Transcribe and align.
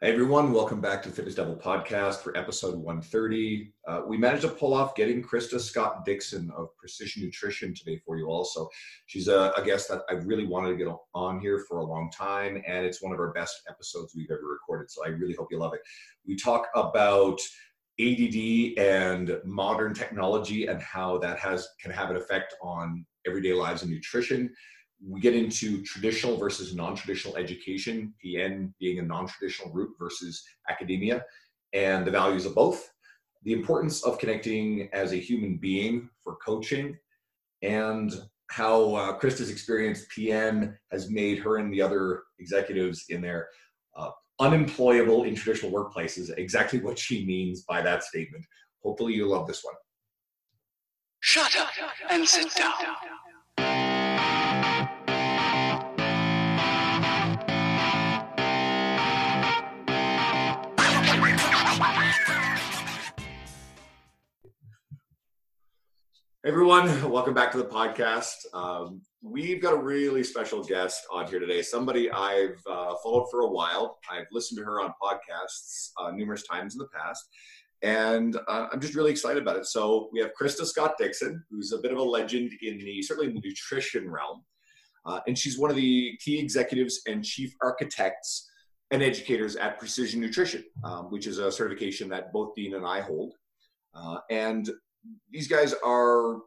Hey 0.00 0.12
everyone, 0.12 0.52
welcome 0.52 0.80
back 0.80 1.02
to 1.02 1.08
the 1.08 1.14
Fitness 1.16 1.34
Devil 1.34 1.56
Podcast 1.56 2.18
for 2.20 2.36
episode 2.36 2.76
130. 2.76 3.72
Uh, 3.88 4.02
we 4.06 4.16
managed 4.16 4.42
to 4.42 4.48
pull 4.48 4.72
off 4.72 4.94
getting 4.94 5.20
Krista 5.20 5.58
Scott 5.58 6.04
Dixon 6.04 6.52
of 6.56 6.68
Precision 6.76 7.24
Nutrition 7.24 7.74
today 7.74 8.00
for 8.06 8.16
you 8.16 8.28
all. 8.28 8.44
So 8.44 8.68
She's 9.06 9.26
a, 9.26 9.52
a, 9.56 9.64
guest 9.64 9.88
that 9.88 10.02
I 10.08 10.12
really 10.12 10.46
wanted 10.46 10.68
to 10.68 10.76
get 10.76 10.86
on 11.14 11.40
here 11.40 11.64
for 11.68 11.78
a 11.78 11.84
long 11.84 12.12
time, 12.12 12.62
and 12.64 12.86
it's 12.86 13.02
one 13.02 13.12
of 13.12 13.18
our 13.18 13.32
best 13.32 13.62
episodes 13.68 14.14
we've 14.14 14.30
ever 14.30 14.46
recorded, 14.46 14.88
so 14.88 15.04
I 15.04 15.08
really 15.08 15.34
hope 15.34 15.48
you 15.50 15.58
love 15.58 15.74
it. 15.74 15.80
We 16.24 16.36
talk 16.36 16.68
about 16.76 17.40
ADD 17.98 18.78
and 18.78 19.40
modern 19.44 19.94
technology 19.94 20.68
and 20.68 20.80
how 20.80 21.18
that 21.18 21.40
has 21.40 21.70
can 21.82 21.90
have 21.90 22.10
an 22.10 22.16
effect 22.16 22.54
on 22.62 23.04
everyday 23.26 23.52
lives 23.52 23.82
and 23.82 23.90
nutrition 23.90 24.54
we 25.06 25.20
get 25.20 25.34
into 25.34 25.82
traditional 25.82 26.36
versus 26.36 26.74
non-traditional 26.74 27.36
education, 27.36 28.12
PN 28.24 28.72
being 28.80 28.98
a 28.98 29.02
non-traditional 29.02 29.72
route 29.72 29.94
versus 29.98 30.42
academia, 30.68 31.24
and 31.72 32.06
the 32.06 32.10
values 32.10 32.46
of 32.46 32.54
both, 32.54 32.90
the 33.44 33.52
importance 33.52 34.04
of 34.04 34.18
connecting 34.18 34.88
as 34.92 35.12
a 35.12 35.16
human 35.16 35.56
being 35.56 36.08
for 36.22 36.36
coaching, 36.44 36.96
and 37.62 38.12
how 38.50 38.94
uh, 38.94 39.18
Krista's 39.18 39.50
experience 39.50 40.06
PN 40.16 40.74
has 40.90 41.10
made 41.10 41.38
her 41.38 41.58
and 41.58 41.72
the 41.72 41.82
other 41.82 42.22
executives 42.38 43.04
in 43.10 43.20
their 43.20 43.48
uh, 43.96 44.10
unemployable 44.40 45.24
in 45.24 45.34
traditional 45.34 45.70
workplaces, 45.70 46.30
exactly 46.38 46.80
what 46.80 46.98
she 46.98 47.24
means 47.26 47.62
by 47.62 47.82
that 47.82 48.02
statement. 48.02 48.44
Hopefully 48.82 49.12
you 49.12 49.28
love 49.28 49.46
this 49.46 49.62
one. 49.62 49.74
Shut 51.20 51.56
up 51.56 51.68
and 52.10 52.26
sit 52.26 52.54
down. 52.54 52.72
Everyone, 66.46 67.10
welcome 67.10 67.34
back 67.34 67.50
to 67.50 67.58
the 67.58 67.64
podcast. 67.64 68.34
Um, 68.54 69.02
we've 69.22 69.60
got 69.60 69.74
a 69.74 69.76
really 69.76 70.22
special 70.22 70.62
guest 70.62 71.04
on 71.12 71.26
here 71.26 71.40
today. 71.40 71.62
Somebody 71.62 72.08
I've 72.12 72.62
uh, 72.70 72.94
followed 73.02 73.26
for 73.28 73.40
a 73.40 73.48
while. 73.48 73.98
I've 74.08 74.26
listened 74.30 74.58
to 74.58 74.64
her 74.64 74.80
on 74.80 74.92
podcasts 75.02 75.90
uh, 76.00 76.12
numerous 76.12 76.44
times 76.44 76.74
in 76.74 76.78
the 76.78 76.86
past, 76.96 77.28
and 77.82 78.36
uh, 78.46 78.68
I'm 78.72 78.80
just 78.80 78.94
really 78.94 79.10
excited 79.10 79.42
about 79.42 79.56
it. 79.56 79.66
So 79.66 80.08
we 80.12 80.20
have 80.20 80.30
Krista 80.40 80.64
Scott 80.64 80.94
Dixon, 80.96 81.42
who's 81.50 81.72
a 81.72 81.78
bit 81.78 81.90
of 81.90 81.98
a 81.98 82.02
legend 82.02 82.52
in 82.62 82.78
the 82.78 83.02
certainly 83.02 83.28
in 83.28 83.34
the 83.34 83.42
nutrition 83.44 84.08
realm, 84.08 84.44
uh, 85.06 85.18
and 85.26 85.36
she's 85.36 85.58
one 85.58 85.70
of 85.70 85.76
the 85.76 86.16
key 86.24 86.38
executives 86.38 87.00
and 87.08 87.24
chief 87.24 87.52
architects 87.62 88.48
and 88.92 89.02
educators 89.02 89.56
at 89.56 89.78
Precision 89.80 90.20
Nutrition, 90.20 90.62
um, 90.84 91.06
which 91.06 91.26
is 91.26 91.38
a 91.38 91.50
certification 91.50 92.08
that 92.10 92.32
both 92.32 92.54
Dean 92.54 92.74
and 92.74 92.86
I 92.86 93.00
hold. 93.00 93.34
Uh, 93.92 94.18
and 94.30 94.70
these 95.30 95.48
guys 95.48 95.74
are 95.84 96.38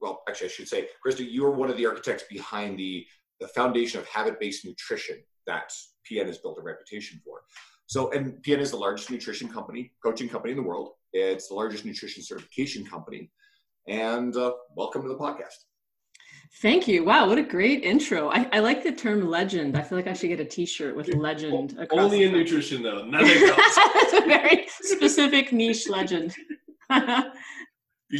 well 0.00 0.22
actually 0.28 0.46
i 0.46 0.50
should 0.50 0.68
say 0.68 0.88
krista 1.04 1.26
you're 1.28 1.50
one 1.50 1.70
of 1.70 1.76
the 1.76 1.86
architects 1.86 2.24
behind 2.30 2.78
the 2.78 3.06
the 3.40 3.48
foundation 3.48 4.00
of 4.00 4.06
habit-based 4.06 4.64
nutrition 4.64 5.16
that 5.46 5.72
pn 6.08 6.26
has 6.26 6.38
built 6.38 6.58
a 6.58 6.62
reputation 6.62 7.20
for 7.24 7.42
so 7.86 8.10
and 8.12 8.42
pn 8.42 8.58
is 8.58 8.70
the 8.70 8.76
largest 8.76 9.10
nutrition 9.10 9.48
company 9.48 9.92
coaching 10.04 10.28
company 10.28 10.52
in 10.52 10.56
the 10.56 10.62
world 10.62 10.90
it's 11.12 11.48
the 11.48 11.54
largest 11.54 11.84
nutrition 11.84 12.22
certification 12.22 12.84
company 12.84 13.30
and 13.88 14.36
uh, 14.36 14.52
welcome 14.76 15.02
to 15.02 15.08
the 15.08 15.16
podcast 15.16 15.64
Thank 16.62 16.88
you. 16.88 17.04
Wow, 17.04 17.28
what 17.28 17.38
a 17.38 17.42
great 17.42 17.84
intro. 17.84 18.30
I, 18.30 18.48
I, 18.52 18.60
like 18.60 18.82
the 18.82 18.92
term 18.92 19.28
legend. 19.28 19.76
I 19.76 19.82
feel 19.82 19.98
like 19.98 20.06
I 20.06 20.12
should 20.12 20.28
get 20.28 20.40
a 20.40 20.44
t-shirt 20.44 20.96
with 20.96 21.14
legend. 21.14 21.78
Only 21.92 22.24
in 22.24 22.32
nutrition 22.32 22.82
though. 22.82 23.04
Nothing 23.04 23.42
else. 23.48 23.58
It's 23.58 24.12
a 24.14 24.26
very 24.26 24.66
specific 24.80 25.52
niche 25.52 25.88
legend. 25.88 26.34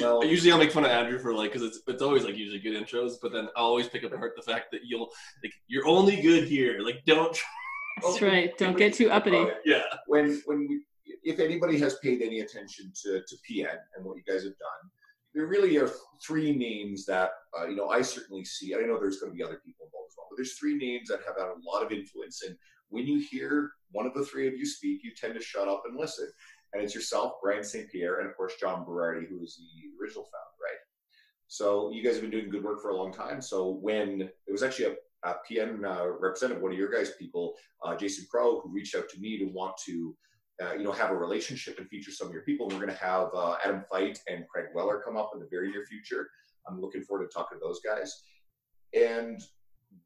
Well, 0.01 0.25
usually 0.25 0.53
I'll 0.53 0.59
make 0.59 0.73
fun 0.73 0.85
of 0.85 0.91
Andrew 0.91 1.19
for 1.19 1.35
like 1.35 1.53
because 1.53 1.67
it's 1.67 1.81
it's 1.87 2.03
always 2.03 2.25
like 2.25 2.37
usually 2.37 2.59
good 2.59 2.75
intros, 2.75 3.15
but 3.21 3.33
then 3.33 3.49
I'll 3.57 3.67
always 3.67 3.89
pick 3.89 4.05
up 4.05 4.11
the 4.11 4.19
heart 4.19 4.35
the 4.37 4.43
fact 4.43 4.71
that 4.73 4.81
you'll 4.85 5.11
like 5.43 5.53
you're 5.67 5.87
only 5.87 6.21
good 6.21 6.47
here. 6.47 6.81
Like 6.81 7.05
don't. 7.07 7.37
That's 8.03 8.23
right. 8.23 8.57
Don't 8.59 8.77
get 8.77 8.95
too 8.95 9.11
uppity. 9.11 9.45
Yeah. 9.65 9.83
When 10.07 10.41
when 10.47 10.69
we, 10.69 10.81
if 11.25 11.41
anybody 11.41 11.79
has 11.81 11.97
paid 11.99 12.23
any 12.23 12.41
attention 12.41 12.93
to 13.03 13.23
to 13.27 13.37
PN 13.51 13.77
and 13.97 14.05
what 14.05 14.17
you 14.17 14.23
guys 14.23 14.45
have 14.45 14.57
done, 14.59 14.91
there 15.35 15.47
really 15.47 15.77
are 15.79 15.91
three 16.25 16.55
names 16.55 17.07
that 17.07 17.31
uh, 17.59 17.67
you 17.67 17.75
know 17.75 17.89
I 17.89 18.03
certainly 18.03 18.45
see. 18.45 18.75
I 18.75 18.81
know 18.81 19.01
there's 19.01 19.19
going 19.19 19.33
to 19.33 19.37
be 19.37 19.43
other 19.43 19.61
people 19.65 19.87
involved 19.87 20.11
as 20.11 20.15
well, 20.17 20.27
but 20.31 20.37
there's 20.37 20.59
three 20.59 20.77
names 20.77 21.09
that 21.09 21.21
have 21.27 21.37
had 21.37 21.49
a 21.49 21.67
lot 21.67 21.85
of 21.85 21.91
influence. 21.91 22.43
And 22.47 22.57
when 22.91 23.07
you 23.07 23.27
hear 23.31 23.71
one 23.91 24.07
of 24.07 24.15
the 24.15 24.25
three 24.25 24.47
of 24.47 24.55
you 24.55 24.67
speak, 24.67 25.01
you 25.03 25.13
tend 25.17 25.35
to 25.35 25.43
shut 25.43 25.67
up 25.67 25.83
and 25.87 25.99
listen 25.99 26.29
and 26.73 26.83
it's 26.83 26.95
yourself, 26.95 27.35
Brian 27.43 27.65
St. 27.65 27.91
Pierre, 27.91 28.21
and 28.21 28.29
of 28.29 28.37
course 28.37 28.55
John 28.61 28.85
Berardi, 28.85 29.29
who 29.29 29.43
is 29.43 29.57
the 29.57 30.03
original 30.03 30.25
founder, 30.25 30.57
right? 30.63 30.79
So 31.47 31.91
you 31.91 32.03
guys 32.03 32.15
have 32.15 32.23
been 32.23 32.31
doing 32.31 32.51
good 32.51 32.63
work 32.63 32.83
for 32.83 32.91
a 32.91 32.97
long 32.97 33.13
time. 33.13 33.41
So 33.41 33.71
when 33.71 34.23
it 34.23 34.53
was 34.53 34.63
actually 34.63 34.97
a, 35.25 35.29
a 35.29 35.37
PN 35.51 35.85
uh, 35.85 36.11
representative, 36.11 36.63
one 36.63 36.73
of 36.73 36.79
your 36.79 36.91
guys' 36.91 37.13
people, 37.19 37.55
uh, 37.83 37.97
Jason 37.97 38.27
Crow, 38.31 38.61
who 38.61 38.71
reached 38.71 38.95
out 38.95 39.09
to 39.09 39.21
me 39.21 39.39
to 39.39 39.47
want 39.47 39.75
to, 39.87 40.15
uh, 40.63 40.75
you 40.75 40.85
know, 40.85 40.93
have 40.93 41.11
a 41.11 41.17
relationship 41.17 41.79
and 41.79 41.89
feature 41.89 42.11
some 42.11 42.27
of 42.27 42.35
your 42.35 42.43
people. 42.43 42.69
we're 42.69 42.75
going 42.75 42.89
to 42.89 42.95
have 42.95 43.29
uh, 43.35 43.57
Adam 43.65 43.83
Feit 43.91 44.19
and 44.29 44.47
Craig 44.49 44.67
Weller 44.75 45.01
come 45.03 45.17
up 45.17 45.31
in 45.33 45.41
the 45.41 45.49
very 45.51 45.71
near 45.71 45.87
future. 45.87 46.29
I'm 46.69 46.81
looking 46.81 47.03
forward 47.03 47.27
to 47.27 47.33
talking 47.33 47.59
to 47.59 47.65
those 47.65 47.81
guys. 47.81 48.23
And 48.95 49.41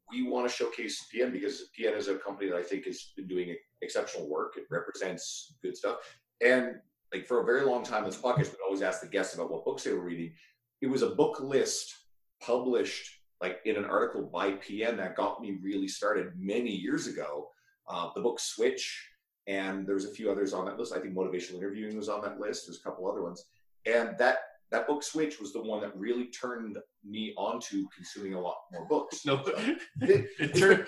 we 0.09 0.23
want 0.23 0.49
to 0.49 0.55
showcase 0.55 1.05
PN 1.13 1.31
because 1.31 1.69
PN 1.77 1.97
is 1.97 2.07
a 2.07 2.15
company 2.15 2.49
that 2.49 2.55
I 2.55 2.63
think 2.63 2.85
has 2.85 3.11
been 3.17 3.27
doing 3.27 3.53
exceptional 3.81 4.29
work. 4.29 4.53
It 4.55 4.65
represents 4.69 5.55
good 5.61 5.75
stuff. 5.75 5.97
And 6.41 6.75
like 7.13 7.25
for 7.27 7.41
a 7.41 7.45
very 7.45 7.63
long 7.63 7.83
time, 7.83 8.05
this 8.05 8.17
podcast 8.17 8.51
would 8.51 8.63
always 8.65 8.81
ask 8.81 9.01
the 9.01 9.07
guests 9.07 9.35
about 9.35 9.51
what 9.51 9.65
books 9.65 9.83
they 9.83 9.93
were 9.93 10.03
reading. 10.03 10.33
It 10.81 10.87
was 10.87 11.01
a 11.01 11.09
book 11.09 11.39
list 11.39 11.93
published 12.41 13.09
like 13.41 13.59
in 13.65 13.75
an 13.75 13.85
article 13.85 14.23
by 14.23 14.53
PN 14.53 14.97
that 14.97 15.15
got 15.15 15.41
me 15.41 15.57
really 15.61 15.87
started 15.87 16.31
many 16.37 16.71
years 16.71 17.07
ago. 17.07 17.49
Uh, 17.87 18.09
the 18.15 18.21
book 18.21 18.39
Switch, 18.39 19.09
and 19.47 19.85
there's 19.85 20.05
a 20.05 20.11
few 20.11 20.31
others 20.31 20.53
on 20.53 20.65
that 20.65 20.79
list. 20.79 20.93
I 20.95 20.99
think 20.99 21.13
motivational 21.13 21.57
interviewing 21.57 21.97
was 21.97 22.07
on 22.07 22.21
that 22.21 22.39
list. 22.39 22.65
There's 22.65 22.79
a 22.79 22.83
couple 22.83 23.09
other 23.09 23.21
ones, 23.21 23.43
and 23.85 24.15
that 24.17 24.37
that 24.71 24.87
book 24.87 25.03
Switch 25.03 25.39
was 25.39 25.51
the 25.51 25.61
one 25.61 25.81
that 25.81 25.95
really 25.95 26.27
turned 26.27 26.77
me 27.05 27.33
onto 27.37 27.85
consuming 27.95 28.33
a 28.33 28.39
lot 28.39 28.55
more 28.71 28.87
books. 28.87 29.21
No, 29.25 29.43
so 29.43 29.53
it, 30.01 30.25
it 30.39 30.55
turned, 30.55 30.87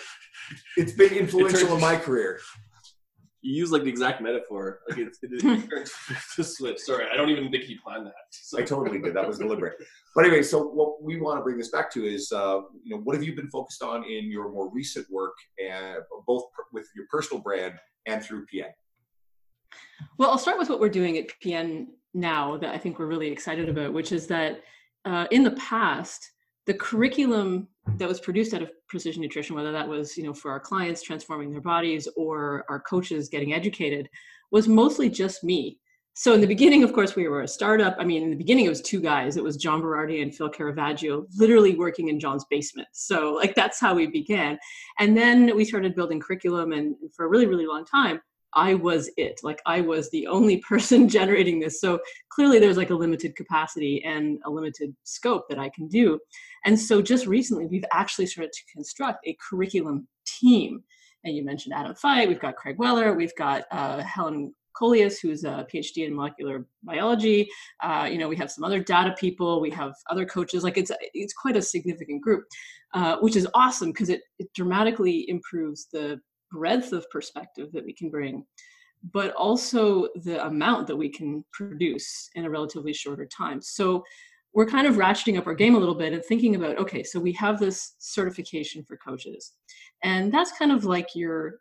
it's 0.77 0.93
been 0.93 1.13
influential 1.13 1.59
it 1.59 1.61
turned, 1.63 1.73
in 1.73 1.81
my 1.81 1.97
career 1.97 2.39
you 3.45 3.55
use 3.55 3.71
like 3.71 3.83
the 3.83 3.89
exact 3.89 4.21
metaphor. 4.21 4.79
Like 4.89 4.97
it's, 4.97 5.19
it's, 5.21 6.39
a 6.39 6.43
switch. 6.43 6.79
Sorry, 6.79 7.05
I 7.11 7.15
don't 7.15 7.29
even 7.29 7.51
think 7.51 7.63
he 7.63 7.75
planned 7.75 8.07
that. 8.07 8.13
So. 8.31 8.59
I 8.59 8.63
totally 8.63 8.99
did. 8.99 9.15
That 9.15 9.27
was 9.27 9.39
deliberate. 9.39 9.73
But 10.13 10.25
anyway, 10.25 10.43
so 10.43 10.63
what 10.63 11.01
we 11.03 11.19
want 11.19 11.39
to 11.39 11.43
bring 11.43 11.57
this 11.57 11.69
back 11.69 11.91
to 11.93 12.05
is, 12.05 12.31
uh, 12.31 12.61
you 12.83 12.95
know, 12.95 13.01
what 13.01 13.15
have 13.15 13.23
you 13.23 13.35
been 13.35 13.49
focused 13.49 13.81
on 13.81 14.03
in 14.03 14.29
your 14.29 14.51
more 14.51 14.69
recent 14.71 15.09
work, 15.09 15.33
and 15.59 15.97
both 16.27 16.43
with 16.73 16.87
your 16.95 17.05
personal 17.09 17.41
brand 17.41 17.75
and 18.05 18.23
through 18.23 18.45
PN? 18.53 18.69
Well, 20.17 20.29
I'll 20.29 20.37
start 20.37 20.59
with 20.59 20.69
what 20.69 20.79
we're 20.79 20.89
doing 20.89 21.17
at 21.17 21.27
PN 21.43 21.87
now 22.13 22.57
that 22.57 22.73
I 22.73 22.77
think 22.77 22.99
we're 22.99 23.07
really 23.07 23.29
excited 23.29 23.67
about, 23.69 23.93
which 23.93 24.11
is 24.11 24.27
that 24.27 24.61
uh, 25.05 25.25
in 25.31 25.43
the 25.43 25.51
past, 25.51 26.31
the 26.65 26.73
curriculum 26.73 27.67
that 27.97 28.07
was 28.07 28.19
produced 28.19 28.53
out 28.53 28.61
of 28.61 28.71
precision 28.87 29.21
nutrition 29.21 29.55
whether 29.55 29.71
that 29.71 29.87
was 29.87 30.17
you 30.17 30.23
know 30.23 30.33
for 30.33 30.51
our 30.51 30.59
clients 30.59 31.01
transforming 31.01 31.51
their 31.51 31.61
bodies 31.61 32.07
or 32.17 32.65
our 32.69 32.79
coaches 32.79 33.29
getting 33.29 33.53
educated 33.53 34.09
was 34.51 34.67
mostly 34.67 35.09
just 35.09 35.43
me. 35.43 35.79
So 36.17 36.33
in 36.33 36.39
the 36.39 36.47
beginning 36.47 36.83
of 36.83 36.93
course 36.93 37.15
we 37.15 37.27
were 37.27 37.41
a 37.41 37.47
startup. 37.47 37.95
I 37.99 38.05
mean 38.05 38.23
in 38.23 38.29
the 38.29 38.37
beginning 38.37 38.65
it 38.65 38.69
was 38.69 38.81
two 38.81 39.01
guys. 39.01 39.37
It 39.37 39.43
was 39.43 39.57
john 39.57 39.81
berardi 39.81 40.21
and 40.21 40.33
phil 40.33 40.49
caravaggio 40.49 41.25
literally 41.37 41.75
working 41.75 42.09
in 42.09 42.19
john's 42.19 42.45
basement. 42.49 42.87
So 42.93 43.33
like 43.33 43.55
that's 43.55 43.79
how 43.79 43.93
we 43.95 44.07
began. 44.07 44.57
And 44.99 45.15
then 45.15 45.55
we 45.55 45.65
started 45.65 45.95
building 45.95 46.19
curriculum 46.19 46.71
and 46.71 46.95
for 47.15 47.25
a 47.25 47.29
really 47.29 47.45
really 47.47 47.67
long 47.67 47.85
time 47.85 48.19
I 48.55 48.73
was 48.73 49.09
it. 49.17 49.39
Like 49.43 49.61
I 49.65 49.81
was 49.81 50.09
the 50.09 50.27
only 50.27 50.57
person 50.69 51.07
generating 51.07 51.59
this. 51.59 51.79
So 51.79 51.99
clearly 52.29 52.59
there's 52.59 52.77
like 52.77 52.89
a 52.89 52.95
limited 52.95 53.35
capacity 53.35 54.03
and 54.03 54.39
a 54.45 54.49
limited 54.49 54.95
scope 55.03 55.47
that 55.49 55.59
I 55.59 55.69
can 55.69 55.87
do. 55.87 56.19
And 56.65 56.79
so 56.79 57.01
just 57.01 57.27
recently 57.27 57.67
we've 57.67 57.85
actually 57.91 58.27
started 58.27 58.53
to 58.53 58.73
construct 58.73 59.25
a 59.27 59.37
curriculum 59.47 60.07
team. 60.25 60.83
And 61.23 61.35
you 61.35 61.43
mentioned 61.43 61.73
Adam 61.75 61.95
Feit, 61.95 62.27
we've 62.27 62.39
got 62.39 62.55
Craig 62.55 62.77
Weller, 62.77 63.13
we've 63.13 63.35
got 63.35 63.63
uh, 63.71 64.01
Helen 64.01 64.53
Kollias, 64.79 65.19
who's 65.21 65.43
a 65.43 65.65
PhD 65.73 66.05
in 66.05 66.15
molecular 66.15 66.67
biology. 66.83 67.49
Uh, 67.81 68.07
you 68.11 68.17
know, 68.17 68.27
we 68.27 68.35
have 68.35 68.51
some 68.51 68.63
other 68.63 68.79
data 68.79 69.15
people. 69.17 69.61
We 69.61 69.69
have 69.71 69.93
other 70.09 70.25
coaches. 70.25 70.63
Like 70.63 70.77
it's 70.77 70.91
it's 71.13 71.33
quite 71.33 71.55
a 71.55 71.61
significant 71.61 72.21
group, 72.21 72.43
uh, 72.93 73.17
which 73.21 73.35
is 73.35 73.47
awesome 73.53 73.89
because 73.89 74.09
it, 74.09 74.21
it 74.37 74.51
dramatically 74.53 75.29
improves 75.29 75.87
the 75.91 76.19
breadth 76.51 76.93
of 76.93 77.09
perspective 77.09 77.71
that 77.73 77.85
we 77.85 77.93
can 77.93 78.09
bring, 78.09 78.45
but 79.11 79.33
also 79.33 80.07
the 80.23 80.43
amount 80.45 80.87
that 80.87 80.95
we 80.95 81.09
can 81.09 81.43
produce 81.51 82.29
in 82.35 82.45
a 82.45 82.49
relatively 82.49 82.93
shorter 82.93 83.25
time. 83.25 83.61
So 83.61 84.03
we're 84.53 84.65
kind 84.65 84.87
of 84.87 84.95
ratcheting 84.95 85.37
up 85.37 85.47
our 85.47 85.53
game 85.53 85.75
a 85.75 85.79
little 85.79 85.95
bit 85.95 86.13
and 86.13 86.23
thinking 86.23 86.55
about 86.55 86.77
okay, 86.79 87.03
so 87.03 87.19
we 87.19 87.33
have 87.33 87.59
this 87.59 87.95
certification 87.99 88.83
for 88.83 88.97
coaches, 88.97 89.53
and 90.03 90.33
that's 90.33 90.57
kind 90.57 90.71
of 90.71 90.85
like 90.85 91.09
your 91.13 91.59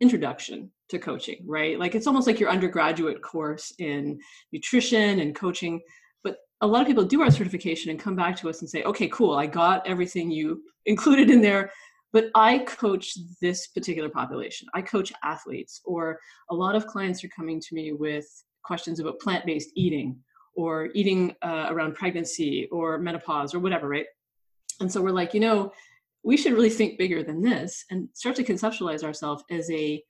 introduction 0.00 0.70
to 0.88 0.98
coaching, 0.98 1.42
right? 1.46 1.78
Like 1.78 1.94
it's 1.94 2.06
almost 2.06 2.26
like 2.26 2.38
your 2.38 2.50
undergraduate 2.50 3.22
course 3.22 3.72
in 3.78 4.20
nutrition 4.52 5.20
and 5.20 5.34
coaching. 5.34 5.80
But 6.22 6.36
a 6.60 6.66
lot 6.66 6.82
of 6.82 6.86
people 6.86 7.04
do 7.04 7.22
our 7.22 7.30
certification 7.30 7.90
and 7.90 7.98
come 7.98 8.14
back 8.14 8.36
to 8.36 8.48
us 8.48 8.60
and 8.60 8.70
say, 8.70 8.82
okay, 8.84 9.08
cool, 9.08 9.34
I 9.34 9.46
got 9.46 9.86
everything 9.86 10.30
you 10.30 10.62
included 10.86 11.30
in 11.30 11.40
there, 11.40 11.72
but 12.12 12.30
I 12.34 12.58
coach 12.60 13.16
this 13.40 13.68
particular 13.68 14.08
population. 14.08 14.68
I 14.74 14.82
coach 14.82 15.12
athletes, 15.22 15.80
or 15.84 16.18
a 16.50 16.54
lot 16.54 16.74
of 16.74 16.86
clients 16.86 17.22
are 17.24 17.28
coming 17.28 17.60
to 17.60 17.74
me 17.74 17.92
with 17.92 18.26
questions 18.64 19.00
about 19.00 19.20
plant 19.20 19.46
based 19.46 19.70
eating 19.74 20.18
or 20.54 20.88
eating 20.94 21.34
uh, 21.42 21.66
around 21.68 21.94
pregnancy 21.94 22.68
or 22.72 22.98
menopause 22.98 23.54
or 23.54 23.58
whatever, 23.58 23.88
right? 23.88 24.06
And 24.80 24.90
so 24.90 25.00
we're 25.00 25.10
like, 25.10 25.34
you 25.34 25.40
know, 25.40 25.72
we 26.22 26.36
should 26.36 26.54
really 26.54 26.70
think 26.70 26.98
bigger 26.98 27.22
than 27.22 27.42
this 27.42 27.84
and 27.90 28.08
start 28.14 28.36
to 28.36 28.44
conceptualize 28.44 29.04
ourselves 29.04 29.44
as 29.50 29.70
a 29.70 30.02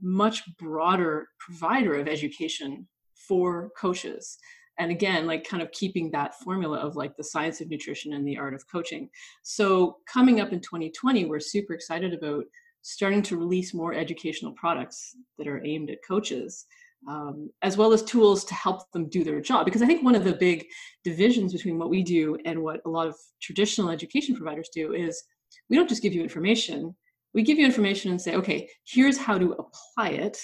much 0.00 0.42
broader 0.56 1.28
provider 1.38 1.94
of 1.94 2.08
education 2.08 2.88
for 3.14 3.70
coaches 3.78 4.38
and 4.78 4.90
again 4.90 5.26
like 5.26 5.48
kind 5.48 5.62
of 5.62 5.70
keeping 5.72 6.10
that 6.10 6.34
formula 6.40 6.78
of 6.78 6.96
like 6.96 7.16
the 7.16 7.24
science 7.24 7.60
of 7.60 7.68
nutrition 7.68 8.12
and 8.12 8.26
the 8.26 8.36
art 8.36 8.54
of 8.54 8.64
coaching. 8.70 9.08
So 9.42 9.98
coming 10.12 10.40
up 10.40 10.52
in 10.52 10.60
2020 10.60 11.24
we're 11.24 11.40
super 11.40 11.74
excited 11.74 12.12
about 12.14 12.44
starting 12.82 13.20
to 13.20 13.36
release 13.36 13.74
more 13.74 13.94
educational 13.94 14.52
products 14.52 15.16
that 15.38 15.48
are 15.48 15.64
aimed 15.64 15.90
at 15.90 15.98
coaches 16.06 16.66
um, 17.08 17.50
as 17.62 17.76
well 17.76 17.92
as 17.92 18.02
tools 18.02 18.44
to 18.44 18.54
help 18.54 18.90
them 18.92 19.08
do 19.08 19.22
their 19.22 19.40
job. 19.40 19.64
Because 19.64 19.82
i 19.82 19.86
think 19.86 20.02
one 20.02 20.14
of 20.14 20.24
the 20.24 20.34
big 20.34 20.66
divisions 21.04 21.52
between 21.52 21.78
what 21.78 21.90
we 21.90 22.02
do 22.02 22.36
and 22.44 22.62
what 22.62 22.80
a 22.84 22.90
lot 22.90 23.06
of 23.06 23.16
traditional 23.40 23.90
education 23.90 24.34
providers 24.34 24.68
do 24.74 24.92
is 24.92 25.22
we 25.70 25.76
don't 25.76 25.88
just 25.88 26.02
give 26.02 26.12
you 26.12 26.22
information. 26.22 26.94
We 27.34 27.42
give 27.42 27.58
you 27.58 27.66
information 27.66 28.10
and 28.10 28.20
say, 28.20 28.34
okay, 28.36 28.68
here's 28.84 29.18
how 29.18 29.38
to 29.38 29.52
apply 29.52 30.10
it 30.10 30.40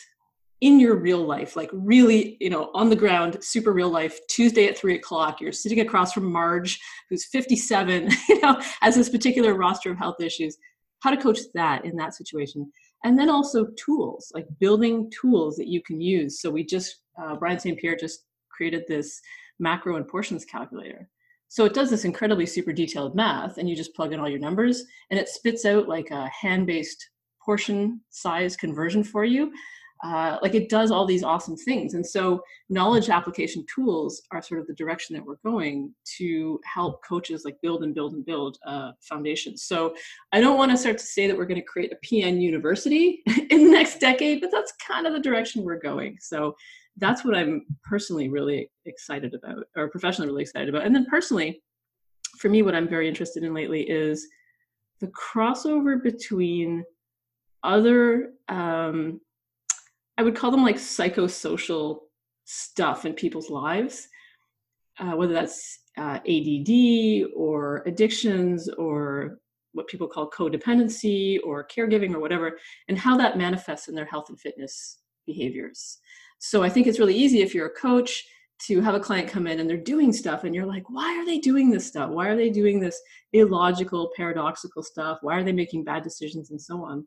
in 0.63 0.79
your 0.79 0.95
real 0.95 1.27
life, 1.27 1.57
like 1.57 1.69
really, 1.73 2.37
you 2.41 2.49
know, 2.49 2.71
on 2.73 2.89
the 2.89 2.97
ground, 2.97 3.37
super 3.41 3.73
real 3.73 3.91
life, 3.91 4.19
Tuesday 4.29 4.69
at 4.69 4.79
three 4.79 4.95
o'clock, 4.95 5.41
you're 5.41 5.51
sitting 5.51 5.81
across 5.81 6.13
from 6.13 6.33
Marge, 6.33 6.81
who's 7.11 7.27
57, 7.27 8.09
you 8.29 8.41
know, 8.41 8.59
has 8.81 8.95
this 8.95 9.09
particular 9.09 9.55
roster 9.55 9.91
of 9.91 9.99
health 9.99 10.21
issues, 10.21 10.57
how 11.01 11.11
to 11.11 11.17
coach 11.17 11.41
that 11.55 11.85
in 11.85 11.97
that 11.97 12.15
situation. 12.15 12.71
And 13.05 13.19
then 13.19 13.29
also 13.29 13.67
tools, 13.77 14.31
like 14.35 14.47
building 14.61 15.11
tools 15.11 15.57
that 15.57 15.67
you 15.67 15.83
can 15.83 16.01
use. 16.01 16.41
So 16.41 16.49
we 16.49 16.65
just, 16.65 17.01
uh, 17.21 17.35
Brian 17.35 17.59
St. 17.59 17.77
Pierre 17.77 17.97
just 17.97 18.25
created 18.49 18.85
this 18.87 19.21
macro 19.59 19.97
and 19.97 20.07
portions 20.07 20.45
calculator. 20.45 21.09
So 21.49 21.65
it 21.65 21.75
does 21.75 21.91
this 21.91 22.05
incredibly 22.05 22.47
super 22.47 22.73
detailed 22.73 23.17
math, 23.17 23.59
and 23.59 23.69
you 23.69 23.75
just 23.75 23.97
plug 23.97 24.13
in 24.13 24.21
all 24.21 24.29
your 24.29 24.39
numbers, 24.39 24.85
and 25.11 25.19
it 25.19 25.29
spits 25.29 25.65
out 25.65 25.89
like 25.89 26.11
a 26.13 26.29
hand 26.29 26.69
based 26.69 27.11
portion 27.45 28.01
size 28.11 28.57
conversion 28.57 29.03
for 29.03 29.25
you. 29.25 29.53
Uh, 30.03 30.37
like 30.43 30.55
it 30.55 30.69
does 30.69 30.91
all 30.91 31.07
these 31.07 31.23
awesome 31.23 31.57
things. 31.57 31.95
And 31.95 32.05
so, 32.05 32.43
knowledge 32.69 33.09
application 33.09 33.65
tools 33.73 34.23
are 34.33 34.43
sort 34.43 34.61
of 34.61 34.67
the 34.67 34.75
direction 34.75 35.15
that 35.15 35.25
we're 35.25 35.37
going 35.45 35.95
to 36.19 36.59
help 36.65 37.05
coaches 37.05 37.45
like 37.45 37.57
build 37.63 37.85
and 37.85 37.95
build 37.95 38.15
and 38.15 38.27
build 38.27 38.59
uh, 38.67 38.93
foundations. 39.01 39.63
So, 39.63 39.95
I 40.33 40.41
don't 40.41 40.59
want 40.59 40.73
to 40.73 40.77
start 40.77 40.99
to 40.99 41.07
say 41.07 41.29
that 41.29 41.37
we're 41.37 41.47
going 41.47 41.61
to 41.61 41.67
create 41.67 41.93
a 41.93 42.07
PN 42.07 42.41
university 42.41 43.23
in 43.51 43.65
the 43.65 43.71
next 43.71 44.01
decade, 44.01 44.41
but 44.41 44.51
that's 44.51 44.73
kind 44.85 45.07
of 45.07 45.13
the 45.13 45.21
direction 45.21 45.63
we're 45.63 45.79
going. 45.79 46.17
So, 46.21 46.57
that's 46.97 47.25
what 47.25 47.37
I'm 47.37 47.65
personally 47.85 48.29
really 48.29 48.71
excited 48.87 49.35
about, 49.35 49.65
or 49.77 49.89
professionally 49.89 50.29
really 50.29 50.43
excited 50.43 50.69
about. 50.69 50.85
And 50.85 50.95
then 50.95 51.07
personally, 51.07 51.63
for 52.39 52.49
me, 52.49 52.63
what 52.63 52.75
I'm 52.75 52.89
very 52.89 53.09
interested 53.09 53.45
in 53.45 53.55
lately 53.55 53.89
is 53.89 54.27
the 55.01 55.09
crossover 55.09 56.03
between 56.03 56.85
other, 57.63 58.33
um, 58.49 59.21
I 60.23 60.25
would 60.25 60.37
call 60.37 60.53
them 60.53 60.63
like 60.63 60.77
psychosocial 60.77 62.03
stuff 62.45 63.05
in 63.05 63.13
people's 63.13 63.51
lives, 63.51 64.07
uh, 65.01 65.17
whether 65.17 65.33
that's 65.33 65.81
uh, 65.99 66.21
ADD 66.25 67.33
or 67.35 67.83
addictions 67.87 68.69
or 68.69 69.41
what 69.73 69.89
people 69.89 70.07
call 70.07 70.31
codependency 70.31 71.39
or 71.43 71.67
caregiving 71.67 72.15
or 72.15 72.21
whatever, 72.21 72.57
and 72.87 72.97
how 72.97 73.17
that 73.17 73.37
manifests 73.37 73.89
in 73.89 73.97
their 73.97 74.05
health 74.05 74.27
and 74.29 74.39
fitness 74.39 75.01
behaviors. 75.27 75.99
So 76.39 76.63
I 76.63 76.69
think 76.69 76.87
it's 76.87 77.01
really 77.01 77.17
easy 77.17 77.43
if 77.43 77.53
you're 77.53 77.67
a 77.67 77.71
coach 77.71 78.25
to 78.69 78.81
have 78.81 78.95
a 78.95 79.01
client 79.01 79.29
come 79.29 79.49
in 79.49 79.59
and 79.59 79.69
they're 79.69 79.77
doing 79.77 80.13
stuff 80.13 80.45
and 80.45 80.55
you're 80.55 80.67
like, 80.67 80.89
why 80.89 81.19
are 81.19 81.27
they 81.27 81.41
doing 81.41 81.69
this 81.69 81.89
stuff? 81.89 82.11
Why 82.11 82.29
are 82.29 82.37
they 82.37 82.49
doing 82.49 82.79
this 82.79 83.03
illogical, 83.33 84.13
paradoxical 84.17 84.85
stuff? 84.85 85.19
Why 85.23 85.35
are 85.35 85.43
they 85.43 85.51
making 85.51 85.83
bad 85.83 86.05
decisions 86.05 86.53
and 86.53 86.63
so 86.63 86.85
on? 86.85 87.05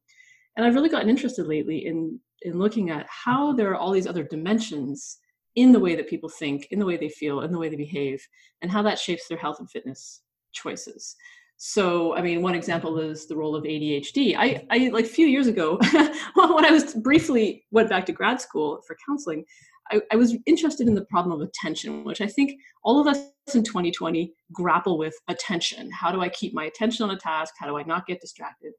And 0.57 0.65
I've 0.65 0.75
really 0.75 0.89
gotten 0.89 1.09
interested 1.09 1.47
lately 1.47 1.85
in 1.85 2.19
in 2.45 2.57
looking 2.59 2.89
at 2.89 3.07
how 3.09 3.53
there 3.53 3.71
are 3.71 3.75
all 3.75 3.91
these 3.91 4.07
other 4.07 4.23
dimensions 4.23 5.17
in 5.55 5.71
the 5.71 5.79
way 5.79 5.95
that 5.95 6.09
people 6.09 6.29
think, 6.29 6.67
in 6.71 6.79
the 6.79 6.85
way 6.85 6.97
they 6.97 7.09
feel, 7.09 7.41
in 7.41 7.51
the 7.51 7.57
way 7.57 7.69
they 7.69 7.75
behave, 7.75 8.25
and 8.61 8.71
how 8.71 8.81
that 8.81 8.99
shapes 8.99 9.27
their 9.27 9.37
health 9.37 9.59
and 9.59 9.69
fitness 9.69 10.21
choices. 10.53 11.15
So, 11.57 12.15
I 12.15 12.21
mean, 12.21 12.41
one 12.41 12.55
example 12.55 12.99
is 12.99 13.27
the 13.27 13.35
role 13.35 13.55
of 13.55 13.63
ADHD. 13.63 14.35
I, 14.37 14.65
I 14.69 14.89
like 14.89 15.05
a 15.05 15.09
few 15.09 15.27
years 15.27 15.47
ago, 15.47 15.77
when 16.33 16.65
I 16.65 16.71
was 16.71 16.93
briefly 16.95 17.63
went 17.71 17.89
back 17.89 18.05
to 18.07 18.11
grad 18.11 18.41
school 18.41 18.81
for 18.85 18.97
counseling, 19.07 19.45
I, 19.91 20.01
I, 20.11 20.15
was 20.15 20.35
interested 20.47 20.87
in 20.87 20.95
the 20.95 21.05
problem 21.05 21.39
of 21.39 21.47
attention, 21.47 22.03
which 22.03 22.19
I 22.19 22.27
think 22.27 22.59
all 22.83 22.99
of 22.99 23.07
us 23.07 23.19
in 23.53 23.63
2020 23.63 24.33
grapple 24.51 24.97
with 24.97 25.15
attention. 25.27 25.91
How 25.91 26.11
do 26.11 26.21
I 26.21 26.29
keep 26.29 26.53
my 26.53 26.65
attention 26.65 27.03
on 27.03 27.15
a 27.15 27.19
task? 27.19 27.53
How 27.59 27.67
do 27.67 27.77
I 27.77 27.83
not 27.83 28.07
get 28.07 28.19
distracted? 28.19 28.73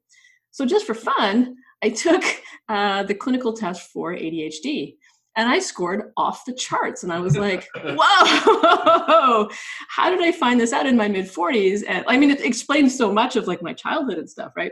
So, 0.51 0.65
just 0.65 0.85
for 0.85 0.93
fun, 0.93 1.55
I 1.83 1.89
took 1.89 2.23
uh, 2.69 3.03
the 3.03 3.15
clinical 3.15 3.53
test 3.53 3.91
for 3.91 4.13
ADHD 4.13 4.95
and 5.37 5.47
I 5.47 5.59
scored 5.59 6.11
off 6.17 6.45
the 6.45 6.53
charts. 6.53 7.03
And 7.03 7.13
I 7.13 7.19
was 7.19 7.37
like, 7.37 7.67
whoa, 7.75 9.49
how 9.87 10.09
did 10.09 10.21
I 10.21 10.31
find 10.31 10.59
this 10.59 10.73
out 10.73 10.87
in 10.87 10.97
my 10.97 11.07
mid 11.07 11.27
40s? 11.27 11.83
And 11.87 12.03
I 12.07 12.17
mean, 12.17 12.31
it 12.31 12.43
explains 12.43 12.97
so 12.97 13.13
much 13.13 13.35
of 13.35 13.47
like 13.47 13.61
my 13.61 13.73
childhood 13.73 14.17
and 14.17 14.29
stuff, 14.29 14.51
right? 14.57 14.71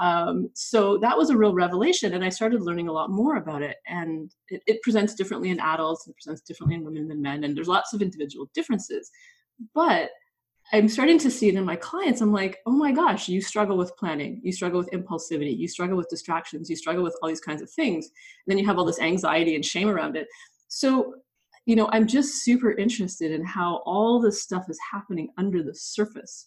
Um, 0.00 0.50
so 0.54 0.98
that 0.98 1.16
was 1.16 1.30
a 1.30 1.36
real 1.36 1.54
revelation. 1.54 2.14
And 2.14 2.24
I 2.24 2.28
started 2.28 2.62
learning 2.62 2.88
a 2.88 2.92
lot 2.92 3.10
more 3.10 3.36
about 3.36 3.62
it. 3.62 3.76
And 3.86 4.32
it, 4.48 4.62
it 4.66 4.82
presents 4.82 5.14
differently 5.14 5.50
in 5.50 5.60
adults, 5.60 6.06
and 6.06 6.16
presents 6.16 6.42
differently 6.42 6.74
in 6.74 6.84
women 6.84 7.06
than 7.06 7.22
men. 7.22 7.44
And 7.44 7.56
there's 7.56 7.68
lots 7.68 7.92
of 7.92 8.02
individual 8.02 8.50
differences. 8.52 9.08
But 9.74 10.10
I'm 10.72 10.88
starting 10.88 11.18
to 11.18 11.30
see 11.30 11.48
it 11.48 11.56
in 11.56 11.64
my 11.64 11.76
clients. 11.76 12.20
I'm 12.20 12.32
like, 12.32 12.58
oh 12.64 12.72
my 12.72 12.92
gosh, 12.92 13.28
you 13.28 13.40
struggle 13.40 13.76
with 13.76 13.96
planning, 13.96 14.40
you 14.44 14.52
struggle 14.52 14.78
with 14.78 14.90
impulsivity, 14.90 15.56
you 15.56 15.66
struggle 15.66 15.96
with 15.96 16.08
distractions, 16.08 16.70
you 16.70 16.76
struggle 16.76 17.02
with 17.02 17.16
all 17.20 17.28
these 17.28 17.40
kinds 17.40 17.60
of 17.60 17.70
things. 17.70 18.06
And 18.06 18.12
then 18.46 18.58
you 18.58 18.66
have 18.66 18.78
all 18.78 18.84
this 18.84 19.00
anxiety 19.00 19.56
and 19.56 19.64
shame 19.64 19.88
around 19.88 20.16
it. 20.16 20.28
So, 20.68 21.14
you 21.66 21.74
know, 21.74 21.88
I'm 21.92 22.06
just 22.06 22.44
super 22.44 22.72
interested 22.72 23.32
in 23.32 23.44
how 23.44 23.82
all 23.84 24.20
this 24.20 24.42
stuff 24.42 24.66
is 24.68 24.78
happening 24.92 25.28
under 25.36 25.62
the 25.62 25.74
surface 25.74 26.46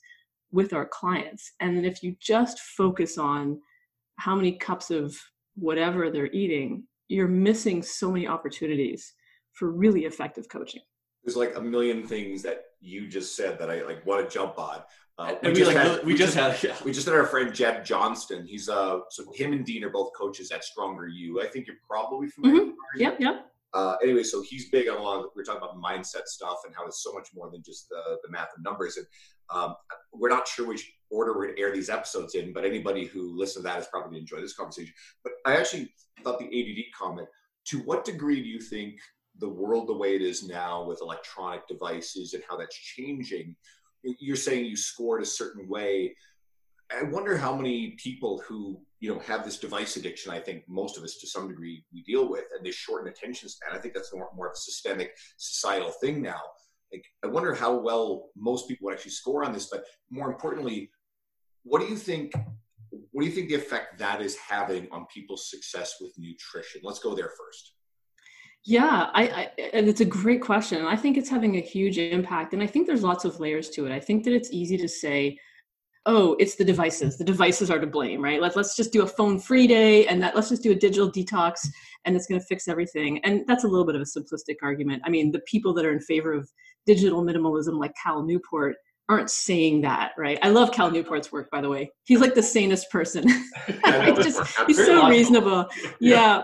with 0.51 0.71
our 0.71 0.85
clients. 0.85 1.51
And 1.59 1.75
then 1.75 1.83
if 1.83 2.01
you 2.01 2.15
just 2.19 2.59
focus 2.59 3.17
on 3.17 3.59
how 4.19 4.35
many 4.35 4.53
cups 4.57 4.89
of 4.89 5.17
whatever 5.55 6.09
they're 6.09 6.31
eating, 6.31 6.83
you're 7.09 7.27
missing 7.27 7.83
so 7.83 8.11
many 8.11 8.27
opportunities 8.27 9.13
for 9.53 9.69
really 9.69 10.05
effective 10.05 10.47
coaching 10.49 10.81
there's 11.23 11.37
like 11.37 11.55
a 11.55 11.61
million 11.61 12.05
things 12.05 12.41
that 12.43 12.65
you 12.83 13.07
just 13.07 13.35
said 13.35 13.57
that 13.59 13.71
I 13.71 13.81
like 13.83 14.05
want 14.05 14.27
to 14.27 14.33
jump 14.33 14.59
on. 14.59 14.81
Uh, 15.17 15.35
we, 15.43 15.53
just 15.53 15.67
like, 15.67 15.77
had, 15.77 16.03
we, 16.03 16.13
we 16.13 16.17
just, 16.17 16.33
had, 16.33 16.61
yeah. 16.63 16.75
we 16.83 16.91
just 16.91 17.05
had 17.05 17.15
our 17.15 17.27
friend 17.27 17.53
Jeb 17.53 17.85
Johnston. 17.85 18.47
He's 18.47 18.67
uh 18.67 18.99
so 19.09 19.31
him 19.33 19.53
and 19.53 19.65
Dean 19.65 19.83
are 19.83 19.89
both 19.89 20.11
coaches 20.17 20.51
at 20.51 20.63
Stronger 20.63 21.07
U. 21.07 21.41
I 21.41 21.47
think 21.47 21.67
you're 21.67 21.77
probably 21.87 22.27
familiar. 22.27 22.63
Mm-hmm. 22.63 22.99
Yep, 22.99 23.19
yep. 23.19 23.45
Uh, 23.73 23.95
anyway, 24.03 24.21
so 24.21 24.43
he's 24.43 24.69
big 24.69 24.87
on 24.87 24.97
a 24.97 25.01
lot 25.01 25.19
of 25.19 25.25
we're 25.35 25.43
talking 25.43 25.61
about 25.61 25.81
mindset 25.81 26.25
stuff 26.25 26.59
and 26.65 26.75
how 26.75 26.85
it's 26.85 27.01
so 27.03 27.11
much 27.11 27.29
more 27.33 27.49
than 27.49 27.63
just 27.63 27.89
the, 27.89 28.17
the 28.23 28.29
math 28.29 28.49
and 28.55 28.63
numbers. 28.63 28.97
And 28.97 29.07
um, 29.49 29.75
we're 30.13 30.29
not 30.29 30.47
sure 30.47 30.67
which 30.67 30.91
order 31.09 31.33
we're 31.33 31.45
going 31.45 31.55
to 31.55 31.61
air 31.61 31.73
these 31.73 31.89
episodes 31.89 32.35
in, 32.35 32.53
but 32.53 32.65
anybody 32.65 33.05
who 33.05 33.35
listens 33.35 33.63
to 33.63 33.69
that 33.69 33.79
is 33.79 33.87
probably 33.87 34.11
going 34.11 34.25
to 34.25 34.33
enjoy 34.33 34.41
this 34.41 34.55
conversation. 34.55 34.93
But 35.23 35.33
I 35.45 35.55
actually 35.55 35.91
thought 36.23 36.37
the 36.39 36.45
ADD 36.45 36.85
comment. 36.97 37.27
To 37.67 37.79
what 37.79 38.05
degree 38.05 38.41
do 38.41 38.47
you 38.47 38.59
think 38.59 38.95
the 39.39 39.49
world 39.49 39.87
the 39.87 39.93
way 39.93 40.15
it 40.15 40.21
is 40.21 40.43
now 40.47 40.83
with 40.83 41.01
electronic 41.01 41.67
devices 41.67 42.33
and 42.33 42.43
how 42.47 42.55
that's 42.55 42.75
changing 42.75 43.55
you're 44.03 44.35
saying 44.35 44.65
you 44.65 44.75
scored 44.75 45.21
a 45.21 45.25
certain 45.25 45.67
way. 45.67 46.15
I 46.91 47.03
wonder 47.03 47.37
how 47.37 47.55
many 47.55 47.95
people 47.97 48.43
who 48.47 48.81
you 48.99 49.13
know 49.13 49.19
have 49.19 49.43
this 49.43 49.57
device 49.57 49.97
addiction 49.97 50.31
i 50.31 50.39
think 50.39 50.63
most 50.69 50.97
of 50.97 51.03
us 51.03 51.17
to 51.17 51.27
some 51.27 51.49
degree 51.49 51.83
we 51.93 52.03
deal 52.03 52.29
with 52.29 52.45
and 52.55 52.65
this 52.65 52.75
shortened 52.75 53.13
attention 53.13 53.49
span. 53.49 53.75
I 53.75 53.77
think 53.77 53.93
that's 53.93 54.13
more, 54.13 54.29
more 54.33 54.47
of 54.47 54.53
a 54.53 54.57
systemic 54.57 55.11
societal 55.35 55.91
thing 55.91 56.21
now. 56.21 56.39
Like 56.91 57.05
i 57.23 57.27
wonder 57.27 57.53
how 57.53 57.75
well 57.75 58.29
most 58.37 58.67
people 58.67 58.85
would 58.85 58.93
actually 58.93 59.11
score 59.11 59.43
on 59.43 59.51
this 59.51 59.69
but 59.69 59.83
more 60.09 60.31
importantly 60.31 60.89
what 61.63 61.81
do 61.81 61.87
you 61.87 61.97
think 61.97 62.33
what 63.11 63.23
do 63.23 63.27
you 63.27 63.33
think 63.33 63.49
the 63.49 63.55
effect 63.55 63.97
that 63.97 64.21
is 64.21 64.37
having 64.37 64.87
on 64.91 65.07
people's 65.11 65.49
success 65.49 65.95
with 65.99 66.13
nutrition? 66.17 66.81
Let's 66.83 66.99
go 66.99 67.15
there 67.15 67.31
first 67.37 67.72
yeah, 68.65 69.09
I, 69.13 69.23
I, 69.23 69.51
and 69.73 69.89
it's 69.89 70.01
a 70.01 70.05
great 70.05 70.41
question. 70.41 70.85
I 70.85 70.95
think 70.95 71.17
it's 71.17 71.29
having 71.29 71.57
a 71.57 71.61
huge 71.61 71.97
impact, 71.97 72.53
and 72.53 72.63
I 72.63 72.67
think 72.67 72.87
there's 72.87 73.03
lots 73.03 73.25
of 73.25 73.39
layers 73.39 73.69
to 73.71 73.85
it. 73.85 73.91
I 73.91 73.99
think 73.99 74.23
that 74.23 74.33
it's 74.33 74.51
easy 74.51 74.77
to 74.77 74.87
say, 74.87 75.37
oh, 76.05 76.35
it's 76.39 76.55
the 76.55 76.65
devices. 76.65 77.17
The 77.17 77.23
devices 77.23 77.69
are 77.71 77.79
to 77.79 77.87
blame, 77.87 78.21
right? 78.21 78.41
Let, 78.41 78.55
let's 78.55 78.75
just 78.75 78.91
do 78.91 79.03
a 79.03 79.07
phone 79.07 79.39
free 79.39 79.67
day 79.67 80.05
and 80.07 80.21
that 80.21 80.35
let's 80.35 80.49
just 80.49 80.63
do 80.63 80.71
a 80.71 80.75
digital 80.75 81.09
detox 81.09 81.65
and 82.05 82.15
it's 82.15 82.27
going 82.27 82.39
to 82.39 82.45
fix 82.45 82.67
everything. 82.67 83.23
And 83.23 83.45
that's 83.47 83.63
a 83.63 83.67
little 83.67 83.85
bit 83.85 83.95
of 83.95 84.01
a 84.01 84.05
simplistic 84.05 84.57
argument. 84.61 85.01
I 85.05 85.09
mean, 85.09 85.31
the 85.31 85.41
people 85.47 85.73
that 85.75 85.85
are 85.85 85.93
in 85.93 86.01
favor 86.01 86.33
of 86.33 86.49
digital 86.85 87.23
minimalism, 87.23 87.79
like 87.79 87.93
Cal 88.01 88.23
Newport, 88.23 88.75
aren't 89.09 89.29
saying 89.29 89.81
that, 89.81 90.11
right? 90.17 90.39
I 90.41 90.49
love 90.49 90.71
Cal 90.71 90.91
Newport's 90.91 91.31
work, 91.31 91.49
by 91.51 91.61
the 91.61 91.69
way. 91.69 91.91
He's 92.03 92.19
like 92.19 92.35
the 92.35 92.43
sanest 92.43 92.89
person. 92.89 93.25
just, 93.85 94.41
he's 94.67 94.85
so 94.85 95.07
reasonable. 95.07 95.67
Yeah. 95.99 96.43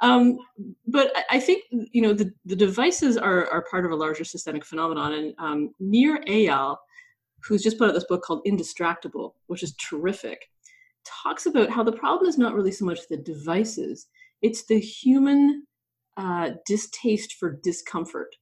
Um, 0.00 0.38
but 0.86 1.12
I 1.28 1.40
think 1.40 1.64
you 1.70 2.02
know 2.02 2.12
the, 2.12 2.32
the 2.44 2.56
devices 2.56 3.16
are, 3.16 3.50
are 3.50 3.66
part 3.70 3.84
of 3.84 3.90
a 3.90 3.96
larger 3.96 4.24
systemic 4.24 4.64
phenomenon. 4.64 5.12
And 5.12 5.34
um, 5.38 5.74
Nir 5.80 6.20
Eyal, 6.28 6.76
who's 7.42 7.62
just 7.62 7.78
put 7.78 7.88
out 7.88 7.94
this 7.94 8.04
book 8.04 8.22
called 8.22 8.44
Indistractable, 8.46 9.32
which 9.46 9.62
is 9.62 9.74
terrific, 9.76 10.50
talks 11.04 11.46
about 11.46 11.70
how 11.70 11.82
the 11.82 11.92
problem 11.92 12.28
is 12.28 12.38
not 12.38 12.54
really 12.54 12.72
so 12.72 12.84
much 12.84 13.08
the 13.08 13.16
devices, 13.16 14.06
it's 14.42 14.66
the 14.66 14.78
human 14.78 15.66
uh, 16.16 16.50
distaste 16.66 17.34
for 17.34 17.58
discomfort 17.62 18.34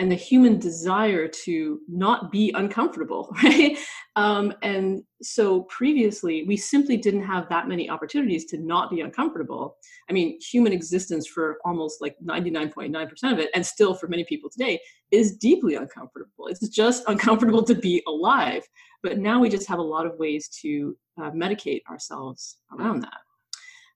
and 0.00 0.10
the 0.10 0.16
human 0.16 0.58
desire 0.58 1.28
to 1.28 1.78
not 1.86 2.32
be 2.32 2.50
uncomfortable, 2.56 3.36
right? 3.44 3.78
Um, 4.16 4.54
and 4.62 5.02
so 5.20 5.64
previously, 5.64 6.42
we 6.48 6.56
simply 6.56 6.96
didn't 6.96 7.24
have 7.24 7.50
that 7.50 7.68
many 7.68 7.90
opportunities 7.90 8.46
to 8.46 8.58
not 8.58 8.90
be 8.90 9.02
uncomfortable. 9.02 9.76
I 10.08 10.14
mean, 10.14 10.38
human 10.40 10.72
existence 10.72 11.28
for 11.28 11.58
almost 11.66 12.00
like 12.00 12.16
99.9% 12.24 13.32
of 13.32 13.38
it, 13.38 13.50
and 13.54 13.64
still 13.64 13.92
for 13.92 14.08
many 14.08 14.24
people 14.24 14.48
today, 14.48 14.80
is 15.10 15.36
deeply 15.36 15.74
uncomfortable. 15.74 16.46
It's 16.46 16.66
just 16.68 17.04
uncomfortable 17.06 17.62
to 17.64 17.74
be 17.74 18.02
alive. 18.08 18.62
But 19.02 19.18
now 19.18 19.38
we 19.38 19.50
just 19.50 19.68
have 19.68 19.80
a 19.80 19.82
lot 19.82 20.06
of 20.06 20.18
ways 20.18 20.48
to 20.62 20.96
uh, 21.20 21.30
medicate 21.32 21.82
ourselves 21.90 22.56
around 22.72 23.02
that. 23.02 23.20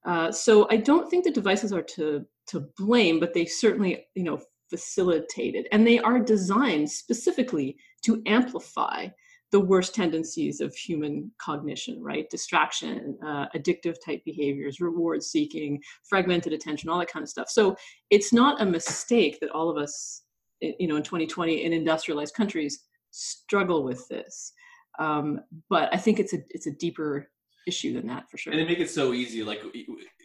Uh, 0.04 0.30
so 0.30 0.68
I 0.70 0.76
don't 0.76 1.08
think 1.08 1.24
the 1.24 1.30
devices 1.30 1.72
are 1.72 1.82
to 1.96 2.26
to 2.48 2.68
blame, 2.76 3.20
but 3.20 3.32
they 3.32 3.46
certainly, 3.46 4.04
you 4.14 4.22
know, 4.22 4.38
facilitated. 4.70 5.68
And 5.72 5.86
they 5.86 5.98
are 5.98 6.18
designed 6.18 6.90
specifically 6.90 7.76
to 8.04 8.22
amplify 8.26 9.08
the 9.52 9.60
worst 9.60 9.94
tendencies 9.94 10.60
of 10.60 10.74
human 10.74 11.30
cognition, 11.38 12.02
right? 12.02 12.28
Distraction, 12.28 13.16
uh, 13.24 13.46
addictive 13.54 13.94
type 14.04 14.20
behaviors, 14.24 14.80
reward 14.80 15.22
seeking, 15.22 15.80
fragmented 16.08 16.52
attention, 16.52 16.90
all 16.90 16.98
that 16.98 17.10
kind 17.10 17.22
of 17.22 17.28
stuff. 17.28 17.48
So 17.48 17.76
it's 18.10 18.32
not 18.32 18.60
a 18.60 18.66
mistake 18.66 19.38
that 19.40 19.50
all 19.50 19.70
of 19.70 19.76
us, 19.76 20.22
you 20.60 20.88
know, 20.88 20.96
in 20.96 21.04
2020 21.04 21.64
in 21.64 21.72
industrialized 21.72 22.34
countries 22.34 22.80
struggle 23.12 23.84
with 23.84 24.08
this. 24.08 24.52
Um, 24.98 25.40
but 25.70 25.88
I 25.92 25.98
think 25.98 26.18
it's 26.18 26.32
a 26.32 26.38
it's 26.50 26.66
a 26.66 26.72
deeper 26.72 27.30
issue 27.66 27.92
than 27.92 28.06
that 28.08 28.28
for 28.30 28.38
sure. 28.38 28.52
And 28.52 28.60
they 28.60 28.66
make 28.66 28.80
it 28.80 28.90
so 28.90 29.12
easy. 29.12 29.42
Like 29.42 29.62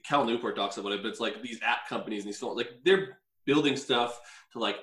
Cal 0.04 0.26
Newport 0.26 0.56
talks 0.56 0.78
about 0.78 0.92
it, 0.94 1.04
but 1.04 1.10
it's 1.10 1.20
like 1.20 1.42
these 1.42 1.60
app 1.62 1.88
companies 1.88 2.24
and 2.24 2.30
these 2.30 2.40
phones, 2.40 2.58
like 2.58 2.72
they're 2.84 3.20
building 3.50 3.76
stuff 3.76 4.22
to 4.54 4.60
like 4.60 4.78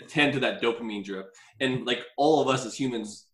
attend 0.00 0.32
to 0.32 0.40
that 0.40 0.62
dopamine 0.62 1.04
drip. 1.04 1.26
And 1.60 1.84
like 1.86 2.00
all 2.16 2.40
of 2.40 2.48
us 2.48 2.64
as 2.64 2.74
humans, 2.74 3.26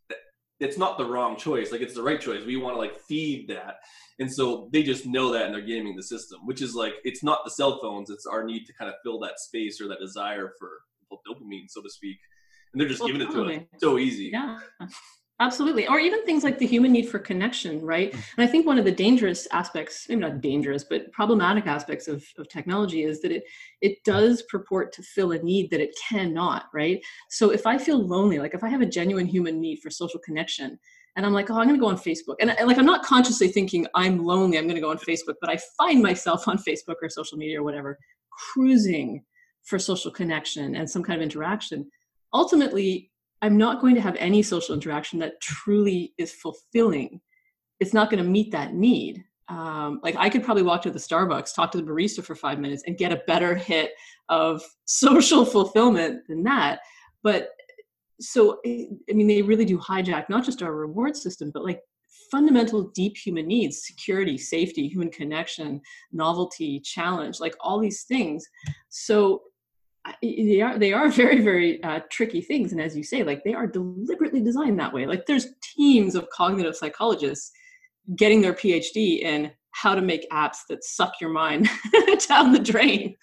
it's 0.59 0.77
not 0.77 0.99
the 0.99 1.05
wrong 1.05 1.37
choice. 1.37 1.71
Like 1.71 1.81
it's 1.81 1.95
the 1.95 2.03
right 2.03 2.21
choice. 2.21 2.45
We 2.45 2.57
want 2.57 2.75
to 2.75 2.81
like 2.81 2.99
feed 3.09 3.49
that. 3.49 3.77
And 4.19 4.33
so 4.33 4.69
they 4.73 4.83
just 4.83 5.07
know 5.07 5.33
that 5.33 5.45
and 5.47 5.55
they're 5.55 5.61
gaming 5.61 5.95
the 5.95 6.03
system, 6.03 6.41
which 6.45 6.61
is 6.61 6.75
like, 6.75 6.95
it's 7.05 7.23
not 7.23 7.45
the 7.45 7.53
cell 7.53 7.79
phones. 7.81 8.11
It's 8.11 8.27
our 8.27 8.43
need 8.43 8.65
to 8.67 8.73
kind 8.73 8.89
of 8.89 8.97
fill 9.05 9.21
that 9.21 9.39
space 9.39 9.81
or 9.81 9.87
that 9.89 10.01
desire 10.01 10.53
for 10.59 10.71
dopamine, 11.29 11.67
so 11.69 11.81
to 11.81 11.89
speak. 11.89 12.19
And 12.73 12.81
they're 12.81 12.89
just 12.89 13.01
well, 13.01 13.13
giving 13.13 13.27
totally. 13.29 13.55
it 13.55 13.59
to 13.59 13.77
us 13.77 13.81
so 13.81 13.99
easy. 13.99 14.31
Yeah. 14.33 14.59
Absolutely. 15.41 15.89
Or 15.89 15.99
even 15.99 16.25
things 16.25 16.45
like 16.45 16.59
the 16.59 16.67
human 16.67 16.93
need 16.93 17.09
for 17.09 17.19
connection, 17.19 17.81
right? 17.81 18.13
Mm. 18.13 18.25
And 18.37 18.49
I 18.49 18.51
think 18.51 18.67
one 18.67 18.79
of 18.79 18.85
the 18.85 18.93
dangerous 18.93 19.49
aspects, 19.51 20.07
maybe 20.09 20.21
not 20.21 20.41
dangerous, 20.41 20.85
but 20.85 21.11
problematic 21.11 21.67
aspects 21.67 22.07
of, 22.07 22.25
of 22.39 22.49
technology 22.49 23.03
is 23.03 23.21
that 23.23 23.33
it 23.33 23.43
it 23.81 24.05
does 24.05 24.43
purport 24.43 24.93
to 24.93 25.03
fill 25.03 25.33
a 25.33 25.39
need 25.39 25.71
that 25.71 25.81
it 25.81 25.95
cannot, 26.09 26.67
right? 26.73 27.03
So 27.31 27.51
if 27.51 27.67
I 27.67 27.79
feel 27.79 27.99
lonely, 27.99 28.39
like 28.39 28.55
if 28.55 28.63
I 28.63 28.69
have 28.69 28.81
a 28.81 28.87
genuine 28.87 29.27
human 29.27 29.61
need 29.61 29.81
for 29.81 29.91
social 29.91 30.21
connection, 30.21 30.79
and 31.17 31.27
I'm 31.27 31.33
like, 31.33 31.51
oh, 31.51 31.59
I'm 31.59 31.67
going 31.67 31.79
to 31.79 31.81
go 31.81 31.89
on 31.89 31.97
Facebook. 31.97 32.37
And, 32.41 32.51
and 32.51 32.67
like, 32.67 32.79
I'm 32.79 32.87
not 32.87 33.05
consciously 33.05 33.49
thinking 33.49 33.87
I'm 33.95 34.25
lonely, 34.25 34.59
I'm 34.59 34.65
going 34.65 34.75
to 34.77 34.81
go 34.81 34.91
on 34.91 34.99
Facebook, 34.99 35.35
but 35.41 35.51
I 35.51 35.59
find 35.79 36.03
myself 36.03 36.47
on 36.49 36.59
Facebook 36.59 36.97
or 37.03 37.09
social 37.09 37.39
media 37.39 37.61
or 37.61 37.65
whatever, 37.65 37.99
cruising 38.31 39.25
for 39.65 39.79
social 39.79 40.11
connection 40.11 40.77
and 40.77 40.89
some 40.89 41.03
kind 41.03 41.21
of 41.21 41.23
interaction. 41.23 41.91
Ultimately, 42.33 43.11
I'm 43.45 43.59
not 43.59 43.83
going 43.83 43.95
to 43.95 44.01
have 44.01 44.17
any 44.19 44.43
social 44.43 44.75
interaction 44.75 45.19
that 45.19 45.39
truly 45.43 46.15
is 46.17 46.33
fulfilling. 46.33 47.21
It's 47.79 47.93
not 47.93 48.11
going 48.11 48.25
to 48.25 48.29
meet 48.29 48.51
that 48.53 48.73
need. 48.73 49.23
Um, 49.49 50.01
like 50.03 50.17
I 50.17 50.31
could 50.31 50.43
probably 50.43 50.63
walk 50.63 50.81
to 50.83 50.91
the 50.91 50.99
Starbucks, 50.99 51.55
talk 51.55 51.71
to 51.73 51.79
the 51.79 51.85
barista 51.85 52.25
for 52.25 52.35
five 52.35 52.59
minutes, 52.59 52.85
and 52.87 52.97
get 52.97 53.13
a 53.13 53.21
better 53.27 53.55
hit 53.55 53.91
of 54.31 54.63
social 54.87 55.45
fulfillment 55.45 56.23
than 56.27 56.43
that. 56.45 56.79
But 57.23 57.51
so, 58.19 58.61
I 58.65 58.89
mean, 59.13 59.27
they 59.27 59.43
really 59.43 59.67
do 59.67 59.77
hijack 59.77 60.31
not 60.31 60.47
just 60.47 60.63
our 60.63 60.75
reward 60.75 61.15
system, 61.15 61.51
but 61.53 61.65
like 61.65 61.81
fundamental 62.31 62.91
deep 62.95 63.15
human 63.19 63.47
needs 63.47 63.85
security 63.85 64.39
safety 64.39 64.89
human 64.89 65.11
connection 65.11 65.81
novelty 66.11 66.81
challenge 66.81 67.39
like 67.39 67.55
all 67.61 67.79
these 67.79 68.05
things 68.05 68.45
so 68.89 69.43
they 70.23 70.61
are 70.61 70.79
they 70.79 70.93
are 70.93 71.09
very 71.11 71.41
very 71.41 71.83
uh, 71.83 72.01
tricky 72.11 72.41
things. 72.41 72.73
And 72.73 72.81
as 72.81 72.97
you 72.97 73.03
say 73.03 73.23
like 73.23 73.43
they 73.45 73.55
are 73.55 73.67
deliberately 73.67 74.41
designed 74.41 74.79
that 74.81 74.93
way. 74.93 75.07
Like 75.07 75.27
there's 75.27 75.49
teams 75.77 76.15
of 76.15 76.29
cognitive 76.31 76.77
psychologists 76.77 77.53
getting 78.17 78.43
their 78.43 78.53
phd 78.53 79.21
in 79.23 79.51
how 79.71 79.95
to 79.95 80.03
make 80.03 80.29
apps 80.31 80.59
that 80.69 80.85
suck 80.85 81.15
your 81.21 81.31
mind 81.31 81.69
down 82.29 82.53
the 82.53 82.59
drain. 82.59 83.17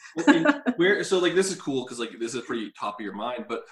Where 0.76 1.04
so 1.04 1.20
like 1.20 1.36
this 1.36 1.50
is 1.50 1.62
cool 1.62 1.86
because 1.86 2.00
like 2.00 2.12
this 2.20 2.36
is 2.36 2.42
pretty 2.42 2.72
top 2.80 3.00
of 3.00 3.04
your 3.04 3.16
mind 3.16 3.46
but 3.48 3.64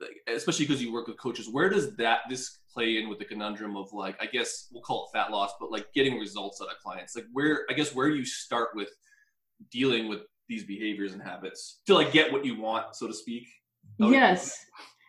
like, 0.00 0.16
especially 0.28 0.66
because 0.66 0.82
you 0.82 0.92
work 0.92 1.06
with 1.06 1.18
coaches 1.18 1.48
where 1.48 1.68
does 1.68 1.94
that 1.96 2.20
this 2.28 2.58
play 2.72 2.98
in 2.98 3.08
with 3.08 3.18
the 3.18 3.24
conundrum 3.24 3.76
of 3.76 3.92
like 3.92 4.20
i 4.20 4.26
guess 4.26 4.68
we'll 4.72 4.82
call 4.82 5.06
it 5.06 5.16
fat 5.16 5.30
loss 5.30 5.52
but 5.60 5.70
like 5.70 5.86
getting 5.94 6.18
results 6.18 6.60
out 6.60 6.68
of 6.68 6.78
clients? 6.82 7.14
Like 7.14 7.26
where 7.32 7.66
i 7.70 7.72
guess 7.72 7.94
where 7.94 8.08
you 8.08 8.24
start 8.24 8.70
with 8.74 8.88
dealing 9.70 10.08
with 10.08 10.20
these 10.52 10.64
behaviors 10.64 11.12
and 11.14 11.22
habits 11.22 11.80
to 11.86 11.94
like 11.94 12.12
get 12.12 12.30
what 12.30 12.44
you 12.44 12.60
want, 12.60 12.94
so 12.94 13.06
to 13.06 13.14
speak. 13.14 13.48
yes. 13.98 14.64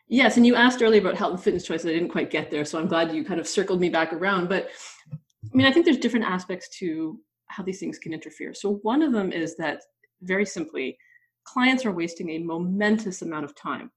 Yes, 0.08 0.38
and 0.38 0.46
you 0.46 0.56
asked 0.56 0.82
earlier 0.82 1.02
about 1.02 1.16
health 1.16 1.34
and 1.34 1.44
fitness 1.44 1.66
choices. 1.66 1.88
I 1.88 1.94
didn't 1.94 2.10
quite 2.10 2.30
get 2.30 2.52
there, 2.52 2.66
so 2.66 2.78
I'm 2.80 2.88
glad 2.88 3.14
you 3.14 3.24
kind 3.24 3.40
of 3.40 3.48
circled 3.48 3.80
me 3.80 3.90
back 3.90 4.14
around. 4.14 4.48
But 4.48 4.70
I 5.12 5.56
mean, 5.58 5.66
I 5.66 5.72
think 5.72 5.86
there's 5.86 5.98
different 5.98 6.26
aspects 6.26 6.70
to 6.80 7.20
how 7.48 7.64
these 7.64 7.80
things 7.80 8.00
can 8.00 8.14
interfere. 8.14 8.54
So 8.54 8.76
one 8.84 9.02
of 9.02 9.12
them 9.12 9.32
is 9.32 9.56
that 9.58 9.82
very 10.22 10.46
simply, 10.46 10.98
clients 11.46 11.86
are 11.86 11.92
wasting 11.92 12.30
a 12.30 12.40
momentous 12.40 13.22
amount 13.22 13.46
of 13.46 13.56
time 13.56 13.92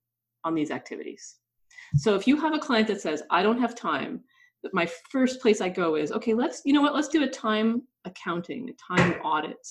on 0.45 0.55
these 0.55 0.71
activities. 0.71 1.37
So 1.97 2.15
if 2.15 2.26
you 2.26 2.41
have 2.41 2.55
a 2.55 2.59
client 2.59 2.88
that 2.88 3.00
says, 3.00 3.23
I 3.31 3.43
don't 3.43 3.61
have 3.61 3.75
time, 3.75 4.23
but 4.62 4.75
my 4.75 4.88
first 5.11 5.41
place 5.41 5.61
I 5.61 5.69
go 5.69 5.97
is, 5.97 6.12
okay, 6.12 6.35
let's, 6.35 6.62
you 6.65 6.73
know 6.73 6.83
what, 6.83 6.95
let's 6.95 7.09
do 7.09 7.23
a 7.23 7.29
time 7.29 7.83
accounting, 8.05 8.69
a 8.71 8.95
time 8.95 9.12
audit 9.25 9.65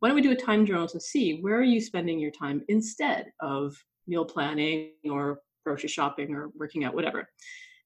why 0.00 0.08
don't 0.08 0.16
we 0.16 0.22
do 0.22 0.32
a 0.32 0.36
time 0.36 0.64
journal 0.64 0.86
to 0.88 1.00
see 1.00 1.40
where 1.40 1.56
are 1.56 1.64
you 1.64 1.80
spending 1.80 2.18
your 2.18 2.30
time 2.30 2.62
instead 2.68 3.26
of 3.40 3.74
meal 4.06 4.24
planning 4.24 4.92
or 5.10 5.40
grocery 5.64 5.88
shopping 5.88 6.34
or 6.34 6.50
working 6.56 6.84
out, 6.84 6.94
whatever. 6.94 7.28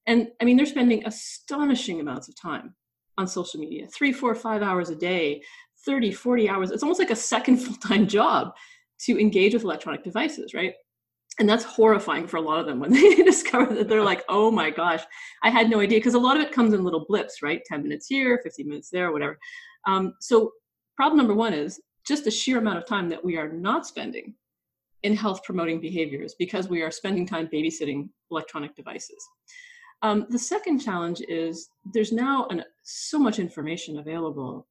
And 0.07 0.29
I 0.41 0.45
mean, 0.45 0.57
they're 0.57 0.67
spending 0.67 1.05
astonishing 1.07 2.01
amounts 2.01 2.29
of 2.29 2.41
time 2.41 2.75
on 3.19 3.27
social 3.27 3.61
media 3.61 3.87
three, 3.89 4.13
four, 4.13 4.35
five 4.35 4.63
hours 4.63 4.89
a 4.89 4.97
day, 4.97 5.43
30, 5.85 6.13
40 6.13 6.49
hours. 6.49 6.71
It's 6.71 6.83
almost 6.83 7.01
like 7.01 7.11
a 7.11 7.17
second 7.17 7.57
full 7.63 7.77
time 7.77 8.07
job 8.07 8.53
to 9.07 9.21
engage 9.21 9.53
with 9.53 9.65
electronic 9.65 10.05
devices, 10.05 10.55
right? 10.55 10.75
And 11.39 11.49
that's 11.49 11.65
horrifying 11.65 12.27
for 12.27 12.37
a 12.37 12.43
lot 12.43 12.61
of 12.61 12.67
them 12.67 12.79
when 12.79 12.93
they 12.93 13.15
discover 13.25 13.75
that 13.75 13.89
they're 13.89 14.05
like, 14.05 14.23
oh 14.29 14.51
my 14.51 14.71
gosh, 14.71 15.03
I 15.43 15.51
had 15.51 15.71
no 15.71 15.81
idea. 15.81 15.99
Because 15.99 16.15
a 16.15 16.19
lot 16.19 16.37
of 16.37 16.43
it 16.43 16.53
comes 16.53 16.75
in 16.75 16.85
little 16.85 17.07
blips, 17.09 17.43
right? 17.43 17.63
10 17.65 17.83
minutes 17.83 18.07
here, 18.07 18.39
15 18.43 18.69
minutes 18.69 18.91
there, 18.91 19.13
whatever. 19.13 19.39
Um, 19.87 20.13
so, 20.21 20.53
problem 20.97 21.17
number 21.17 21.35
one 21.35 21.55
is 21.55 21.81
just 22.07 22.25
the 22.25 22.31
sheer 22.31 22.59
amount 22.59 22.79
of 22.79 22.87
time 22.87 23.09
that 23.09 23.25
we 23.25 23.37
are 23.37 23.49
not 23.49 23.87
spending 23.87 24.35
in 25.03 25.17
health 25.17 25.43
promoting 25.45 25.81
behaviors 25.81 26.35
because 26.39 26.69
we 26.69 26.83
are 26.83 26.91
spending 26.91 27.27
time 27.27 27.49
babysitting 27.53 28.09
electronic 28.31 28.75
devices. 28.77 29.25
Um, 30.03 30.27
the 30.31 30.39
second 30.39 30.81
challenge 30.81 31.23
is 31.29 31.69
there's 31.93 32.13
now 32.13 32.47
an, 32.51 32.65
so 32.83 33.19
much 33.19 33.39
information 33.39 33.99
available 33.99 34.67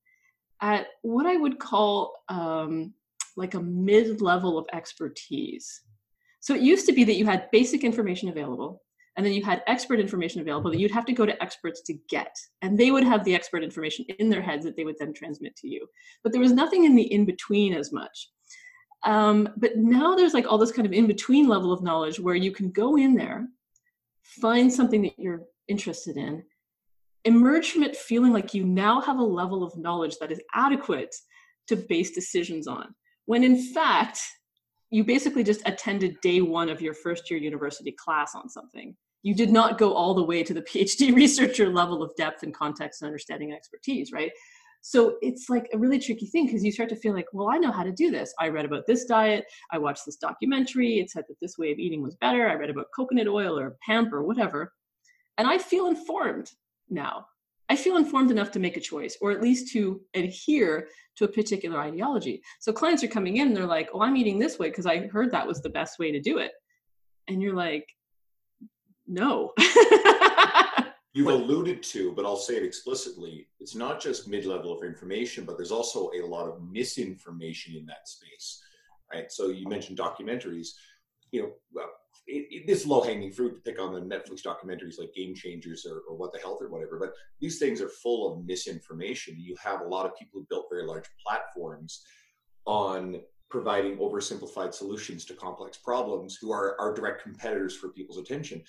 at 0.62 0.88
what 1.02 1.26
I 1.26 1.38
would 1.38 1.58
call 1.60 2.14
um, 2.30 2.94
like 3.38 3.54
a 3.54 3.62
mid 3.62 4.22
level 4.22 4.58
of 4.58 4.68
expertise. 4.74 5.82
So 6.40 6.54
it 6.54 6.62
used 6.62 6.86
to 6.88 6.94
be 6.94 7.04
that 7.06 7.16
you 7.16 7.26
had 7.26 7.50
basic 7.52 7.84
information 7.84 8.30
available 8.30 8.82
and 9.18 9.26
then 9.26 9.34
you 9.34 9.44
had 9.44 9.62
expert 9.68 10.00
information 10.00 10.42
available 10.42 10.72
that 10.72 10.80
you'd 10.80 10.92
have 10.92 11.06
to 11.06 11.14
go 11.14 11.26
to 11.26 11.44
experts 11.44 11.82
to 11.84 11.94
get. 12.10 12.34
And 12.62 12.78
they 12.78 12.92
would 12.92 13.04
have 13.04 13.24
the 13.24 13.36
expert 13.36 13.64
information 13.64 14.06
in 14.20 14.30
their 14.30 14.42
heads 14.42 14.64
that 14.64 14.78
they 14.78 14.86
would 14.86 14.96
then 15.00 15.14
transmit 15.14 15.56
to 15.58 15.68
you. 15.68 15.86
But 16.24 16.32
there 16.32 16.42
was 16.42 16.54
nothing 16.54 16.86
in 16.86 16.96
the 16.96 17.12
in 17.12 17.26
between 17.26 17.74
as 17.74 17.92
much. 17.92 18.30
Um, 19.04 19.50
but 19.58 19.78
now 19.78 20.16
there's 20.16 20.34
like 20.34 20.46
all 20.48 20.58
this 20.58 20.72
kind 20.72 20.86
of 20.86 20.94
in 20.94 21.08
between 21.08 21.48
level 21.48 21.74
of 21.74 21.84
knowledge 21.84 22.20
where 22.20 22.36
you 22.36 22.52
can 22.52 22.72
go 22.72 22.98
in 22.98 23.16
there 23.16 23.48
find 24.24 24.72
something 24.72 25.02
that 25.02 25.18
you're 25.18 25.42
interested 25.68 26.18
in 26.18 26.44
emerge 27.26 27.72
from 27.72 27.84
it 27.84 27.96
feeling 27.96 28.34
like 28.34 28.54
you 28.54 28.64
now 28.64 29.02
have 29.02 29.20
a 29.20 29.24
level 29.24 29.64
of 29.64 29.78
knowledge 29.78 30.18
that 30.20 30.32
is 30.32 30.42
adequate 30.54 31.14
to 31.68 31.76
base 31.76 32.12
decisions 32.12 32.68
on. 32.68 32.94
When 33.26 33.44
in 33.44 33.62
fact, 33.74 34.20
you 34.92 35.06
basically 35.06 35.44
just 35.44 35.62
attended 35.66 36.20
day 36.22 36.42
one 36.42 36.70
of 36.70 36.82
your 36.82 36.94
first 36.94 37.32
year 37.32 37.40
university 37.40 37.94
class 37.94 38.36
on 38.36 38.50
something. 38.50 38.96
You 39.24 39.34
did 39.34 39.50
not 39.50 39.78
go 39.78 39.94
all 39.94 40.14
the 40.14 40.24
way 40.24 40.44
to 40.44 40.54
the 40.54 40.62
PhD 40.74 41.16
researcher 41.16 41.70
level 41.70 42.04
of 42.04 42.16
depth 42.16 42.44
and 42.44 42.54
context 42.54 43.02
and 43.02 43.08
understanding 43.08 43.50
and 43.50 43.58
expertise, 43.58 44.12
right? 44.12 44.32
So 44.82 45.18
it's 45.22 45.48
like 45.48 45.70
a 45.74 45.78
really 45.78 46.00
tricky 46.00 46.26
thing 46.26 46.48
because 46.48 46.64
you 46.64 46.72
start 46.72 46.90
to 46.90 46.96
feel 46.96 47.14
like, 47.14 47.28
well, 47.32 47.50
I 47.50 47.58
know 47.58 47.72
how 47.72 47.84
to 47.84 47.92
do 47.92 48.10
this. 48.10 48.34
I 48.40 48.50
read 48.50 48.66
about 48.66 48.88
this 48.88 49.06
diet. 49.06 49.46
I 49.72 49.78
watched 49.78 50.06
this 50.06 50.18
documentary. 50.18 51.00
It 51.00 51.12
said 51.12 51.24
that 51.30 51.40
this 51.40 51.58
way 51.58 51.72
of 51.72 51.78
eating 51.78 52.02
was 52.02 52.16
better. 52.16 52.50
I 52.50 52.56
read 52.56 52.72
about 52.72 52.88
coconut 52.96 53.28
oil 53.28 53.58
or 53.58 53.78
hemp 53.82 54.12
or 54.12 54.24
whatever. 54.24 54.74
And 55.38 55.48
I 55.48 55.60
feel 55.60 55.86
informed 55.86 56.52
now. 56.90 57.28
I 57.72 57.76
feel 57.78 57.96
informed 57.96 58.32
enough 58.32 58.52
to 58.52 58.60
make 58.60 58.76
a 58.76 58.82
choice 58.82 59.18
or 59.22 59.32
at 59.32 59.42
least 59.42 59.72
to 59.72 60.02
adhere 60.14 60.90
to 61.16 61.24
a 61.24 61.28
particular 61.30 61.80
ideology. 61.80 62.44
So 62.60 62.74
clients 62.74 63.02
are 63.02 63.08
coming 63.08 63.38
in 63.38 63.48
and 63.48 63.56
they're 63.56 63.66
like, 63.66 63.88
oh, 63.94 64.02
I'm 64.02 64.18
eating 64.18 64.38
this 64.38 64.60
way 64.60 64.68
because 64.68 64.86
I 64.86 65.08
heard 65.08 65.32
that 65.32 65.48
was 65.48 65.62
the 65.62 65.70
best 65.70 65.98
way 65.98 66.12
to 66.12 66.20
do 66.20 66.40
it. 66.40 66.52
And 67.30 67.42
you're 67.42 67.56
like, 67.56 67.88
no. 69.08 69.54
You've 71.14 71.28
alluded 71.28 71.82
to, 71.84 72.12
but 72.12 72.26
I'll 72.26 72.36
say 72.36 72.58
it 72.58 72.64
explicitly, 72.64 73.48
it's 73.62 73.74
not 73.74 74.02
just 74.02 74.28
mid 74.28 74.46
level 74.46 74.78
of 74.78 74.84
information, 74.84 75.46
but 75.46 75.56
there's 75.56 75.72
also 75.72 76.10
a 76.14 76.28
lot 76.28 76.50
of 76.50 76.62
misinformation 76.70 77.78
in 77.78 77.86
that 77.86 78.06
space. 78.06 78.62
Right. 79.14 79.32
So 79.32 79.48
you 79.48 79.70
mentioned 79.70 79.98
documentaries. 79.98 80.72
You 81.32 81.44
know, 81.44 81.52
well, 81.72 81.90
it, 82.32 82.48
it, 82.50 82.68
this 82.68 82.86
low 82.86 83.02
hanging 83.02 83.32
fruit 83.32 83.56
to 83.56 83.72
pick 83.72 83.80
on 83.80 83.94
the 83.94 84.00
Netflix 84.00 84.42
documentaries 84.42 84.98
like 84.98 85.14
Game 85.14 85.36
Changers 85.36 85.86
or, 85.86 86.02
or, 86.08 86.16
What 86.16 86.32
the 86.32 86.40
Health 86.40 86.60
or 86.62 86.70
whatever, 86.70 86.98
but 86.98 87.14
these 87.40 87.60
things 87.60 87.82
are 87.82 87.90
full 87.90 88.32
of 88.32 88.46
misinformation. 88.46 89.36
You 89.38 89.56
have 89.62 89.82
a 89.82 89.88
lot 89.88 90.06
of 90.06 90.16
people 90.18 90.40
who 90.40 90.48
built 90.50 90.68
very 90.70 90.86
large 90.86 91.06
platforms 91.26 92.04
on 92.66 93.22
providing 93.50 93.98
oversimplified 93.98 94.74
solutions 94.74 95.26
to 95.26 95.34
complex 95.34 95.78
problems 95.78 96.38
who 96.40 96.52
are, 96.52 96.94
direct 96.96 97.22
competitors 97.22 97.76
for 97.76 97.90
people's 97.90 98.18
attention. 98.18 98.64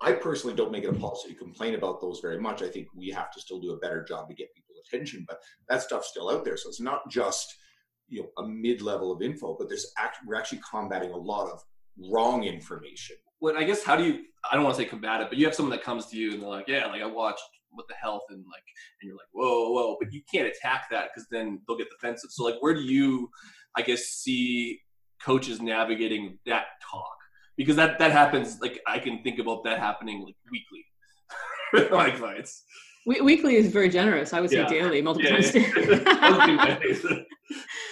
I 0.00 0.12
personally 0.12 0.54
don't 0.54 0.72
make 0.72 0.84
it 0.84 0.90
a 0.90 0.94
policy 0.94 1.28
to 1.30 1.34
complain 1.34 1.74
about 1.74 2.00
those 2.00 2.20
very 2.20 2.40
much. 2.40 2.62
I 2.62 2.68
think 2.68 2.88
we 2.94 3.08
have 3.10 3.32
to 3.32 3.40
still 3.40 3.60
do 3.60 3.72
a 3.72 3.78
better 3.78 4.04
job 4.04 4.28
to 4.28 4.34
get 4.34 4.54
people's 4.54 4.78
attention, 4.86 5.24
but 5.28 5.40
that 5.68 5.82
stuff's 5.82 6.08
still 6.08 6.30
out 6.30 6.44
there. 6.44 6.56
So 6.56 6.68
it's 6.68 6.80
not 6.80 7.08
just 7.10 7.54
you 8.08 8.22
know 8.22 8.28
a 8.42 8.46
mid-level 8.46 9.12
of 9.12 9.22
info, 9.22 9.56
but 9.58 9.68
there's 9.68 9.92
act- 9.98 10.18
we're 10.26 10.34
actually 10.34 10.60
combating 10.68 11.12
a 11.12 11.16
lot 11.16 11.50
of 11.50 11.62
wrong 12.10 12.44
information. 12.44 13.16
Well, 13.40 13.56
I 13.56 13.64
guess 13.64 13.82
how 13.84 13.96
do 13.96 14.04
you? 14.04 14.24
I 14.50 14.54
don't 14.54 14.64
want 14.64 14.76
to 14.76 14.82
say 14.82 14.88
combat 14.88 15.20
it, 15.20 15.28
but 15.28 15.38
you 15.38 15.44
have 15.46 15.54
someone 15.54 15.70
that 15.76 15.84
comes 15.84 16.06
to 16.06 16.16
you 16.16 16.32
and 16.32 16.42
they're 16.42 16.48
like, 16.48 16.68
"Yeah, 16.68 16.86
like 16.86 17.02
I 17.02 17.06
watched 17.06 17.42
what 17.70 17.86
the 17.88 17.94
health," 17.94 18.22
and 18.30 18.38
like, 18.38 18.62
and 19.00 19.08
you're 19.08 19.16
like, 19.16 19.26
"Whoa, 19.32 19.70
whoa," 19.72 19.96
but 20.00 20.12
you 20.12 20.22
can't 20.32 20.46
attack 20.48 20.86
that 20.90 21.08
because 21.12 21.28
then 21.30 21.60
they'll 21.66 21.76
get 21.76 21.88
defensive. 21.90 22.30
So 22.30 22.44
like, 22.44 22.56
where 22.60 22.74
do 22.74 22.82
you, 22.82 23.28
I 23.76 23.82
guess, 23.82 24.02
see 24.04 24.80
coaches 25.24 25.60
navigating 25.60 26.38
that 26.46 26.64
talk? 26.90 27.16
because 27.58 27.76
that 27.76 27.98
that 27.98 28.12
happens. 28.12 28.58
Like 28.60 28.80
I 28.86 28.98
can 28.98 29.22
think 29.22 29.38
about 29.38 29.64
that 29.64 29.78
happening 29.78 30.22
like 30.24 30.36
weekly 30.50 30.84
with 31.72 31.90
my 31.90 32.10
clients. 32.10 32.64
We- 33.06 33.20
weekly 33.20 33.56
is 33.56 33.72
very 33.72 33.88
generous. 33.88 34.32
I 34.32 34.40
would 34.40 34.50
say 34.50 34.58
Yeah. 34.58 34.68
daily, 34.68 35.02
multiple 35.02 35.30
Yeah, 35.30 35.40
times. 35.40 35.54
yeah. 35.54 37.22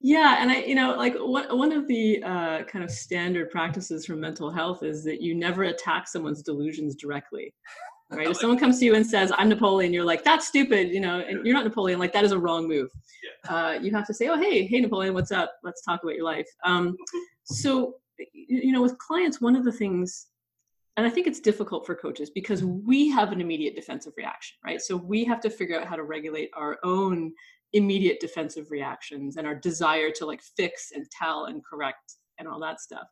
yeah, 0.00 0.36
and 0.40 0.50
I, 0.50 0.60
you 0.60 0.74
know, 0.74 0.94
like 0.94 1.16
one 1.16 1.56
one 1.56 1.72
of 1.72 1.88
the 1.88 2.22
uh, 2.22 2.62
kind 2.64 2.84
of 2.84 2.90
standard 2.90 3.50
practices 3.50 4.06
from 4.06 4.20
mental 4.20 4.50
health 4.50 4.82
is 4.84 5.02
that 5.04 5.20
you 5.20 5.34
never 5.34 5.64
attack 5.64 6.06
someone's 6.06 6.42
delusions 6.42 6.94
directly. 6.94 7.54
Right? 8.10 8.26
If 8.26 8.38
someone 8.38 8.58
comes 8.58 8.78
to 8.78 8.86
you 8.86 8.94
and 8.94 9.06
says, 9.06 9.30
"I'm 9.36 9.50
Napoleon," 9.50 9.92
you're 9.92 10.02
like, 10.02 10.24
"That's 10.24 10.48
stupid," 10.48 10.88
you 10.88 10.98
know, 10.98 11.20
and 11.20 11.44
you're 11.44 11.54
not 11.54 11.64
Napoleon. 11.64 11.98
Like 11.98 12.14
that 12.14 12.24
is 12.24 12.32
a 12.32 12.38
wrong 12.38 12.66
move. 12.66 12.90
Uh, 13.46 13.78
you 13.82 13.90
have 13.90 14.06
to 14.06 14.14
say, 14.14 14.28
"Oh, 14.28 14.38
hey, 14.38 14.66
hey, 14.66 14.80
Napoleon, 14.80 15.12
what's 15.12 15.30
up? 15.30 15.52
Let's 15.62 15.82
talk 15.82 16.02
about 16.02 16.14
your 16.14 16.24
life." 16.24 16.48
Um, 16.64 16.96
so, 17.44 17.96
you 18.32 18.72
know, 18.72 18.80
with 18.80 18.96
clients, 18.96 19.42
one 19.42 19.54
of 19.54 19.62
the 19.62 19.72
things 19.72 20.28
and 20.98 21.06
I 21.06 21.10
think 21.10 21.28
it's 21.28 21.38
difficult 21.38 21.86
for 21.86 21.94
coaches 21.94 22.28
because 22.28 22.64
we 22.64 23.08
have 23.10 23.30
an 23.30 23.40
immediate 23.40 23.76
defensive 23.76 24.14
reaction, 24.16 24.56
right? 24.64 24.80
So 24.80 24.96
we 24.96 25.22
have 25.26 25.40
to 25.42 25.48
figure 25.48 25.78
out 25.78 25.86
how 25.86 25.94
to 25.94 26.02
regulate 26.02 26.50
our 26.54 26.76
own 26.82 27.32
immediate 27.72 28.20
defensive 28.20 28.70
reactions 28.70 29.36
and 29.36 29.46
our 29.46 29.54
desire 29.54 30.10
to 30.10 30.26
like 30.26 30.40
fix 30.56 30.92
and 30.94 31.06
tell 31.10 31.46
and 31.46 31.62
correct 31.64 32.14
and 32.38 32.48
all 32.48 32.60
that 32.60 32.80
stuff. 32.80 33.06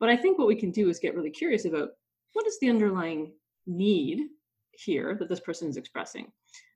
But 0.00 0.08
I 0.08 0.16
think 0.16 0.38
what 0.38 0.48
we 0.48 0.56
can 0.56 0.70
do 0.70 0.88
is 0.88 0.98
get 0.98 1.14
really 1.14 1.30
curious 1.30 1.64
about 1.64 1.90
what 2.32 2.46
is 2.46 2.58
the 2.60 2.70
underlying 2.70 3.32
need 3.66 4.22
here 4.72 5.16
that 5.18 5.28
this 5.28 5.40
person 5.40 5.68
is 5.68 5.76
expressing. 5.76 6.26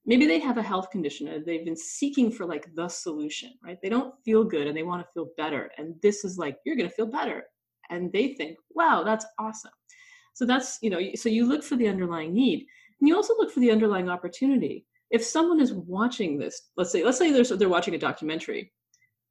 Maybe 0.05 0.27
they 0.27 0.39
have 0.39 0.59
a 0.59 0.63
health 0.63 0.91
condition 0.91 1.27
and 1.27 1.45
they've 1.45 1.65
been 1.65 1.77
seeking 1.77 2.31
for 2.31 2.47
like 2.47 2.73
the 2.77 2.89
solution, 2.89 3.51
right? 3.65 3.79
They 3.83 3.89
don't 3.89 4.15
feel 4.25 4.45
good 4.45 4.69
and 4.69 4.77
they 4.77 4.85
want 4.85 5.03
to 5.03 5.13
feel 5.13 5.31
better. 5.37 5.71
And 5.79 5.97
this 6.03 6.25
is 6.25 6.39
like, 6.39 6.59
you're 6.65 6.77
going 6.77 6.89
to 6.89 6.95
feel 6.95 7.07
better. 7.07 7.43
And 7.91 8.13
they 8.13 8.35
think, 8.35 8.57
wow, 8.71 9.03
that's 9.05 9.27
awesome. 9.41 9.73
So 10.35 10.45
that's, 10.45 10.79
you 10.83 10.91
know, 10.91 11.01
so 11.17 11.29
you 11.29 11.49
look 11.49 11.65
for 11.65 11.77
the 11.77 11.89
underlying 11.89 12.33
need. 12.33 12.67
And 13.01 13.09
you 13.09 13.17
also 13.17 13.35
look 13.37 13.51
for 13.51 13.61
the 13.61 13.73
underlying 13.73 14.09
opportunity. 14.09 14.87
If 15.11 15.25
someone 15.25 15.61
is 15.61 15.73
watching 15.73 16.39
this, 16.39 16.71
let's 16.77 16.91
say, 16.91 17.05
let's 17.05 17.19
say 17.19 17.31
they're, 17.33 17.57
they're 17.57 17.69
watching 17.69 17.95
a 17.95 17.99
documentary, 17.99 18.73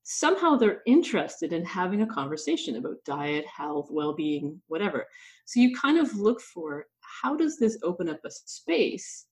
somehow 0.04 0.56
they're 0.56 0.82
interested 0.86 1.52
in 1.52 1.66
having 1.66 2.02
a 2.02 2.08
conversation 2.08 2.76
about 2.78 3.04
diet, 3.06 3.46
health, 3.46 3.88
well-being, 3.92 4.62
whatever. 4.68 5.06
So 5.46 5.60
you 5.60 5.76
kind 5.76 5.98
of 5.98 6.16
look 6.16 6.40
for 6.42 6.86
how 7.22 7.36
does 7.36 7.58
this 7.58 7.78
open 7.84 8.08
up 8.10 8.20
a 8.24 8.32
space 8.32 9.26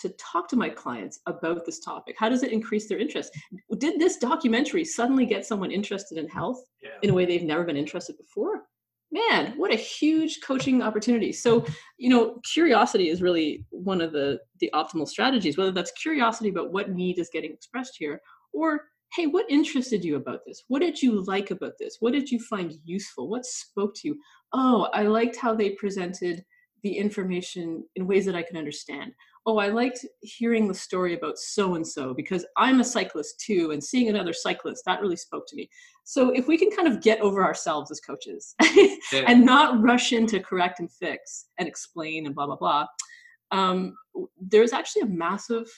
to 0.00 0.10
talk 0.18 0.48
to 0.48 0.56
my 0.56 0.68
clients 0.68 1.20
about 1.26 1.64
this 1.64 1.80
topic? 1.80 2.16
How 2.18 2.28
does 2.28 2.42
it 2.42 2.52
increase 2.52 2.86
their 2.88 2.98
interest? 2.98 3.32
Did 3.78 3.98
this 3.98 4.18
documentary 4.18 4.84
suddenly 4.84 5.24
get 5.24 5.46
someone 5.46 5.70
interested 5.70 6.18
in 6.18 6.28
health 6.28 6.62
Yeah. 6.82 6.90
in 7.02 7.10
a 7.10 7.14
way 7.14 7.24
they've 7.24 7.42
never 7.42 7.64
been 7.64 7.76
interested 7.76 8.18
before? 8.18 8.64
Man, 9.12 9.52
what 9.56 9.72
a 9.72 9.76
huge 9.76 10.40
coaching 10.42 10.82
opportunity. 10.82 11.32
So, 11.32 11.64
you 11.96 12.08
know, 12.08 12.40
curiosity 12.52 13.08
is 13.08 13.22
really 13.22 13.64
one 13.70 14.00
of 14.00 14.12
the 14.12 14.40
the 14.60 14.70
optimal 14.74 15.06
strategies, 15.06 15.56
whether 15.56 15.70
that's 15.70 15.92
curiosity 15.92 16.48
about 16.48 16.72
what 16.72 16.90
need 16.90 17.18
is 17.18 17.30
getting 17.32 17.52
expressed 17.52 17.94
here 17.98 18.20
or 18.52 18.82
hey, 19.14 19.26
what 19.26 19.48
interested 19.48 20.04
you 20.04 20.16
about 20.16 20.40
this? 20.44 20.64
What 20.68 20.80
did 20.80 21.00
you 21.00 21.24
like 21.24 21.50
about 21.50 21.74
this? 21.78 21.98
What 22.00 22.12
did 22.12 22.30
you 22.30 22.40
find 22.40 22.74
useful? 22.84 23.28
What 23.28 23.46
spoke 23.46 23.94
to 23.96 24.08
you? 24.08 24.18
Oh, 24.52 24.88
I 24.92 25.02
liked 25.04 25.36
how 25.36 25.54
they 25.54 25.70
presented 25.70 26.44
the 26.82 26.98
information 26.98 27.84
in 27.94 28.06
ways 28.06 28.26
that 28.26 28.34
I 28.34 28.42
can 28.42 28.56
understand. 28.56 29.12
Oh, 29.48 29.58
I 29.58 29.68
liked 29.68 30.04
hearing 30.22 30.66
the 30.66 30.74
story 30.74 31.14
about 31.14 31.38
so 31.38 31.76
and 31.76 31.86
so 31.86 32.12
because 32.12 32.44
I'm 32.56 32.80
a 32.80 32.84
cyclist 32.84 33.38
too, 33.40 33.70
and 33.70 33.82
seeing 33.82 34.08
another 34.08 34.32
cyclist 34.32 34.82
that 34.86 35.00
really 35.00 35.16
spoke 35.16 35.44
to 35.48 35.56
me. 35.56 35.68
So, 36.04 36.30
if 36.30 36.48
we 36.48 36.58
can 36.58 36.70
kind 36.70 36.88
of 36.88 37.00
get 37.00 37.20
over 37.20 37.44
ourselves 37.44 37.90
as 37.90 38.00
coaches 38.00 38.54
Yeah. 39.12 39.22
and 39.28 39.44
not 39.46 39.80
rush 39.82 40.12
in 40.12 40.26
to 40.28 40.40
correct 40.40 40.80
and 40.80 40.90
fix 40.90 41.46
and 41.58 41.68
explain 41.68 42.26
and 42.26 42.34
blah, 42.34 42.46
blah, 42.46 42.56
blah, 42.56 42.86
um, 43.52 43.94
there's 44.40 44.72
actually 44.72 45.02
a 45.02 45.06
massive 45.06 45.68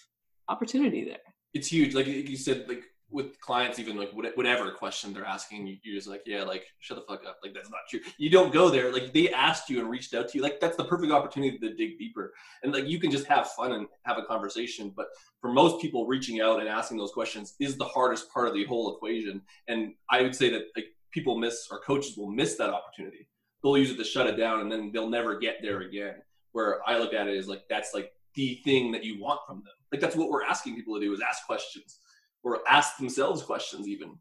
opportunity 0.48 1.04
there. 1.04 1.18
it's 1.54 1.68
huge. 1.68 1.94
Like 1.94 2.06
you 2.06 2.36
said, 2.36 2.64
like 2.68 2.84
with 3.10 3.40
clients, 3.40 3.78
even 3.78 3.96
like 3.96 4.10
whatever 4.12 4.70
question 4.70 5.14
they're 5.14 5.24
asking, 5.24 5.66
you- 5.66 5.78
you're 5.82 5.94
just 5.96 6.08
like, 6.08 6.22
yeah, 6.26 6.42
like 6.42 6.66
shut 6.80 6.98
the 6.98 7.04
fuck 7.04 7.24
up. 7.26 7.38
Like 7.42 7.54
that's 7.54 7.70
not 7.70 7.80
true. 7.88 8.00
You 8.18 8.28
don't 8.28 8.52
go 8.52 8.68
there. 8.68 8.92
Like 8.92 9.12
they 9.14 9.32
asked 9.32 9.70
you 9.70 9.80
and 9.80 9.88
reached 9.88 10.12
out 10.14 10.28
to 10.28 10.36
you. 10.38 10.42
Like 10.42 10.60
that's 10.60 10.76
the 10.76 10.84
perfect 10.84 11.12
opportunity 11.12 11.58
to 11.58 11.74
dig 11.74 11.98
deeper. 11.98 12.34
And 12.62 12.72
like 12.72 12.86
you 12.86 13.00
can 13.00 13.10
just 13.10 13.26
have 13.26 13.48
fun 13.52 13.72
and 13.72 13.86
have 14.04 14.18
a 14.18 14.24
conversation. 14.24 14.92
But 14.94 15.06
for 15.40 15.50
most 15.50 15.80
people, 15.80 16.06
reaching 16.06 16.40
out 16.40 16.60
and 16.60 16.68
asking 16.68 16.98
those 16.98 17.12
questions 17.12 17.54
is 17.60 17.76
the 17.76 17.84
hardest 17.86 18.30
part 18.30 18.48
of 18.48 18.54
the 18.54 18.64
whole 18.64 18.94
equation. 18.94 19.40
And 19.68 19.94
I 20.10 20.20
would 20.22 20.34
say 20.34 20.50
that 20.50 20.64
like 20.76 20.86
people 21.10 21.38
miss 21.38 21.68
or 21.70 21.80
coaches 21.80 22.16
will 22.16 22.30
miss 22.30 22.56
that 22.56 22.70
opportunity. 22.70 23.26
They'll 23.62 23.78
use 23.78 23.90
it 23.90 23.96
to 23.96 24.04
shut 24.04 24.26
it 24.26 24.36
down, 24.36 24.60
and 24.60 24.70
then 24.70 24.92
they'll 24.92 25.08
never 25.10 25.38
get 25.38 25.56
there 25.62 25.80
again. 25.80 26.14
Where 26.52 26.80
I 26.86 26.98
look 26.98 27.12
at 27.14 27.26
it 27.26 27.34
is 27.36 27.48
like 27.48 27.62
that's 27.70 27.92
like 27.94 28.12
the 28.34 28.60
thing 28.64 28.92
that 28.92 29.02
you 29.02 29.20
want 29.20 29.40
from 29.46 29.56
them. 29.56 29.72
Like 29.90 30.00
that's 30.00 30.14
what 30.14 30.28
we're 30.28 30.44
asking 30.44 30.76
people 30.76 30.94
to 30.94 31.00
do 31.00 31.12
is 31.12 31.20
ask 31.20 31.44
questions 31.46 31.98
or 32.54 32.60
ask 32.68 32.96
themselves 32.96 33.42
questions 33.42 33.86
even. 33.88 34.16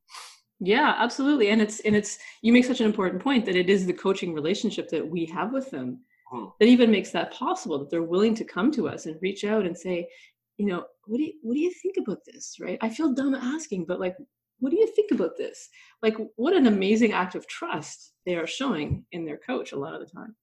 Yeah, 0.59 0.95
absolutely. 0.97 1.49
And 1.49 1.61
it's 1.61 1.79
and 1.81 1.95
it's 1.95 2.17
you 2.41 2.51
make 2.51 2.65
such 2.65 2.79
an 2.81 2.87
important 2.87 3.21
point 3.21 3.45
that 3.45 3.55
it 3.55 3.69
is 3.69 3.85
the 3.85 3.93
coaching 3.93 4.33
relationship 4.33 4.89
that 4.89 5.07
we 5.07 5.25
have 5.25 5.53
with 5.53 5.69
them 5.69 5.99
Hmm. 6.31 6.45
that 6.59 6.67
even 6.67 6.91
makes 6.91 7.11
that 7.11 7.31
possible 7.31 7.79
that 7.79 7.89
they're 7.89 8.03
willing 8.03 8.35
to 8.35 8.43
come 8.43 8.71
to 8.73 8.89
us 8.89 9.05
and 9.05 9.17
reach 9.21 9.45
out 9.45 9.65
and 9.65 9.77
say, 9.77 10.09
you 10.57 10.65
know, 10.65 10.83
what 11.05 11.17
do 11.17 11.23
you 11.23 11.33
what 11.41 11.53
do 11.53 11.59
you 11.59 11.71
think 11.71 11.95
about 11.97 12.19
this? 12.25 12.57
Right? 12.59 12.77
I 12.81 12.89
feel 12.89 13.13
dumb 13.13 13.33
asking, 13.33 13.85
but 13.85 13.99
like 13.99 14.17
what 14.59 14.71
do 14.71 14.77
you 14.77 14.87
think 14.87 15.11
about 15.11 15.37
this? 15.37 15.69
Like 16.01 16.17
what 16.35 16.53
an 16.53 16.67
amazing 16.67 17.13
act 17.13 17.35
of 17.35 17.47
trust 17.47 18.13
they 18.25 18.35
are 18.35 18.47
showing 18.47 19.05
in 19.11 19.23
their 19.23 19.37
coach 19.37 19.71
a 19.71 19.77
lot 19.79 19.93
of 19.93 20.01
the 20.01 20.11
time. 20.11 20.35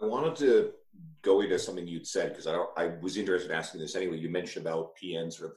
I 0.00 0.06
wanted 0.06 0.36
to 0.36 0.72
go 1.22 1.40
into 1.40 1.58
something 1.58 1.86
you'd 1.86 2.06
said 2.06 2.30
because 2.30 2.46
I, 2.46 2.64
I 2.76 2.92
was 3.02 3.16
interested 3.16 3.50
in 3.50 3.56
asking 3.56 3.80
this 3.80 3.96
anyway. 3.96 4.18
You 4.18 4.30
mentioned 4.30 4.66
about 4.66 4.92
PN 5.02 5.32
sort 5.32 5.50
of 5.50 5.56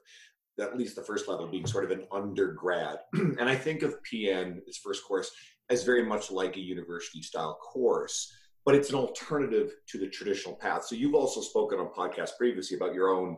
at 0.59 0.77
least 0.77 0.95
the 0.95 1.01
first 1.01 1.27
level 1.27 1.47
being 1.47 1.67
sort 1.67 1.83
of 1.83 1.91
an 1.91 2.05
undergrad, 2.11 2.99
and 3.13 3.41
I 3.49 3.55
think 3.55 3.83
of 3.83 3.95
PN 4.03 4.59
its 4.67 4.77
first 4.77 5.03
course 5.05 5.31
as 5.69 5.83
very 5.83 6.03
much 6.03 6.31
like 6.31 6.55
a 6.57 6.61
university 6.61 7.21
style 7.21 7.59
course, 7.61 8.33
but 8.65 8.75
it's 8.75 8.89
an 8.89 8.95
alternative 8.95 9.71
to 9.87 9.97
the 9.97 10.07
traditional 10.07 10.55
path. 10.55 10.85
So 10.85 10.95
you've 10.95 11.15
also 11.15 11.41
spoken 11.41 11.79
on 11.79 11.87
podcasts 11.87 12.37
previously 12.37 12.77
about 12.77 12.93
your 12.93 13.09
own, 13.09 13.37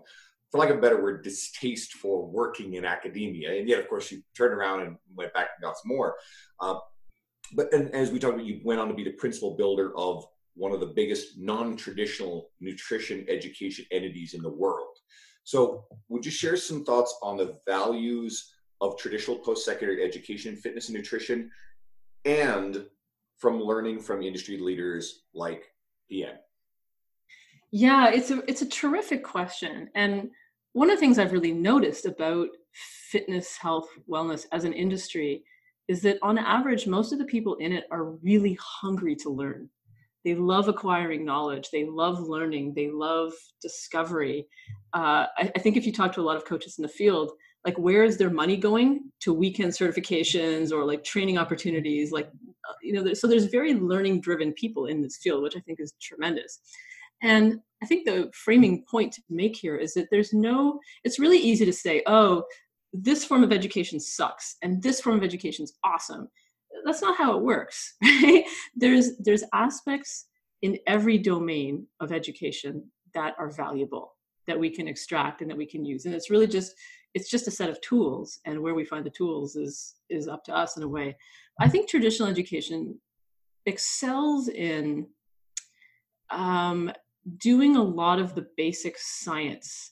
for 0.49 0.59
lack 0.59 0.69
of 0.69 0.77
a 0.77 0.81
better 0.81 1.01
word, 1.01 1.23
distaste 1.23 1.93
for 1.93 2.25
working 2.25 2.75
in 2.75 2.85
academia, 2.85 3.57
and 3.57 3.67
yet 3.67 3.79
of 3.79 3.87
course 3.87 4.11
you 4.11 4.21
turned 4.35 4.53
around 4.53 4.81
and 4.81 4.97
went 5.15 5.33
back 5.33 5.49
and 5.55 5.63
got 5.63 5.77
some 5.77 5.89
more. 5.89 6.15
Uh, 6.59 6.79
but 7.53 7.73
and 7.73 7.93
as 7.93 8.11
we 8.11 8.19
talked 8.19 8.35
about, 8.35 8.45
you 8.45 8.61
went 8.63 8.79
on 8.79 8.87
to 8.87 8.93
be 8.93 9.03
the 9.03 9.11
principal 9.11 9.55
builder 9.57 9.95
of 9.97 10.25
one 10.55 10.71
of 10.71 10.79
the 10.79 10.85
biggest 10.85 11.37
non-traditional 11.37 12.49
nutrition 12.59 13.25
education 13.29 13.85
entities 13.91 14.33
in 14.33 14.41
the 14.41 14.49
world. 14.49 14.90
So, 15.43 15.85
would 16.09 16.25
you 16.25 16.31
share 16.31 16.57
some 16.57 16.85
thoughts 16.85 17.17
on 17.21 17.37
the 17.37 17.57
values 17.65 18.53
of 18.79 18.97
traditional 18.97 19.37
post-secondary 19.37 20.03
education, 20.03 20.55
fitness 20.55 20.89
and 20.89 20.97
nutrition, 20.97 21.51
and 22.25 22.85
from 23.37 23.59
learning 23.61 23.99
from 23.99 24.21
industry 24.21 24.57
leaders 24.57 25.23
like 25.33 25.73
PN? 26.11 26.35
Yeah, 27.71 28.09
it's 28.09 28.31
a 28.31 28.43
it's 28.49 28.61
a 28.61 28.69
terrific 28.69 29.23
question, 29.23 29.89
and 29.95 30.29
one 30.73 30.89
of 30.89 30.95
the 30.95 30.99
things 30.99 31.19
I've 31.19 31.33
really 31.33 31.53
noticed 31.53 32.05
about 32.05 32.49
fitness, 32.73 33.57
health, 33.57 33.89
wellness 34.09 34.45
as 34.51 34.63
an 34.63 34.73
industry 34.73 35.43
is 35.87 36.01
that 36.03 36.17
on 36.21 36.37
average, 36.37 36.87
most 36.87 37.11
of 37.11 37.19
the 37.19 37.25
people 37.25 37.55
in 37.55 37.73
it 37.73 37.85
are 37.91 38.11
really 38.23 38.57
hungry 38.61 39.15
to 39.17 39.29
learn. 39.29 39.69
They 40.23 40.35
love 40.35 40.67
acquiring 40.67 41.25
knowledge. 41.25 41.69
They 41.71 41.85
love 41.85 42.19
learning. 42.19 42.73
They 42.75 42.89
love 42.89 43.33
discovery. 43.61 44.47
Uh, 44.93 45.25
I, 45.37 45.51
I 45.55 45.59
think 45.59 45.77
if 45.77 45.85
you 45.85 45.91
talk 45.91 46.13
to 46.13 46.21
a 46.21 46.23
lot 46.23 46.37
of 46.37 46.45
coaches 46.45 46.77
in 46.77 46.83
the 46.83 46.89
field, 46.89 47.31
like 47.65 47.77
where 47.77 48.03
is 48.03 48.17
their 48.17 48.29
money 48.29 48.57
going 48.57 49.11
to 49.19 49.33
weekend 49.33 49.71
certifications 49.71 50.71
or 50.71 50.85
like 50.85 51.03
training 51.03 51.37
opportunities 51.37 52.11
like 52.11 52.27
uh, 52.69 52.73
you 52.81 52.93
know 52.93 53.13
so 53.13 53.27
there's 53.27 53.45
very 53.45 53.73
learning 53.73 54.21
driven 54.21 54.53
people 54.53 54.87
in 54.87 55.01
this 55.01 55.17
field 55.17 55.43
which 55.43 55.55
i 55.55 55.59
think 55.59 55.79
is 55.79 55.93
tremendous 56.01 56.59
and 57.21 57.59
i 57.83 57.85
think 57.85 58.05
the 58.05 58.29
framing 58.33 58.83
point 58.89 59.11
to 59.13 59.21
make 59.29 59.55
here 59.55 59.75
is 59.75 59.93
that 59.93 60.07
there's 60.11 60.33
no 60.33 60.79
it's 61.03 61.19
really 61.19 61.37
easy 61.37 61.65
to 61.65 61.73
say 61.73 62.01
oh 62.07 62.43
this 62.93 63.23
form 63.23 63.43
of 63.43 63.53
education 63.53 63.99
sucks 63.99 64.57
and 64.61 64.81
this 64.81 64.99
form 64.99 65.15
of 65.15 65.23
education 65.23 65.63
is 65.63 65.77
awesome 65.83 66.27
that's 66.85 67.01
not 67.01 67.17
how 67.17 67.37
it 67.37 67.43
works 67.43 67.95
right? 68.03 68.43
There's 68.75 69.17
there's 69.17 69.43
aspects 69.53 70.27
in 70.61 70.77
every 70.87 71.17
domain 71.17 71.87
of 71.99 72.11
education 72.11 72.83
that 73.13 73.33
are 73.39 73.49
valuable 73.49 74.15
that 74.47 74.59
we 74.59 74.69
can 74.69 74.87
extract 74.87 75.41
and 75.41 75.49
that 75.49 75.57
we 75.57 75.65
can 75.65 75.85
use. 75.85 76.05
And 76.05 76.15
it's 76.15 76.29
really 76.29 76.47
just 76.47 76.73
it's 77.13 77.29
just 77.29 77.47
a 77.47 77.51
set 77.51 77.69
of 77.69 77.81
tools 77.81 78.39
and 78.45 78.61
where 78.61 78.73
we 78.73 78.85
find 78.85 79.05
the 79.05 79.09
tools 79.09 79.55
is 79.55 79.95
is 80.09 80.27
up 80.27 80.43
to 80.45 80.55
us 80.55 80.77
in 80.77 80.83
a 80.83 80.87
way. 80.87 81.15
I 81.59 81.69
think 81.69 81.89
traditional 81.89 82.29
education 82.29 82.99
excels 83.65 84.47
in 84.47 85.07
um, 86.31 86.91
doing 87.37 87.75
a 87.75 87.83
lot 87.83 88.19
of 88.19 88.33
the 88.33 88.47
basic 88.57 88.97
science 88.97 89.91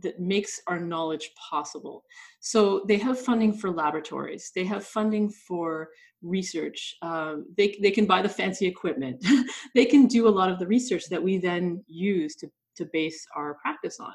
that 0.00 0.20
makes 0.20 0.60
our 0.66 0.78
knowledge 0.78 1.30
possible. 1.50 2.04
So 2.40 2.84
they 2.86 2.98
have 2.98 3.18
funding 3.18 3.52
for 3.52 3.70
laboratories, 3.70 4.52
they 4.54 4.64
have 4.64 4.84
funding 4.84 5.30
for 5.30 5.88
research, 6.22 6.96
um, 7.02 7.46
they, 7.56 7.76
they 7.80 7.90
can 7.90 8.06
buy 8.06 8.22
the 8.22 8.28
fancy 8.28 8.66
equipment, 8.66 9.24
they 9.74 9.84
can 9.84 10.06
do 10.06 10.28
a 10.28 10.30
lot 10.30 10.50
of 10.50 10.58
the 10.58 10.66
research 10.66 11.08
that 11.10 11.22
we 11.22 11.38
then 11.38 11.82
use 11.86 12.34
to, 12.36 12.50
to 12.76 12.86
base 12.92 13.26
our 13.36 13.54
practice 13.54 13.98
on. 14.00 14.14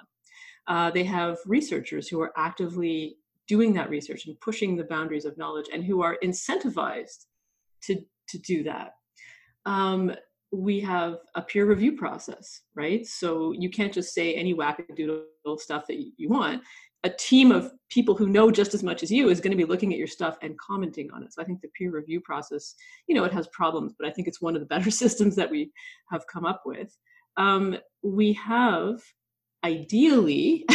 Uh, 0.68 0.92
they 0.92 1.04
have 1.04 1.38
researchers 1.46 2.08
who 2.08 2.22
are 2.22 2.32
actively 2.38 3.18
doing 3.48 3.74
that 3.74 3.90
research 3.90 4.28
and 4.28 4.40
pushing 4.40 4.76
the 4.76 4.86
boundaries 4.86 5.26
of 5.26 5.38
knowledge 5.38 5.68
and 5.74 5.84
who 5.84 6.02
are 6.02 6.18
incentivized 6.24 7.26
to, 7.84 7.96
to 8.30 8.38
do 8.40 8.64
that. 8.64 8.94
Um, 9.66 10.14
we 10.52 10.80
have 10.82 11.18
a 11.36 11.42
peer 11.42 11.66
review 11.66 11.94
process, 11.98 12.62
right? 12.76 13.06
So 13.06 13.54
you 13.54 13.70
can't 13.70 13.94
just 13.94 14.14
say 14.14 14.36
any 14.36 14.54
wackadoodle 14.54 15.60
stuff 15.60 15.88
that 15.88 15.98
you 16.18 16.30
want. 16.30 16.62
A 17.04 17.10
team 17.10 17.52
of 17.52 17.72
people 17.90 18.16
who 18.16 18.28
know 18.28 18.50
just 18.50 18.74
as 18.74 18.84
much 18.84 19.04
as 19.04 19.12
you 19.12 19.30
is 19.30 19.42
going 19.42 19.52
to 19.52 19.58
be 19.58 19.70
looking 19.70 19.92
at 19.92 20.00
your 20.00 20.08
stuff 20.08 20.38
and 20.42 20.58
commenting 20.58 21.12
on 21.12 21.24
it. 21.24 21.34
So 21.34 21.42
I 21.42 21.46
think 21.46 21.62
the 21.62 21.70
peer 21.78 21.92
review 21.92 22.22
process, 22.22 22.76
you 23.08 23.16
know, 23.16 23.24
it 23.24 23.34
has 23.34 23.48
problems, 23.48 23.94
but 23.98 24.08
I 24.08 24.12
think 24.12 24.28
it's 24.28 24.42
one 24.42 24.56
of 24.56 24.62
the 24.62 24.68
better 24.68 24.92
systems 25.04 25.36
that 25.36 25.52
we 25.52 25.72
have 26.10 26.26
come 26.32 26.46
up 26.46 26.64
with. 26.66 26.96
Um, 27.38 27.78
we 28.04 28.34
have 28.34 29.02
ideally, 29.64 30.66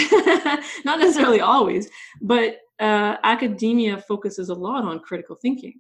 not 0.85 0.99
necessarily 0.99 1.41
always, 1.41 1.89
but 2.23 2.59
uh, 2.81 3.17
academia 3.23 3.99
focuses 3.99 4.49
a 4.49 4.55
lot 4.55 4.85
on 4.85 5.01
critical 5.01 5.37
thinking 5.37 5.75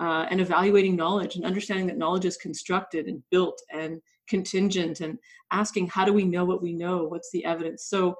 uh, 0.00 0.26
and 0.30 0.40
evaluating 0.40 0.96
knowledge 0.96 1.36
and 1.36 1.44
understanding 1.44 1.86
that 1.86 1.98
knowledge 1.98 2.24
is 2.24 2.38
constructed 2.38 3.06
and 3.06 3.22
built 3.30 3.60
and 3.72 4.00
contingent 4.28 5.00
and 5.00 5.18
asking 5.52 5.86
how 5.88 6.04
do 6.04 6.12
we 6.12 6.24
know 6.24 6.44
what 6.44 6.62
we 6.62 6.72
know 6.72 7.04
what's 7.04 7.30
the 7.32 7.44
evidence 7.44 7.84
so 7.88 8.14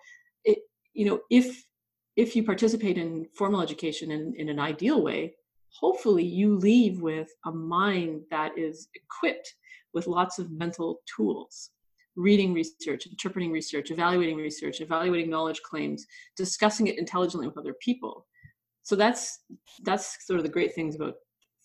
it 0.44 0.59
you 0.94 1.07
know 1.07 1.20
if 1.31 1.64
if 2.16 2.35
you 2.37 2.42
participate 2.42 2.98
in 2.98 3.26
formal 3.37 3.62
education 3.62 4.11
in, 4.11 4.35
in 4.37 4.48
an 4.48 4.59
ideal 4.59 5.03
way 5.03 5.35
hopefully 5.72 6.24
you 6.24 6.57
leave 6.57 7.00
with 7.00 7.29
a 7.46 7.53
mind 7.53 8.22
that 8.31 8.57
is 8.59 8.88
equipped 8.94 9.55
with 9.92 10.07
lots 10.07 10.38
of 10.38 10.50
mental 10.50 11.00
tools. 11.16 11.70
Reading 12.16 12.53
research 12.53 13.07
interpreting 13.07 13.53
research 13.53 13.90
evaluating 13.90 14.37
research 14.37 14.81
evaluating 14.81 15.31
knowledge 15.31 15.62
claims 15.62 16.07
discussing 16.37 16.88
it 16.88 16.98
intelligently 16.98 17.46
with 17.46 17.57
other 17.57 17.74
people. 17.81 18.26
So 18.83 18.96
that's 18.96 19.40
that's 19.85 20.26
sort 20.26 20.38
of 20.38 20.44
the 20.44 20.50
great 20.50 20.74
things 20.74 20.96
about 20.96 21.14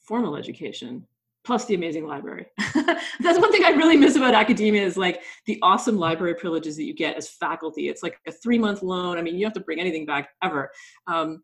formal 0.08 0.36
education 0.36 1.08
plus 1.46 1.66
the 1.66 1.76
amazing 1.76 2.08
library. 2.08 2.48
That's 2.74 3.40
one 3.40 3.52
thing 3.52 3.64
I 3.64 3.70
really 3.70 3.96
miss 3.96 4.16
about 4.16 4.34
academia 4.34 4.84
is 4.84 4.98
like 4.98 5.22
the 5.46 5.60
awesome 5.62 5.98
library 5.98 6.36
privileges 6.36 6.76
that 6.78 6.84
you 6.84 6.94
get 6.94 7.16
as 7.16 7.30
faculty. 7.30 7.88
It's 7.88 8.04
like 8.04 8.20
a 8.28 8.32
three 8.32 8.58
month 8.58 8.82
loan. 8.82 9.18
I 9.18 9.22
mean, 9.22 9.36
you 9.36 9.42
don't 9.42 9.52
have 9.52 9.62
to 9.62 9.66
bring 9.66 9.80
anything 9.80 10.06
back 10.06 10.30
ever. 10.44 10.72
Um, 11.08 11.44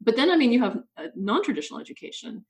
but 0.00 0.16
then, 0.16 0.30
I 0.30 0.36
mean, 0.36 0.52
you 0.52 0.60
have 0.62 0.78
non 1.14 1.44
traditional 1.44 1.80
education. 1.80 2.44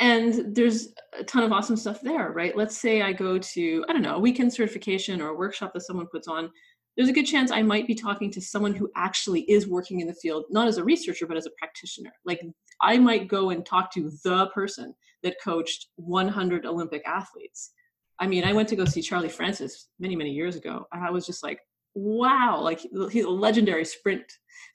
And 0.00 0.54
there's 0.54 0.88
a 1.18 1.24
ton 1.24 1.44
of 1.44 1.52
awesome 1.52 1.76
stuff 1.76 2.00
there, 2.00 2.32
right? 2.32 2.56
Let's 2.56 2.76
say 2.76 3.02
I 3.02 3.12
go 3.12 3.38
to, 3.38 3.84
I 3.88 3.92
don't 3.92 4.02
know, 4.02 4.16
a 4.16 4.20
weekend 4.20 4.52
certification 4.52 5.22
or 5.22 5.28
a 5.28 5.36
workshop 5.36 5.72
that 5.72 5.82
someone 5.82 6.08
puts 6.08 6.26
on 6.26 6.50
there's 6.96 7.08
a 7.08 7.12
good 7.12 7.26
chance 7.26 7.50
I 7.50 7.62
might 7.62 7.86
be 7.86 7.94
talking 7.94 8.30
to 8.30 8.40
someone 8.40 8.74
who 8.74 8.90
actually 8.96 9.42
is 9.42 9.66
working 9.66 10.00
in 10.00 10.06
the 10.06 10.14
field, 10.14 10.44
not 10.50 10.68
as 10.68 10.78
a 10.78 10.84
researcher, 10.84 11.26
but 11.26 11.36
as 11.36 11.46
a 11.46 11.50
practitioner. 11.58 12.12
Like 12.24 12.40
I 12.80 12.98
might 12.98 13.28
go 13.28 13.50
and 13.50 13.66
talk 13.66 13.92
to 13.94 14.12
the 14.22 14.46
person 14.48 14.94
that 15.22 15.36
coached 15.42 15.88
100 15.96 16.66
Olympic 16.66 17.02
athletes. 17.06 17.72
I 18.20 18.26
mean, 18.26 18.44
I 18.44 18.52
went 18.52 18.68
to 18.68 18.76
go 18.76 18.84
see 18.84 19.02
Charlie 19.02 19.28
Francis 19.28 19.88
many, 19.98 20.14
many 20.14 20.30
years 20.30 20.54
ago, 20.54 20.86
and 20.92 21.04
I 21.04 21.10
was 21.10 21.26
just 21.26 21.42
like, 21.42 21.58
wow, 21.94 22.60
like 22.60 22.80
he's 23.10 23.24
a 23.24 23.30
legendary 23.30 23.84
sprint. 23.84 24.24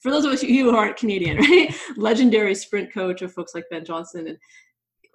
For 0.02 0.12
those 0.12 0.26
of 0.26 0.32
us 0.32 0.42
who 0.42 0.76
aren't 0.76 0.98
Canadian, 0.98 1.38
right? 1.50 1.74
legendary 1.96 2.56
sprint 2.56 2.94
coach 2.94 3.22
of 3.22 3.34
folks 3.34 3.54
like 3.54 3.66
Ben 3.70 3.86
Johnson. 3.86 4.28
And 4.28 4.38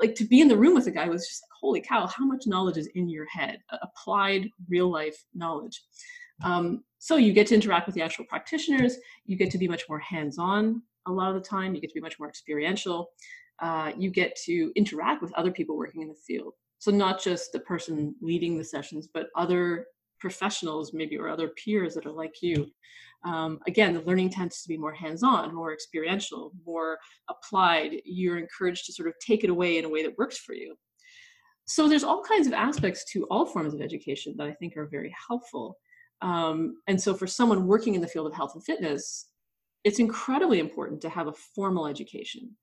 like 0.00 0.14
to 0.16 0.24
be 0.24 0.40
in 0.40 0.48
the 0.48 0.56
room 0.56 0.74
with 0.74 0.86
a 0.86 0.90
guy 0.90 1.08
was 1.08 1.26
just 1.26 1.42
like, 1.42 1.58
holy 1.60 1.80
cow, 1.80 2.06
how 2.06 2.24
much 2.24 2.46
knowledge 2.46 2.76
is 2.76 2.88
in 2.94 3.08
your 3.08 3.26
head? 3.26 3.58
Applied 3.82 4.48
real 4.68 4.90
life 4.90 5.16
knowledge. 5.34 5.82
Um, 6.42 6.82
so 7.04 7.16
you 7.16 7.34
get 7.34 7.46
to 7.48 7.54
interact 7.54 7.84
with 7.84 7.94
the 7.94 8.00
actual 8.00 8.24
practitioners. 8.24 8.96
You 9.26 9.36
get 9.36 9.50
to 9.50 9.58
be 9.58 9.68
much 9.68 9.82
more 9.90 9.98
hands-on 9.98 10.80
a 11.06 11.12
lot 11.12 11.28
of 11.28 11.34
the 11.34 11.46
time. 11.46 11.74
You 11.74 11.82
get 11.82 11.90
to 11.90 11.94
be 11.94 12.00
much 12.00 12.18
more 12.18 12.30
experiential. 12.30 13.10
Uh, 13.60 13.92
you 13.98 14.08
get 14.08 14.34
to 14.46 14.72
interact 14.74 15.20
with 15.20 15.30
other 15.34 15.50
people 15.50 15.76
working 15.76 16.00
in 16.00 16.08
the 16.08 16.14
field. 16.14 16.54
So 16.78 16.90
not 16.90 17.22
just 17.22 17.52
the 17.52 17.60
person 17.60 18.14
leading 18.22 18.56
the 18.56 18.64
sessions, 18.64 19.06
but 19.12 19.26
other 19.36 19.88
professionals 20.18 20.94
maybe 20.94 21.18
or 21.18 21.28
other 21.28 21.48
peers 21.48 21.92
that 21.92 22.06
are 22.06 22.10
like 22.10 22.36
you. 22.40 22.68
Um, 23.26 23.58
again, 23.66 23.92
the 23.92 24.00
learning 24.00 24.30
tends 24.30 24.62
to 24.62 24.68
be 24.70 24.78
more 24.78 24.94
hands-on, 24.94 25.54
more 25.54 25.74
experiential, 25.74 26.52
more 26.64 26.96
applied. 27.28 28.00
You're 28.06 28.38
encouraged 28.38 28.86
to 28.86 28.94
sort 28.94 29.08
of 29.08 29.14
take 29.20 29.44
it 29.44 29.50
away 29.50 29.76
in 29.76 29.84
a 29.84 29.90
way 29.90 30.04
that 30.04 30.16
works 30.16 30.38
for 30.38 30.54
you. 30.54 30.74
So 31.66 31.86
there's 31.86 32.04
all 32.04 32.22
kinds 32.22 32.46
of 32.46 32.54
aspects 32.54 33.04
to 33.12 33.24
all 33.24 33.44
forms 33.44 33.74
of 33.74 33.82
education 33.82 34.36
that 34.38 34.46
I 34.46 34.54
think 34.54 34.78
are 34.78 34.86
very 34.86 35.14
helpful. 35.28 35.76
Um, 36.22 36.76
and 36.86 37.00
so 37.00 37.14
for 37.14 37.26
someone 37.26 37.66
working 37.66 37.94
in 37.94 38.00
the 38.00 38.08
field 38.08 38.26
of 38.26 38.34
health 38.34 38.54
and 38.54 38.64
fitness, 38.64 39.28
it's 39.84 39.98
incredibly 39.98 40.60
important 40.60 41.00
to 41.02 41.08
have 41.08 41.26
a 41.26 41.32
formal 41.32 41.86
education. 41.86 42.56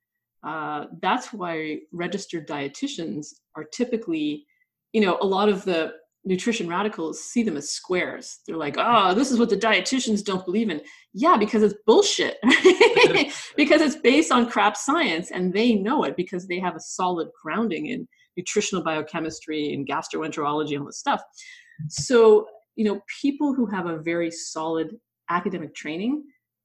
Uh, 0.44 0.86
that's 1.02 1.32
why 1.32 1.80
registered 1.92 2.48
dietitians 2.48 3.28
are 3.56 3.64
typically, 3.64 4.46
you 4.94 5.02
know, 5.02 5.18
a 5.22 5.26
lot 5.26 5.50
of 5.50 5.64
the 5.64 5.94
nutrition 6.24 6.68
radicals 6.68 7.24
see 7.24 7.44
them 7.44 7.58
as 7.58 7.70
squares. 7.70 8.40
They're 8.46 8.58
like, 8.58 8.76
oh, 8.78 9.14
this 9.14 9.32
is 9.32 9.40
what 9.40 9.50
the 9.50 9.58
dietitians 9.58 10.24
don't 10.24 10.46
believe 10.46 10.70
in. 10.70 10.82
Yeah, 11.14 11.38
because 11.38 11.64
it's 11.64 11.76
bullshit. 11.86 12.38
because 13.56 13.82
it's 13.82 13.96
based 13.96 14.32
on 14.32 14.50
crap 14.50 14.78
science 14.78 15.32
and 15.32 15.54
they 15.54 15.76
know 15.76 16.04
it 16.04 16.16
because 16.16 16.48
they 16.48 16.60
have 16.60 16.76
a 16.76 16.80
solid 16.80 17.30
grounding 17.42 17.88
in 17.88 18.08
nutritional 18.38 18.84
biochemistry 18.84 19.74
and 19.74 19.88
gastroenterology 19.88 20.72
and 20.72 20.80
all 20.80 20.86
this 20.86 21.00
stuff. 21.00 21.22
So 21.90 22.48
you 22.82 22.88
know, 22.88 23.00
people 23.22 23.54
who 23.54 23.68
have 23.68 23.86
a 23.86 24.00
very 24.00 24.32
solid 24.32 24.98
academic 25.30 25.76
training 25.76 26.24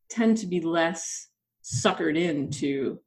tend 0.09 0.39
to 0.39 0.47
be 0.47 0.63
less 0.63 1.29
suckered 1.63 2.19
into 2.19 2.99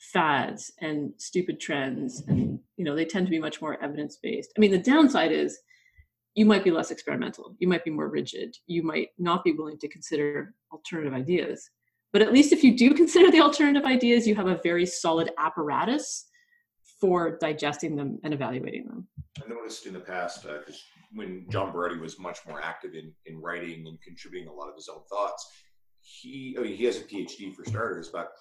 fads 0.00 0.72
and 0.80 1.12
stupid 1.16 1.60
trends 1.60 2.24
and 2.26 2.58
you 2.76 2.84
know 2.84 2.96
they 2.96 3.04
tend 3.04 3.24
to 3.24 3.30
be 3.30 3.38
much 3.38 3.62
more 3.62 3.80
evidence 3.82 4.18
based 4.22 4.52
i 4.56 4.60
mean 4.60 4.70
the 4.70 4.78
downside 4.78 5.32
is 5.32 5.58
you 6.34 6.44
might 6.44 6.64
be 6.64 6.70
less 6.70 6.90
experimental 6.90 7.56
you 7.58 7.68
might 7.68 7.84
be 7.84 7.90
more 7.90 8.08
rigid 8.08 8.54
you 8.66 8.82
might 8.82 9.08
not 9.18 9.42
be 9.42 9.52
willing 9.52 9.78
to 9.78 9.88
consider 9.88 10.54
alternative 10.72 11.14
ideas 11.14 11.70
but 12.12 12.20
at 12.20 12.32
least 12.32 12.52
if 12.52 12.62
you 12.62 12.76
do 12.76 12.92
consider 13.02 13.30
the 13.30 13.40
alternative 13.40 13.84
ideas 13.84 14.26
you 14.26 14.34
have 14.34 14.48
a 14.48 14.60
very 14.62 14.84
solid 14.84 15.30
apparatus 15.38 16.26
for 17.00 17.36
digesting 17.38 17.96
them 17.96 18.18
and 18.24 18.32
evaluating 18.32 18.86
them. 18.86 19.06
I 19.44 19.48
noticed 19.48 19.86
in 19.86 19.92
the 19.92 20.00
past 20.00 20.42
because 20.42 20.68
uh, 20.68 20.95
when 21.12 21.46
john 21.50 21.72
berardi 21.72 22.00
was 22.00 22.18
much 22.18 22.38
more 22.46 22.60
active 22.62 22.94
in, 22.94 23.12
in 23.26 23.40
writing 23.40 23.86
and 23.86 24.00
contributing 24.02 24.48
a 24.48 24.52
lot 24.52 24.68
of 24.68 24.74
his 24.74 24.88
own 24.88 25.02
thoughts 25.08 25.46
he 26.00 26.56
I 26.58 26.62
mean, 26.62 26.76
he 26.76 26.84
has 26.84 26.98
a 26.98 27.04
phd 27.04 27.54
for 27.54 27.64
starters 27.64 28.08
but 28.08 28.32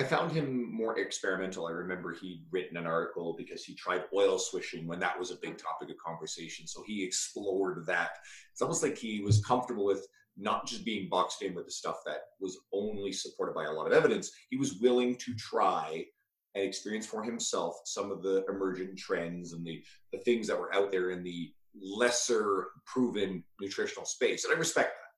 I 0.00 0.02
found 0.02 0.32
him 0.32 0.72
more 0.72 0.98
experimental. 0.98 1.66
I 1.66 1.72
remember 1.72 2.14
he'd 2.14 2.46
written 2.50 2.78
an 2.78 2.86
article 2.86 3.34
because 3.36 3.64
he 3.64 3.74
tried 3.74 4.04
oil 4.14 4.38
swishing 4.38 4.86
when 4.86 4.98
that 5.00 5.18
was 5.18 5.30
a 5.30 5.36
big 5.42 5.58
topic 5.58 5.90
of 5.90 5.96
conversation. 6.02 6.66
So 6.66 6.82
he 6.86 7.04
explored 7.04 7.84
that. 7.84 8.12
It's 8.50 8.62
almost 8.62 8.82
like 8.82 8.96
he 8.96 9.20
was 9.20 9.44
comfortable 9.44 9.84
with 9.84 10.06
not 10.38 10.66
just 10.66 10.86
being 10.86 11.10
boxed 11.10 11.42
in 11.42 11.54
with 11.54 11.66
the 11.66 11.72
stuff 11.72 11.98
that 12.06 12.20
was 12.40 12.56
only 12.72 13.12
supported 13.12 13.54
by 13.54 13.64
a 13.64 13.72
lot 13.72 13.86
of 13.86 13.92
evidence. 13.92 14.30
He 14.48 14.56
was 14.56 14.80
willing 14.80 15.16
to 15.16 15.34
try 15.34 16.06
and 16.54 16.64
experience 16.64 17.04
for 17.04 17.22
himself 17.22 17.74
some 17.84 18.10
of 18.10 18.22
the 18.22 18.44
emergent 18.48 18.96
trends 18.96 19.52
and 19.52 19.66
the, 19.66 19.82
the 20.12 20.18
things 20.20 20.46
that 20.46 20.58
were 20.58 20.74
out 20.74 20.90
there 20.90 21.10
in 21.10 21.22
the 21.22 21.52
lesser 21.74 22.68
proven 22.86 23.44
nutritional 23.60 24.06
space. 24.06 24.44
And 24.44 24.54
I 24.54 24.58
respect 24.58 24.90
that. 24.90 25.10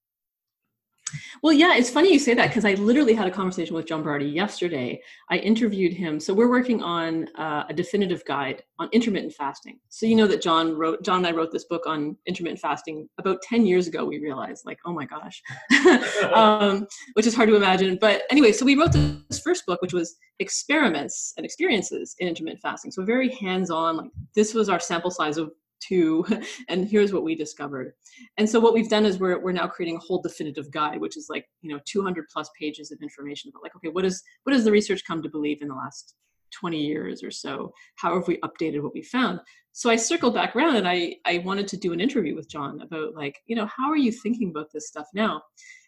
Well, 1.42 1.52
yeah, 1.52 1.74
it's 1.76 1.90
funny 1.90 2.12
you 2.12 2.18
say 2.18 2.34
that 2.34 2.48
because 2.48 2.64
I 2.64 2.74
literally 2.74 3.14
had 3.14 3.26
a 3.26 3.30
conversation 3.30 3.74
with 3.74 3.86
John 3.86 4.02
Berardi 4.02 4.32
yesterday. 4.32 5.00
I 5.30 5.38
interviewed 5.38 5.92
him. 5.92 6.20
So 6.20 6.32
we're 6.34 6.48
working 6.48 6.82
on 6.82 7.28
uh, 7.36 7.64
a 7.68 7.74
definitive 7.74 8.24
guide 8.24 8.62
on 8.78 8.88
intermittent 8.92 9.32
fasting. 9.32 9.78
So 9.88 10.06
you 10.06 10.16
know 10.16 10.26
that 10.26 10.42
John 10.42 10.76
wrote, 10.76 11.02
John 11.02 11.18
and 11.18 11.26
I 11.26 11.32
wrote 11.32 11.52
this 11.52 11.64
book 11.64 11.86
on 11.86 12.16
intermittent 12.26 12.60
fasting 12.60 13.08
about 13.18 13.42
10 13.42 13.66
years 13.66 13.86
ago. 13.86 14.04
We 14.04 14.20
realized, 14.20 14.64
like, 14.64 14.78
oh 14.86 14.92
my 14.92 15.06
gosh, 15.06 15.42
um, 16.32 16.86
which 17.14 17.26
is 17.26 17.34
hard 17.34 17.48
to 17.48 17.56
imagine. 17.56 17.98
But 18.00 18.22
anyway, 18.30 18.52
so 18.52 18.64
we 18.64 18.76
wrote 18.76 18.92
this 18.92 19.40
first 19.40 19.66
book, 19.66 19.82
which 19.82 19.92
was 19.92 20.16
experiments 20.38 21.32
and 21.36 21.44
experiences 21.44 22.14
in 22.18 22.28
intermittent 22.28 22.62
fasting. 22.62 22.90
So 22.90 23.04
very 23.04 23.30
hands-on. 23.36 23.96
Like 23.96 24.10
this 24.34 24.54
was 24.54 24.68
our 24.68 24.80
sample 24.80 25.10
size 25.10 25.38
of 25.38 25.52
two 25.86 26.24
and 26.68 26.88
here's 26.88 27.12
what 27.12 27.24
we 27.24 27.34
discovered. 27.34 27.92
And 28.38 28.48
so 28.48 28.60
what 28.60 28.74
we've 28.74 28.88
done 28.88 29.04
is 29.04 29.18
we're, 29.18 29.38
we're 29.38 29.52
now 29.52 29.66
creating 29.66 29.96
a 29.96 30.00
whole 30.00 30.20
definitive 30.20 30.70
guide 30.70 31.00
which 31.00 31.16
is 31.16 31.26
like 31.28 31.46
you 31.60 31.72
know 31.72 31.80
200 31.84 32.26
plus 32.32 32.50
pages 32.58 32.90
of 32.92 32.98
information 33.02 33.50
about 33.50 33.62
like 33.62 33.76
okay 33.76 33.88
what 33.88 34.04
is 34.04 34.22
what 34.44 34.52
does 34.52 34.64
the 34.64 34.72
research 34.72 35.04
come 35.06 35.22
to 35.22 35.28
believe 35.28 35.62
in 35.62 35.68
the 35.68 35.74
last 35.74 36.14
20 36.52 36.78
years 36.78 37.22
or 37.22 37.30
so? 37.30 37.72
How 37.96 38.14
have 38.14 38.28
we 38.28 38.38
updated 38.38 38.82
what 38.82 38.94
we 38.94 39.02
found? 39.02 39.40
So 39.72 39.90
i 39.90 39.96
circled 39.96 40.34
back 40.34 40.54
around 40.54 40.76
and 40.76 40.86
i 40.86 41.16
i 41.24 41.38
wanted 41.38 41.66
to 41.68 41.76
do 41.78 41.94
an 41.94 42.00
interview 42.00 42.34
with 42.34 42.46
john 42.46 42.82
about 42.82 43.14
like 43.14 43.38
you 43.46 43.56
know 43.56 43.66
how 43.66 43.90
are 43.90 43.96
you 43.96 44.12
thinking 44.12 44.50
about 44.50 44.70
this 44.72 44.88
stuff 44.88 45.06
now? 45.14 45.42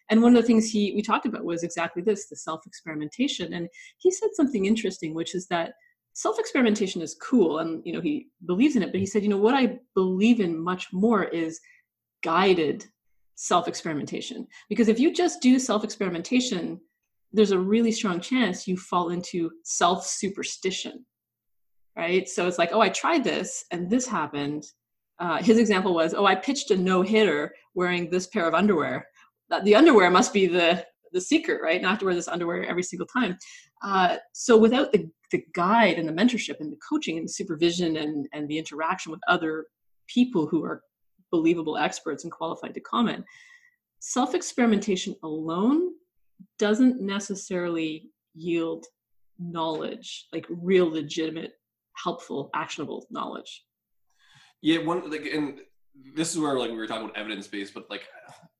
And 0.09 0.21
one 0.21 0.35
of 0.35 0.41
the 0.41 0.47
things 0.47 0.69
he 0.69 0.93
we 0.93 1.01
talked 1.01 1.25
about 1.25 1.45
was 1.45 1.63
exactly 1.63 2.01
this 2.01 2.27
the 2.27 2.35
self 2.35 2.65
experimentation 2.65 3.53
and 3.53 3.67
he 3.97 4.11
said 4.11 4.29
something 4.33 4.65
interesting 4.65 5.13
which 5.13 5.35
is 5.35 5.47
that 5.47 5.73
self 6.15 6.39
experimentation 6.39 7.01
is 7.01 7.15
cool 7.21 7.59
and 7.59 7.85
you 7.85 7.93
know 7.93 8.01
he 8.01 8.27
believes 8.45 8.75
in 8.75 8.81
it 8.81 8.91
but 8.91 8.99
he 8.99 9.05
said 9.05 9.21
you 9.21 9.29
know 9.29 9.37
what 9.37 9.53
i 9.53 9.77
believe 9.93 10.39
in 10.39 10.57
much 10.57 10.87
more 10.91 11.23
is 11.23 11.59
guided 12.23 12.83
self 13.35 13.67
experimentation 13.67 14.47
because 14.69 14.87
if 14.87 14.99
you 14.99 15.13
just 15.13 15.41
do 15.41 15.59
self 15.59 15.83
experimentation 15.83 16.79
there's 17.31 17.51
a 17.51 17.59
really 17.59 17.91
strong 17.91 18.19
chance 18.19 18.67
you 18.67 18.75
fall 18.77 19.09
into 19.09 19.51
self 19.63 20.05
superstition 20.05 21.05
right? 21.95 22.27
So 22.27 22.47
it's 22.47 22.57
like 22.57 22.71
oh 22.73 22.81
i 22.81 22.89
tried 22.89 23.23
this 23.23 23.65
and 23.71 23.89
this 23.89 24.07
happened. 24.07 24.65
Uh, 25.17 25.41
his 25.41 25.57
example 25.57 25.93
was 25.93 26.13
oh 26.13 26.25
i 26.25 26.35
pitched 26.35 26.71
a 26.71 26.77
no 26.77 27.01
hitter 27.01 27.53
wearing 27.73 28.09
this 28.09 28.27
pair 28.27 28.47
of 28.47 28.53
underwear. 28.53 29.07
The 29.63 29.75
underwear 29.75 30.09
must 30.09 30.33
be 30.33 30.47
the 30.47 30.85
the 31.15 31.21
secret 31.21 31.61
right 31.63 31.81
not 31.81 31.99
to 31.99 32.05
wear 32.05 32.13
this 32.13 32.27
underwear 32.27 32.63
every 32.65 32.83
single 32.83 33.07
time 33.07 33.37
uh, 33.83 34.17
so 34.33 34.57
without 34.57 34.91
the 34.91 35.09
the 35.31 35.43
guide 35.53 35.97
and 35.97 36.07
the 36.07 36.13
mentorship 36.13 36.59
and 36.59 36.71
the 36.71 36.77
coaching 36.87 37.17
and 37.17 37.27
the 37.27 37.33
supervision 37.33 37.97
and, 37.97 38.27
and 38.33 38.47
the 38.47 38.57
interaction 38.57 39.11
with 39.11 39.21
other 39.27 39.65
people 40.07 40.47
who 40.47 40.63
are 40.63 40.83
believable 41.31 41.77
experts 41.77 42.23
and 42.23 42.31
qualified 42.31 42.73
to 42.73 42.79
comment, 42.79 43.23
self 43.99 44.35
experimentation 44.35 45.15
alone 45.23 45.91
doesn't 46.59 47.01
necessarily 47.01 48.09
yield 48.33 48.85
knowledge, 49.39 50.27
like 50.31 50.45
real, 50.49 50.89
legitimate, 50.89 51.53
helpful, 51.95 52.49
actionable 52.53 53.05
knowledge. 53.09 53.65
Yeah, 54.61 54.79
one 54.79 55.09
like, 55.09 55.25
and 55.25 55.59
this 56.15 56.31
is 56.31 56.39
where 56.39 56.57
like 56.57 56.71
we 56.71 56.77
were 56.77 56.87
talking 56.87 57.05
about 57.05 57.17
evidence 57.17 57.47
based, 57.47 57.73
but 57.73 57.89
like 57.89 58.03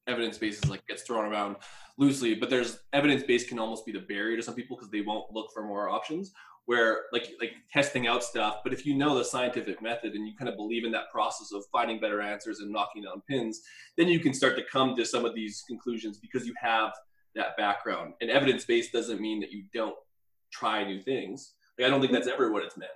evidence 0.08 0.38
based 0.38 0.64
is 0.64 0.70
like 0.70 0.86
gets 0.88 1.04
thrown 1.04 1.26
around 1.26 1.58
loosely. 1.98 2.36
But 2.36 2.50
there's 2.50 2.80
evidence 2.94 3.24
based 3.24 3.50
can 3.50 3.60
almost 3.60 3.86
be 3.86 3.92
the 3.92 4.00
barrier 4.00 4.38
to 4.38 4.44
some 4.44 4.56
people 4.56 4.78
because 4.78 4.92
they 4.92 5.02
won't 5.02 5.32
look 5.32 5.52
for 5.54 5.64
more 5.64 5.90
options 5.90 6.32
where 6.66 7.04
like 7.12 7.30
like 7.40 7.54
testing 7.72 8.08
out 8.08 8.24
stuff 8.24 8.58
but 8.64 8.74
if 8.74 8.86
you 8.86 8.96
know 8.96 9.18
the 9.18 9.24
scientific 9.24 9.82
method 9.82 10.14
and 10.14 10.28
you 10.28 10.36
kind 10.36 10.50
of 10.50 10.56
believe 10.56 10.84
in 10.84 10.92
that 10.92 11.12
process 11.12 11.52
of 11.54 11.64
finding 11.72 12.00
better 12.00 12.22
answers 12.22 12.60
and 12.60 12.72
knocking 12.72 13.04
down 13.04 13.22
pins 13.30 13.62
then 13.98 14.08
you 14.08 14.20
can 14.20 14.34
start 14.34 14.56
to 14.56 14.64
come 14.72 14.96
to 14.96 15.06
some 15.06 15.26
of 15.26 15.36
these 15.36 15.64
conclusions 15.68 16.18
because 16.18 16.46
you 16.46 16.54
have 16.60 16.92
that 17.36 17.56
background 17.58 18.14
and 18.22 18.30
evidence-based 18.30 18.92
doesn't 18.92 19.22
mean 19.22 19.40
that 19.40 19.52
you 19.52 19.64
don't 19.74 19.96
try 20.52 20.84
new 20.84 21.02
things 21.02 21.54
like, 21.78 21.88
i 21.88 21.90
don't 21.90 22.02
think 22.02 22.12
that's 22.12 22.28
ever 22.28 22.52
what 22.52 22.64
it's 22.64 22.78
meant 22.78 22.92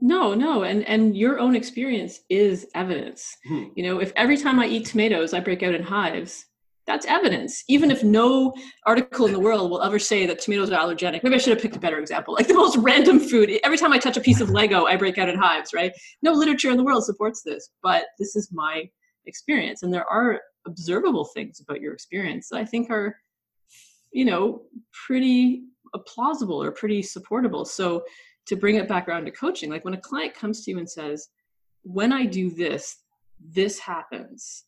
no 0.00 0.34
no 0.34 0.62
and 0.62 0.84
and 0.88 1.16
your 1.16 1.38
own 1.38 1.54
experience 1.54 2.20
is 2.28 2.66
evidence 2.74 3.36
hmm. 3.46 3.64
you 3.74 3.82
know 3.82 4.00
if 4.00 4.12
every 4.16 4.36
time 4.36 4.58
i 4.58 4.66
eat 4.66 4.86
tomatoes 4.86 5.34
i 5.34 5.40
break 5.40 5.62
out 5.62 5.74
in 5.74 5.82
hives 5.82 6.46
that's 6.90 7.06
evidence. 7.06 7.62
Even 7.68 7.90
if 7.90 8.02
no 8.02 8.52
article 8.84 9.26
in 9.26 9.32
the 9.32 9.38
world 9.38 9.70
will 9.70 9.80
ever 9.80 10.00
say 10.00 10.26
that 10.26 10.40
tomatoes 10.40 10.72
are 10.72 10.84
allergenic. 10.84 11.22
Maybe 11.22 11.36
I 11.36 11.38
should 11.38 11.52
have 11.52 11.62
picked 11.62 11.76
a 11.76 11.80
better 11.80 12.00
example. 12.00 12.34
Like 12.34 12.48
the 12.48 12.54
most 12.54 12.76
random 12.78 13.20
food. 13.20 13.48
Every 13.62 13.78
time 13.78 13.92
I 13.92 13.98
touch 13.98 14.16
a 14.16 14.20
piece 14.20 14.40
of 14.40 14.50
Lego, 14.50 14.86
I 14.86 14.96
break 14.96 15.16
out 15.16 15.28
in 15.28 15.38
hives, 15.38 15.72
right? 15.72 15.92
No 16.22 16.32
literature 16.32 16.70
in 16.70 16.76
the 16.76 16.82
world 16.82 17.04
supports 17.04 17.42
this, 17.44 17.70
but 17.80 18.06
this 18.18 18.34
is 18.34 18.50
my 18.52 18.88
experience. 19.26 19.84
And 19.84 19.94
there 19.94 20.06
are 20.06 20.40
observable 20.66 21.26
things 21.26 21.60
about 21.60 21.80
your 21.80 21.92
experience 21.92 22.48
that 22.48 22.58
I 22.58 22.64
think 22.64 22.90
are, 22.90 23.16
you 24.12 24.24
know, 24.24 24.62
pretty 25.06 25.62
plausible 26.06 26.60
or 26.60 26.72
pretty 26.72 27.02
supportable. 27.02 27.64
So 27.64 28.02
to 28.50 28.56
bring 28.56 28.76
it 28.76 28.86
back 28.86 29.08
around 29.08 29.24
to 29.24 29.30
coaching, 29.30 29.70
like 29.70 29.84
when 29.84 29.94
a 29.94 30.00
client 30.00 30.34
comes 30.34 30.64
to 30.64 30.70
you 30.70 30.78
and 30.78 30.88
says, 30.88 31.28
when 31.82 32.12
I 32.12 32.26
do 32.26 32.50
this, 32.50 32.98
this 33.40 33.78
happens. 33.78 34.64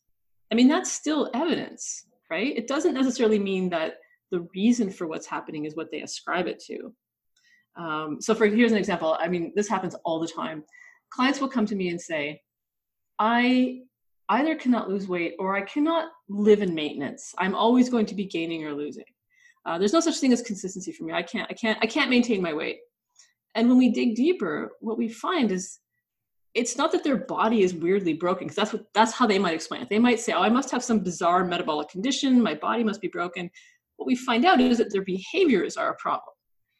I 0.51 0.55
mean, 0.55 0.67
that's 0.67 0.91
still 0.91 1.29
evidence 1.33 2.05
right? 2.33 2.57
It 2.57 2.67
doesn't 2.67 2.95
necessarily 2.95 3.37
mean 3.37 3.69
that 3.69 3.99
the 4.31 4.47
reason 4.55 4.89
for 4.89 5.05
what's 5.05 5.27
happening 5.27 5.65
is 5.65 5.75
what 5.75 5.91
they 5.91 6.01
ascribe 6.01 6.47
it 6.47 6.59
to. 6.67 6.93
Um, 7.75 8.17
so, 8.19 8.33
for 8.33 8.47
here's 8.47 8.71
an 8.71 8.77
example. 8.77 9.17
I 9.19 9.27
mean, 9.27 9.53
this 9.55 9.69
happens 9.69 9.95
all 10.03 10.19
the 10.19 10.27
time. 10.27 10.63
Clients 11.11 11.39
will 11.39 11.47
come 11.47 11.67
to 11.67 11.75
me 11.75 11.89
and 11.89 12.01
say, 12.01 12.41
"I 13.19 13.81
either 14.29 14.55
cannot 14.55 14.89
lose 14.89 15.07
weight 15.07 15.35
or 15.37 15.55
I 15.55 15.61
cannot 15.61 16.11
live 16.27 16.61
in 16.61 16.73
maintenance. 16.73 17.35
I'm 17.37 17.55
always 17.55 17.89
going 17.89 18.07
to 18.07 18.15
be 18.15 18.25
gaining 18.25 18.63
or 18.65 18.73
losing. 18.73 19.11
Uh, 19.65 19.77
there's 19.77 19.93
no 19.93 19.99
such 19.99 20.17
thing 20.17 20.33
as 20.33 20.41
consistency 20.41 20.91
for 20.91 21.03
me. 21.03 21.13
I 21.13 21.23
can't. 21.23 21.49
I 21.51 21.53
can't. 21.53 21.79
I 21.81 21.87
can't 21.87 22.09
maintain 22.09 22.41
my 22.41 22.53
weight." 22.53 22.79
And 23.55 23.69
when 23.69 23.77
we 23.77 23.91
dig 23.91 24.15
deeper, 24.15 24.71
what 24.79 24.97
we 24.97 25.07
find 25.07 25.51
is 25.51 25.79
it's 26.53 26.77
not 26.77 26.91
that 26.91 27.03
their 27.03 27.17
body 27.17 27.63
is 27.63 27.73
weirdly 27.73 28.13
broken 28.13 28.45
because 28.45 28.55
that's 28.55 28.73
what 28.73 28.85
that's 28.93 29.11
how 29.11 29.25
they 29.25 29.39
might 29.39 29.55
explain 29.55 29.81
it. 29.81 29.89
They 29.89 29.99
might 29.99 30.19
say 30.19 30.33
oh 30.33 30.41
i 30.41 30.49
must 30.49 30.71
have 30.71 30.83
some 30.83 30.99
bizarre 30.99 31.43
metabolic 31.43 31.89
condition. 31.89 32.41
My 32.41 32.53
body 32.53 32.83
must 32.83 33.01
be 33.01 33.07
broken. 33.07 33.49
What 33.97 34.05
we 34.05 34.15
find 34.15 34.45
out 34.45 34.61
is 34.61 34.77
that 34.77 34.91
their 34.91 35.03
behaviors 35.03 35.77
are 35.77 35.91
a 35.91 35.95
problem 35.95 36.33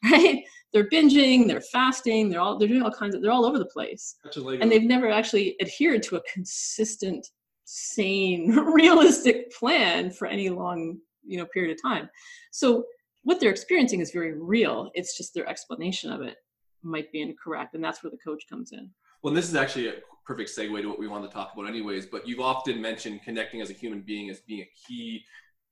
right? 0.11 0.43
They're 0.73 0.89
binging 0.89 1.47
they're 1.47 1.61
fasting 1.61 2.29
they're 2.29 2.41
all 2.41 2.57
they're 2.57 2.67
doing 2.67 2.83
all 2.83 2.91
kinds 2.91 3.15
of 3.15 3.21
they're 3.21 3.31
all 3.31 3.45
over 3.45 3.57
the 3.57 3.65
place. 3.65 4.15
And 4.61 4.71
they've 4.71 4.83
never 4.83 5.09
actually 5.09 5.55
adhered 5.61 6.03
to 6.03 6.17
a 6.17 6.21
consistent 6.31 7.27
sane 7.65 8.51
realistic 8.55 9.51
plan 9.53 10.11
for 10.11 10.27
any 10.27 10.49
long 10.49 10.99
you 11.25 11.37
know 11.37 11.45
period 11.47 11.71
of 11.71 11.81
time. 11.81 12.09
So 12.51 12.85
what 13.23 13.39
they're 13.39 13.51
experiencing 13.51 14.01
is 14.01 14.11
very 14.11 14.33
real. 14.33 14.91
It's 14.93 15.17
just 15.17 15.33
their 15.33 15.47
explanation 15.47 16.11
of 16.11 16.21
it 16.21 16.35
might 16.83 17.11
be 17.11 17.21
incorrect 17.21 17.75
and 17.75 17.83
that's 17.83 18.03
where 18.03 18.11
the 18.11 18.17
coach 18.17 18.43
comes 18.49 18.71
in 18.71 18.89
well, 19.23 19.33
this 19.33 19.47
is 19.47 19.55
actually 19.55 19.87
a 19.87 19.93
perfect 20.25 20.49
segue 20.49 20.81
to 20.81 20.87
what 20.87 20.99
we 20.99 21.07
want 21.07 21.23
to 21.23 21.33
talk 21.33 21.53
about, 21.53 21.67
anyways. 21.67 22.05
But 22.05 22.27
you've 22.27 22.41
often 22.41 22.81
mentioned 22.81 23.21
connecting 23.23 23.61
as 23.61 23.69
a 23.69 23.73
human 23.73 24.01
being 24.01 24.29
as 24.29 24.41
being 24.41 24.61
a 24.61 24.69
key 24.87 25.23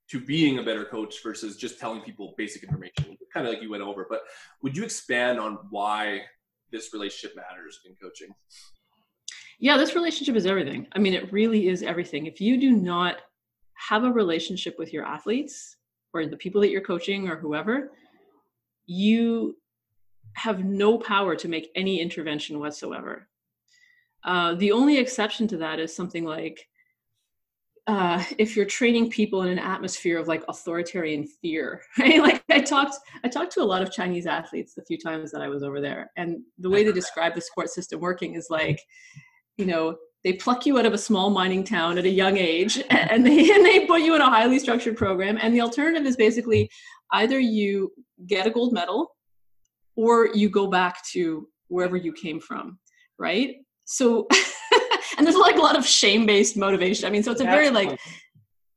to 0.10 0.20
being 0.20 0.58
a 0.58 0.64
better 0.64 0.86
coach 0.86 1.22
versus 1.22 1.58
just 1.58 1.80
telling 1.80 2.02
people 2.02 2.34
basic 2.38 2.64
information, 2.64 3.18
kind 3.34 3.46
of 3.46 3.54
like 3.54 3.62
you 3.62 3.70
went 3.70 3.84
over. 3.84 4.08
But 4.10 4.22
would 4.62 4.76
you 4.76 4.84
expand 4.84 5.40
on 5.40 5.60
why 5.70 6.22
this 6.72 6.94
relationship 6.94 7.36
matters 7.36 7.82
in 7.86 7.96
coaching? 8.02 8.30
Yeah, 9.60 9.78
this 9.78 9.96
relationship 9.96 10.36
is 10.36 10.46
everything. 10.46 10.88
I 10.94 11.00
mean, 11.00 11.14
it 11.14 11.32
really 11.32 11.68
is 11.68 11.84
everything. 11.84 12.26
If 12.26 12.42
you 12.42 12.60
do 12.60 12.72
not 12.72 13.18
have 13.76 14.06
a 14.06 14.12
relationship 14.12 14.80
with 14.80 14.92
your 14.92 15.06
athletes 15.06 15.76
or 16.14 16.26
the 16.26 16.38
people 16.38 16.62
that 16.62 16.70
you're 16.70 16.82
coaching 16.82 17.30
or 17.30 17.36
whoever, 17.36 17.92
you 18.86 19.56
have 20.36 20.64
no 20.64 20.98
power 20.98 21.36
to 21.36 21.48
make 21.48 21.70
any 21.76 22.00
intervention 22.00 22.60
whatsoever. 22.60 23.28
Uh, 24.24 24.56
the 24.56 24.72
only 24.72 24.98
exception 24.98 25.48
to 25.48 25.58
that 25.58 25.80
is 25.80 25.96
something 25.96 26.26
like 26.26 26.68
uh, 27.88 28.24
if 28.38 28.56
you're 28.56 28.66
training 28.66 29.10
people 29.10 29.42
in 29.42 29.50
an 29.50 29.60
atmosphere 29.60 30.20
of 30.20 30.28
like 30.28 30.44
authoritarian 30.48 31.26
fear, 31.26 31.82
right? 32.00 32.22
Like 32.22 32.44
I 32.50 32.62
talked, 32.62 32.96
I 33.24 33.28
talked 33.28 33.52
to 33.54 33.62
a 33.62 33.66
lot 33.66 33.82
of 33.82 33.92
Chinese 33.92 34.28
athletes 34.28 34.74
the 34.74 34.84
few 34.84 34.98
times 34.98 35.32
that 35.32 35.42
I 35.42 35.48
was 35.48 35.64
over 35.64 35.82
there, 35.82 36.12
and 36.16 36.42
the 36.60 36.70
way 36.70 36.84
they 36.84 36.92
describe 36.92 37.36
the 37.36 37.42
sports 37.42 37.74
system 37.74 38.00
working 38.00 38.36
is 38.36 38.48
like, 38.50 38.80
you 39.58 39.66
know, 39.66 39.98
they 40.24 40.34
pluck 40.34 40.66
you 40.68 40.78
out 40.78 40.86
of 40.86 40.94
a 40.94 40.98
small 40.98 41.32
mining 41.32 41.64
town 41.64 41.98
at 41.98 42.06
a 42.06 42.10
young 42.10 42.38
age, 42.38 42.84
and 42.90 43.26
they 43.26 43.52
and 43.52 43.66
they 43.66 43.86
put 43.86 44.02
you 44.02 44.16
in 44.16 44.22
a 44.22 44.30
highly 44.30 44.60
structured 44.60 44.96
program, 44.96 45.38
and 45.42 45.54
the 45.54 45.62
alternative 45.62 46.06
is 46.06 46.16
basically 46.16 46.70
either 47.14 47.40
you 47.40 47.92
get 48.28 48.46
a 48.46 48.52
gold 48.52 48.74
medal, 48.74 49.16
or 50.02 50.28
you 50.34 50.50
go 50.50 50.68
back 50.68 51.06
to 51.12 51.48
wherever 51.68 51.96
you 51.96 52.12
came 52.12 52.40
from, 52.40 52.80
right? 53.20 53.56
So. 53.86 54.28
and 55.18 55.28
there's 55.28 55.38
like 55.38 55.58
a 55.58 55.62
lot 55.62 55.78
of 55.78 55.86
shame-based 55.86 56.58
motivation. 56.58 57.06
I 57.06 57.10
mean, 57.12 57.22
so 57.22 57.32
it's 57.32 57.42
a 57.42 57.44
very 57.44 57.70
like 57.70 58.00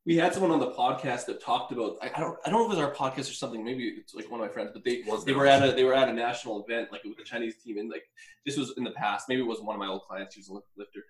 we 0.07 0.17
had 0.17 0.35
someone 0.35 0.51
on 0.51 0.61
the 0.61 0.73
podcast 0.73 1.25
that 1.27 1.41
talked 1.41 1.73
about 1.73 1.97
I, 2.03 2.11
I 2.15 2.21
don't 2.21 2.37
I 2.45 2.51
don't 2.51 2.61
know 2.61 2.67
if 2.67 2.73
it 2.73 2.77
was 2.77 2.85
our 2.87 2.93
podcast 2.93 3.31
or 3.31 3.35
something 3.35 3.65
maybe 3.65 3.85
it's 3.85 4.15
like 4.15 4.31
one 4.31 4.41
of 4.41 4.47
my 4.47 4.53
friends 4.53 4.71
but 4.75 4.85
they 4.85 5.03
they 5.25 5.33
were 5.33 5.47
at 5.47 5.67
a 5.67 5.73
they 5.73 5.85
were 5.85 5.95
at 5.95 6.09
a 6.09 6.13
national 6.13 6.63
event 6.63 6.93
like 6.93 7.03
with 7.05 7.17
the 7.17 7.25
Chinese 7.25 7.55
team 7.63 7.79
and 7.79 7.89
like 7.89 8.03
this 8.45 8.57
was 8.57 8.75
in 8.77 8.85
the 8.85 8.91
past 8.91 9.29
maybe 9.29 9.41
it 9.41 9.47
was 9.47 9.61
one 9.61 9.75
of 9.75 9.81
my 9.81 9.87
old 9.87 10.03
clients 10.03 10.35
she 10.35 10.41
was 10.41 10.51
a 10.51 10.79
lifter 10.79 11.01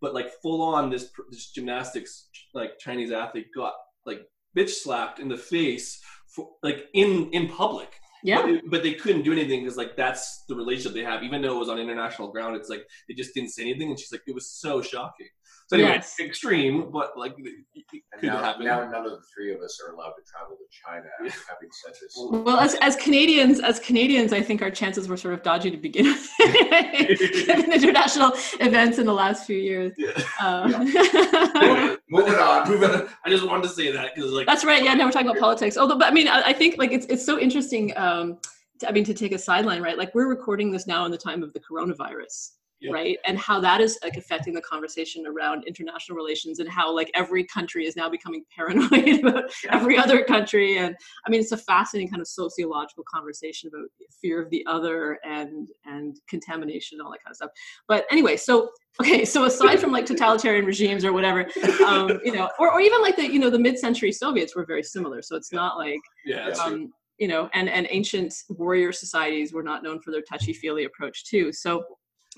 but 0.00 0.14
like 0.14 0.30
full 0.40 0.62
on 0.62 0.90
this 0.90 1.10
this 1.30 1.50
gymnastics 1.50 2.28
like 2.52 2.78
Chinese 2.78 3.10
athlete 3.10 3.48
got 3.56 3.74
like 4.06 4.20
bitch 4.56 4.70
slapped 4.70 5.18
in 5.18 5.28
the 5.28 5.36
face 5.36 6.00
for 6.28 6.50
like 6.62 6.86
in 6.94 7.30
in 7.32 7.48
public 7.48 7.98
yeah. 8.24 8.42
But, 8.42 8.70
but, 8.70 8.82
they 8.82 8.94
couldn't 8.94 9.22
do 9.22 9.32
anything 9.32 9.60
because 9.62 9.76
like 9.76 9.96
that's 9.96 10.44
the 10.48 10.54
relationship 10.56 10.94
they 10.94 11.04
have. 11.04 11.22
Even 11.22 11.42
though 11.42 11.56
it 11.56 11.58
was 11.58 11.68
on 11.68 11.78
international 11.78 12.32
ground, 12.32 12.56
it's 12.56 12.70
like 12.70 12.84
they 13.06 13.14
just 13.14 13.34
didn't 13.34 13.50
say 13.50 13.62
anything, 13.62 13.90
and 13.90 13.98
she's 13.98 14.10
like, 14.10 14.22
it 14.26 14.34
was 14.34 14.50
so 14.50 14.80
shocking. 14.80 15.28
So 15.66 15.76
anyway, 15.76 15.92
yes. 15.92 16.20
extreme, 16.20 16.90
but 16.90 17.16
like 17.16 17.34
it 17.38 17.84
could 17.90 18.22
now, 18.22 18.36
happen. 18.36 18.66
Now 18.66 18.86
none 18.86 19.06
of 19.06 19.12
the 19.12 19.22
three 19.34 19.54
of 19.54 19.62
us 19.62 19.80
are 19.80 19.94
allowed 19.94 20.12
to 20.12 20.22
travel 20.30 20.56
to 20.56 20.64
China. 20.70 21.06
having 21.18 21.70
said 21.70 21.94
this, 21.94 22.12
well, 22.16 22.58
as, 22.58 22.74
as 22.82 22.96
Canadians, 22.96 23.60
as 23.60 23.80
Canadians, 23.80 24.34
I 24.34 24.42
think 24.42 24.60
our 24.60 24.70
chances 24.70 25.08
were 25.08 25.16
sort 25.16 25.32
of 25.32 25.42
dodgy 25.42 25.70
to 25.70 25.78
begin 25.78 26.04
with, 26.04 26.30
given 27.46 27.72
international 27.72 28.32
events 28.60 28.98
in 28.98 29.06
the 29.06 29.12
last 29.14 29.46
few 29.46 29.56
years. 29.56 29.92
Yeah. 29.96 30.10
Um, 30.38 30.86
yeah. 30.86 31.96
moving 32.10 32.34
on. 32.34 32.68
Moving 32.68 32.90
on. 32.90 33.08
I 33.24 33.30
just 33.30 33.46
wanted 33.46 33.62
to 33.62 33.70
say 33.70 33.90
that 33.90 34.14
because 34.14 34.32
like 34.32 34.46
that's 34.46 34.66
right. 34.66 34.84
Yeah, 34.84 34.92
no, 34.92 35.06
we're 35.06 35.12
talking 35.12 35.28
about 35.28 35.40
politics. 35.40 35.78
Although, 35.78 35.96
but 35.96 36.08
I 36.08 36.10
mean, 36.10 36.28
I, 36.28 36.42
I 36.42 36.52
think 36.52 36.76
like 36.76 36.92
it's 36.92 37.06
it's 37.06 37.24
so 37.24 37.38
interesting. 37.38 37.96
Um, 37.96 38.38
to, 38.80 38.88
I 38.88 38.92
mean, 38.92 39.04
to 39.04 39.14
take 39.14 39.32
a 39.32 39.38
sideline, 39.38 39.80
right? 39.80 39.96
Like 39.96 40.14
we're 40.14 40.28
recording 40.28 40.70
this 40.70 40.86
now 40.86 41.06
in 41.06 41.10
the 41.10 41.16
time 41.16 41.42
of 41.42 41.54
the 41.54 41.60
coronavirus 41.60 42.50
yep. 42.84 42.92
right? 42.92 43.18
And 43.26 43.38
how 43.38 43.60
that 43.60 43.80
is 43.80 43.98
like 44.02 44.16
affecting 44.16 44.52
the 44.52 44.60
conversation 44.60 45.26
around 45.26 45.64
international 45.64 46.16
relations 46.16 46.58
and 46.58 46.68
how 46.68 46.94
like 46.94 47.10
every 47.14 47.44
country 47.44 47.86
is 47.86 47.96
now 47.96 48.08
becoming 48.08 48.44
paranoid 48.56 49.24
about 49.24 49.50
yeah. 49.64 49.74
every 49.74 49.96
other 49.96 50.24
country. 50.24 50.78
And 50.78 50.94
i 51.26 51.30
mean 51.30 51.40
it's 51.40 51.52
a 51.52 51.56
fascinating 51.56 52.10
kind 52.10 52.20
of 52.20 52.28
sociological 52.28 53.04
conversation 53.12 53.70
about 53.72 53.88
fear 54.20 54.40
of 54.40 54.50
the 54.50 54.64
other 54.66 55.18
and 55.24 55.68
and 55.86 56.18
contamination 56.28 56.98
and 56.98 57.06
all 57.06 57.12
that 57.12 57.22
kind 57.24 57.32
of 57.32 57.36
stuff. 57.36 57.50
But 57.88 58.04
anyway 58.10 58.36
so 58.36 58.70
okay 59.00 59.24
so 59.24 59.44
aside 59.44 59.80
from 59.80 59.90
like 59.90 60.06
totalitarian 60.06 60.64
regimes 60.64 61.04
or 61.04 61.12
whatever 61.12 61.48
um, 61.86 62.20
you 62.24 62.32
know 62.32 62.48
or, 62.58 62.72
or 62.72 62.80
even 62.80 63.00
like 63.00 63.16
the 63.16 63.26
you 63.26 63.38
know 63.38 63.50
the 63.50 63.58
mid-century 63.58 64.12
soviets 64.12 64.54
were 64.54 64.66
very 64.66 64.82
similar. 64.82 65.22
So 65.22 65.36
it's 65.36 65.52
not 65.52 65.78
like 65.78 66.00
yeah 66.26 66.48
um, 66.62 66.92
you 67.18 67.28
know 67.28 67.48
and 67.54 67.68
and 67.68 67.86
ancient 67.90 68.34
warrior 68.50 68.92
societies 68.92 69.52
were 69.52 69.62
not 69.62 69.82
known 69.82 70.00
for 70.00 70.10
their 70.10 70.22
touchy-feely 70.22 70.84
approach 70.84 71.24
too. 71.24 71.52
So 71.52 71.84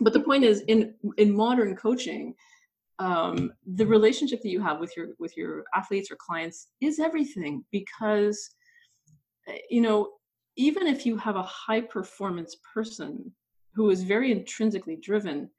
but 0.01 0.13
the 0.13 0.21
point 0.21 0.45
is 0.45 0.61
in 0.69 0.95
in 1.17 1.35
modern 1.35 1.77
coaching 1.77 2.35
um, 2.99 3.53
the 3.75 3.87
relationship 3.87 4.41
that 4.43 4.49
you 4.49 4.63
have 4.63 4.81
with 4.81 4.97
your 4.97 5.09
with 5.19 5.37
your 5.37 5.65
athletes 5.75 6.11
or 6.11 6.17
clients 6.17 6.69
is 6.81 6.99
everything 6.99 7.65
because 7.71 8.51
you 9.71 9.81
know 9.81 10.11
even 10.57 10.87
if 10.87 11.05
you 11.05 11.17
have 11.17 11.37
a 11.37 11.43
high 11.43 11.81
performance 11.81 12.57
person 12.75 13.33
who 13.75 13.91
is 13.91 14.03
very 14.03 14.33
intrinsically 14.33 14.97
driven 14.97 15.51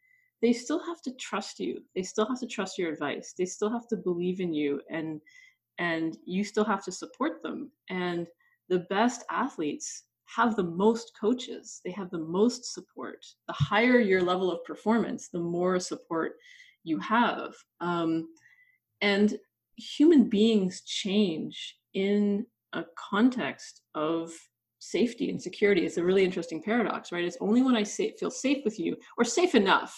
they 0.41 0.53
still 0.53 0.83
have 0.85 1.01
to 1.01 1.11
trust 1.13 1.59
you. 1.59 1.81
They 1.95 2.03
still 2.03 2.27
have 2.27 2.39
to 2.39 2.47
trust 2.47 2.77
your 2.77 2.91
advice. 2.91 3.33
They 3.37 3.45
still 3.45 3.71
have 3.71 3.87
to 3.87 3.97
believe 3.97 4.39
in 4.39 4.53
you 4.53 4.81
and 4.89 5.21
and 5.79 6.17
you 6.25 6.43
still 6.43 6.65
have 6.65 6.83
to 6.85 6.91
support 6.91 7.43
them. 7.43 7.71
And 7.89 8.27
the 8.67 8.79
best 8.89 9.23
athletes 9.29 10.03
have 10.35 10.55
the 10.55 10.63
most 10.63 11.11
coaches, 11.19 11.81
they 11.83 11.91
have 11.91 12.09
the 12.09 12.19
most 12.19 12.73
support. 12.73 13.25
The 13.47 13.53
higher 13.53 13.99
your 13.99 14.21
level 14.21 14.51
of 14.51 14.63
performance, 14.63 15.29
the 15.29 15.39
more 15.39 15.79
support 15.79 16.33
you 16.83 16.99
have. 16.99 17.53
Um, 17.81 18.27
and 19.01 19.37
human 19.77 20.29
beings 20.29 20.81
change 20.81 21.77
in 21.93 22.45
a 22.73 22.83
context 22.97 23.81
of 23.95 24.31
safety 24.79 25.29
and 25.29 25.41
security. 25.41 25.85
It's 25.85 25.97
a 25.97 26.03
really 26.03 26.23
interesting 26.23 26.61
paradox, 26.61 27.11
right? 27.11 27.23
It's 27.23 27.37
only 27.41 27.61
when 27.61 27.75
I 27.75 27.83
say, 27.83 28.13
feel 28.19 28.31
safe 28.31 28.63
with 28.63 28.79
you 28.79 28.95
or 29.17 29.23
safe 29.23 29.55
enough 29.55 29.97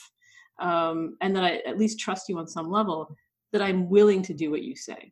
um, 0.59 1.17
and 1.21 1.35
that 1.35 1.43
I 1.43 1.57
at 1.67 1.77
least 1.77 1.99
trust 1.99 2.29
you 2.29 2.37
on 2.37 2.47
some 2.47 2.69
level 2.69 3.15
that 3.51 3.61
I'm 3.61 3.89
willing 3.89 4.21
to 4.23 4.33
do 4.33 4.51
what 4.51 4.61
you 4.61 4.75
say 4.75 5.11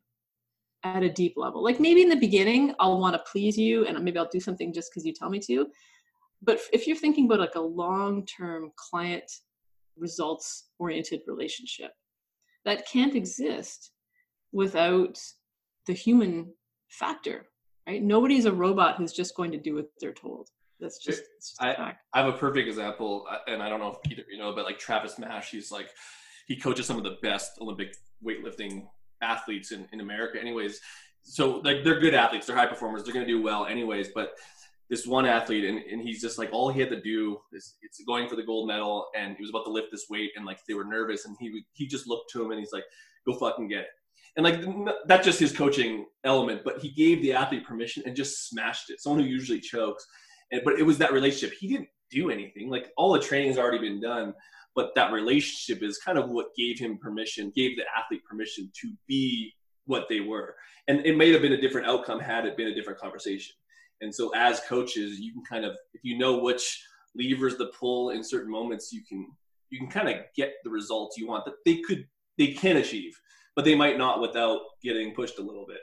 at 0.84 1.02
a 1.02 1.08
deep 1.08 1.34
level. 1.36 1.62
Like 1.62 1.80
maybe 1.80 2.02
in 2.02 2.08
the 2.08 2.16
beginning, 2.16 2.74
I'll 2.78 3.00
want 3.00 3.14
to 3.14 3.30
please 3.30 3.56
you 3.56 3.86
and 3.86 4.02
maybe 4.04 4.18
I'll 4.18 4.28
do 4.28 4.40
something 4.40 4.72
just 4.72 4.90
because 4.90 5.04
you 5.04 5.12
tell 5.12 5.30
me 5.30 5.40
to. 5.40 5.66
But 6.42 6.60
if 6.72 6.86
you're 6.86 6.96
thinking 6.96 7.26
about 7.26 7.40
like 7.40 7.56
a 7.56 7.60
long 7.60 8.24
term 8.26 8.70
client 8.76 9.30
results 9.96 10.68
oriented 10.78 11.22
relationship, 11.26 11.92
that 12.64 12.86
can't 12.86 13.14
exist 13.14 13.90
without 14.52 15.18
the 15.86 15.92
human 15.92 16.52
factor, 16.90 17.46
right? 17.86 18.02
Nobody's 18.02 18.44
a 18.44 18.52
robot 18.52 18.96
who's 18.96 19.12
just 19.12 19.34
going 19.34 19.50
to 19.52 19.58
do 19.58 19.74
what 19.74 19.86
they're 20.00 20.12
told. 20.12 20.48
That's 20.80 20.98
just, 20.98 21.22
just 21.40 21.60
I, 21.60 21.94
I, 22.14 22.20
have 22.20 22.32
a 22.32 22.38
perfect 22.38 22.68
example, 22.68 23.26
uh, 23.28 23.38
and 23.48 23.60
I 23.60 23.68
don't 23.68 23.80
know 23.80 23.98
if 24.02 24.12
either 24.12 24.22
you 24.30 24.38
know, 24.38 24.54
but 24.54 24.64
like 24.64 24.78
Travis 24.78 25.18
Mash, 25.18 25.50
he's 25.50 25.72
like, 25.72 25.90
he 26.46 26.56
coaches 26.56 26.86
some 26.86 26.96
of 26.96 27.02
the 27.02 27.16
best 27.20 27.58
Olympic 27.60 27.96
weightlifting 28.24 28.86
athletes 29.22 29.72
in, 29.72 29.88
in 29.92 30.00
America, 30.00 30.40
anyways. 30.40 30.80
So 31.22 31.60
like 31.64 31.84
they're 31.84 32.00
good 32.00 32.14
athletes, 32.14 32.46
they're 32.46 32.56
high 32.56 32.66
performers, 32.66 33.04
they're 33.04 33.14
gonna 33.14 33.26
do 33.26 33.42
well 33.42 33.66
anyways. 33.66 34.08
But 34.14 34.32
this 34.88 35.06
one 35.06 35.26
athlete, 35.26 35.64
and, 35.64 35.78
and 35.78 36.00
he's 36.00 36.20
just 36.20 36.38
like 36.38 36.48
all 36.52 36.70
he 36.70 36.80
had 36.80 36.88
to 36.90 37.00
do 37.00 37.38
is 37.52 37.74
it's 37.82 38.02
going 38.04 38.28
for 38.28 38.36
the 38.36 38.42
gold 38.42 38.68
medal, 38.68 39.06
and 39.16 39.36
he 39.36 39.42
was 39.42 39.50
about 39.50 39.64
to 39.64 39.70
lift 39.70 39.88
this 39.90 40.06
weight, 40.08 40.30
and 40.36 40.46
like 40.46 40.58
they 40.66 40.74
were 40.74 40.84
nervous, 40.84 41.26
and 41.26 41.36
he 41.38 41.64
he 41.72 41.86
just 41.86 42.08
looked 42.08 42.30
to 42.32 42.42
him 42.42 42.50
and 42.50 42.60
he's 42.60 42.72
like, 42.72 42.84
"Go 43.26 43.34
fucking 43.34 43.68
get 43.68 43.80
it." 43.80 43.88
And 44.36 44.44
like 44.44 44.64
that's 45.06 45.26
just 45.26 45.40
his 45.40 45.52
coaching 45.52 46.06
element, 46.24 46.62
but 46.64 46.78
he 46.78 46.90
gave 46.90 47.20
the 47.22 47.32
athlete 47.32 47.66
permission 47.66 48.02
and 48.06 48.16
just 48.16 48.48
smashed 48.48 48.88
it. 48.88 49.00
Someone 49.00 49.22
who 49.22 49.28
usually 49.28 49.60
chokes, 49.60 50.06
and 50.52 50.62
but 50.64 50.78
it 50.78 50.84
was 50.84 50.96
that 50.98 51.12
relationship. 51.12 51.58
He 51.58 51.68
didn't 51.68 51.88
do 52.10 52.30
anything. 52.30 52.70
Like 52.70 52.90
all 52.96 53.12
the 53.12 53.20
training 53.20 53.48
has 53.48 53.58
already 53.58 53.78
been 53.78 54.00
done 54.00 54.32
but 54.78 54.94
that 54.94 55.10
relationship 55.10 55.82
is 55.82 55.98
kind 55.98 56.16
of 56.16 56.28
what 56.28 56.54
gave 56.56 56.78
him 56.78 56.98
permission, 56.98 57.50
gave 57.52 57.76
the 57.76 57.82
athlete 57.98 58.22
permission 58.24 58.70
to 58.80 58.92
be 59.08 59.52
what 59.86 60.04
they 60.08 60.20
were. 60.20 60.54
And 60.86 61.04
it 61.04 61.16
may 61.16 61.32
have 61.32 61.42
been 61.42 61.54
a 61.54 61.60
different 61.60 61.88
outcome 61.88 62.20
had 62.20 62.46
it 62.46 62.56
been 62.56 62.68
a 62.68 62.74
different 62.76 63.00
conversation. 63.00 63.56
And 64.02 64.14
so 64.14 64.30
as 64.36 64.60
coaches, 64.68 65.18
you 65.18 65.32
can 65.32 65.42
kind 65.42 65.64
of 65.64 65.72
if 65.94 66.04
you 66.04 66.16
know 66.16 66.38
which 66.38 66.80
levers 67.16 67.56
to 67.56 67.72
pull 67.76 68.10
in 68.10 68.22
certain 68.22 68.52
moments, 68.52 68.92
you 68.92 69.02
can 69.04 69.26
you 69.70 69.80
can 69.80 69.88
kind 69.88 70.08
of 70.08 70.14
get 70.36 70.52
the 70.62 70.70
results 70.70 71.18
you 71.18 71.26
want 71.26 71.44
that 71.46 71.54
they 71.66 71.78
could 71.78 72.06
they 72.38 72.52
can 72.52 72.76
achieve, 72.76 73.18
but 73.56 73.64
they 73.64 73.74
might 73.74 73.98
not 73.98 74.20
without 74.20 74.60
getting 74.80 75.12
pushed 75.12 75.40
a 75.40 75.42
little 75.42 75.66
bit. 75.66 75.80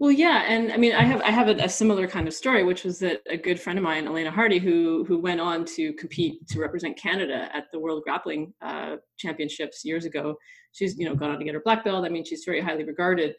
Well, 0.00 0.12
yeah, 0.12 0.44
and 0.46 0.72
I 0.72 0.76
mean, 0.76 0.94
I 0.94 1.02
have 1.02 1.20
I 1.22 1.30
have 1.30 1.48
a, 1.48 1.56
a, 1.56 1.68
similar 1.68 2.06
kind 2.06 2.28
of 2.28 2.34
story, 2.34 2.62
which 2.62 2.84
was 2.84 3.00
that 3.00 3.20
a 3.28 3.36
good 3.36 3.58
friend 3.58 3.76
of 3.78 3.82
mine, 3.82 4.06
Elena 4.06 4.30
Hardy, 4.30 4.58
who 4.58 5.04
who 5.08 5.18
went 5.18 5.40
on 5.40 5.64
to 5.76 5.92
compete 5.94 6.46
to 6.48 6.60
represent 6.60 6.96
Canada 6.96 7.48
at 7.52 7.64
the 7.72 7.80
World 7.80 8.04
Grappling 8.04 8.54
uh, 8.62 8.96
Championships 9.16 9.84
years 9.84 10.04
ago. 10.04 10.36
She's 10.70 10.96
you 10.96 11.04
know 11.08 11.16
gone 11.16 11.30
on 11.30 11.38
to 11.40 11.44
get 11.44 11.54
her 11.54 11.62
black 11.64 11.84
belt. 11.84 12.04
I 12.04 12.10
mean, 12.10 12.24
she's 12.24 12.44
very 12.44 12.60
highly 12.60 12.84
regarded, 12.84 13.34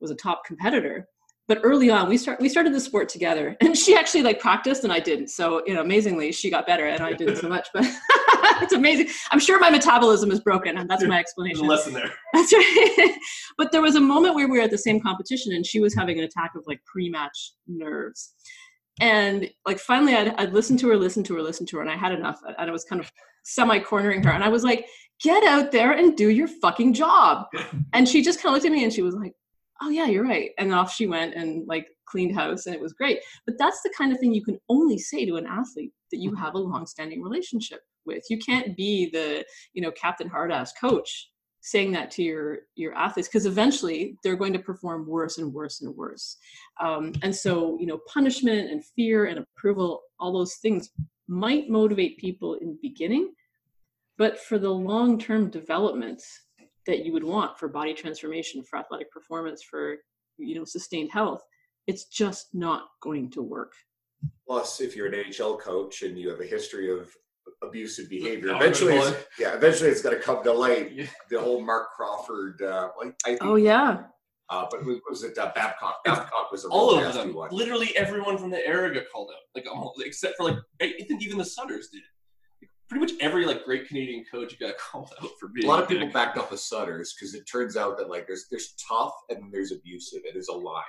was 0.00 0.10
a 0.10 0.16
top 0.16 0.44
competitor, 0.44 1.08
but 1.48 1.60
early 1.62 1.90
on 1.90 2.08
we 2.08 2.18
start 2.18 2.40
we 2.40 2.48
started 2.48 2.74
the 2.74 2.80
sport 2.80 3.08
together 3.08 3.56
and 3.60 3.76
she 3.76 3.96
actually 3.96 4.22
like 4.22 4.40
practiced 4.40 4.84
and 4.84 4.92
i 4.92 5.00
didn't 5.00 5.28
so 5.28 5.62
you 5.66 5.74
know 5.74 5.80
amazingly 5.80 6.32
she 6.32 6.50
got 6.50 6.66
better 6.66 6.86
and 6.86 7.02
i 7.02 7.12
didn't 7.12 7.36
so 7.36 7.48
much 7.56 7.68
but 7.72 7.84
it's 8.62 8.72
amazing. 8.72 9.08
I'm 9.30 9.40
sure 9.40 9.58
my 9.58 9.70
metabolism 9.70 10.30
is 10.30 10.40
broken 10.40 10.78
and 10.78 10.88
that's 10.88 11.04
my 11.04 11.18
explanation 11.18 11.66
There's 11.66 11.86
a 11.86 11.90
lesson 11.90 11.92
there. 11.92 12.12
That's 12.32 12.52
right. 12.52 13.18
But 13.56 13.72
there 13.72 13.82
was 13.82 13.96
a 13.96 14.00
moment 14.00 14.34
where 14.34 14.48
we 14.48 14.58
were 14.58 14.64
at 14.64 14.70
the 14.70 14.78
same 14.78 15.00
competition 15.00 15.52
and 15.52 15.64
she 15.64 15.80
was 15.80 15.94
having 15.94 16.18
an 16.18 16.24
attack 16.24 16.52
of 16.56 16.64
like 16.66 16.80
pre-match 16.84 17.52
nerves. 17.66 18.34
And 19.00 19.50
like 19.66 19.78
finally 19.78 20.14
I'd, 20.14 20.34
I'd 20.36 20.54
listen 20.54 20.76
to 20.78 20.88
her 20.88 20.96
listen 20.96 21.22
to 21.24 21.34
her 21.34 21.42
listen 21.42 21.66
to 21.66 21.76
her 21.76 21.82
and 21.82 21.90
i 21.90 21.96
had 21.96 22.12
enough 22.12 22.40
and 22.46 22.70
i 22.70 22.72
was 22.72 22.82
kind 22.84 22.98
of 22.98 23.12
semi 23.42 23.78
cornering 23.78 24.22
her 24.22 24.30
and 24.30 24.42
i 24.42 24.48
was 24.48 24.64
like 24.64 24.86
get 25.22 25.44
out 25.44 25.70
there 25.70 25.92
and 25.92 26.16
do 26.16 26.30
your 26.30 26.48
fucking 26.48 26.92
job. 26.94 27.46
And 27.92 28.08
she 28.08 28.22
just 28.22 28.42
kind 28.42 28.50
of 28.50 28.54
looked 28.54 28.66
at 28.66 28.72
me 28.72 28.84
and 28.84 28.92
she 28.92 29.02
was 29.02 29.14
like 29.14 29.34
oh 29.82 29.90
yeah 29.90 30.06
you're 30.06 30.24
right. 30.24 30.50
And 30.58 30.72
off 30.72 30.92
she 30.92 31.06
went 31.06 31.34
and 31.34 31.66
like 31.66 31.86
cleaned 32.06 32.34
house 32.34 32.66
and 32.66 32.74
it 32.74 32.80
was 32.80 32.92
great. 32.92 33.20
But 33.46 33.56
that's 33.58 33.82
the 33.82 33.92
kind 33.96 34.12
of 34.12 34.18
thing 34.18 34.32
you 34.32 34.44
can 34.44 34.58
only 34.68 34.98
say 34.98 35.26
to 35.26 35.36
an 35.36 35.46
athlete 35.46 35.92
that 36.10 36.18
you 36.18 36.30
mm-hmm. 36.30 36.42
have 36.42 36.54
a 36.54 36.58
long-standing 36.58 37.22
relationship 37.22 37.80
with. 38.06 38.24
You 38.30 38.38
can't 38.38 38.76
be 38.76 39.10
the 39.10 39.44
you 39.72 39.82
know 39.82 39.90
captain 39.92 40.28
hard 40.28 40.52
ass 40.52 40.72
coach 40.72 41.30
saying 41.60 41.92
that 41.92 42.10
to 42.12 42.22
your 42.22 42.58
your 42.76 42.94
athletes 42.94 43.28
because 43.28 43.46
eventually 43.46 44.16
they're 44.22 44.36
going 44.36 44.52
to 44.52 44.58
perform 44.58 45.06
worse 45.06 45.38
and 45.38 45.52
worse 45.52 45.80
and 45.80 45.94
worse. 45.96 46.36
Um, 46.80 47.12
and 47.22 47.34
so 47.34 47.76
you 47.80 47.86
know 47.86 48.00
punishment 48.12 48.70
and 48.70 48.84
fear 48.84 49.26
and 49.26 49.38
approval 49.38 50.02
all 50.20 50.32
those 50.32 50.56
things 50.56 50.90
might 51.28 51.68
motivate 51.68 52.18
people 52.18 52.54
in 52.54 52.68
the 52.68 52.78
beginning 52.80 53.32
but 54.16 54.38
for 54.38 54.58
the 54.58 54.70
long 54.70 55.18
term 55.18 55.50
development 55.50 56.22
that 56.86 57.04
you 57.04 57.12
would 57.12 57.24
want 57.24 57.58
for 57.58 57.66
body 57.66 57.92
transformation 57.92 58.62
for 58.62 58.78
athletic 58.78 59.10
performance 59.10 59.60
for 59.60 59.96
you 60.38 60.54
know 60.54 60.64
sustained 60.64 61.10
health 61.10 61.42
it's 61.86 62.06
just 62.06 62.48
not 62.52 62.88
going 63.00 63.30
to 63.30 63.42
work. 63.42 63.72
Plus, 64.46 64.80
if 64.80 64.96
you're 64.96 65.06
an 65.06 65.12
NHL 65.12 65.60
coach 65.60 66.02
and 66.02 66.18
you 66.18 66.28
have 66.30 66.40
a 66.40 66.46
history 66.46 66.90
of 66.90 67.10
abusive 67.62 68.08
behavior, 68.08 68.50
Oh, 68.52 68.56
eventually, 68.56 68.94
it's, 68.96 69.24
yeah, 69.38 69.54
eventually 69.54 69.90
it's 69.90 70.02
going 70.02 70.16
to 70.16 70.22
come 70.22 70.42
to 70.44 70.52
light. 70.52 71.08
The 71.30 71.40
whole 71.40 71.64
Marc 71.64 71.92
Crawford, 71.96 72.62
uh, 72.62 72.90
like 72.98 73.14
I 73.24 73.30
think, 73.30 73.42
oh 73.42 73.56
yeah 73.56 74.04
uh, 74.48 74.66
but 74.70 74.84
was, 74.84 74.98
was 75.08 75.24
it 75.24 75.36
uh, 75.38 75.50
Babcock? 75.54 76.04
Babcock 76.04 76.52
was 76.52 76.64
a 76.64 76.68
all 76.68 76.96
of 76.98 77.14
them. 77.14 77.34
one. 77.34 77.50
Literally 77.50 77.96
everyone 77.96 78.38
from 78.38 78.50
the 78.50 78.64
era 78.64 78.92
got 78.94 79.04
called 79.12 79.30
out. 79.34 79.40
Like 79.54 79.66
almost, 79.68 80.00
except 80.04 80.36
for 80.36 80.44
like 80.44 80.58
I 80.80 80.94
think 81.08 81.22
even 81.22 81.38
the 81.38 81.44
Sutters 81.44 81.88
did. 81.88 82.02
Like, 82.62 82.70
pretty 82.88 83.00
much 83.00 83.20
every 83.20 83.44
like 83.44 83.64
great 83.64 83.88
Canadian 83.88 84.24
coach 84.30 84.58
got 84.60 84.78
called 84.78 85.12
out 85.20 85.30
for 85.40 85.48
being 85.48 85.66
A 85.66 85.68
lot 85.70 85.82
of 85.82 85.88
people 85.88 86.04
dick. 86.06 86.14
backed 86.14 86.38
up 86.38 86.50
the 86.50 86.58
Sutters 86.58 87.14
because 87.18 87.34
it 87.34 87.44
turns 87.50 87.76
out 87.76 87.98
that 87.98 88.08
like 88.08 88.26
there's 88.28 88.46
there's 88.50 88.74
tough 88.88 89.12
and 89.30 89.52
there's 89.52 89.72
abusive. 89.72 90.20
It 90.24 90.36
is 90.36 90.48
a 90.48 90.54
line. 90.54 90.82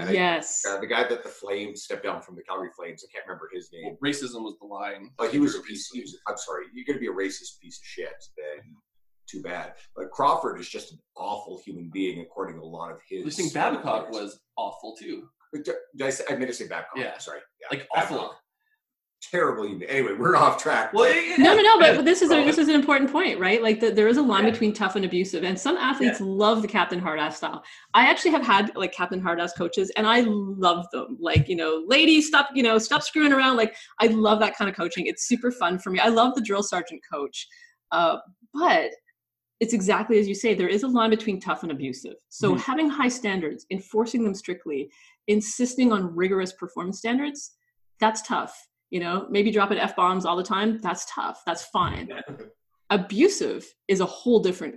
And 0.00 0.08
I- 0.10 0.12
yes 0.12 0.62
Uh, 0.66 0.78
the 0.80 0.86
guy 0.86 1.06
that 1.08 1.22
the 1.22 1.28
Flames 1.28 1.84
stepped 1.84 2.02
down 2.04 2.20
from 2.22 2.36
the 2.36 2.42
Calgary 2.42 2.70
Flames, 2.76 3.04
I 3.04 3.12
can't 3.12 3.26
remember 3.26 3.48
his 3.52 3.70
name. 3.72 3.96
Racism 4.04 4.42
was 4.42 4.56
the 4.60 4.66
line. 4.66 5.10
But 5.18 5.30
he 5.32 5.38
was 5.38 5.54
a 5.56 5.60
piece. 5.60 5.88
He 5.92 6.00
was, 6.00 6.16
I'm 6.28 6.36
sorry, 6.36 6.64
you're 6.72 6.84
going 6.84 6.96
to 6.96 7.00
be 7.00 7.06
a 7.08 7.12
racist 7.12 7.60
piece 7.60 7.78
of 7.78 7.84
shit. 7.84 8.24
Then 8.36 8.74
too 9.26 9.40
bad. 9.42 9.74
But 9.96 10.10
Crawford 10.10 10.60
is 10.60 10.68
just 10.68 10.92
an 10.92 10.98
awful 11.16 11.60
human 11.64 11.90
being, 11.92 12.20
according 12.20 12.56
to 12.56 12.62
a 12.62 12.66
lot 12.66 12.90
of 12.92 12.98
his. 13.08 13.26
I 13.26 13.30
think 13.30 13.54
Babcock 13.54 14.10
was 14.10 14.38
awful 14.56 14.94
too. 14.96 15.28
Did 15.54 15.74
I, 16.02 16.10
say, 16.10 16.24
I 16.28 16.34
meant 16.34 16.48
to 16.48 16.52
say 16.54 16.66
Babcock. 16.66 16.96
Yeah. 16.96 17.16
Sorry. 17.18 17.38
Yeah, 17.60 17.68
Like 17.78 17.88
Babcock. 17.94 18.20
awful. 18.20 18.34
Terrible 19.30 19.66
human. 19.66 19.88
Anyway, 19.88 20.12
we're 20.14 20.36
off 20.36 20.62
track. 20.62 20.92
Well, 20.92 21.12
yeah, 21.14 21.36
no 21.38 21.54
no 21.54 21.62
no 21.62 21.78
but 21.96 22.04
this 22.04 22.22
is 22.22 22.30
a, 22.30 22.44
this 22.44 22.58
is 22.58 22.68
an 22.68 22.74
important 22.74 23.10
point 23.10 23.38
right? 23.38 23.62
Like 23.62 23.80
the, 23.80 23.90
there 23.90 24.08
is 24.08 24.16
a 24.16 24.22
line 24.22 24.44
Yeah. 24.44 24.50
between 24.50 24.72
tough 24.72 24.96
and 24.96 25.04
abusive 25.04 25.44
and 25.44 25.58
some 25.58 25.76
athletes 25.76 26.20
love 26.20 26.62
the 26.62 26.68
captain 26.68 26.98
hard 26.98 27.18
ass 27.18 27.36
style. 27.38 27.62
I 27.94 28.06
actually 28.10 28.32
have 28.32 28.44
had 28.44 28.74
like 28.76 28.92
captain 28.92 29.20
hard 29.20 29.40
ass 29.40 29.52
coaches 29.52 29.90
and 29.96 30.06
i 30.06 30.20
love 30.20 30.86
them. 30.92 31.16
Like 31.20 31.48
you 31.48 31.56
know 31.56 31.84
ladies 31.86 32.26
stop 32.28 32.48
you 32.54 32.62
know 32.62 32.78
stop 32.78 33.02
screwing 33.02 33.32
around. 33.32 33.56
Like 33.56 33.74
i 34.00 34.06
love 34.06 34.40
that 34.40 34.56
kind 34.56 34.68
of 34.70 34.76
coaching. 34.76 35.06
It's 35.06 35.26
super 35.26 35.50
fun 35.50 35.78
for 35.78 35.90
me. 35.90 35.98
I 36.00 36.08
love 36.08 36.34
the 36.34 36.42
drill 36.42 36.62
sergeant 36.62 37.00
coach 37.10 37.46
uh, 37.92 38.16
but 38.52 38.90
it's 39.60 39.72
exactly 39.72 40.18
as 40.18 40.26
you 40.28 40.34
say 40.34 40.52
there 40.54 40.68
is 40.68 40.82
a 40.82 40.88
line 40.88 41.10
between 41.10 41.40
tough 41.40 41.62
and 41.62 41.72
abusive. 41.72 42.14
So 42.28 42.54
Mhm. 42.54 42.60
having 42.60 42.90
high 42.90 43.08
standards 43.08 43.66
enforcing 43.70 44.24
them 44.24 44.34
strictly 44.34 44.90
insisting 45.28 45.92
on 45.92 46.14
rigorous 46.14 46.52
performance 46.52 46.98
standards 46.98 47.52
that's 48.00 48.20
tough 48.22 48.68
you 48.90 49.00
know 49.00 49.26
maybe 49.30 49.50
dropping 49.50 49.78
f-bombs 49.78 50.24
all 50.24 50.36
the 50.36 50.42
time 50.42 50.80
that's 50.82 51.06
tough 51.12 51.42
that's 51.46 51.64
fine. 51.66 52.08
Abusive 52.90 53.66
is 53.88 54.00
a 54.00 54.06
whole 54.06 54.40
different 54.40 54.76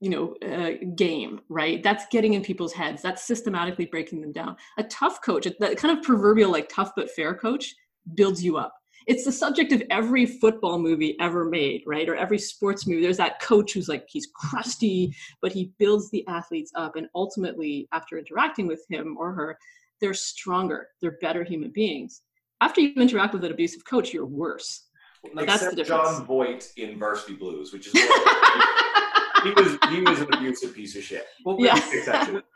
you 0.00 0.10
know 0.10 0.34
uh, 0.48 0.72
game 0.94 1.40
right? 1.48 1.82
That's 1.82 2.06
getting 2.10 2.34
in 2.34 2.42
people's 2.42 2.72
heads 2.72 3.02
that's 3.02 3.26
systematically 3.26 3.86
breaking 3.86 4.20
them 4.20 4.32
down. 4.32 4.56
A 4.78 4.84
tough 4.84 5.20
coach 5.22 5.46
that 5.58 5.76
kind 5.76 5.96
of 5.96 6.04
proverbial 6.04 6.50
like 6.50 6.68
tough 6.68 6.92
but 6.96 7.10
fair 7.10 7.34
coach 7.34 7.74
builds 8.14 8.42
you 8.42 8.56
up. 8.56 8.74
It's 9.06 9.24
the 9.24 9.32
subject 9.32 9.72
of 9.72 9.82
every 9.90 10.26
football 10.26 10.78
movie 10.78 11.16
ever 11.20 11.44
made 11.44 11.82
right? 11.86 12.08
Or 12.08 12.14
every 12.14 12.38
sports 12.38 12.86
movie. 12.86 13.02
There's 13.02 13.16
that 13.16 13.40
coach 13.40 13.72
who's 13.72 13.88
like 13.88 14.06
he's 14.08 14.28
crusty 14.34 15.14
but 15.42 15.52
he 15.52 15.72
builds 15.78 16.10
the 16.10 16.26
athletes 16.28 16.72
up 16.76 16.96
and 16.96 17.08
ultimately 17.14 17.88
after 17.92 18.18
interacting 18.18 18.66
with 18.66 18.84
him 18.88 19.16
or 19.18 19.32
her 19.32 19.58
they're 20.00 20.14
stronger 20.14 20.88
they're 21.00 21.18
better 21.20 21.44
human 21.44 21.70
beings 21.70 22.22
after 22.60 22.80
you 22.80 22.92
interact 22.96 23.32
with 23.34 23.44
an 23.44 23.52
abusive 23.52 23.84
coach 23.84 24.12
you're 24.12 24.26
worse 24.26 24.86
Like, 25.34 25.46
that's 25.46 25.62
the 25.62 25.70
Except 25.70 25.88
difference. 25.88 26.18
Jon 26.18 26.26
Voight 26.26 26.72
in 26.76 26.98
Varsity 26.98 27.34
Blues, 27.34 27.72
which 27.72 27.86
is 27.88 27.92
he 29.42 29.50
was 29.50 29.78
he 29.90 30.00
was 30.00 30.20
an 30.20 30.32
abusive 30.34 30.74
piece 30.74 30.96
of 30.96 31.02
shit. 31.02 31.26
well, 31.44 31.56
yeah 31.58 31.74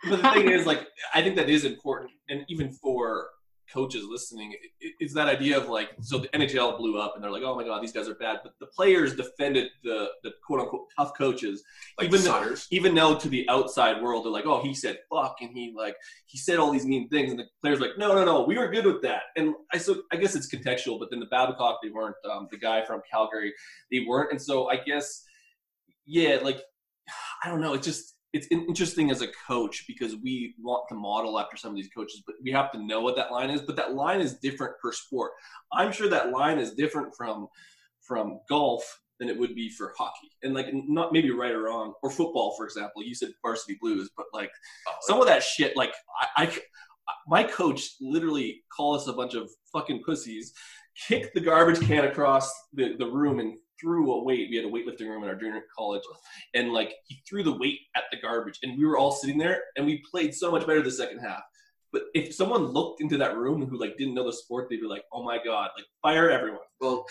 but 0.08 0.22
the 0.22 0.30
thing 0.34 0.48
is, 0.48 0.66
like, 0.66 0.86
I 1.14 1.22
think 1.22 1.36
that 1.36 1.48
is 1.50 1.64
important, 1.64 2.10
and 2.28 2.44
even 2.48 2.72
for 2.72 3.28
coaches 3.72 4.04
listening, 4.08 4.54
is 5.00 5.12
that 5.14 5.28
idea 5.28 5.56
of 5.56 5.68
like, 5.68 5.90
so 6.00 6.18
the 6.18 6.28
NHL 6.28 6.76
blew 6.76 6.98
up, 6.98 7.14
and 7.14 7.24
they're 7.24 7.30
like, 7.30 7.42
oh 7.42 7.54
my 7.54 7.64
god, 7.64 7.82
these 7.82 7.92
guys 7.92 8.08
are 8.08 8.14
bad, 8.14 8.40
but 8.42 8.54
the 8.60 8.66
players 8.66 9.14
defended 9.14 9.68
the 9.82 10.08
the 10.22 10.32
quote 10.46 10.60
unquote 10.60 10.88
tough 10.96 11.12
coaches, 11.16 11.62
Like 11.98 12.08
even 12.08 12.22
though, 12.22 12.54
even 12.70 12.94
though 12.94 13.16
to 13.16 13.28
the 13.28 13.48
outside 13.48 14.02
world 14.02 14.24
they're 14.24 14.32
like, 14.32 14.46
oh, 14.46 14.62
he 14.62 14.74
said 14.74 14.98
fuck, 15.10 15.36
and 15.40 15.56
he 15.56 15.72
like 15.76 15.96
he 16.26 16.38
said 16.38 16.58
all 16.58 16.70
these 16.70 16.86
mean 16.86 17.08
things, 17.08 17.30
and 17.30 17.38
the 17.38 17.44
players 17.60 17.80
like, 17.80 17.98
no, 17.98 18.14
no, 18.14 18.24
no, 18.24 18.42
we 18.42 18.58
were 18.58 18.68
good 18.68 18.86
with 18.86 19.02
that, 19.02 19.22
and 19.36 19.54
I 19.72 19.78
so 19.78 20.02
I 20.12 20.16
guess 20.16 20.34
it's 20.34 20.52
contextual, 20.52 20.98
but 20.98 21.10
then 21.10 21.20
the 21.20 21.26
Babcock 21.26 21.78
they 21.82 21.90
weren't, 21.90 22.16
um, 22.30 22.48
the 22.50 22.58
guy 22.58 22.84
from 22.84 23.00
Calgary 23.10 23.52
they 23.90 24.00
weren't, 24.06 24.32
and 24.32 24.40
so 24.40 24.68
I 24.70 24.76
guess 24.76 25.24
yeah, 26.06 26.38
like 26.42 26.60
I 27.44 27.48
don't 27.48 27.60
know. 27.60 27.74
it 27.74 27.82
just 27.82 28.14
it's 28.32 28.46
interesting 28.50 29.10
as 29.10 29.20
a 29.20 29.28
coach 29.46 29.84
because 29.86 30.16
we 30.16 30.54
want 30.58 30.88
to 30.88 30.94
model 30.94 31.38
after 31.38 31.56
some 31.56 31.70
of 31.70 31.76
these 31.76 31.90
coaches, 31.94 32.22
but 32.26 32.36
we 32.42 32.50
have 32.50 32.72
to 32.72 32.82
know 32.82 33.00
what 33.00 33.14
that 33.16 33.30
line 33.30 33.50
is. 33.50 33.60
But 33.60 33.76
that 33.76 33.94
line 33.94 34.20
is 34.20 34.38
different 34.38 34.74
per 34.82 34.92
sport. 34.92 35.32
I'm 35.72 35.92
sure 35.92 36.08
that 36.08 36.30
line 36.30 36.58
is 36.58 36.74
different 36.74 37.14
from 37.16 37.48
from 38.00 38.40
golf 38.48 38.82
than 39.20 39.28
it 39.28 39.38
would 39.38 39.54
be 39.54 39.68
for 39.68 39.92
hockey, 39.96 40.30
and 40.42 40.54
like 40.54 40.68
not 40.72 41.12
maybe 41.12 41.30
right 41.30 41.52
or 41.52 41.64
wrong, 41.64 41.92
or 42.02 42.10
football, 42.10 42.54
for 42.56 42.64
example. 42.64 43.02
You 43.02 43.14
said 43.14 43.30
varsity 43.42 43.76
blues, 43.80 44.10
but 44.16 44.26
like 44.32 44.50
oh, 44.88 44.92
some 45.02 45.20
of 45.20 45.26
that 45.26 45.42
shit, 45.42 45.76
like 45.76 45.92
I, 46.36 46.44
I 46.44 46.58
my 47.26 47.44
coach 47.44 47.96
literally 48.00 48.62
called 48.74 49.00
us 49.00 49.08
a 49.08 49.12
bunch 49.12 49.34
of 49.34 49.50
fucking 49.72 50.02
pussies, 50.04 50.54
kicked 51.06 51.34
the 51.34 51.40
garbage 51.40 51.80
can 51.80 52.04
across 52.04 52.50
the, 52.72 52.96
the 52.98 53.06
room 53.06 53.40
and 53.40 53.58
threw 53.82 54.12
a 54.12 54.22
weight. 54.22 54.48
We 54.50 54.56
had 54.56 54.64
a 54.64 54.70
weightlifting 54.70 55.08
room 55.08 55.24
in 55.24 55.28
our 55.28 55.34
junior 55.34 55.64
college, 55.76 56.02
and 56.54 56.72
like 56.72 56.94
he 57.06 57.22
threw 57.28 57.42
the 57.42 57.56
weight 57.58 57.80
at 57.96 58.04
the 58.10 58.20
garbage, 58.20 58.58
and 58.62 58.78
we 58.78 58.86
were 58.86 58.96
all 58.96 59.12
sitting 59.12 59.38
there, 59.38 59.64
and 59.76 59.84
we 59.84 60.02
played 60.10 60.34
so 60.34 60.50
much 60.50 60.66
better 60.66 60.82
the 60.82 60.90
second 60.90 61.18
half. 61.18 61.42
But 61.92 62.04
if 62.14 62.34
someone 62.34 62.64
looked 62.64 63.02
into 63.02 63.18
that 63.18 63.36
room 63.36 63.66
who 63.66 63.78
like 63.78 63.98
didn't 63.98 64.14
know 64.14 64.24
the 64.24 64.32
sport, 64.32 64.68
they'd 64.70 64.80
be 64.80 64.86
like, 64.86 65.04
"Oh 65.12 65.22
my 65.22 65.38
god, 65.44 65.70
like 65.76 65.84
fire 66.00 66.30
everyone!" 66.30 66.60
Well, 66.80 67.04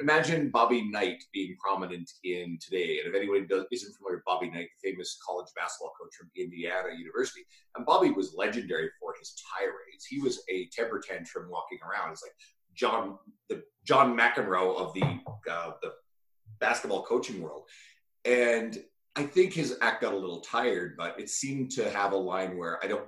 imagine 0.00 0.50
Bobby 0.50 0.90
Knight 0.90 1.22
being 1.34 1.54
prominent 1.62 2.10
in 2.24 2.58
today. 2.58 2.98
And 2.98 3.08
if 3.08 3.14
anyone 3.14 3.46
does, 3.46 3.66
isn't 3.70 3.94
familiar 3.94 4.16
with 4.16 4.24
Bobby 4.24 4.50
Knight, 4.50 4.68
the 4.82 4.90
famous 4.90 5.18
college 5.24 5.48
basketball 5.54 5.92
coach 6.00 6.14
from 6.18 6.30
Indiana 6.34 6.88
University, 6.96 7.44
and 7.76 7.84
Bobby 7.84 8.10
was 8.10 8.34
legendary 8.34 8.88
for 8.98 9.14
his 9.18 9.34
tirades. 9.34 10.06
He 10.08 10.18
was 10.18 10.42
a 10.50 10.66
temper 10.72 11.02
tantrum 11.06 11.50
walking 11.50 11.78
around. 11.82 12.12
It's 12.12 12.22
like 12.22 12.32
John, 12.74 13.18
the 13.50 13.62
John 13.84 14.16
McEnroe 14.16 14.76
of 14.76 14.94
the 14.94 15.02
uh, 15.50 15.72
the 15.82 15.92
basketball 16.62 17.02
coaching 17.02 17.42
world. 17.42 17.64
And 18.24 18.78
I 19.16 19.24
think 19.24 19.52
his 19.52 19.76
act 19.82 20.00
got 20.00 20.14
a 20.14 20.16
little 20.16 20.40
tired, 20.40 20.94
but 20.96 21.20
it 21.20 21.28
seemed 21.28 21.70
to 21.72 21.90
have 21.90 22.12
a 22.12 22.16
line 22.16 22.56
where 22.56 22.82
I 22.82 22.86
don't. 22.86 23.04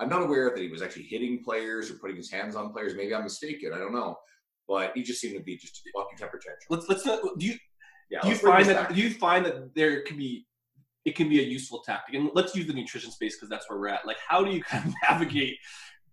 I'm 0.00 0.08
not 0.08 0.22
aware 0.22 0.48
that 0.50 0.60
he 0.60 0.68
was 0.68 0.80
actually 0.80 1.04
hitting 1.04 1.42
players 1.42 1.90
or 1.90 1.94
putting 1.94 2.16
his 2.16 2.30
hands 2.30 2.54
on 2.54 2.72
players. 2.72 2.94
Maybe 2.94 3.12
I'm 3.12 3.24
mistaken. 3.24 3.72
I 3.74 3.78
don't 3.78 3.92
know 3.92 4.16
but 4.68 4.92
he 4.94 5.02
just 5.02 5.20
seemed 5.20 5.34
to 5.36 5.42
be 5.42 5.56
just 5.56 5.82
a 5.86 5.98
fucking 5.98 6.18
temper 6.18 6.38
tantrum. 6.38 6.66
Let's 6.68 6.88
let's 6.88 7.06
not. 7.06 7.20
Do 7.38 7.46
you 7.46 7.54
Yeah, 8.10 8.20
do 8.20 8.28
you 8.28 8.34
find 8.36 8.68
that 8.68 8.88
back. 8.88 8.94
do 8.94 9.00
you 9.00 9.10
find 9.10 9.44
that 9.46 9.74
there 9.74 10.02
can 10.02 10.16
be 10.16 10.46
it 11.04 11.16
can 11.16 11.28
be 11.28 11.40
a 11.40 11.42
useful 11.42 11.82
tactic 11.84 12.14
and 12.14 12.30
let's 12.34 12.54
use 12.54 12.66
the 12.66 12.74
nutrition 12.74 13.10
space 13.10 13.36
because 13.36 13.48
that's 13.48 13.68
where 13.70 13.78
we're 13.78 13.88
at 13.88 14.06
like 14.06 14.18
how 14.26 14.44
do 14.44 14.50
you 14.50 14.62
kind 14.62 14.86
of 14.86 14.92
navigate 15.08 15.56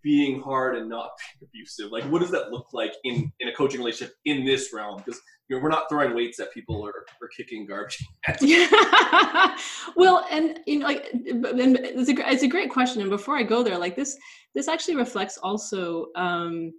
being 0.02 0.42
hard 0.42 0.78
and 0.78 0.88
not 0.88 1.10
being 1.20 1.50
abusive 1.50 1.92
like 1.92 2.04
what 2.06 2.22
does 2.22 2.32
that 2.32 2.52
look 2.52 2.68
like 2.72 2.94
in 3.04 3.30
in 3.42 3.50
a 3.50 3.54
coaching 3.54 3.80
relationship 3.80 4.16
in 4.24 4.46
this 4.46 4.72
realm 4.74 5.02
because 5.04 5.20
you 5.48 5.56
know, 5.56 5.62
we're 5.62 5.70
not 5.70 5.88
throwing 5.90 6.16
weights 6.16 6.40
at 6.40 6.52
people 6.54 6.82
or, 6.82 7.06
or 7.22 7.28
kicking 7.36 7.66
garbage 7.66 8.04
yeah. 8.42 9.56
well, 9.96 10.26
and 10.32 10.60
you 10.66 10.80
know, 10.80 10.86
like, 10.86 11.10
and 11.14 11.78
it's 11.78 12.10
a 12.10 12.32
it's 12.32 12.44
a 12.44 12.48
great 12.48 12.72
question. 12.72 13.02
And 13.02 13.10
before 13.10 13.38
I 13.38 13.44
go 13.44 13.64
there, 13.64 13.78
like 13.78 13.96
this, 13.96 14.18
this 14.54 14.68
actually 14.68 14.96
reflects 14.96 15.38
also 15.38 16.08
um, 16.16 16.72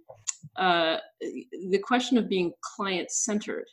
uh, 0.57 0.97
the 1.21 1.79
question 1.79 2.17
of 2.17 2.27
being 2.27 2.51
client 2.61 3.09
centered, 3.11 3.65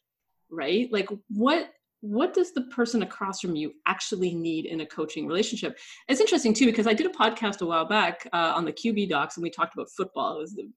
right? 0.50 0.90
Like, 0.92 1.08
what 1.28 1.70
what 2.00 2.34
does 2.34 2.52
the 2.52 2.60
person 2.62 3.02
across 3.02 3.40
from 3.40 3.56
you 3.56 3.72
actually 3.86 4.34
need 4.34 4.66
in 4.66 4.82
a 4.82 4.86
coaching 4.86 5.26
relationship? 5.26 5.78
It's 6.06 6.20
interesting 6.20 6.52
too 6.52 6.66
because 6.66 6.86
I 6.86 6.92
did 6.92 7.06
a 7.06 7.10
podcast 7.10 7.62
a 7.62 7.66
while 7.66 7.86
back 7.86 8.28
uh, 8.32 8.52
on 8.54 8.64
the 8.64 8.72
QB 8.72 9.08
docs, 9.08 9.36
and 9.36 9.42
we 9.42 9.50
talked 9.50 9.74
about 9.74 9.88
football. 9.96 10.36
It 10.36 10.40
was 10.40 10.54
the, 10.54 10.68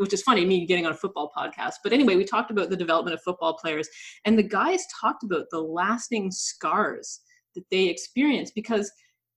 which 0.00 0.14
is 0.14 0.22
funny, 0.22 0.46
me 0.46 0.64
getting 0.64 0.86
on 0.86 0.92
a 0.92 0.96
football 0.96 1.30
podcast. 1.36 1.74
But 1.84 1.92
anyway, 1.92 2.16
we 2.16 2.24
talked 2.24 2.50
about 2.50 2.70
the 2.70 2.76
development 2.76 3.14
of 3.14 3.22
football 3.22 3.58
players, 3.58 3.86
and 4.24 4.38
the 4.38 4.42
guys 4.42 4.82
talked 4.98 5.24
about 5.24 5.44
the 5.50 5.60
lasting 5.60 6.30
scars 6.30 7.20
that 7.54 7.64
they 7.70 7.84
experience 7.84 8.50
because 8.50 8.90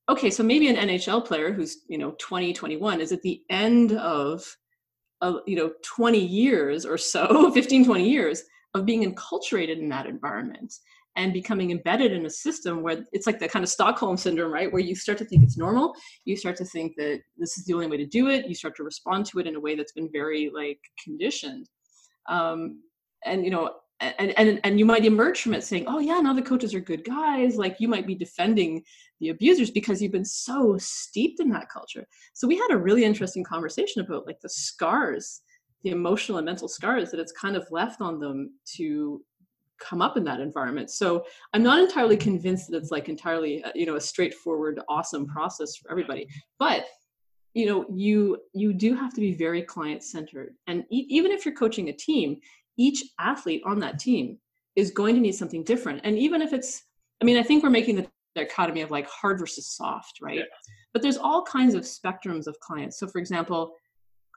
okay, 0.10 0.30
so 0.30 0.44
maybe 0.44 0.68
an 0.68 0.76
NHL 0.76 1.26
player 1.26 1.54
who's, 1.54 1.78
you 1.88 1.98
know, 1.98 2.14
20, 2.20 2.52
21 2.54 3.00
is 3.00 3.14
at 3.14 3.22
the 3.22 3.42
end 3.50 3.94
of, 3.94 4.46
of 5.22 5.38
you 5.48 5.56
know, 5.56 5.72
20 5.84 6.20
years 6.20 6.86
or 6.86 6.98
so, 6.98 7.50
15, 7.54 7.86
20 7.86 8.10
years 8.10 8.44
of 8.74 8.86
being 8.86 9.10
enculturated 9.10 9.80
in 9.80 9.88
that 9.90 10.06
environment 10.06 10.74
and 11.16 11.34
becoming 11.34 11.72
embedded 11.72 12.12
in 12.12 12.26
a 12.26 12.30
system 12.30 12.82
where 12.82 13.06
it's 13.12 13.28
like 13.28 13.40
the 13.40 13.48
kind 13.48 13.64
of 13.64 13.70
Stockholm 13.70 14.18
syndrome, 14.18 14.52
right? 14.52 14.72
Where 14.72 14.82
you 14.82 14.96
start 14.96 15.18
to 15.20 15.26
think 15.26 15.44
it's 15.44 15.58
normal, 15.58 15.94
you 16.26 16.36
start 16.36 16.56
to 16.58 16.66
think 16.66 16.96
that 16.98 17.22
this 17.38 17.58
is 17.58 17.66
the 17.66 17.74
only 17.74 17.88
way 17.88 17.98
to 17.98 18.06
do 18.06 18.30
it, 18.30 18.48
you 18.48 18.56
start 18.56 18.76
to 18.78 18.84
respond 18.84 19.26
to 19.28 19.40
it 19.40 19.48
in 19.48 19.56
a 19.56 19.60
way 19.60 19.76
that's 19.76 19.92
been 19.92 20.10
very 20.12 20.52
like 20.54 20.80
conditioned. 21.04 21.70
Um, 22.30 22.82
and 23.26 23.46
you 23.46 23.52
know, 23.52 23.72
and, 24.00 24.38
and 24.38 24.60
and 24.64 24.80
you 24.80 24.86
might 24.86 25.06
emerge 25.06 25.42
from 25.42 25.54
it 25.54 25.64
saying, 25.64 25.86
"Oh 25.88 26.00
yeah, 26.00 26.20
now 26.20 26.34
the 26.34 26.42
coaches 26.42 26.74
are 26.74 26.80
good 26.80 27.06
guys." 27.06 27.56
Like 27.56 27.80
you 27.80 27.88
might 27.88 28.08
be 28.08 28.16
defending 28.16 28.84
the 29.20 29.30
abusers 29.30 29.72
because 29.72 30.02
you've 30.02 30.12
been 30.12 30.26
so 30.26 30.78
steeped 30.78 31.40
in 31.40 31.50
that 31.52 31.70
culture. 31.70 32.06
So 32.34 32.48
we 32.48 32.58
had 32.58 32.72
a 32.72 32.78
really 32.78 33.06
interesting 33.06 33.44
conversation 33.44 34.02
about 34.02 34.26
like 34.26 34.42
the 34.42 34.50
scars, 34.50 35.42
the 35.84 35.92
emotional 35.92 36.38
and 36.38 36.46
mental 36.46 36.68
scars 36.68 37.12
that 37.12 37.20
it's 37.20 37.32
kind 37.32 37.56
of 37.56 37.68
left 37.72 38.02
on 38.02 38.20
them 38.20 38.54
to 38.76 39.22
come 39.84 40.02
up 40.02 40.18
in 40.18 40.24
that 40.24 40.40
environment. 40.40 40.90
So 40.90 41.26
I'm 41.54 41.64
not 41.64 41.80
entirely 41.80 42.18
convinced 42.18 42.70
that 42.70 42.78
it's 42.78 42.92
like 42.92 43.10
entirely 43.10 43.64
uh, 43.64 43.72
you 43.76 43.86
know 43.86 43.96
a 43.96 44.02
straightforward, 44.02 44.80
awesome 44.88 45.28
process 45.28 45.76
for 45.76 45.92
everybody, 45.92 46.28
but 46.60 46.86
you 47.54 47.66
know 47.66 47.86
you 47.94 48.38
you 48.54 48.74
do 48.74 48.96
have 48.96 49.14
to 49.14 49.22
be 49.22 49.34
very 49.34 49.62
client 49.62 50.02
centered 50.04 50.56
and 50.66 50.86
e- 50.90 51.06
even 51.10 51.32
if 51.32 51.46
you're 51.46 51.54
coaching 51.54 51.90
a 51.90 51.94
team 51.94 52.38
each 52.78 53.04
athlete 53.20 53.62
on 53.66 53.80
that 53.80 54.00
team 54.00 54.38
is 54.76 54.92
going 54.92 55.16
to 55.16 55.22
need 55.22 55.34
something 55.34 55.64
different. 55.64 56.02
And 56.04 56.18
even 56.18 56.42
if 56.42 56.54
it's, 56.54 56.84
I 57.22 57.26
mean, 57.26 57.38
I 57.38 57.44
think 57.44 57.64
we're 57.64 57.70
making 57.70 57.96
the 57.96 58.08
dichotomy 58.36 58.82
of 58.82 58.92
like 58.92 59.08
hard 59.08 59.40
versus 59.40 59.68
soft, 59.68 60.20
right? 60.22 60.40
Yeah. 60.40 60.44
But 60.94 61.02
there's 61.02 61.18
all 61.18 61.44
kinds 61.44 61.76
of 61.76 61.84
spectrums 61.84 62.48
of 62.48 62.60
clients. 62.60 63.00
So, 63.00 63.08
for 63.08 63.20
example, 63.20 63.76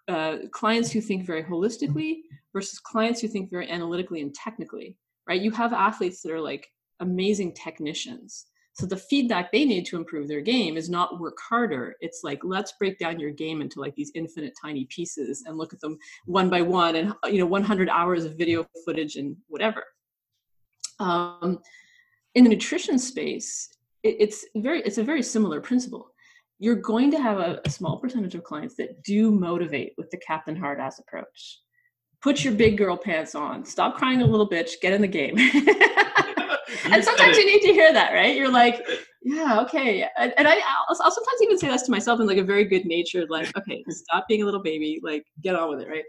uh, 0.08 0.38
clients 0.52 0.90
who 0.92 1.00
think 1.00 1.26
very 1.26 1.42
holistically 1.42 2.18
versus 2.52 2.78
clients 2.78 3.20
who 3.20 3.28
think 3.28 3.50
very 3.50 3.68
analytically 3.70 4.20
and 4.20 4.34
technically, 4.34 4.96
right? 5.28 5.40
You 5.40 5.50
have 5.52 5.72
athletes 5.72 6.22
that 6.22 6.32
are 6.32 6.40
like 6.40 6.68
amazing 7.00 7.54
technicians 7.54 8.46
so 8.78 8.84
the 8.84 8.96
feedback 8.96 9.50
they 9.50 9.64
need 9.64 9.86
to 9.86 9.96
improve 9.96 10.28
their 10.28 10.42
game 10.42 10.76
is 10.76 10.90
not 10.90 11.18
work 11.18 11.38
harder. 11.40 11.96
It's 12.00 12.20
like 12.22 12.40
let's 12.44 12.72
break 12.72 12.98
down 12.98 13.18
your 13.18 13.30
game 13.30 13.62
into 13.62 13.80
like 13.80 13.94
these 13.94 14.12
infinite 14.14 14.52
tiny 14.60 14.84
pieces 14.90 15.44
and 15.46 15.56
look 15.56 15.72
at 15.72 15.80
them 15.80 15.96
one 16.26 16.50
by 16.50 16.60
one 16.60 16.96
and 16.96 17.14
you 17.24 17.38
know 17.38 17.46
100 17.46 17.88
hours 17.88 18.26
of 18.26 18.36
video 18.36 18.66
footage 18.84 19.16
and 19.16 19.34
whatever. 19.48 19.82
Um, 21.00 21.60
in 22.34 22.44
the 22.44 22.50
nutrition 22.50 22.98
space, 22.98 23.70
it, 24.02 24.16
it's 24.18 24.44
very 24.56 24.82
it's 24.82 24.98
a 24.98 25.04
very 25.04 25.22
similar 25.22 25.62
principle. 25.62 26.10
You're 26.58 26.76
going 26.76 27.10
to 27.12 27.22
have 27.22 27.38
a, 27.38 27.60
a 27.64 27.70
small 27.70 27.98
percentage 27.98 28.34
of 28.34 28.44
clients 28.44 28.76
that 28.76 29.02
do 29.02 29.30
motivate 29.30 29.94
with 29.96 30.10
the 30.10 30.18
Captain 30.18 30.56
Hard 30.56 30.80
Ass 30.80 30.98
approach. 30.98 31.60
Put 32.26 32.42
your 32.42 32.54
big 32.54 32.76
girl 32.76 32.96
pants 32.96 33.36
on. 33.36 33.64
Stop 33.64 33.94
crying 33.94 34.20
a 34.20 34.26
little 34.26 34.50
bitch. 34.50 34.80
Get 34.82 34.92
in 34.92 35.00
the 35.00 35.06
game. 35.06 35.38
and 36.90 37.04
sometimes 37.04 37.36
you 37.36 37.46
need 37.46 37.60
to 37.60 37.72
hear 37.72 37.92
that, 37.92 38.12
right? 38.12 38.34
You're 38.34 38.50
like, 38.50 38.84
yeah, 39.22 39.60
okay. 39.60 40.04
And, 40.18 40.34
and 40.36 40.48
I, 40.48 40.54
I'll, 40.54 40.96
I'll, 41.04 41.12
sometimes 41.12 41.42
even 41.42 41.56
say 41.56 41.68
this 41.68 41.82
to 41.82 41.92
myself 41.92 42.18
in 42.18 42.26
like 42.26 42.38
a 42.38 42.42
very 42.42 42.64
good 42.64 42.84
natured, 42.84 43.30
like, 43.30 43.56
okay, 43.56 43.84
stop 43.90 44.26
being 44.26 44.42
a 44.42 44.44
little 44.44 44.60
baby, 44.60 44.98
like, 45.04 45.24
get 45.40 45.54
on 45.54 45.70
with 45.70 45.78
it, 45.78 45.88
right? 45.88 46.02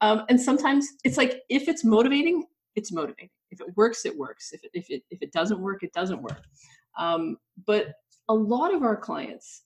Um, 0.00 0.24
and 0.28 0.40
sometimes 0.40 0.88
it's 1.04 1.16
like, 1.16 1.42
if 1.48 1.68
it's 1.68 1.84
motivating, 1.84 2.44
it's 2.74 2.90
motivating. 2.90 3.30
If 3.52 3.60
it 3.60 3.68
works, 3.76 4.04
it 4.04 4.18
works. 4.18 4.50
If 4.52 4.64
it, 4.64 4.70
if 4.74 4.90
it, 4.90 5.04
if 5.10 5.22
it 5.22 5.30
doesn't 5.30 5.60
work, 5.60 5.84
it 5.84 5.92
doesn't 5.92 6.20
work. 6.20 6.42
Um, 6.98 7.36
but 7.68 7.92
a 8.28 8.34
lot 8.34 8.74
of 8.74 8.82
our 8.82 8.96
clients, 8.96 9.62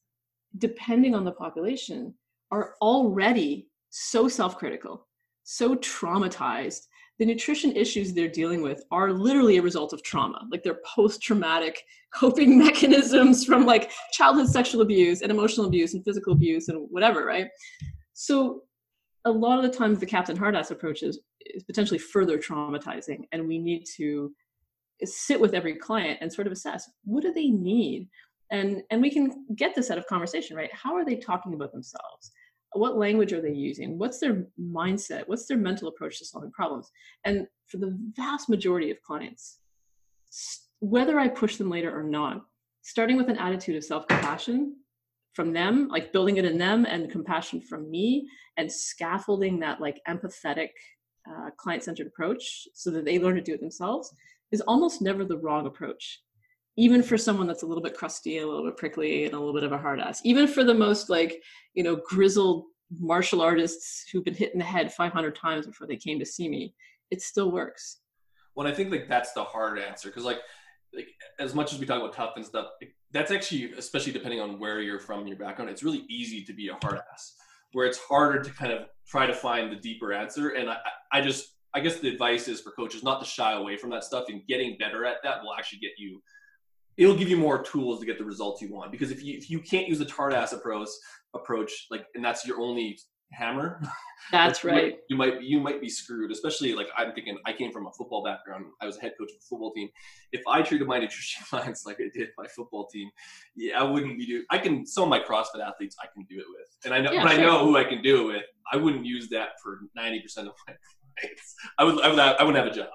depending 0.59 1.15
on 1.15 1.25
the 1.25 1.33
population, 1.33 2.13
are 2.51 2.75
already 2.83 3.71
so 3.89 4.29
self 4.29 4.59
critical, 4.59 5.06
so 5.49 5.77
traumatized 5.77 6.89
the 7.19 7.25
nutrition 7.25 7.73
issues 7.73 8.13
they're 8.13 8.29
dealing 8.29 8.63
with 8.63 8.83
are 8.91 9.13
literally 9.13 9.57
a 9.57 9.63
result 9.63 9.93
of 9.93 10.03
trauma 10.03 10.45
like 10.51 10.63
they're 10.63 10.81
post-traumatic 10.85 11.83
coping 12.15 12.59
mechanisms 12.59 13.45
from 13.45 13.65
like 13.65 13.93
childhood 14.13 14.49
sexual 14.49 14.81
abuse 14.83 15.23
and 15.23 15.31
emotional 15.31 15.67
abuse 15.67 15.95
and 15.95 16.05
physical 16.05 16.33
abuse 16.33 16.69
and 16.69 16.87
whatever 16.91 17.25
right? 17.25 17.47
So 18.13 18.63
a 19.25 19.31
lot 19.31 19.63
of 19.63 19.71
the 19.71 19.77
times 19.77 20.01
the 20.01 20.07
captain 20.07 20.37
hardass 20.37 20.71
approach 20.71 21.03
is, 21.03 21.21
is 21.41 21.63
potentially 21.63 21.99
further 21.99 22.39
traumatizing 22.39 23.21
and 23.33 23.47
we 23.47 23.59
need 23.59 23.85
to 23.97 24.33
sit 25.05 25.41
with 25.41 25.55
every 25.55 25.77
client 25.77 26.19
and 26.21 26.33
sort 26.33 26.47
of 26.47 26.53
assess 26.53 26.91
what 27.05 27.23
do 27.23 27.33
they 27.33 27.49
need? 27.49 28.09
And 28.51 28.83
and 28.91 29.01
we 29.01 29.11
can 29.11 29.47
get 29.55 29.77
this 29.77 29.93
out 29.93 29.99
of 29.99 30.07
conversation 30.09 30.57
right? 30.57 30.71
How 30.73 30.97
are 30.97 31.05
they 31.05 31.17
talking 31.17 31.55
about 31.55 31.71
themselves 31.73 32.33
what 32.79 32.97
language 32.97 33.33
are 33.33 33.41
they 33.41 33.53
using? 33.53 33.99
What's 33.99 34.19
their 34.19 34.47
mindset? 34.61 35.25
What's 35.27 35.47
their 35.47 35.57
mental 35.57 35.89
approach 35.89 36.19
to 36.19 36.25
solving 36.25 36.53
problems? 36.53 36.91
And 37.25 37.47
for 37.67 37.79
the 37.79 37.97
vast 38.15 38.49
majority 38.49 38.91
of 38.91 39.03
clients 39.03 39.59
whether 40.81 41.19
i 41.19 41.29
push 41.29 41.57
them 41.57 41.71
later 41.71 41.97
or 41.97 42.03
not 42.03 42.45
starting 42.83 43.17
with 43.17 43.29
an 43.29 43.39
attitude 43.39 43.77
of 43.77 43.85
self-compassion 43.85 44.75
from 45.33 45.53
them 45.53 45.89
like 45.89 46.13
building 46.13 46.37
it 46.37 46.45
in 46.45 46.59
them 46.59 46.85
and 46.87 47.11
compassion 47.11 47.61
from 47.61 47.91
me 47.91 48.29
and 48.57 48.71
scaffolding 48.71 49.59
that 49.61 49.81
like 49.81 50.01
empathetic 50.09 50.71
uh, 51.29 51.51
client-centered 51.57 52.07
approach 52.07 52.69
so 52.75 52.91
that 52.91 53.05
they 53.05 53.19
learn 53.19 53.35
to 53.35 53.43
do 53.43 53.55
it 53.55 53.61
themselves 53.61 54.15
is 54.53 54.61
almost 54.63 55.03
never 55.03 55.25
the 55.25 55.39
wrong 55.39 55.67
approach 55.67 56.21
even 56.77 57.03
for 57.03 57.17
someone 57.17 57.47
that's 57.47 57.63
a 57.63 57.67
little 57.67 57.83
bit 57.83 57.97
crusty, 57.97 58.39
a 58.39 58.47
little 58.47 58.65
bit 58.65 58.77
prickly, 58.77 59.25
and 59.25 59.35
a 59.35 59.39
little 59.39 59.55
bit 59.55 59.65
of 59.65 59.73
a 59.73 59.79
hard 59.79 60.01
ass, 60.01 60.21
even 60.25 60.47
for 60.47 60.65
the 60.65 60.75
most 60.75 61.09
like, 61.09 61.43
you 61.75 61.83
know, 61.83 61.97
grizzled 62.09 62.65
martial 62.99 63.41
artists 63.41 64.05
who've 64.11 64.25
been 64.25 64.35
hit 64.35 64.53
in 64.53 64.59
the 64.59 64.65
head 64.65 64.93
500 64.93 65.35
times 65.35 65.67
before 65.67 65.87
they 65.87 65.97
came 65.97 66.19
to 66.19 66.27
see 66.27 66.49
me, 66.49 66.75
it 67.11 67.23
still 67.23 67.51
works. 67.51 67.99
Well, 68.55 68.67
I 68.67 68.73
think 68.73 68.91
like 68.91 69.09
that's 69.09 69.33
the 69.33 69.45
hard 69.45 69.79
answer 69.79 70.09
because 70.09 70.25
like, 70.25 70.39
like 70.95 71.09
as 71.39 71.55
much 71.55 71.73
as 71.73 71.79
we 71.79 71.87
talk 71.87 71.99
about 71.99 72.15
tough 72.15 72.35
and 72.37 72.45
stuff, 72.45 72.69
that's 73.13 73.31
actually, 73.31 73.73
especially 73.73 74.13
depending 74.13 74.41
on 74.41 74.59
where 74.59 74.81
you're 74.81 75.01
from, 75.01 75.27
your 75.27 75.37
background, 75.37 75.71
it's 75.71 75.83
really 75.83 76.05
easy 76.09 76.45
to 76.45 76.53
be 76.53 76.69
a 76.69 76.79
hard 76.83 77.01
ass. 77.13 77.35
Where 77.73 77.87
it's 77.87 77.99
harder 77.99 78.43
to 78.43 78.51
kind 78.51 78.73
of 78.73 78.87
try 79.07 79.27
to 79.27 79.35
find 79.35 79.71
the 79.71 79.77
deeper 79.77 80.13
answer. 80.13 80.51
And 80.51 80.71
I, 80.71 80.77
I 81.13 81.21
just, 81.21 81.57
I 81.75 81.81
guess 81.81 81.99
the 81.99 82.09
advice 82.09 82.49
is 82.49 82.61
for 82.61 82.71
coaches 82.71 83.03
not 83.03 83.21
to 83.21 83.27
shy 83.27 83.53
away 83.53 83.77
from 83.77 83.91
that 83.91 84.05
stuff 84.05 84.27
and 84.29 84.41
getting 84.47 84.79
better 84.79 85.05
at 85.05 85.17
that 85.25 85.43
will 85.43 85.53
actually 85.53 85.81
get 85.81 85.91
you 85.99 86.23
it'll 86.97 87.17
give 87.17 87.29
you 87.29 87.37
more 87.37 87.63
tools 87.63 88.01
to 88.01 88.07
get 88.07 88.19
the 88.19 88.25
results 88.25 88.63
you 88.63 88.73
want. 88.73 88.91
Because 88.91 89.11
if 89.11 89.23
you 89.23 89.37
if 89.37 89.51
you 89.51 89.61
can't 89.61 89.89
use 89.89 89.99
the 89.99 90.07
hard 90.07 90.33
ass 90.33 90.53
approach 90.53 90.89
approach 91.35 91.87
like 91.91 92.07
and 92.15 92.25
that's 92.25 92.47
your 92.47 92.61
only 92.61 92.99
hammer 93.33 93.83
that's 94.31 94.63
you 94.63 94.71
right. 94.71 94.83
might, 94.85 94.99
you 95.09 95.17
might 95.17 95.43
you 95.43 95.61
might 95.61 95.81
be 95.81 95.89
screwed. 95.89 96.31
Especially 96.31 96.75
like 96.75 96.87
i'm 96.97 97.13
thinking 97.13 97.37
i 97.45 97.53
came 97.53 97.73
from 97.73 97.87
a 97.87 97.93
football 97.93 98.25
background. 98.25 98.67
I 98.81 98.87
was 98.87 98.97
a 98.97 99.01
head 99.01 99.13
coach 99.19 99.31
of 99.31 99.37
a 99.37 99.47
football 99.49 99.73
team. 99.73 99.89
If 100.33 100.43
i 100.49 100.63
treated 100.63 100.87
my 100.87 100.99
nutrition 100.99 101.45
clients 101.51 101.85
like 101.85 101.97
i 102.01 102.09
did 102.15 102.29
my 102.39 102.47
football 102.47 102.87
team 102.87 103.11
yeah 103.57 103.81
i 103.81 103.83
wouldn't 103.83 104.19
be 104.19 104.27
doing 104.27 104.45
i 104.51 104.59
can 104.59 104.87
some 104.87 105.05
of 105.05 105.09
my 105.11 105.21
crossfit 105.21 105.61
athletes 105.67 105.97
i 106.03 106.07
can 106.15 106.25
do 106.31 106.39
it 106.39 106.47
with. 106.49 106.69
And 106.85 106.95
i 106.95 107.01
know 107.01 107.13
yeah, 107.13 107.25
but 107.25 107.33
sure. 107.33 107.41
i 107.41 107.45
know 107.45 107.65
who 107.65 107.77
i 107.77 107.85
can 107.85 108.01
do 108.03 108.23
it 108.23 108.35
with. 108.35 108.45
I 108.73 108.77
wouldn't 108.77 109.05
use 109.05 109.29
that 109.31 109.51
for 109.63 109.81
90% 109.97 110.25
of 110.39 110.47
my 110.47 110.75
clients. 111.19 111.55
I 111.79 111.85
would 111.85 112.01
i 112.03 112.09
would 112.09 112.19
i 112.19 112.43
wouldn't 112.43 112.65
have 112.65 112.73
a 112.73 112.77
job 112.77 112.89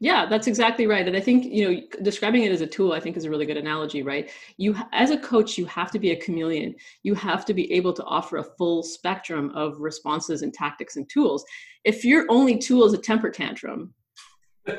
yeah, 0.00 0.26
that's 0.26 0.46
exactly 0.46 0.86
right. 0.86 1.06
And 1.06 1.16
I 1.16 1.20
think, 1.20 1.44
you 1.44 1.68
know, 1.68 1.80
describing 2.02 2.44
it 2.44 2.52
as 2.52 2.60
a 2.60 2.66
tool, 2.66 2.92
I 2.92 3.00
think 3.00 3.16
is 3.16 3.24
a 3.24 3.30
really 3.30 3.46
good 3.46 3.56
analogy, 3.56 4.02
right? 4.04 4.30
You, 4.56 4.76
as 4.92 5.10
a 5.10 5.18
coach, 5.18 5.58
you 5.58 5.66
have 5.66 5.90
to 5.90 5.98
be 5.98 6.12
a 6.12 6.16
chameleon. 6.16 6.76
You 7.02 7.14
have 7.16 7.44
to 7.46 7.54
be 7.54 7.72
able 7.72 7.92
to 7.94 8.04
offer 8.04 8.36
a 8.36 8.44
full 8.44 8.84
spectrum 8.84 9.50
of 9.56 9.80
responses 9.80 10.42
and 10.42 10.54
tactics 10.54 10.94
and 10.94 11.08
tools. 11.08 11.44
If 11.84 12.04
your 12.04 12.26
only 12.28 12.58
tool 12.58 12.84
is 12.84 12.92
a 12.92 12.98
temper 12.98 13.28
tantrum, 13.28 13.92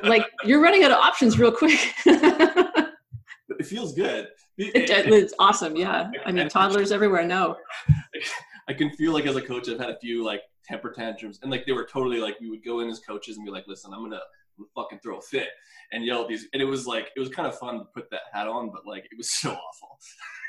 like 0.04 0.24
you're 0.46 0.62
running 0.62 0.84
out 0.84 0.92
of 0.92 0.98
options 0.98 1.38
real 1.38 1.52
quick. 1.52 1.80
it 2.06 3.66
feels 3.66 3.94
good. 3.94 4.28
It, 4.62 4.90
it's 4.90 5.34
awesome. 5.40 5.78
Yeah. 5.78 6.12
I 6.26 6.34
mean, 6.34 6.50
toddlers 6.50 6.92
everywhere 6.92 7.26
know. 7.26 7.56
I 8.68 8.74
can 8.74 8.92
feel 8.92 9.14
like 9.14 9.26
as 9.26 9.38
a 9.38 9.42
coach, 9.42 9.70
I've 9.70 9.80
had 9.80 9.90
a 9.90 9.98
few 10.00 10.22
like 10.22 10.42
temper 10.66 10.92
tantrums 10.92 11.40
and 11.42 11.50
like 11.50 11.66
they 11.66 11.72
were 11.72 11.88
totally 11.90 12.20
like, 12.20 12.38
we 12.42 12.50
would 12.50 12.66
go 12.66 12.82
in 12.82 12.90
as 12.90 13.00
coaches 13.00 13.38
and 13.38 13.46
be 13.46 13.54
like, 13.54 13.64
listen, 13.70 13.94
I'm 13.94 14.00
going 14.00 14.12
to 14.12 14.20
fucking 14.76 15.00
throw 15.00 15.18
a 15.18 15.22
fit 15.22 15.50
and 15.92 16.06
yell 16.06 16.24
at 16.24 16.28
these. 16.28 16.48
And 16.54 16.62
it 16.62 16.66
was 16.66 16.88
like 16.88 17.10
it 17.16 17.20
was 17.20 17.30
kind 17.30 17.48
of 17.48 17.58
fun 17.58 17.80
to 17.80 17.86
put 17.94 18.10
that 18.12 18.22
hat 18.34 18.48
on, 18.48 18.70
but 18.72 18.86
like 18.86 19.06
it 19.06 19.18
was 19.18 19.32
so 19.40 19.52
awful. 19.52 20.00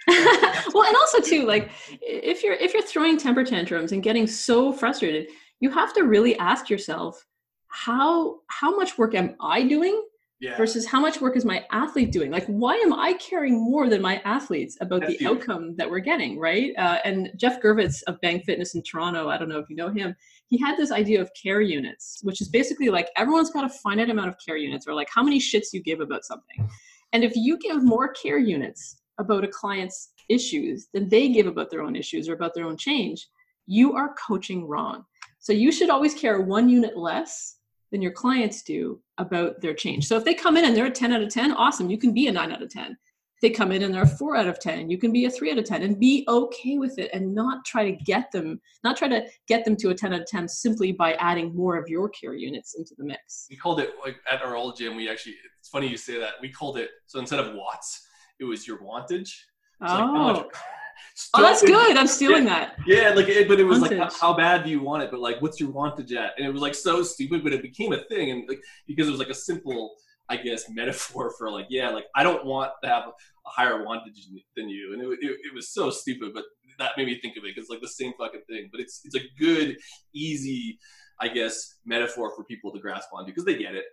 well, 0.74 0.86
and 0.86 0.96
also 0.96 1.20
too, 1.20 1.46
like 1.46 1.70
if 2.00 2.42
you're 2.42 2.54
if 2.54 2.74
you're 2.74 2.82
throwing 2.82 3.16
temper 3.16 3.44
tantrums 3.44 3.92
and 3.92 4.02
getting 4.02 4.26
so 4.26 4.72
frustrated, 4.72 5.28
you 5.60 5.70
have 5.70 5.92
to 5.94 6.02
really 6.02 6.36
ask 6.38 6.70
yourself 6.70 7.24
how 7.68 8.40
how 8.48 8.74
much 8.74 8.98
work 8.98 9.14
am 9.14 9.36
I 9.40 9.62
doing 9.62 10.02
yeah. 10.40 10.56
versus 10.56 10.86
how 10.86 11.00
much 11.00 11.20
work 11.20 11.36
is 11.36 11.44
my 11.44 11.64
athlete 11.70 12.10
doing 12.10 12.30
like 12.30 12.46
why 12.46 12.74
am 12.76 12.92
i 12.94 13.12
caring 13.14 13.62
more 13.62 13.88
than 13.88 14.00
my 14.00 14.20
athletes 14.24 14.76
about 14.80 15.02
That's 15.02 15.18
the 15.18 15.26
outcome 15.26 15.76
that 15.76 15.88
we're 15.88 16.00
getting 16.00 16.38
right 16.38 16.72
uh, 16.78 16.98
and 17.04 17.30
Geoff 17.36 17.60
Girvitz 17.60 18.02
of 18.06 18.20
bang 18.22 18.40
fitness 18.40 18.74
in 18.74 18.82
toronto 18.82 19.28
i 19.28 19.36
don't 19.36 19.48
know 19.48 19.58
if 19.58 19.68
you 19.68 19.76
know 19.76 19.90
him 19.90 20.16
he 20.50 20.58
had 20.58 20.76
this 20.76 20.92
idea 20.92 21.20
of 21.20 21.30
care 21.40 21.60
units 21.60 22.20
which 22.22 22.40
is 22.40 22.48
basically 22.48 22.90
like 22.90 23.08
everyone's 23.16 23.50
got 23.50 23.64
a 23.64 23.68
finite 23.68 24.10
amount 24.10 24.28
of 24.28 24.36
care 24.44 24.56
units 24.56 24.86
or 24.86 24.94
like 24.94 25.08
how 25.14 25.22
many 25.22 25.40
shits 25.40 25.68
you 25.72 25.82
give 25.82 26.00
about 26.00 26.24
something 26.24 26.68
and 27.12 27.24
if 27.24 27.32
you 27.34 27.58
give 27.58 27.82
more 27.82 28.08
care 28.08 28.38
units 28.38 29.00
about 29.18 29.44
a 29.44 29.48
client's 29.48 30.12
issues 30.30 30.88
than 30.94 31.08
they 31.08 31.28
give 31.28 31.46
about 31.46 31.70
their 31.70 31.82
own 31.82 31.96
issues 31.96 32.28
or 32.28 32.34
about 32.34 32.54
their 32.54 32.64
own 32.64 32.76
change, 32.76 33.28
you 33.66 33.92
are 33.92 34.14
coaching 34.14 34.66
wrong. 34.66 35.04
So 35.38 35.52
you 35.52 35.72
should 35.72 35.90
always 35.90 36.14
care 36.14 36.40
one 36.40 36.68
unit 36.68 36.96
less 36.96 37.56
than 37.90 38.00
your 38.00 38.12
clients 38.12 38.62
do 38.62 39.00
about 39.18 39.60
their 39.60 39.74
change. 39.74 40.06
So 40.06 40.16
if 40.16 40.24
they 40.24 40.34
come 40.34 40.56
in 40.56 40.64
and 40.64 40.76
they're 40.76 40.86
a 40.86 40.90
10 40.90 41.12
out 41.12 41.22
of 41.22 41.28
10, 41.28 41.52
awesome, 41.52 41.90
you 41.90 41.98
can 41.98 42.14
be 42.14 42.28
a 42.28 42.32
9 42.32 42.52
out 42.52 42.62
of 42.62 42.70
10. 42.70 42.96
They 43.40 43.50
come 43.50 43.72
in 43.72 43.82
and 43.82 43.94
they're 43.94 44.02
a 44.02 44.06
4 44.06 44.36
out 44.36 44.48
of 44.48 44.58
10, 44.58 44.90
you 44.90 44.98
can 44.98 45.12
be 45.12 45.24
a 45.24 45.30
3 45.30 45.52
out 45.52 45.58
of 45.58 45.64
10 45.64 45.82
and 45.82 45.98
be 45.98 46.24
okay 46.28 46.78
with 46.78 46.98
it 46.98 47.10
and 47.12 47.34
not 47.34 47.64
try 47.64 47.90
to 47.90 47.92
get 48.04 48.30
them, 48.32 48.60
not 48.84 48.96
try 48.96 49.08
to 49.08 49.26
get 49.48 49.64
them 49.64 49.76
to 49.76 49.90
a 49.90 49.94
10 49.94 50.12
out 50.12 50.20
of 50.20 50.26
10 50.26 50.48
simply 50.48 50.92
by 50.92 51.14
adding 51.14 51.54
more 51.54 51.76
of 51.76 51.88
your 51.88 52.08
care 52.08 52.34
units 52.34 52.74
into 52.74 52.94
the 52.96 53.04
mix. 53.04 53.46
We 53.50 53.56
called 53.56 53.80
it 53.80 53.90
like 54.04 54.16
at 54.30 54.42
our 54.42 54.56
old 54.56 54.76
gym, 54.76 54.96
we 54.96 55.08
actually 55.10 55.36
it's 55.58 55.68
funny 55.68 55.88
you 55.88 55.96
say 55.96 56.18
that. 56.18 56.34
We 56.40 56.50
called 56.50 56.78
it 56.78 56.90
so 57.06 57.18
instead 57.18 57.40
of 57.40 57.54
watts, 57.54 58.06
it 58.38 58.44
was 58.44 58.66
your 58.66 58.82
wantage. 58.82 59.46
It's 59.80 59.92
like 59.92 60.00
Oh. 60.02 60.50
oh, 61.34 61.42
that's 61.42 61.62
good. 61.62 61.96
I'm 61.96 62.06
stealing 62.06 62.44
that. 62.44 62.76
Yeah, 62.86 63.10
like, 63.14 63.28
it, 63.28 63.48
but 63.48 63.60
it 63.60 63.64
was 63.64 63.80
like, 63.80 63.96
how, 63.96 64.10
how 64.10 64.34
bad 64.34 64.64
do 64.64 64.70
you 64.70 64.80
want 64.80 65.02
it? 65.02 65.10
But 65.10 65.20
like, 65.20 65.40
what's 65.40 65.60
your 65.60 65.70
wantage 65.70 66.12
at? 66.12 66.32
And 66.36 66.46
it 66.46 66.52
was 66.52 66.62
like 66.62 66.74
so 66.74 67.02
stupid, 67.02 67.42
but 67.42 67.52
it 67.52 67.62
became 67.62 67.92
a 67.92 68.02
thing, 68.04 68.30
and 68.30 68.48
like 68.48 68.62
because 68.86 69.08
it 69.08 69.10
was 69.10 69.20
like 69.20 69.28
a 69.28 69.34
simple, 69.34 69.94
I 70.30 70.36
guess, 70.36 70.70
metaphor 70.70 71.34
for 71.36 71.50
like, 71.50 71.66
yeah, 71.68 71.90
like 71.90 72.06
I 72.14 72.22
don't 72.22 72.46
want 72.46 72.70
to 72.82 72.88
have 72.88 73.04
a 73.08 73.50
higher 73.50 73.84
wantage 73.84 74.28
than 74.56 74.68
you, 74.68 74.94
and 74.94 75.02
it, 75.02 75.18
it, 75.20 75.36
it 75.42 75.54
was 75.54 75.70
so 75.74 75.90
stupid, 75.90 76.30
but 76.32 76.44
that 76.78 76.92
made 76.96 77.06
me 77.06 77.20
think 77.20 77.36
of 77.36 77.44
it 77.44 77.54
because 77.54 77.68
like 77.68 77.80
the 77.80 77.88
same 77.88 78.12
fucking 78.18 78.42
thing. 78.48 78.68
But 78.70 78.80
it's 78.80 79.00
it's 79.04 79.16
a 79.16 79.28
good, 79.38 79.76
easy, 80.14 80.78
I 81.20 81.28
guess, 81.28 81.78
metaphor 81.84 82.32
for 82.34 82.44
people 82.44 82.72
to 82.72 82.78
grasp 82.78 83.08
onto 83.12 83.26
because 83.26 83.44
they 83.44 83.58
get 83.58 83.74
it. 83.74 83.84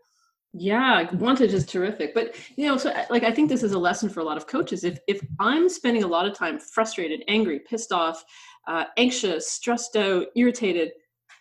Yeah, 0.53 1.09
wantage 1.15 1.53
is 1.53 1.65
terrific. 1.65 2.13
But 2.13 2.35
you 2.55 2.67
know, 2.67 2.77
so 2.77 2.93
like 3.09 3.23
I 3.23 3.31
think 3.31 3.49
this 3.49 3.63
is 3.63 3.73
a 3.73 3.79
lesson 3.79 4.07
for 4.07 4.19
a 4.19 4.23
lot 4.23 4.37
of 4.37 4.47
coaches. 4.47 4.83
If 4.83 4.99
if 5.07 5.19
I'm 5.39 5.67
spending 5.67 6.03
a 6.03 6.07
lot 6.07 6.27
of 6.27 6.33
time 6.33 6.59
frustrated, 6.59 7.23
angry, 7.27 7.59
pissed 7.67 7.91
off, 7.91 8.23
uh, 8.67 8.85
anxious, 8.97 9.51
stressed 9.51 9.95
out, 9.95 10.27
irritated, 10.35 10.91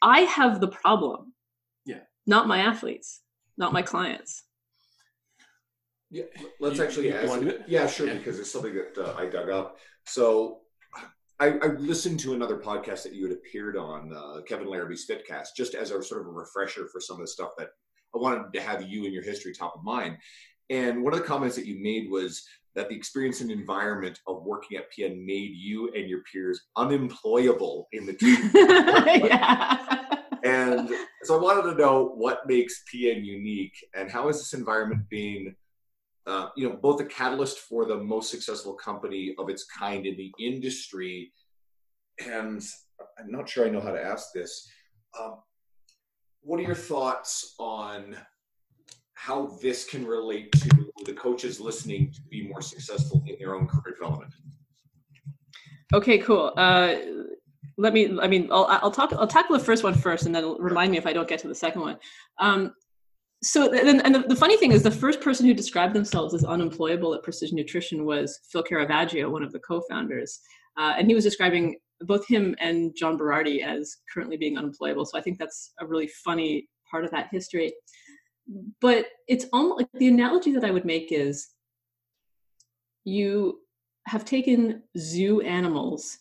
I 0.03 0.21
have 0.23 0.61
the 0.61 0.69
problem. 0.69 1.35
Yeah. 1.85 2.01
Not 2.27 2.49
my 2.49 2.59
athletes, 2.59 3.21
not 3.57 3.73
my 3.73 3.83
clients. 3.83 4.43
Yeah, 6.11 6.25
let's 6.61 6.79
You- 6.79 6.85
actually 6.85 7.09
you 7.09 7.15
ask. 7.15 7.29
wanna 7.29 7.43
do 7.43 7.49
it? 7.49 7.63
Yeah, 7.67 7.87
sure, 7.87 8.07
Yeah. 8.07 8.15
because 8.15 8.39
it's 8.39 8.51
something 8.51 8.75
that 8.75 8.97
uh, 8.99 9.15
I 9.19 9.27
dug 9.27 9.51
up. 9.51 9.79
So 10.07 10.61
I, 11.41 11.59
I 11.59 11.67
listened 11.79 12.21
to 12.21 12.33
another 12.35 12.57
podcast 12.59 13.03
that 13.03 13.13
you 13.13 13.25
had 13.29 13.33
appeared 13.37 13.77
on, 13.77 14.13
uh, 14.13 14.41
Kevin 14.43 14.69
Larrabee's 14.69 15.07
Fitcast, 15.07 15.49
just 15.57 15.75
as 15.75 15.91
a 15.91 16.03
sort 16.03 16.21
of 16.23 16.29
a 16.29 16.31
refresher 16.31 16.87
for 16.89 17.01
some 17.01 17.17
of 17.17 17.23
the 17.23 17.27
stuff 17.29 17.51
that 17.59 17.69
I 18.15 18.19
wanted 18.19 18.53
to 18.55 18.61
have 18.61 18.83
you 18.89 19.05
and 19.05 19.13
your 19.13 19.23
history 19.23 19.53
top 19.53 19.75
of 19.77 19.83
mind. 19.85 20.17
And 20.71 21.03
one 21.03 21.13
of 21.13 21.19
the 21.19 21.25
comments 21.27 21.55
that 21.57 21.67
you 21.67 21.79
made 21.83 22.11
was 22.11 22.47
that 22.75 22.89
the 22.89 22.95
experience 22.95 23.41
and 23.41 23.51
environment 23.51 24.21
of 24.27 24.43
working 24.45 24.79
at 24.79 24.91
PN 24.93 25.25
made 25.25 25.51
you 25.55 25.91
and 25.95 26.09
your 26.09 26.23
peers 26.33 26.61
unemployable 26.77 27.89
in 27.93 28.07
the 28.07 28.13
team. 28.15 28.51
yeah. 28.55 30.07
And 30.45 30.89
so 31.25 31.39
I 31.39 31.43
wanted 31.43 31.71
to 31.73 31.77
know 31.77 32.13
what 32.15 32.47
makes 32.47 32.83
PN 32.93 33.25
unique 33.25 33.75
and 33.95 34.11
how 34.11 34.29
is 34.29 34.39
this 34.39 34.55
environment 34.55 35.03
being, 35.11 35.55
uh, 36.27 36.49
you 36.57 36.69
know, 36.69 36.77
both 36.77 37.01
a 37.01 37.05
catalyst 37.05 37.61
for 37.61 37.85
the 37.85 37.97
most 37.97 38.31
successful 38.31 38.75
company 38.75 39.35
of 39.39 39.49
its 39.49 39.65
kind 39.65 40.07
in 40.07 40.17
the 40.17 40.33
industry. 40.39 41.33
And 42.25 42.63
I'm 43.19 43.31
not 43.31 43.49
sure 43.49 43.67
I 43.67 43.71
know 43.71 43.81
how 43.81 43.93
to 43.93 44.03
ask 44.03 44.33
this. 44.35 44.69
Um, 45.19 45.37
what 46.41 46.59
are 46.59 46.65
your 46.65 46.75
thoughts 46.75 47.55
on 47.59 48.17
how 49.15 49.47
this 49.63 49.85
can 49.85 50.07
relate 50.07 50.53
to 50.53 50.91
the 51.05 51.13
coaches 51.13 51.61
listening 51.61 52.13
to 52.13 52.21
be 52.31 52.47
more 52.47 52.63
successful 52.63 53.23
in 53.27 53.37
their 53.39 53.55
own 53.55 53.67
career 53.67 53.95
development? 53.99 54.33
Okay, 55.95 56.19
cool. 56.19 56.53
Uh, 56.57 56.97
let 57.79 57.93
me. 57.93 58.19
I 58.21 58.27
mean, 58.27 58.49
I'll, 58.51 58.67
I'll 58.69 58.91
talk. 58.91 59.13
I'll 59.13 59.27
tackle 59.27 59.57
the 59.57 59.65
first 59.65 59.85
one 59.85 59.95
first, 59.95 60.27
and 60.27 60.35
then 60.35 60.57
remind 60.59 60.91
me 60.91 60.99
if 60.99 61.07
I 61.07 61.13
don't 61.13 61.29
get 61.29 61.39
to 61.41 61.49
the 61.49 61.55
second 61.55 61.83
one. 61.83 61.99
Um, 62.39 62.75
so, 63.43 63.73
and, 63.73 64.15
the, 64.15 64.25
the 64.29 64.37
funny 64.37 64.57
thing 64.57 64.73
is, 64.73 64.83
the 64.83 64.91
first 64.91 65.21
person 65.21 65.47
who 65.47 65.55
described 65.55 65.95
themselves 65.95 66.35
as 66.35 66.45
unemployable 66.45 67.15
at 67.15 67.23
Precision 67.23 67.57
Nutrition 67.57 68.05
was 68.05 68.41
Phil 68.51 68.63
Caravaggio, 68.63 69.29
one 69.29 69.43
of 69.43 69.53
the 69.53 69.61
co-founders, 69.61 70.41
uh, 70.79 70.95
and 70.99 71.09
he 71.09 71.15
was 71.15 71.25
describing 71.25 71.77
both 72.01 72.27
him 72.27 72.55
and 72.59 72.95
John 72.97 73.19
Berardi 73.19 73.63
as 73.63 73.97
currently 74.13 74.37
being 74.37 74.57
unemployable. 74.57 75.05
So, 75.05 75.19
I 75.19 75.23
think 75.23 75.39
that's 75.39 75.73
a 75.81 75.87
really 75.87 76.09
funny 76.25 76.69
part 76.91 77.05
of 77.05 77.11
that 77.11 77.29
history. 77.31 77.75
But 78.81 79.07
it's 79.29 79.47
almost 79.53 79.79
like 79.79 79.89
the 79.95 80.09
analogy 80.09 80.53
that 80.53 80.65
I 80.65 80.71
would 80.71 80.85
make 80.85 81.11
is 81.11 81.49
you 83.05 83.61
have 84.07 84.25
taken 84.25 84.83
zoo 84.97 85.41
animals 85.41 86.17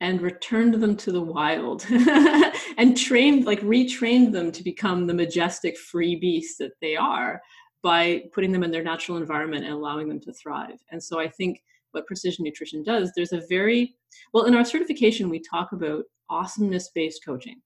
and 0.00 0.20
returned 0.20 0.74
them 0.74 0.96
to 0.96 1.10
the 1.10 1.20
wild 1.20 1.86
and 2.78 2.96
trained 2.96 3.46
like 3.46 3.60
retrained 3.62 4.32
them 4.32 4.52
to 4.52 4.62
become 4.62 5.06
the 5.06 5.14
majestic 5.14 5.76
free 5.78 6.16
beasts 6.16 6.58
that 6.58 6.72
they 6.80 6.96
are 6.96 7.40
by 7.82 8.24
putting 8.32 8.52
them 8.52 8.62
in 8.62 8.70
their 8.70 8.82
natural 8.82 9.16
environment 9.16 9.64
and 9.64 9.72
allowing 9.72 10.08
them 10.08 10.20
to 10.20 10.32
thrive. 10.32 10.78
And 10.90 11.02
so 11.02 11.18
i 11.18 11.28
think 11.28 11.62
what 11.92 12.06
precision 12.06 12.44
nutrition 12.44 12.82
does 12.82 13.10
there's 13.16 13.32
a 13.32 13.42
very 13.48 13.96
well 14.34 14.44
in 14.44 14.54
our 14.54 14.64
certification 14.64 15.30
we 15.30 15.40
talk 15.40 15.72
about 15.72 16.04
awesomeness 16.28 16.90
based 16.94 17.24
coaching 17.24 17.56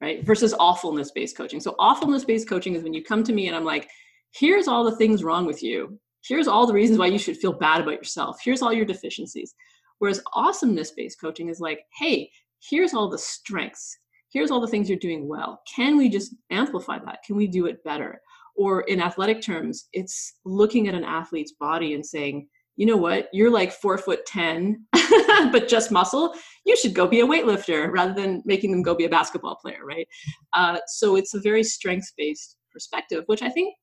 right 0.00 0.24
versus 0.24 0.54
awfulness 0.60 1.10
based 1.10 1.36
coaching. 1.36 1.58
So 1.60 1.74
awfulness 1.78 2.24
based 2.24 2.48
coaching 2.48 2.74
is 2.74 2.84
when 2.84 2.94
you 2.94 3.02
come 3.02 3.24
to 3.24 3.32
me 3.32 3.48
and 3.48 3.56
i'm 3.56 3.64
like 3.64 3.88
here's 4.32 4.68
all 4.68 4.84
the 4.84 4.96
things 4.96 5.24
wrong 5.24 5.46
with 5.46 5.62
you. 5.62 5.98
Here's 6.26 6.48
all 6.48 6.66
the 6.66 6.74
reasons 6.74 6.98
why 6.98 7.06
you 7.06 7.18
should 7.18 7.38
feel 7.38 7.52
bad 7.52 7.80
about 7.80 7.94
yourself. 7.94 8.38
Here's 8.42 8.60
all 8.60 8.72
your 8.72 8.84
deficiencies 8.84 9.54
whereas 9.98 10.22
awesomeness 10.34 10.90
based 10.92 11.20
coaching 11.20 11.48
is 11.48 11.60
like 11.60 11.80
hey 11.98 12.30
here's 12.70 12.94
all 12.94 13.08
the 13.08 13.18
strengths. 13.18 13.96
Here's 14.30 14.50
all 14.50 14.60
the 14.60 14.66
things 14.66 14.88
you're 14.88 14.98
doing 14.98 15.26
well. 15.28 15.62
Can 15.74 15.96
we 15.96 16.08
just 16.08 16.34
amplify 16.50 16.98
that? 16.98 17.20
Can 17.24 17.36
we 17.36 17.46
do 17.46 17.66
it 17.66 17.82
better? 17.84 18.20
Or 18.56 18.82
in 18.82 19.00
athletic 19.00 19.40
terms 19.40 19.88
it's 19.92 20.34
looking 20.44 20.88
at 20.88 20.94
an 20.94 21.04
athlete's 21.04 21.52
body 21.52 21.94
and 21.94 22.04
saying 22.04 22.48
you 22.76 22.86
know 22.86 22.96
what? 22.96 23.28
You're 23.32 23.50
like 23.50 23.72
four 23.72 23.98
foot 23.98 24.24
ten 24.24 24.86
but 25.50 25.66
just 25.66 25.90
muscle. 25.90 26.32
You 26.64 26.76
should 26.76 26.94
go 26.94 27.08
be 27.08 27.20
a 27.20 27.26
weightlifter 27.26 27.90
rather 27.90 28.14
than 28.14 28.40
making 28.44 28.70
them 28.70 28.82
go 28.82 28.94
be 28.94 29.04
a 29.04 29.08
basketball 29.08 29.56
player 29.56 29.84
right? 29.84 30.06
Uh, 30.52 30.78
so 30.86 31.16
it's 31.16 31.34
a 31.34 31.40
very 31.40 31.64
strengths 31.64 32.12
based 32.16 32.56
perspective 32.72 33.24
which 33.26 33.42
i 33.42 33.48
think 33.48 33.74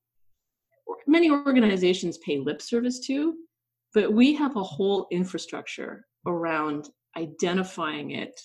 many 1.06 1.30
organizations 1.30 2.18
pay 2.18 2.38
lip 2.38 2.62
service 2.62 3.00
to, 3.00 3.34
but 3.96 4.12
we 4.12 4.34
have 4.34 4.56
a 4.56 4.62
whole 4.62 5.06
infrastructure 5.10 6.04
around 6.26 6.90
identifying 7.16 8.10
it, 8.10 8.38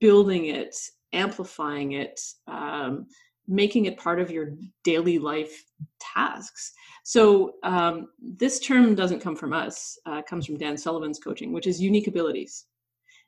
building 0.00 0.48
it, 0.48 0.76
amplifying 1.14 1.92
it, 1.92 2.20
um, 2.46 3.06
making 3.48 3.86
it 3.86 3.96
part 3.96 4.20
of 4.20 4.30
your 4.30 4.52
daily 4.84 5.18
life 5.18 5.64
tasks. 5.98 6.74
So 7.04 7.54
um, 7.62 8.08
this 8.20 8.60
term 8.60 8.94
doesn't 8.94 9.20
come 9.20 9.34
from 9.34 9.54
us; 9.54 9.98
uh, 10.04 10.20
comes 10.28 10.44
from 10.44 10.58
Dan 10.58 10.76
Sullivan's 10.76 11.18
coaching, 11.18 11.54
which 11.54 11.66
is 11.66 11.80
unique 11.80 12.06
abilities. 12.06 12.66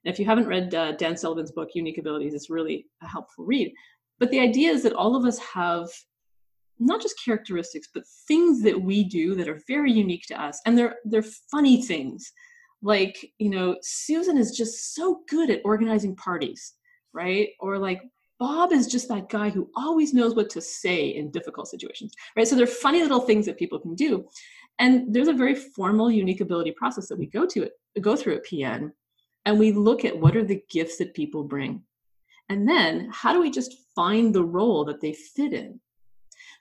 And 0.05 0.13
if 0.13 0.19
you 0.19 0.27
haven't 0.27 0.49
read 0.49 0.75
uh, 0.75 0.93
Dan 0.93 1.17
Sullivan's 1.17 1.53
book, 1.53 1.71
Unique 1.75 1.97
Abilities, 1.97 2.35
it's 2.35 2.51
really 2.51 2.85
a 3.01 3.09
helpful 3.09 3.47
read. 3.47 3.73
But 4.19 4.31
the 4.31 4.41
idea 4.41 4.71
is 4.71 4.83
that 4.83 4.93
all 4.93 5.17
of 5.17 5.25
us 5.25 5.39
have 5.39 5.89
not 6.79 7.01
just 7.01 7.23
characteristics 7.25 7.89
but 7.93 8.05
things 8.27 8.63
that 8.63 8.81
we 8.81 9.05
do 9.05 9.35
that 9.35 9.49
are 9.49 9.61
very 9.69 9.93
unique 9.93 10.25
to 10.27 10.41
us. 10.41 10.61
And 10.67 10.77
they're 10.77 10.97
they're 11.05 11.25
funny 11.51 11.83
things. 11.83 12.33
Like 12.83 13.33
you 13.39 13.51
know 13.51 13.77
susan 13.83 14.37
is 14.39 14.57
just 14.57 14.95
so 14.95 15.21
good 15.29 15.51
at 15.51 15.63
organizing 15.65 16.17
parties 16.17 16.75
right? 17.15 17.51
Or 17.61 17.79
like 17.79 18.03
bob 18.39 18.73
is 18.73 18.87
just 18.87 19.09
that 19.09 19.29
guy 19.29 19.51
who 19.51 19.71
always 19.77 20.13
knows 20.13 20.35
what 20.35 20.51
to 20.51 20.61
say 20.61 21.09
in 21.09 21.31
difficult 21.31 21.69
situations 21.69 22.13
right? 22.37 22.49
So 22.49 22.57
they're 22.57 22.67
funny 22.67 23.03
little 23.03 23.21
things 23.21 23.47
that 23.47 23.59
people 23.59 23.79
can 23.79 23.95
do. 23.95 24.27
And 24.79 25.15
there's 25.15 25.29
a 25.29 25.33
very 25.33 25.55
formal 25.55 26.11
unique 26.11 26.41
ability 26.41 26.73
process 26.73 27.09
that 27.09 27.19
we 27.19 27.27
go 27.27 27.47
to 27.47 27.63
it 27.65 27.73
go 28.01 28.17
through 28.17 28.37
at 28.37 28.47
pn 28.47 28.91
and 29.45 29.59
we 29.59 29.73
look 29.73 30.05
at 30.05 30.19
what 30.19 30.37
are 30.37 30.45
the 30.45 30.63
gifts 30.71 30.99
that 30.99 31.15
people 31.15 31.45
bring. 31.45 31.83
And 32.49 32.69
then 32.69 33.09
how 33.13 33.33
do 33.33 33.41
we 33.41 33.51
just 33.51 33.75
find 33.95 34.35
the 34.35 34.45
role 34.45 34.85
that 34.85 35.01
they 35.01 35.13
fit 35.13 35.53
in 35.53 35.81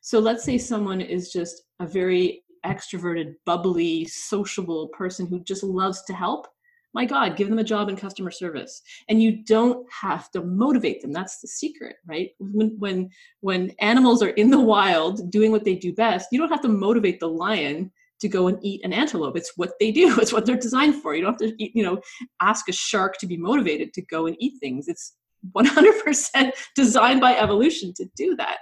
so 0.02 0.20
let's 0.20 0.44
say 0.44 0.58
someone 0.58 1.00
is 1.00 1.32
just 1.32 1.64
a 1.80 1.86
very 1.86 2.44
extroverted, 2.66 3.36
bubbly, 3.46 4.06
sociable 4.06 4.88
person 4.90 5.28
who 5.28 5.44
just 5.44 5.64
loves 5.64 6.04
to 6.04 6.14
help. 6.14 6.48
My 6.94 7.06
God, 7.06 7.38
give 7.38 7.50
them 7.50 7.60
a 7.60 7.64
job 7.64 7.88
in 7.88 7.96
customer 7.96 8.32
service. 8.32 8.82
And 9.08 9.22
you 9.22 9.44
don't 9.46 9.88
have 9.92 10.30
to 10.32 10.42
motivate 10.42 11.02
them. 11.02 11.14
That's 11.14 11.40
the 11.40 11.48
secret, 11.48 11.96
right? 12.06 12.32
When 12.40 12.76
when 12.80 13.10
when 13.40 13.72
animals 13.80 14.22
are 14.22 14.30
in 14.30 14.52
the 14.52 14.60
wild 14.60 15.32
doing 15.32 15.52
what 15.52 15.64
they 15.64 15.76
do 15.76 15.94
best, 15.94 16.28
you 16.32 16.40
don't 16.40 16.50
have 16.50 16.62
to 16.62 16.68
motivate 16.68 17.20
the 17.20 17.30
lion 17.30 17.92
to 18.20 18.28
go 18.28 18.48
and 18.48 18.58
eat 18.62 18.84
an 18.84 18.94
antelope. 18.94 19.38
It's 19.38 19.54
what 19.56 19.74
they 19.80 19.92
do. 19.92 20.18
It's 20.20 20.34
what 20.34 20.46
they're 20.46 20.58
designed 20.58 20.96
for. 20.96 21.16
You 21.16 21.24
don't 21.24 21.42
have 21.42 21.50
to 21.50 21.78
you 21.78 21.84
know, 21.84 22.02
ask 22.42 22.68
a 22.70 22.74
shark 22.74 23.18
to 23.20 23.28
be 23.28 23.38
motivated 23.38 23.94
to 23.94 24.02
go 24.02 24.28
and 24.28 24.36
eat 24.40 24.54
things. 24.60 24.88
It's 24.88 25.16
100% 25.56 26.52
designed 26.76 27.22
by 27.22 27.36
evolution 27.36 27.94
to 27.96 28.06
do 28.16 28.36
that. 28.36 28.58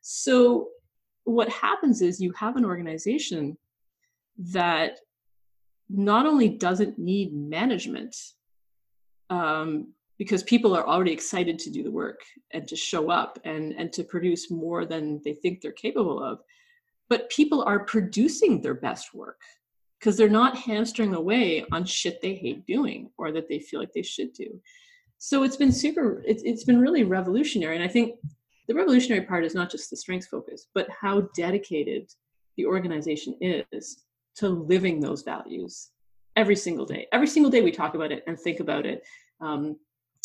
So 0.00 0.68
what 1.24 1.48
happens 1.48 2.02
is 2.02 2.20
you 2.20 2.32
have 2.32 2.56
an 2.56 2.64
organization 2.64 3.56
that 4.38 4.98
not 5.88 6.26
only 6.26 6.48
doesn't 6.48 6.98
need 6.98 7.32
management 7.32 8.16
um, 9.30 9.92
because 10.18 10.42
people 10.42 10.76
are 10.76 10.86
already 10.86 11.12
excited 11.12 11.58
to 11.58 11.70
do 11.70 11.82
the 11.82 11.90
work 11.90 12.20
and 12.52 12.68
to 12.68 12.76
show 12.76 13.10
up 13.10 13.38
and 13.44 13.72
and 13.72 13.92
to 13.92 14.04
produce 14.04 14.50
more 14.50 14.86
than 14.86 15.20
they 15.24 15.34
think 15.34 15.60
they're 15.60 15.72
capable 15.72 16.22
of 16.22 16.40
but 17.08 17.28
people 17.30 17.62
are 17.62 17.84
producing 17.84 18.60
their 18.60 18.74
best 18.74 19.14
work 19.14 19.40
because 19.98 20.16
they're 20.16 20.28
not 20.28 20.56
hamstring 20.56 21.14
away 21.14 21.64
on 21.72 21.84
shit 21.84 22.20
they 22.20 22.34
hate 22.34 22.66
doing 22.66 23.10
or 23.16 23.32
that 23.32 23.48
they 23.48 23.58
feel 23.58 23.80
like 23.80 23.92
they 23.94 24.02
should 24.02 24.32
do. 24.34 24.60
So 25.18 25.42
it's 25.42 25.56
been 25.56 25.72
super 25.72 26.22
it's, 26.26 26.42
it's 26.42 26.64
been 26.64 26.80
really 26.80 27.04
revolutionary 27.04 27.76
and 27.76 27.84
i 27.84 27.88
think 27.88 28.16
the 28.66 28.74
revolutionary 28.74 29.24
part 29.24 29.44
is 29.44 29.54
not 29.54 29.70
just 29.70 29.90
the 29.90 29.96
strengths 29.96 30.26
focus 30.26 30.68
but 30.74 30.88
how 30.90 31.22
dedicated 31.36 32.10
the 32.56 32.66
organization 32.66 33.36
is 33.40 34.04
to 34.36 34.48
living 34.48 35.00
those 35.00 35.22
values 35.22 35.90
every 36.36 36.56
single 36.56 36.84
day. 36.84 37.06
Every 37.12 37.26
single 37.26 37.50
day 37.50 37.62
we 37.62 37.70
talk 37.70 37.94
about 37.94 38.12
it 38.12 38.24
and 38.26 38.38
think 38.38 38.60
about 38.60 38.86
it. 38.86 39.02
Um, 39.40 39.76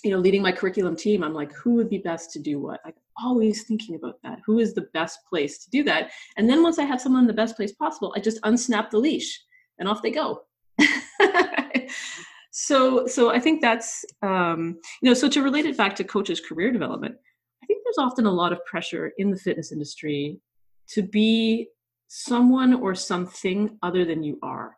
you 0.03 0.11
know 0.11 0.17
leading 0.17 0.41
my 0.41 0.53
curriculum 0.53 0.95
team 0.95 1.23
i'm 1.23 1.33
like 1.33 1.51
who 1.51 1.73
would 1.73 1.89
be 1.89 1.97
best 1.97 2.31
to 2.31 2.39
do 2.39 2.57
what? 2.57 2.79
Like 2.85 2.95
always 3.21 3.63
thinking 3.63 3.95
about 3.95 4.15
that. 4.23 4.39
Who 4.45 4.59
is 4.59 4.73
the 4.73 4.87
best 4.93 5.19
place 5.29 5.61
to 5.65 5.69
do 5.69 5.83
that? 5.83 6.11
And 6.37 6.49
then 6.49 6.63
once 6.63 6.79
i 6.79 6.83
have 6.83 7.01
someone 7.01 7.23
in 7.23 7.27
the 7.27 7.33
best 7.33 7.57
place 7.57 7.73
possible 7.73 8.13
i 8.15 8.21
just 8.21 8.41
unsnap 8.43 8.91
the 8.91 8.97
leash 8.97 9.41
and 9.77 9.89
off 9.89 10.01
they 10.01 10.11
go. 10.11 10.43
So 12.51 13.05
so 13.05 13.31
i 13.31 13.39
think 13.39 13.61
that's 13.61 14.03
um 14.21 14.79
you 15.01 15.09
know 15.09 15.13
so 15.13 15.29
to 15.29 15.43
relate 15.43 15.65
it 15.65 15.77
back 15.77 15.95
to 15.97 16.03
coaches 16.03 16.41
career 16.41 16.71
development 16.71 17.15
often 17.99 18.25
a 18.25 18.31
lot 18.31 18.51
of 18.51 18.63
pressure 18.65 19.13
in 19.17 19.29
the 19.31 19.37
fitness 19.37 19.71
industry 19.71 20.39
to 20.87 21.01
be 21.01 21.67
someone 22.07 22.73
or 22.73 22.95
something 22.95 23.77
other 23.83 24.03
than 24.03 24.23
you 24.23 24.39
are 24.41 24.75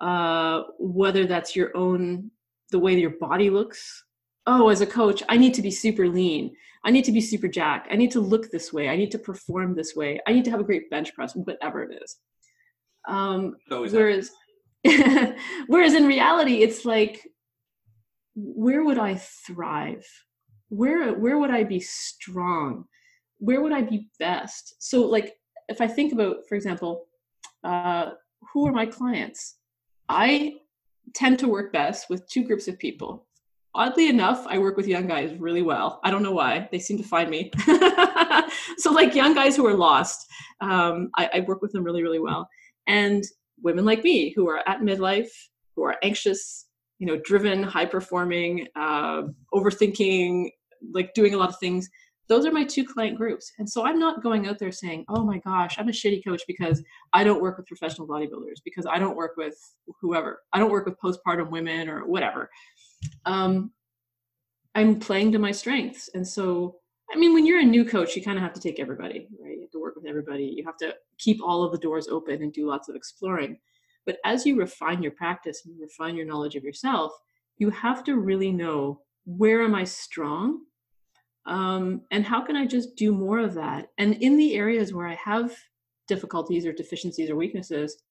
uh 0.00 0.62
whether 0.78 1.26
that's 1.26 1.54
your 1.54 1.76
own 1.76 2.30
the 2.70 2.78
way 2.78 2.98
your 2.98 3.10
body 3.10 3.50
looks. 3.50 4.04
Oh, 4.46 4.68
as 4.68 4.80
a 4.80 4.86
coach, 4.86 5.22
I 5.28 5.36
need 5.36 5.54
to 5.54 5.62
be 5.62 5.70
super 5.70 6.08
lean. 6.08 6.54
I 6.84 6.90
need 6.90 7.04
to 7.04 7.12
be 7.12 7.20
super 7.20 7.48
jacked. 7.48 7.88
I 7.90 7.96
need 7.96 8.12
to 8.12 8.20
look 8.20 8.50
this 8.50 8.72
way. 8.72 8.88
I 8.88 8.96
need 8.96 9.10
to 9.10 9.18
perform 9.18 9.74
this 9.74 9.96
way. 9.96 10.20
I 10.26 10.32
need 10.32 10.44
to 10.44 10.50
have 10.50 10.60
a 10.60 10.64
great 10.64 10.88
bench 10.88 11.12
press, 11.14 11.34
whatever 11.34 11.82
it 11.82 12.00
is. 12.02 12.16
Um, 13.08 13.56
whereas, 13.68 14.30
whereas 15.66 15.94
in 15.94 16.06
reality, 16.06 16.62
it's 16.62 16.84
like, 16.84 17.26
where 18.34 18.84
would 18.84 18.98
I 18.98 19.16
thrive? 19.16 20.06
Where 20.68 21.14
where 21.14 21.38
would 21.38 21.50
I 21.50 21.64
be 21.64 21.80
strong? 21.80 22.84
Where 23.38 23.60
would 23.60 23.72
I 23.72 23.82
be 23.82 24.08
best? 24.18 24.76
So, 24.78 25.02
like, 25.06 25.34
if 25.68 25.80
I 25.80 25.86
think 25.86 26.12
about, 26.12 26.36
for 26.48 26.54
example, 26.54 27.06
uh, 27.64 28.10
who 28.52 28.66
are 28.66 28.72
my 28.72 28.86
clients? 28.86 29.56
I 30.08 30.56
tend 31.14 31.38
to 31.40 31.48
work 31.48 31.72
best 31.72 32.08
with 32.08 32.28
two 32.28 32.44
groups 32.44 32.68
of 32.68 32.78
people. 32.78 33.26
Oddly 33.74 34.08
enough, 34.08 34.46
I 34.48 34.58
work 34.58 34.76
with 34.76 34.88
young 34.88 35.06
guys 35.06 35.38
really 35.38 35.60
well. 35.60 36.00
I 36.02 36.10
don't 36.10 36.22
know 36.22 36.32
why. 36.32 36.68
They 36.72 36.78
seem 36.78 36.96
to 36.96 37.04
find 37.04 37.28
me. 37.28 37.50
so, 38.78 38.90
like 38.90 39.14
young 39.14 39.34
guys 39.34 39.54
who 39.54 39.66
are 39.66 39.74
lost, 39.74 40.26
um, 40.60 41.10
I, 41.16 41.30
I 41.34 41.40
work 41.40 41.60
with 41.60 41.72
them 41.72 41.84
really, 41.84 42.02
really 42.02 42.20
well. 42.20 42.48
And 42.86 43.22
women 43.62 43.84
like 43.84 44.02
me 44.02 44.32
who 44.34 44.48
are 44.48 44.66
at 44.68 44.80
midlife, 44.80 45.30
who 45.74 45.84
are 45.84 45.96
anxious, 46.02 46.66
you 46.98 47.06
know, 47.06 47.18
driven, 47.22 47.62
high 47.62 47.84
performing, 47.84 48.66
uh, 48.76 49.22
overthinking, 49.52 50.50
like 50.92 51.14
doing 51.14 51.34
a 51.34 51.36
lot 51.36 51.48
of 51.48 51.58
things 51.58 51.88
those 52.28 52.44
are 52.44 52.52
my 52.52 52.64
two 52.64 52.84
client 52.84 53.16
groups. 53.16 53.52
And 53.58 53.68
so 53.68 53.86
I'm 53.86 53.98
not 53.98 54.22
going 54.22 54.48
out 54.48 54.58
there 54.58 54.72
saying, 54.72 55.04
oh 55.08 55.24
my 55.24 55.38
gosh, 55.38 55.76
I'm 55.78 55.88
a 55.88 55.92
shitty 55.92 56.24
coach 56.24 56.42
because 56.46 56.82
I 57.12 57.22
don't 57.22 57.40
work 57.40 57.56
with 57.56 57.66
professional 57.66 58.08
bodybuilders, 58.08 58.62
because 58.64 58.86
I 58.86 58.98
don't 58.98 59.16
work 59.16 59.36
with 59.36 59.56
whoever. 60.00 60.42
I 60.52 60.58
don't 60.58 60.70
work 60.70 60.86
with 60.86 60.98
postpartum 60.98 61.50
women 61.50 61.88
or 61.88 62.06
whatever. 62.06 62.50
Um, 63.24 63.70
I'm 64.74 64.98
playing 64.98 65.32
to 65.32 65.38
my 65.38 65.52
strengths. 65.52 66.10
And 66.14 66.26
so, 66.26 66.76
I 67.12 67.16
mean, 67.16 67.32
when 67.32 67.46
you're 67.46 67.60
a 67.60 67.64
new 67.64 67.84
coach, 67.84 68.16
you 68.16 68.22
kind 68.22 68.36
of 68.36 68.42
have 68.42 68.52
to 68.54 68.60
take 68.60 68.80
everybody, 68.80 69.28
right? 69.40 69.54
You 69.54 69.62
have 69.62 69.70
to 69.70 69.80
work 69.80 69.94
with 69.94 70.06
everybody. 70.06 70.52
You 70.56 70.64
have 70.64 70.76
to 70.78 70.94
keep 71.18 71.40
all 71.42 71.62
of 71.62 71.72
the 71.72 71.78
doors 71.78 72.08
open 72.08 72.42
and 72.42 72.52
do 72.52 72.66
lots 72.66 72.88
of 72.88 72.96
exploring. 72.96 73.58
But 74.04 74.18
as 74.24 74.44
you 74.44 74.56
refine 74.56 75.02
your 75.02 75.12
practice 75.12 75.62
and 75.64 75.80
refine 75.80 76.16
your 76.16 76.26
knowledge 76.26 76.56
of 76.56 76.64
yourself, 76.64 77.12
you 77.58 77.70
have 77.70 78.04
to 78.04 78.16
really 78.16 78.52
know 78.52 79.00
where 79.26 79.62
am 79.62 79.74
I 79.74 79.84
strong 79.84 80.60
um, 81.46 82.02
and 82.10 82.24
how 82.24 82.40
can 82.40 82.56
I 82.56 82.66
just 82.66 82.96
do 82.96 83.12
more 83.12 83.38
of 83.38 83.54
that? 83.54 83.88
And 83.98 84.14
in 84.14 84.36
the 84.36 84.54
areas 84.54 84.92
where 84.92 85.06
I 85.06 85.14
have 85.14 85.54
difficulties 86.08 86.66
or 86.66 86.72
deficiencies 86.72 87.30
or 87.30 87.36
weaknesses, 87.36 88.02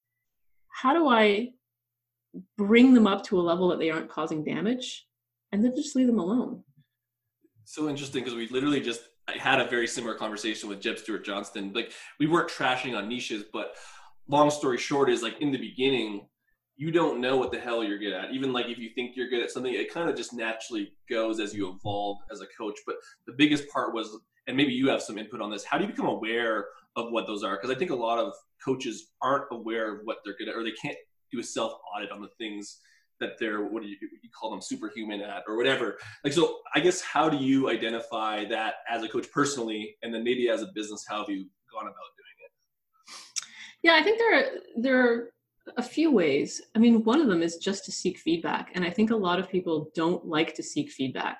how 0.68 0.94
do 0.94 1.08
I 1.08 1.50
bring 2.56 2.94
them 2.94 3.06
up 3.06 3.24
to 3.24 3.38
a 3.38 3.42
level 3.42 3.68
that 3.68 3.78
they 3.78 3.90
aren't 3.90 4.10
causing 4.10 4.44
damage 4.44 5.06
and 5.52 5.64
then 5.64 5.74
just 5.74 5.96
leave 5.96 6.06
them 6.06 6.18
alone? 6.18 6.62
So 7.64 7.88
interesting 7.88 8.22
because 8.22 8.36
we 8.36 8.48
literally 8.48 8.80
just 8.80 9.02
had 9.28 9.60
a 9.60 9.68
very 9.68 9.86
similar 9.86 10.14
conversation 10.14 10.68
with 10.68 10.80
Jeb 10.80 10.98
Stuart 10.98 11.24
Johnston. 11.24 11.72
Like 11.74 11.92
we 12.18 12.26
weren't 12.26 12.48
trashing 12.48 12.96
on 12.96 13.08
niches, 13.08 13.44
but 13.52 13.74
long 14.28 14.50
story 14.50 14.78
short 14.78 15.10
is 15.10 15.22
like 15.22 15.40
in 15.40 15.50
the 15.50 15.58
beginning, 15.58 16.26
you 16.76 16.90
don't 16.90 17.20
know 17.20 17.36
what 17.36 17.50
the 17.50 17.58
hell 17.58 17.82
you're 17.82 17.98
good 17.98 18.12
at. 18.12 18.32
Even 18.32 18.52
like 18.52 18.66
if 18.66 18.78
you 18.78 18.90
think 18.94 19.16
you're 19.16 19.28
good 19.28 19.42
at 19.42 19.50
something, 19.50 19.72
it 19.72 19.92
kind 19.92 20.10
of 20.10 20.16
just 20.16 20.32
naturally 20.34 20.92
goes 21.08 21.40
as 21.40 21.54
you 21.54 21.70
evolve 21.70 22.18
as 22.30 22.42
a 22.42 22.46
coach. 22.58 22.78
But 22.86 22.96
the 23.26 23.32
biggest 23.32 23.68
part 23.68 23.94
was, 23.94 24.18
and 24.46 24.56
maybe 24.56 24.72
you 24.72 24.88
have 24.90 25.02
some 25.02 25.16
input 25.16 25.40
on 25.40 25.50
this, 25.50 25.64
how 25.64 25.78
do 25.78 25.84
you 25.84 25.90
become 25.90 26.06
aware 26.06 26.66
of 26.96 27.10
what 27.12 27.26
those 27.26 27.42
are? 27.42 27.56
Because 27.56 27.70
I 27.70 27.78
think 27.78 27.90
a 27.90 27.96
lot 27.96 28.18
of 28.18 28.32
coaches 28.62 29.12
aren't 29.22 29.46
aware 29.50 29.94
of 29.94 30.00
what 30.04 30.18
they're 30.24 30.36
good 30.38 30.48
at, 30.48 30.54
or 30.54 30.62
they 30.62 30.72
can't 30.72 30.96
do 31.32 31.40
a 31.40 31.42
self 31.42 31.72
audit 31.94 32.10
on 32.10 32.20
the 32.20 32.28
things 32.38 32.80
that 33.18 33.30
they're 33.40 33.62
what 33.62 33.82
do 33.82 33.88
you, 33.88 33.96
you 34.22 34.28
call 34.38 34.50
them 34.50 34.60
superhuman 34.60 35.22
at 35.22 35.42
or 35.48 35.56
whatever 35.56 35.96
like 36.22 36.34
so 36.34 36.58
i 36.74 36.80
guess 36.80 37.00
how 37.00 37.30
do 37.30 37.38
you 37.38 37.70
identify 37.70 38.44
that 38.44 38.74
as 38.90 39.02
a 39.02 39.08
coach 39.08 39.26
personally 39.32 39.96
and 40.02 40.12
then 40.12 40.22
maybe 40.22 40.50
as 40.50 40.60
a 40.60 40.66
business 40.74 41.02
how 41.08 41.20
have 41.20 41.30
you 41.30 41.46
gone 41.72 41.84
about 41.84 41.94
doing 42.18 42.36
it 42.44 43.38
yeah 43.82 43.94
i 43.94 44.02
think 44.02 44.18
there 44.18 44.38
are 44.38 44.44
there 44.76 45.00
are 45.00 45.30
a 45.76 45.82
few 45.82 46.10
ways. 46.10 46.62
I 46.74 46.78
mean, 46.78 47.04
one 47.04 47.20
of 47.20 47.28
them 47.28 47.42
is 47.42 47.56
just 47.56 47.84
to 47.84 47.92
seek 47.92 48.18
feedback. 48.18 48.70
And 48.74 48.84
I 48.84 48.90
think 48.90 49.10
a 49.10 49.16
lot 49.16 49.38
of 49.38 49.48
people 49.48 49.90
don't 49.94 50.24
like 50.26 50.54
to 50.54 50.62
seek 50.62 50.90
feedback. 50.90 51.38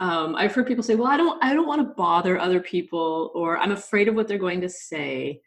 Um, 0.00 0.34
I've 0.34 0.54
heard 0.54 0.66
people 0.66 0.82
say, 0.82 0.94
well, 0.94 1.06
I 1.06 1.16
don't, 1.16 1.42
I 1.44 1.54
don't 1.54 1.66
want 1.66 1.80
to 1.80 1.94
bother 1.94 2.38
other 2.38 2.60
people, 2.60 3.30
or 3.34 3.58
I'm 3.58 3.72
afraid 3.72 4.08
of 4.08 4.14
what 4.14 4.26
they're 4.26 4.38
going 4.38 4.60
to 4.62 4.68
say. 4.68 5.40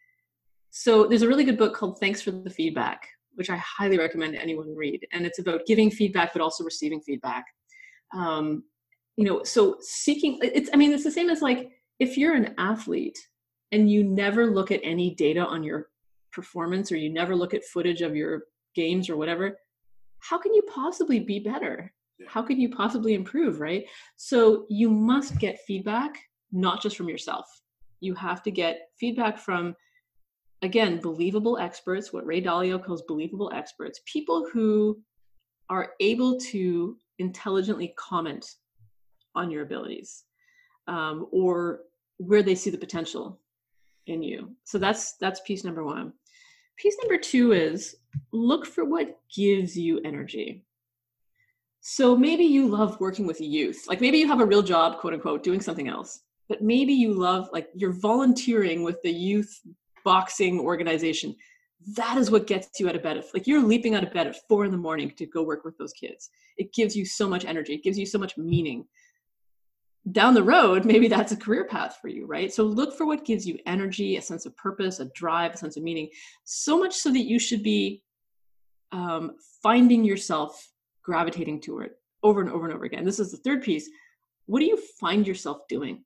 So 0.70 1.07
there's 1.07 1.24
a 1.24 1.28
really 1.28 1.43
good 1.43 1.57
book 1.57 1.76
called 1.76 1.99
Thanks 1.99 2.22
for 2.22 2.32
the 2.32 2.49
Feedback, 2.49 3.07
which 3.34 3.49
I 3.49 3.57
highly 3.57 3.97
recommend 3.97 4.36
anyone 4.36 4.74
read. 4.76 5.05
And 5.11 5.26
it's 5.26 5.39
about 5.39 5.66
giving 5.66 5.91
feedback, 5.91 6.34
but 6.34 6.41
also 6.41 6.63
receiving 6.63 7.01
feedback. 7.01 7.45
Um, 8.13 8.63
you 9.18 9.26
know, 9.26 9.43
so 9.43 9.78
seeking, 9.82 10.39
it's, 10.41 10.70
I 10.74 10.78
mean, 10.78 10.93
it's 10.93 11.03
the 11.03 11.11
same 11.11 11.30
as 11.30 11.41
like, 11.41 11.72
if 11.99 12.18
you're 12.18 12.36
an 12.36 12.53
athlete 12.57 13.18
and 13.72 13.89
you 13.89 14.03
never 14.03 14.45
look 14.45 14.72
at 14.72 14.82
any 14.84 15.16
data 15.16 15.45
on 15.45 15.63
your 15.63 15.88
performance 16.36 16.91
or 16.91 16.97
you 16.97 17.11
never 17.11 17.36
look 17.36 17.53
at 17.53 17.63
footage 17.63 18.01
of 18.01 18.15
your 18.15 18.43
games 18.75 19.09
or 19.09 19.17
whatever 19.17 19.57
how 20.19 20.38
can 20.38 20.53
you 20.53 20.63
possibly 20.63 21.19
be 21.19 21.39
better? 21.39 21.91
Yeah. 22.17 22.27
how 22.29 22.41
can 22.41 22.59
you 22.59 22.69
possibly 22.69 23.13
improve 23.13 23.59
right? 23.59 23.86
So 24.15 24.65
you 24.69 24.89
must 24.89 25.38
get 25.38 25.59
feedback 25.67 26.17
not 26.51 26.81
just 26.81 26.95
from 26.95 27.09
yourself. 27.09 27.45
You 27.99 28.13
have 28.15 28.41
to 28.43 28.51
get 28.51 28.89
feedback 28.99 29.38
from 29.38 29.75
again 30.61 31.01
believable 31.01 31.57
experts 31.57 32.13
what 32.13 32.25
ray 32.25 32.41
dalio 32.41 32.83
calls 32.83 33.03
believable 33.03 33.51
experts 33.53 33.99
people 34.05 34.47
who 34.51 34.97
are 35.69 35.91
able 35.99 36.39
to 36.39 36.97
intelligently 37.19 37.93
comment 37.97 38.45
on 39.36 39.51
your 39.51 39.63
abilities 39.63 40.23
um, 40.88 41.27
or 41.31 41.81
where 42.17 42.41
they 42.41 42.55
see 42.55 42.69
the 42.69 42.77
potential 42.77 43.39
in 44.07 44.23
you. 44.23 44.55
So 44.63 44.77
that's 44.77 45.17
that's 45.17 45.41
piece 45.41 45.63
number 45.63 45.83
one 45.83 46.13
Piece 46.78 46.97
number 47.01 47.17
two 47.17 47.53
is 47.53 47.95
look 48.32 48.65
for 48.65 48.86
what 48.86 49.19
gives 49.34 49.78
you 49.78 49.99
energy. 50.03 50.65
So 51.82 52.15
maybe 52.17 52.43
you 52.43 52.67
love 52.67 52.99
working 52.99 53.28
with 53.28 53.39
youth. 53.39 53.86
Like 53.88 54.01
maybe 54.01 54.17
you 54.17 54.28
have 54.28 54.41
a 54.41 54.45
real 54.45 54.63
job, 54.63 54.99
quote 54.99 55.13
unquote, 55.13 55.43
doing 55.43 55.61
something 55.61 55.88
else. 55.88 56.21
But 56.49 56.61
maybe 56.61 56.93
you 56.93 57.13
love, 57.13 57.49
like, 57.53 57.69
you're 57.73 57.93
volunteering 57.93 58.84
with 58.84 59.01
the 59.01 59.11
youth 59.11 59.61
boxing 60.03 60.59
organization. 60.59 61.36
That 61.95 62.17
is 62.17 62.32
what 62.32 62.47
gets 62.47 62.80
you 62.80 62.89
out 62.89 62.95
of 62.95 63.03
bed. 63.03 63.23
Like 63.34 63.47
you're 63.47 63.63
leaping 63.63 63.95
out 63.95 64.03
of 64.03 64.13
bed 64.13 64.28
at 64.28 64.47
four 64.47 64.65
in 64.65 64.71
the 64.71 64.78
morning 64.78 65.11
to 65.17 65.26
go 65.26 65.43
work 65.43 65.63
with 65.63 65.78
those 65.78 65.93
kids. 65.93 66.30
It 66.57 66.73
gives 66.73 66.95
you 66.95 67.05
so 67.05 67.28
much 67.28 67.45
energy. 67.45 67.73
It 67.73 67.84
gives 67.84 67.97
you 67.97 68.05
so 68.05 68.17
much 68.17 68.38
meaning 68.38 68.86
down 70.12 70.34
the 70.34 70.43
road, 70.43 70.86
maybe 70.86 71.08
that's 71.08 71.32
a 71.32 71.38
career 71.38 71.66
path 71.66 71.97
for 72.01 72.08
you, 72.08 72.26
right? 72.26 72.53
So 72.53 72.64
look 72.64 72.95
for 72.95 73.06
what 73.06 73.26
gives 73.26 73.47
you 73.47 73.58
energy, 73.66 74.18
a 74.18 74.22
sense 74.22 74.45
of 74.45 74.56
purpose, 74.56 74.99
a 74.99 75.06
drive, 75.16 75.53
a 75.53 75.58
sense 75.58 75.78
of 75.78 75.84
meaning, 75.84 76.10
so 76.43 76.78
much 76.78 76.93
so 76.93 77.12
that 77.12 77.26
you 77.26 77.39
should 77.39 77.64
be 77.64 78.03
um, 78.91 79.32
finding 79.64 80.03
yourself 80.03 80.72
gravitating 81.03 81.62
toward 81.62 81.88
it 81.88 81.99
over 82.24 82.41
and 82.41 82.49
over 82.49 82.66
and 82.66 82.74
over 82.74 82.86
again. 82.86 83.06
This 83.06 83.20
is 83.20 83.32
the 83.32 83.38
third 83.38 83.64
piece. 83.64 83.89
What 84.45 84.60
do 84.60 84.66
you 84.66 84.78
find 84.99 85.28
yourself 85.28 85.60
doing? 85.68 86.03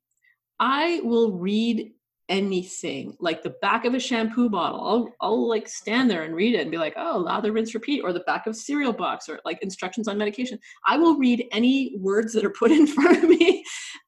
I 0.60 1.02
will 1.04 1.34
read 1.34 1.92
anything, 2.30 3.18
like 3.20 3.42
the 3.42 3.56
back 3.62 3.86
of 3.86 3.96
a 3.96 4.00
shampoo 4.00 4.50
bottle. 4.50 4.88
I'll, 4.88 5.16
I'll 5.20 5.50
like 5.50 5.68
stand 5.68 6.10
there 6.10 6.24
and 6.24 6.36
read 6.36 6.54
it 6.54 6.62
and 6.62 6.72
be 6.72 6.78
like, 6.78 6.94
oh, 6.96 7.18
lather, 7.18 7.52
rinse, 7.52 7.74
repeat, 7.74 8.02
or 8.02 8.14
the 8.14 8.20
back 8.22 8.46
of 8.48 8.56
cereal 8.56 8.94
box, 8.94 9.28
or 9.28 9.40
like 9.46 9.62
instructions 9.62 10.08
on 10.08 10.18
medication. 10.18 10.60
I 10.86 10.98
will 10.98 11.18
read 11.18 11.48
any 11.52 11.96
words 11.98 12.34
that 12.34 12.46
are 12.46 12.52
put 12.52 12.72
in 12.72 12.88
front 12.88 13.24
of 13.24 13.30
me. 13.30 13.64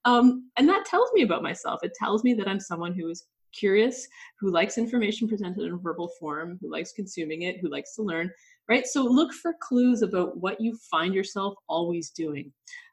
Um, 0.06 0.50
and 0.58 0.68
that 0.68 0.86
tells 0.86 1.10
me 1.14 1.24
about 1.24 1.44
myself. 1.44 1.82
It 1.84 1.94
tells 1.94 2.24
me 2.24 2.34
that 2.36 2.48
I'm 2.48 2.60
someone 2.60 2.94
who 2.94 3.10
is 3.10 3.26
curious, 3.54 4.08
who 4.40 4.50
likes 4.50 4.78
information 4.78 5.28
presented 5.28 5.66
in 5.66 5.78
verbal 5.80 6.10
form, 6.20 6.58
who 6.62 6.72
likes 6.72 6.94
consuming 6.94 7.44
it, 7.44 7.60
who 7.60 7.70
likes 7.70 7.96
to 7.96 8.02
learn, 8.02 8.32
right? 8.68 8.86
So 8.86 9.04
look 9.04 9.34
for 9.34 9.54
clues 9.60 10.02
about 10.02 10.38
what 10.38 10.60
you 10.60 10.78
find 10.90 11.14
yourself 11.14 11.56
always 11.68 12.10
doing. 12.10 12.52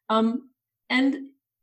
Um, 0.09 0.51
and 0.91 1.17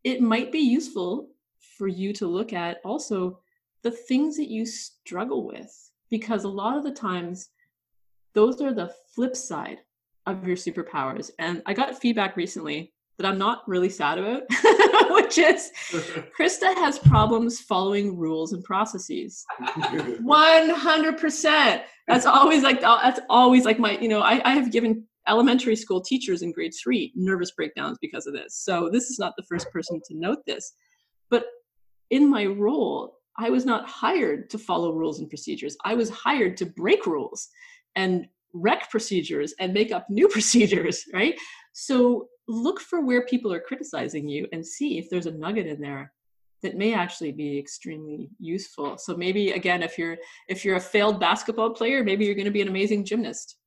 it 0.04 0.22
might 0.22 0.52
be 0.52 0.60
useful 0.60 1.30
for 1.78 1.88
you 1.88 2.14
to 2.14 2.28
look 2.28 2.54
at 2.54 2.78
also 2.86 3.40
the 3.84 3.92
things 3.92 4.38
that 4.38 4.50
you 4.50 4.66
struggle 4.66 5.46
with 5.46 5.92
because 6.10 6.44
a 6.44 6.50
lot 6.50 6.78
of 6.78 6.84
the 6.84 6.92
times 6.92 7.50
those 8.34 8.62
are 8.62 8.74
the 8.74 8.92
flip 9.14 9.36
side 9.36 9.80
of 10.26 10.48
your 10.48 10.56
superpowers 10.56 11.30
and 11.40 11.62
i 11.66 11.74
got 11.74 12.00
feedback 12.00 12.36
recently 12.36 12.94
that 13.18 13.28
i'm 13.28 13.38
not 13.38 13.68
really 13.68 13.90
sad 13.90 14.18
about 14.18 14.44
which 15.12 15.38
is 15.38 15.72
krista 16.38 16.74
has 16.76 16.98
problems 17.00 17.60
following 17.60 18.18
rules 18.18 18.54
and 18.54 18.64
processes 18.64 19.46
100% 19.62 21.82
that's 22.08 22.26
always 22.26 22.64
like 22.64 22.80
that's 22.82 23.20
always 23.30 23.66
like 23.66 23.80
my 23.80 23.98
you 24.00 24.08
know 24.08 24.22
I, 24.22 24.42
I 24.46 24.54
have 24.54 24.72
given 24.72 25.04
elementary 25.28 25.76
school 25.76 26.02
teachers 26.02 26.44
in 26.44 26.52
grade 26.52 26.74
three 26.82 27.12
nervous 27.16 27.52
breakdowns 27.52 27.98
because 28.02 28.28
of 28.28 28.34
this 28.34 28.58
so 28.58 28.90
this 28.92 29.10
is 29.10 29.18
not 29.18 29.34
the 29.38 29.44
first 29.44 29.72
person 29.72 30.00
to 30.06 30.18
note 30.18 30.40
this 30.46 30.74
but 31.30 31.46
in 32.12 32.30
my 32.30 32.46
role 32.46 33.16
I 33.38 33.50
was 33.50 33.66
not 33.66 33.88
hired 33.88 34.50
to 34.52 34.58
follow 34.58 34.94
rules 34.94 35.20
and 35.20 35.30
procedures. 35.30 35.76
I 35.84 35.94
was 35.94 36.10
hired 36.10 36.58
to 36.58 36.66
break 36.66 37.06
rules 37.06 37.50
and 37.96 38.28
wreck 38.54 38.90
procedures 38.90 39.54
and 39.60 39.74
make 39.74 39.92
up 39.92 40.10
new 40.10 40.28
procedures, 40.30 41.04
right? 41.14 41.36
So 41.74 42.28
look 42.48 42.80
for 42.80 43.02
where 43.02 43.26
people 43.26 43.52
are 43.52 43.60
criticizing 43.60 44.28
you 44.28 44.48
and 44.52 44.66
see 44.66 44.98
if 44.98 45.10
there's 45.10 45.26
a 45.26 45.32
nugget 45.32 45.68
in 45.68 45.82
there 45.82 46.12
that 46.62 46.78
may 46.78 46.94
actually 46.94 47.32
be 47.32 47.58
extremely 47.60 48.30
useful. 48.40 48.98
So 48.98 49.16
maybe 49.16 49.52
again 49.52 49.84
if 49.84 49.98
you're 49.98 50.18
if 50.48 50.66
you're 50.66 50.78
a 50.78 50.82
failed 50.82 51.20
basketball 51.20 51.72
player, 51.72 52.04
maybe 52.04 52.26
you're 52.26 52.36
going 52.36 52.46
to 52.46 52.52
be 52.52 52.62
an 52.62 52.68
amazing 52.68 53.06
gymnast. 53.06 53.58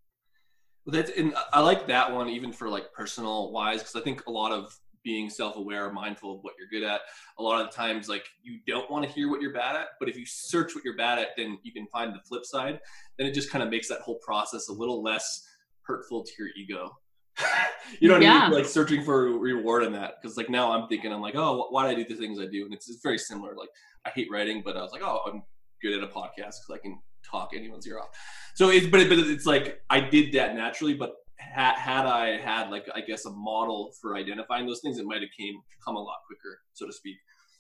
Well, 0.84 0.94
that's 0.94 1.10
and 1.16 1.34
I 1.52 1.60
like 1.60 1.86
that 1.88 2.12
one 2.12 2.28
even 2.28 2.52
for 2.52 2.68
like 2.68 2.92
personal 2.92 3.52
wise 3.52 3.80
because 3.80 3.96
I 3.96 4.00
think 4.00 4.26
a 4.26 4.30
lot 4.30 4.52
of 4.52 4.76
being 5.04 5.30
self-aware 5.30 5.92
mindful 5.92 6.36
of 6.36 6.40
what 6.42 6.54
you're 6.58 6.68
good 6.68 6.86
at 6.86 7.00
a 7.38 7.42
lot 7.42 7.64
of 7.64 7.72
times 7.72 8.08
like 8.08 8.26
you 8.42 8.58
don't 8.66 8.90
want 8.90 9.04
to 9.04 9.10
hear 9.10 9.30
what 9.30 9.40
you're 9.40 9.52
bad 9.52 9.76
at 9.76 9.88
but 10.00 10.08
if 10.08 10.16
you 10.16 10.26
search 10.26 10.74
what 10.74 10.84
you're 10.84 10.96
bad 10.96 11.18
at 11.18 11.28
then 11.36 11.56
you 11.62 11.72
can 11.72 11.86
find 11.86 12.12
the 12.14 12.20
flip 12.28 12.44
side 12.44 12.80
then 13.16 13.26
it 13.26 13.32
just 13.32 13.50
kind 13.50 13.62
of 13.62 13.70
makes 13.70 13.88
that 13.88 14.00
whole 14.00 14.18
process 14.18 14.68
a 14.68 14.72
little 14.72 15.02
less 15.02 15.46
hurtful 15.82 16.22
to 16.24 16.32
your 16.38 16.48
ego 16.56 16.90
you 18.00 18.08
know 18.08 18.14
what 18.14 18.22
yeah. 18.22 18.44
I 18.44 18.48
mean? 18.48 18.58
Like 18.58 18.66
searching 18.66 19.04
for 19.04 19.38
reward 19.38 19.84
in 19.84 19.92
that. 19.92 20.14
Because 20.20 20.36
like 20.36 20.50
now 20.50 20.72
I'm 20.72 20.88
thinking, 20.88 21.12
I'm 21.12 21.20
like, 21.20 21.36
oh, 21.36 21.68
why 21.70 21.84
do 21.84 21.90
I 21.90 21.94
do 22.02 22.08
the 22.08 22.20
things 22.20 22.38
I 22.40 22.46
do? 22.46 22.64
And 22.64 22.74
it's, 22.74 22.88
it's 22.88 23.02
very 23.02 23.18
similar. 23.18 23.54
Like 23.54 23.70
I 24.04 24.10
hate 24.10 24.28
writing, 24.30 24.62
but 24.64 24.76
I 24.76 24.82
was 24.82 24.92
like, 24.92 25.02
oh, 25.02 25.20
I'm 25.26 25.42
good 25.82 25.94
at 25.96 26.02
a 26.02 26.12
podcast 26.12 26.34
because 26.34 26.70
I 26.74 26.78
can 26.78 26.98
talk 27.28 27.50
anyone's 27.54 27.86
ear 27.86 27.98
off. 27.98 28.08
So 28.54 28.70
it's 28.70 28.86
but, 28.86 29.00
it, 29.00 29.08
but 29.08 29.18
it's 29.18 29.46
like 29.46 29.80
I 29.90 30.00
did 30.00 30.32
that 30.34 30.54
naturally, 30.54 30.94
but 30.94 31.12
had, 31.36 31.74
had 31.74 32.06
I 32.06 32.38
had 32.38 32.70
like 32.70 32.86
I 32.94 33.00
guess 33.00 33.24
a 33.24 33.30
model 33.30 33.92
for 34.00 34.16
identifying 34.16 34.66
those 34.66 34.80
things, 34.80 34.98
it 34.98 35.06
might 35.06 35.20
have 35.20 35.30
came 35.38 35.54
come 35.84 35.96
a 35.96 36.02
lot 36.02 36.16
quicker, 36.26 36.60
so 36.72 36.86
to 36.86 36.92
speak. 36.92 37.16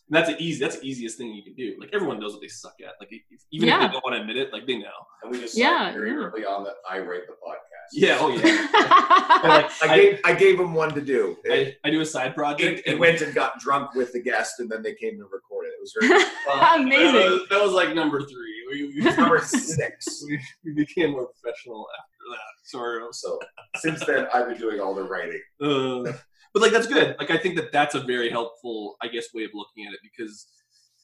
And 0.08 0.16
that's 0.16 0.30
an 0.30 0.36
easy. 0.38 0.64
That's 0.64 0.78
the 0.78 0.86
easiest 0.86 1.18
thing 1.18 1.34
you 1.34 1.42
can 1.42 1.54
do. 1.54 1.76
Like 1.78 1.90
everyone 1.92 2.18
knows 2.18 2.32
what 2.32 2.40
they 2.40 2.48
suck 2.48 2.74
at. 2.80 2.94
Like 2.98 3.10
if, 3.10 3.22
even 3.50 3.68
yeah. 3.68 3.84
if 3.84 3.88
they 3.88 3.92
don't 3.92 4.04
want 4.04 4.16
to 4.16 4.22
admit 4.22 4.38
it, 4.38 4.52
like 4.54 4.66
they 4.66 4.78
know. 4.78 4.88
And 5.22 5.30
we 5.30 5.40
just 5.40 5.56
yeah, 5.56 5.92
very 5.92 6.10
yeah. 6.10 6.16
early 6.16 6.46
on 6.46 6.64
that 6.64 6.76
I 6.88 6.98
write 7.00 7.26
the 7.26 7.34
podcast. 7.34 7.58
Yeah. 7.92 8.16
Oh 8.18 8.30
yeah. 8.30 8.42
like, 9.48 9.70
I, 9.82 9.96
gave 9.96 10.20
I 10.24 10.34
gave 10.34 10.58
him 10.58 10.72
one 10.72 10.94
to 10.94 11.02
do. 11.02 11.36
I, 11.50 11.76
I 11.84 11.90
do 11.90 12.00
a 12.00 12.06
side 12.06 12.34
project. 12.34 12.88
He 12.88 12.94
went 12.94 13.20
and 13.20 13.34
got 13.34 13.60
drunk 13.60 13.94
with 13.94 14.12
the 14.14 14.22
guest, 14.22 14.60
and 14.60 14.70
then 14.70 14.82
they 14.82 14.94
came 14.94 15.18
to 15.18 15.24
record 15.24 15.66
it. 15.66 15.72
It 15.76 15.80
was 15.80 15.94
very 16.00 16.12
amazing. 16.82 17.14
That 17.14 17.30
was, 17.30 17.48
that 17.50 17.62
was, 17.62 17.72
like 17.72 17.94
number 17.94 18.20
three. 18.20 18.64
We, 18.70 19.02
we, 19.02 19.16
number 19.16 19.38
six. 19.44 20.24
We, 20.26 20.40
we 20.64 20.72
became 20.72 21.12
more 21.12 21.28
professional 21.28 21.86
after 21.98 22.18
that. 22.30 22.64
Sorry. 22.64 23.02
So 23.12 23.38
since 23.76 24.04
then, 24.04 24.26
I've 24.32 24.48
been 24.48 24.58
doing 24.58 24.80
all 24.80 24.94
the 24.94 25.04
writing. 25.04 25.40
Uh, 25.60 26.12
but 26.52 26.62
like 26.62 26.72
that's 26.72 26.86
good. 26.86 27.16
Like 27.18 27.30
I 27.30 27.38
think 27.38 27.56
that 27.56 27.72
that's 27.72 27.94
a 27.94 28.00
very 28.00 28.30
helpful, 28.30 28.96
I 29.02 29.08
guess, 29.08 29.26
way 29.34 29.44
of 29.44 29.50
looking 29.54 29.86
at 29.86 29.92
it 29.92 30.00
because 30.02 30.46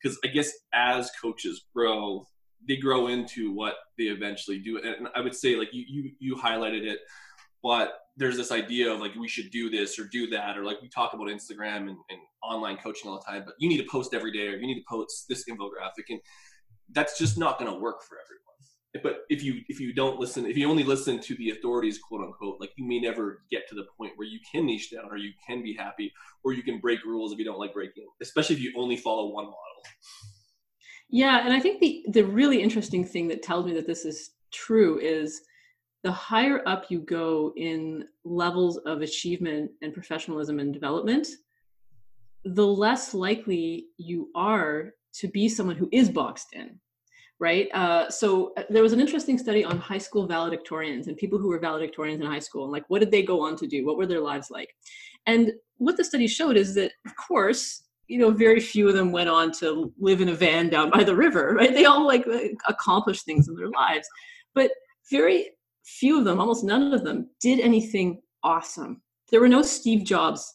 because 0.03 0.19
I 0.25 0.29
guess 0.29 0.53
as 0.73 1.11
coaches 1.21 1.65
grow, 1.75 2.29
they 2.67 2.77
grow 2.77 3.09
into 3.09 3.53
what 3.53 3.75
they 3.99 4.05
eventually 4.05 4.59
do. 4.59 4.79
And 4.79 5.09
I 5.15 5.21
would 5.21 5.35
say 5.35 5.57
like 5.57 5.69
you 5.73 5.85
you 5.87 6.11
you 6.19 6.37
highlighted 6.37 6.85
it, 6.85 7.01
but 7.63 7.95
there's 8.17 8.37
this 8.37 8.53
idea 8.53 8.93
of 8.93 9.01
like 9.01 9.15
we 9.15 9.29
should 9.29 9.51
do 9.51 9.71
this 9.71 9.99
or 9.99 10.05
do 10.05 10.29
that 10.29 10.57
or 10.57 10.65
like 10.65 10.81
we 10.81 10.89
talk 10.89 11.15
about 11.15 11.29
Instagram 11.29 11.89
and, 11.89 11.97
and 12.11 12.21
online 12.43 12.77
coaching 12.77 13.11
all 13.11 13.19
the 13.25 13.33
time, 13.33 13.43
but 13.45 13.55
you 13.59 13.69
need 13.69 13.79
to 13.79 13.89
post 13.91 14.15
every 14.15 14.33
day 14.33 14.47
or 14.49 14.57
you 14.57 14.67
need 14.67 14.79
to 14.79 14.85
post 14.89 15.25
this 15.29 15.45
infographic 15.49 16.05
and 16.11 16.21
that's 16.93 17.19
just 17.19 17.39
not 17.39 17.59
going 17.59 17.71
to 17.71 17.79
work 17.79 18.03
for 18.03 18.19
everyone 18.25 18.54
but 19.03 19.25
if 19.29 19.43
you 19.43 19.61
if 19.69 19.81
you 19.81 19.93
don't 19.93 20.21
listen 20.21 20.47
if 20.47 20.57
you 20.57 20.69
only 20.71 20.85
listen 20.85 21.21
to 21.21 21.35
the 21.37 21.51
authorities 21.51 21.99
quote 21.99 22.21
unquote 22.21 22.61
like 22.61 22.71
you 22.77 22.87
may 22.87 23.01
never 23.01 23.43
get 23.51 23.69
to 23.69 23.75
the 23.75 23.85
point 23.99 24.13
where 24.17 24.27
you 24.27 24.39
can 24.51 24.67
niche 24.67 24.91
down 24.91 25.07
or 25.11 25.17
you 25.17 25.33
can 25.47 25.63
be 25.63 25.75
happy 25.75 26.13
or 26.45 26.53
you 26.53 26.63
can 26.63 26.79
break 26.79 27.05
rules 27.05 27.33
if 27.33 27.39
you 27.39 27.45
don't 27.45 27.59
like 27.59 27.73
breaking 27.73 28.07
especially 28.23 28.55
if 28.55 28.63
you 28.63 28.73
only 28.77 28.97
follow 28.97 29.33
one 29.33 29.47
model. 29.47 29.59
Yeah 31.09 31.45
and 31.45 31.53
i 31.53 31.61
think 31.61 31.81
the 31.81 32.05
the 32.09 32.25
really 32.25 32.63
interesting 32.63 33.05
thing 33.05 33.29
that 33.29 33.43
tells 33.43 33.67
me 33.67 33.73
that 33.75 33.87
this 33.87 34.05
is 34.05 34.31
true 34.53 34.99
is 35.01 35.41
the 36.05 36.13
higher 36.13 36.63
up 36.67 36.85
you 36.91 37.01
go 37.01 37.53
in 37.57 38.05
levels 38.25 38.77
of 38.79 39.01
achievement 39.01 39.71
and 39.83 39.93
professionalism 39.93 40.61
and 40.61 40.73
development 40.73 41.27
the 42.45 42.67
less 42.67 43.15
likely 43.15 43.87
you 43.97 44.29
are 44.35 44.93
to 45.15 45.29
be 45.29 45.49
someone 45.49 45.77
who 45.77 45.89
is 45.93 46.11
boxed 46.11 46.49
in 46.53 46.79
right? 47.45 47.69
Uh, 47.75 48.09
so 48.09 48.55
uh, 48.57 48.63
there 48.71 48.83
was 48.83 48.95
an 48.95 49.01
interesting 49.01 49.37
study 49.37 49.67
on 49.67 49.77
high 49.77 49.99
school 49.99 50.27
valedictorians 50.27 51.09
and 51.09 51.17
people 51.19 51.39
who 51.39 51.49
were 51.49 51.61
valedictorians 51.61 52.23
in 52.23 52.23
high 52.23 52.39
school 52.39 52.63
and 52.65 52.73
like 52.73 52.85
what 52.89 53.01
did 53.01 53.11
they 53.11 53.23
go 53.23 53.43
on 53.47 53.55
to 53.55 53.67
do? 53.67 53.85
What 53.85 53.99
were 53.99 54.07
their 54.07 54.23
lives 54.23 54.51
like? 54.51 54.75
And 55.27 55.53
what 55.77 55.99
the 55.99 56.05
study 56.05 56.27
showed 56.27 56.57
is 56.57 56.75
that, 56.77 56.93
of 57.05 57.15
course, 57.17 57.83
you 58.09 58.19
know, 58.19 58.31
very 58.31 58.61
few 58.61 58.89
of 58.89 58.95
them 58.95 59.13
went 59.13 59.29
on 59.29 59.53
to 59.61 59.93
live 59.99 60.23
in 60.23 60.31
a 60.31 60.35
van 60.35 60.71
down 60.71 60.89
by 60.89 61.05
the 61.05 61.15
river, 61.15 61.55
right? 61.59 61.75
They 61.75 61.85
all 61.85 62.07
like 62.07 62.25
accomplished 62.67 63.27
things 63.27 63.47
in 63.49 63.57
their 63.57 63.69
lives, 63.69 64.09
but 64.55 64.71
very 65.11 65.51
few 65.85 66.19
of 66.19 66.25
them, 66.25 66.41
almost 66.41 66.65
none 66.65 66.95
of 66.95 67.05
them, 67.05 67.29
did 67.43 67.61
anything 67.61 68.23
awesome. 68.43 69.03
There 69.31 69.41
were 69.41 69.49
no 69.49 69.61
Steve 69.61 70.05
Jobs 70.05 70.54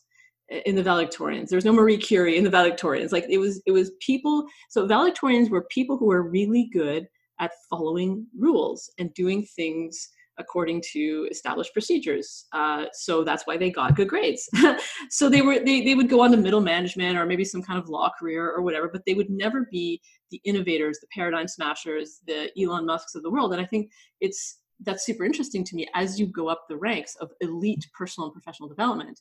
in 0.65 0.75
the 0.75 0.83
valedictorians. 0.83 1.49
There 1.49 1.57
was 1.57 1.65
no 1.65 1.73
Marie 1.73 1.97
Curie 1.97 2.37
in 2.37 2.43
the 2.43 2.49
valedictorians. 2.49 3.11
Like 3.11 3.25
it 3.29 3.37
was, 3.37 3.61
it 3.65 3.71
was 3.71 3.91
people. 3.99 4.45
So 4.69 4.87
valedictorians 4.87 5.49
were 5.49 5.65
people 5.69 5.97
who 5.97 6.07
were 6.07 6.29
really 6.29 6.69
good 6.73 7.07
at 7.39 7.51
following 7.69 8.27
rules 8.37 8.91
and 8.97 9.13
doing 9.13 9.45
things 9.55 10.09
according 10.39 10.81
to 10.93 11.27
established 11.29 11.73
procedures. 11.73 12.45
Uh, 12.53 12.85
so 12.93 13.23
that's 13.23 13.45
why 13.45 13.57
they 13.57 13.69
got 13.69 13.95
good 13.95 14.07
grades. 14.07 14.49
so 15.09 15.29
they 15.29 15.41
were 15.41 15.59
they, 15.59 15.83
they 15.83 15.95
would 15.95 16.09
go 16.09 16.21
on 16.21 16.31
to 16.31 16.37
middle 16.37 16.61
management 16.61 17.17
or 17.17 17.25
maybe 17.25 17.43
some 17.43 17.61
kind 17.61 17.77
of 17.77 17.89
law 17.89 18.09
career 18.17 18.49
or 18.49 18.61
whatever, 18.61 18.89
but 18.91 19.03
they 19.05 19.13
would 19.13 19.29
never 19.29 19.67
be 19.69 20.01
the 20.31 20.41
innovators, 20.45 20.99
the 20.99 21.07
paradigm 21.13 21.47
smashers, 21.47 22.21
the 22.25 22.49
Elon 22.59 22.85
Musks 22.85 23.15
of 23.15 23.23
the 23.23 23.29
world. 23.29 23.51
And 23.51 23.61
I 23.61 23.65
think 23.65 23.91
it's 24.21 24.59
that's 24.85 25.05
super 25.05 25.25
interesting 25.25 25.65
to 25.65 25.75
me 25.75 25.87
as 25.93 26.17
you 26.17 26.25
go 26.25 26.47
up 26.47 26.63
the 26.69 26.77
ranks 26.77 27.15
of 27.17 27.29
elite 27.41 27.85
personal 27.93 28.27
and 28.27 28.33
professional 28.33 28.69
development 28.69 29.19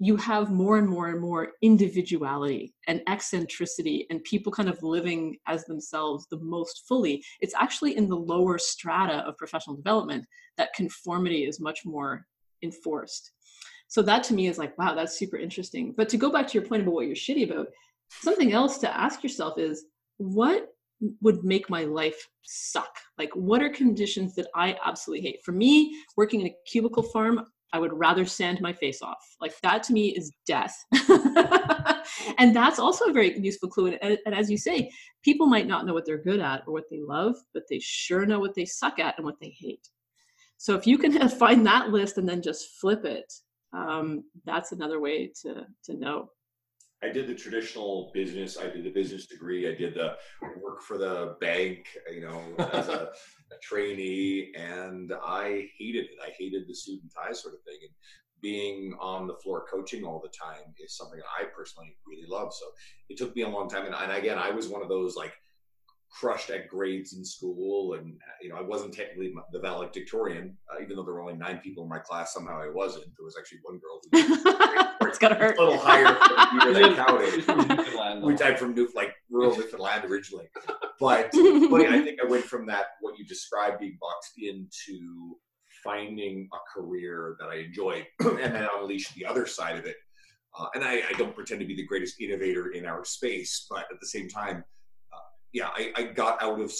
you 0.00 0.16
have 0.16 0.50
more 0.50 0.78
and 0.78 0.88
more 0.88 1.08
and 1.08 1.20
more 1.20 1.52
individuality 1.62 2.72
and 2.86 3.02
eccentricity 3.08 4.06
and 4.10 4.22
people 4.24 4.52
kind 4.52 4.68
of 4.68 4.82
living 4.82 5.36
as 5.46 5.64
themselves 5.64 6.26
the 6.30 6.38
most 6.38 6.84
fully. 6.86 7.22
It's 7.40 7.54
actually 7.54 7.96
in 7.96 8.08
the 8.08 8.16
lower 8.16 8.58
strata 8.58 9.24
of 9.26 9.36
professional 9.36 9.76
development 9.76 10.24
that 10.56 10.74
conformity 10.74 11.44
is 11.44 11.60
much 11.60 11.84
more 11.84 12.26
enforced. 12.62 13.32
So 13.88 14.02
that 14.02 14.22
to 14.24 14.34
me 14.34 14.46
is 14.46 14.58
like 14.58 14.76
wow 14.78 14.94
that's 14.94 15.18
super 15.18 15.36
interesting. 15.36 15.94
But 15.96 16.08
to 16.10 16.16
go 16.16 16.30
back 16.30 16.46
to 16.48 16.54
your 16.54 16.66
point 16.66 16.82
about 16.82 16.94
what 16.94 17.06
you're 17.06 17.16
shitty 17.16 17.50
about 17.50 17.68
something 18.10 18.52
else 18.52 18.78
to 18.78 18.96
ask 18.96 19.22
yourself 19.22 19.58
is 19.58 19.86
what 20.18 20.68
would 21.20 21.44
make 21.44 21.70
my 21.70 21.84
life 21.84 22.28
suck? 22.42 22.98
Like 23.18 23.30
what 23.34 23.62
are 23.62 23.70
conditions 23.70 24.34
that 24.34 24.46
i 24.54 24.76
absolutely 24.84 25.28
hate? 25.28 25.44
For 25.44 25.52
me 25.52 26.02
working 26.16 26.40
in 26.40 26.48
a 26.48 26.56
cubicle 26.66 27.02
farm 27.02 27.46
I 27.72 27.78
would 27.78 27.92
rather 27.92 28.24
sand 28.24 28.60
my 28.60 28.72
face 28.72 29.02
off. 29.02 29.36
Like 29.40 29.52
that 29.62 29.82
to 29.84 29.92
me 29.92 30.08
is 30.08 30.32
death. 30.46 30.74
and 32.38 32.54
that's 32.54 32.78
also 32.78 33.06
a 33.06 33.12
very 33.12 33.38
useful 33.38 33.68
clue. 33.68 33.98
And, 34.00 34.18
and, 34.24 34.34
as 34.34 34.50
you 34.50 34.56
say, 34.56 34.90
people 35.22 35.46
might 35.46 35.66
not 35.66 35.84
know 35.84 35.92
what 35.92 36.06
they're 36.06 36.22
good 36.22 36.40
at 36.40 36.62
or 36.66 36.72
what 36.72 36.84
they 36.90 37.00
love, 37.00 37.36
but 37.52 37.64
they 37.68 37.78
sure 37.78 38.24
know 38.24 38.40
what 38.40 38.54
they 38.54 38.64
suck 38.64 38.98
at 38.98 39.16
and 39.18 39.24
what 39.26 39.38
they 39.40 39.54
hate. 39.58 39.86
So 40.56 40.74
if 40.74 40.86
you 40.86 40.98
can 40.98 41.28
find 41.28 41.66
that 41.66 41.90
list 41.90 42.18
and 42.18 42.28
then 42.28 42.42
just 42.42 42.80
flip 42.80 43.04
it, 43.04 43.32
um, 43.72 44.24
that's 44.44 44.72
another 44.72 45.00
way 45.00 45.30
to 45.42 45.66
to 45.84 45.94
know. 45.94 46.30
I 47.02 47.08
did 47.10 47.28
the 47.28 47.34
traditional 47.34 48.10
business. 48.12 48.58
I 48.58 48.68
did 48.70 48.84
the 48.84 48.90
business 48.90 49.26
degree. 49.26 49.68
I 49.68 49.74
did 49.74 49.94
the 49.94 50.16
work 50.60 50.82
for 50.82 50.98
the 50.98 51.36
bank, 51.40 51.86
you 52.12 52.22
know, 52.22 52.42
as 52.72 52.88
a, 52.88 53.10
a 53.52 53.58
trainee, 53.62 54.52
and 54.56 55.12
I 55.24 55.68
hated 55.78 56.06
it. 56.06 56.18
I 56.20 56.30
hated 56.36 56.64
the 56.68 56.74
suit 56.74 57.00
and 57.02 57.10
tie 57.14 57.32
sort 57.32 57.54
of 57.54 57.60
thing. 57.62 57.78
And 57.82 57.90
being 58.40 58.96
on 59.00 59.26
the 59.26 59.36
floor 59.42 59.64
coaching 59.70 60.04
all 60.04 60.20
the 60.20 60.32
time 60.36 60.74
is 60.78 60.96
something 60.96 61.20
I 61.40 61.44
personally 61.56 61.96
really 62.06 62.28
love. 62.28 62.52
So 62.52 62.66
it 63.08 63.16
took 63.16 63.34
me 63.34 63.42
a 63.42 63.48
long 63.48 63.68
time. 63.68 63.86
And, 63.86 63.94
and 63.94 64.12
again, 64.12 64.38
I 64.38 64.50
was 64.50 64.68
one 64.68 64.82
of 64.82 64.88
those 64.88 65.16
like 65.16 65.32
crushed 66.10 66.50
at 66.50 66.68
grades 66.68 67.12
in 67.12 67.24
school. 67.24 67.94
And 67.94 68.14
you 68.42 68.48
know 68.48 68.56
i 68.56 68.62
wasn't 68.62 68.94
technically 68.94 69.32
the 69.52 69.58
valedictorian 69.58 70.56
uh, 70.72 70.82
even 70.82 70.96
though 70.96 71.02
there 71.02 71.14
were 71.14 71.20
only 71.20 71.34
nine 71.34 71.58
people 71.58 71.82
in 71.82 71.88
my 71.88 71.98
class 71.98 72.32
somehow 72.32 72.60
i 72.60 72.68
wasn't. 72.68 73.06
There 73.16 73.24
was 73.24 73.36
actually 73.38 73.58
one 73.62 73.78
girl 73.78 74.00
who 74.12 75.06
it's 75.08 75.18
gonna 75.18 75.34
hurt. 75.34 75.58
a 75.58 75.62
little 75.62 75.78
higher 75.78 76.14
for 76.60 76.72
the 76.72 76.80
year 76.80 76.94
counted. 76.94 78.22
Which 78.24 78.42
i'm 78.42 78.56
from 78.56 78.74
New, 78.74 78.88
like 78.94 79.14
rural 79.30 79.56
newfoundland 79.56 80.04
originally. 80.04 80.46
But, 81.00 81.30
but 81.70 81.82
i 81.86 82.02
think 82.02 82.20
i 82.22 82.26
went 82.28 82.44
from 82.44 82.66
that 82.66 82.86
what 83.00 83.18
you 83.18 83.24
described 83.26 83.80
being 83.80 83.98
boxed 84.00 84.34
into 84.38 85.36
finding 85.84 86.48
a 86.52 86.58
career 86.78 87.36
that 87.40 87.48
i 87.48 87.56
enjoyed 87.56 88.06
and 88.20 88.38
then 88.38 88.68
unleash 88.78 89.08
the 89.14 89.24
other 89.24 89.46
side 89.46 89.76
of 89.76 89.86
it. 89.86 89.96
Uh, 90.58 90.66
and 90.74 90.82
I, 90.82 91.02
I 91.08 91.12
don't 91.18 91.34
pretend 91.34 91.60
to 91.60 91.66
be 91.66 91.76
the 91.76 91.86
greatest 91.86 92.20
innovator 92.20 92.70
in 92.70 92.86
our 92.86 93.04
space 93.04 93.66
but 93.68 93.86
at 93.92 94.00
the 94.00 94.06
same 94.06 94.28
time 94.28 94.64
yeah, 95.52 95.68
I, 95.74 95.92
I 95.96 96.02
got 96.04 96.42
out 96.42 96.60
of 96.60 96.72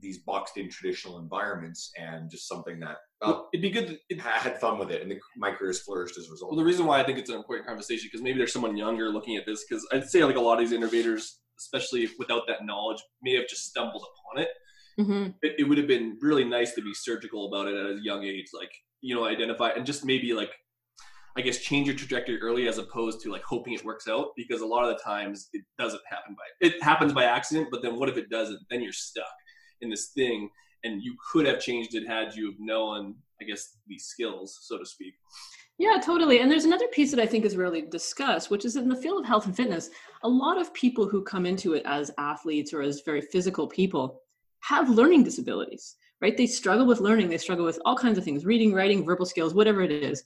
these 0.00 0.18
boxed 0.18 0.56
in 0.56 0.68
traditional 0.68 1.18
environments 1.18 1.90
and 1.96 2.30
just 2.30 2.48
something 2.48 2.78
that 2.80 2.98
well, 3.20 3.48
it'd 3.52 3.62
be 3.62 3.70
good. 3.70 3.88
To, 3.88 3.98
it, 4.10 4.24
I 4.24 4.38
had 4.38 4.60
fun 4.60 4.78
with 4.78 4.90
it, 4.90 5.02
and 5.02 5.10
the, 5.10 5.18
my 5.36 5.50
career 5.50 5.70
has 5.70 5.80
flourished 5.80 6.18
as 6.18 6.28
a 6.28 6.30
result. 6.30 6.50
Well, 6.50 6.58
the 6.58 6.64
reason 6.64 6.84
why 6.84 7.00
I 7.00 7.04
think 7.04 7.18
it's 7.18 7.30
an 7.30 7.36
important 7.36 7.66
conversation 7.66 8.08
because 8.10 8.22
maybe 8.22 8.38
there's 8.38 8.52
someone 8.52 8.76
younger 8.76 9.08
looking 9.08 9.36
at 9.36 9.46
this 9.46 9.64
because 9.66 9.86
I'd 9.92 10.08
say 10.08 10.22
like 10.24 10.36
a 10.36 10.40
lot 10.40 10.54
of 10.54 10.60
these 10.60 10.72
innovators, 10.72 11.40
especially 11.58 12.08
without 12.18 12.42
that 12.48 12.66
knowledge, 12.66 13.02
may 13.22 13.34
have 13.36 13.48
just 13.48 13.64
stumbled 13.64 14.02
upon 14.02 14.42
it. 14.42 14.48
Mm-hmm. 15.00 15.30
it. 15.42 15.54
It 15.58 15.64
would 15.64 15.78
have 15.78 15.88
been 15.88 16.18
really 16.20 16.44
nice 16.44 16.74
to 16.74 16.82
be 16.82 16.92
surgical 16.94 17.48
about 17.48 17.66
it 17.66 17.76
at 17.76 17.86
a 17.86 17.98
young 18.02 18.24
age, 18.24 18.46
like 18.52 18.70
you 19.00 19.14
know, 19.14 19.26
identify 19.26 19.70
and 19.70 19.86
just 19.86 20.04
maybe 20.04 20.32
like 20.32 20.50
I 21.36 21.40
guess 21.40 21.58
change 21.58 21.88
your 21.88 21.96
trajectory 21.96 22.40
early 22.40 22.68
as 22.68 22.78
opposed 22.78 23.20
to 23.22 23.32
like 23.32 23.42
hoping 23.42 23.72
it 23.72 23.84
works 23.84 24.06
out 24.06 24.28
because 24.36 24.60
a 24.60 24.66
lot 24.66 24.84
of 24.84 24.96
the 24.96 25.02
times 25.02 25.48
it 25.52 25.64
doesn't 25.78 26.02
happen 26.08 26.34
by 26.34 26.66
it 26.66 26.82
happens 26.82 27.12
by 27.12 27.24
accident, 27.24 27.68
but 27.70 27.82
then 27.82 27.98
what 27.98 28.08
if 28.08 28.16
it 28.16 28.30
doesn't? 28.30 28.60
Then 28.70 28.82
you're 28.82 28.92
stuck 28.92 29.24
in 29.80 29.90
this 29.90 30.08
thing 30.08 30.48
and 30.84 31.02
you 31.02 31.16
could 31.32 31.46
have 31.46 31.60
changed 31.60 31.94
it 31.94 32.06
had 32.06 32.34
you 32.34 32.54
known, 32.58 33.16
I 33.40 33.44
guess, 33.44 33.76
these 33.86 34.04
skills, 34.04 34.58
so 34.62 34.78
to 34.78 34.86
speak. 34.86 35.14
Yeah, 35.78 35.98
totally. 36.00 36.38
And 36.38 36.50
there's 36.50 36.66
another 36.66 36.86
piece 36.88 37.10
that 37.10 37.18
I 37.18 37.26
think 37.26 37.44
is 37.44 37.56
rarely 37.56 37.82
discussed, 37.82 38.50
which 38.50 38.64
is 38.64 38.76
in 38.76 38.88
the 38.88 38.94
field 38.94 39.20
of 39.20 39.26
health 39.26 39.46
and 39.46 39.56
fitness, 39.56 39.90
a 40.22 40.28
lot 40.28 40.60
of 40.60 40.72
people 40.72 41.08
who 41.08 41.22
come 41.22 41.46
into 41.46 41.72
it 41.72 41.82
as 41.84 42.12
athletes 42.16 42.72
or 42.72 42.82
as 42.82 43.00
very 43.00 43.20
physical 43.20 43.66
people 43.66 44.20
have 44.60 44.88
learning 44.88 45.24
disabilities, 45.24 45.96
right? 46.20 46.36
They 46.36 46.46
struggle 46.46 46.86
with 46.86 47.00
learning, 47.00 47.28
they 47.28 47.38
struggle 47.38 47.64
with 47.64 47.80
all 47.84 47.96
kinds 47.96 48.18
of 48.18 48.24
things 48.24 48.44
reading, 48.44 48.72
writing, 48.72 49.04
verbal 49.04 49.26
skills, 49.26 49.52
whatever 49.52 49.82
it 49.82 49.90
is. 49.90 50.24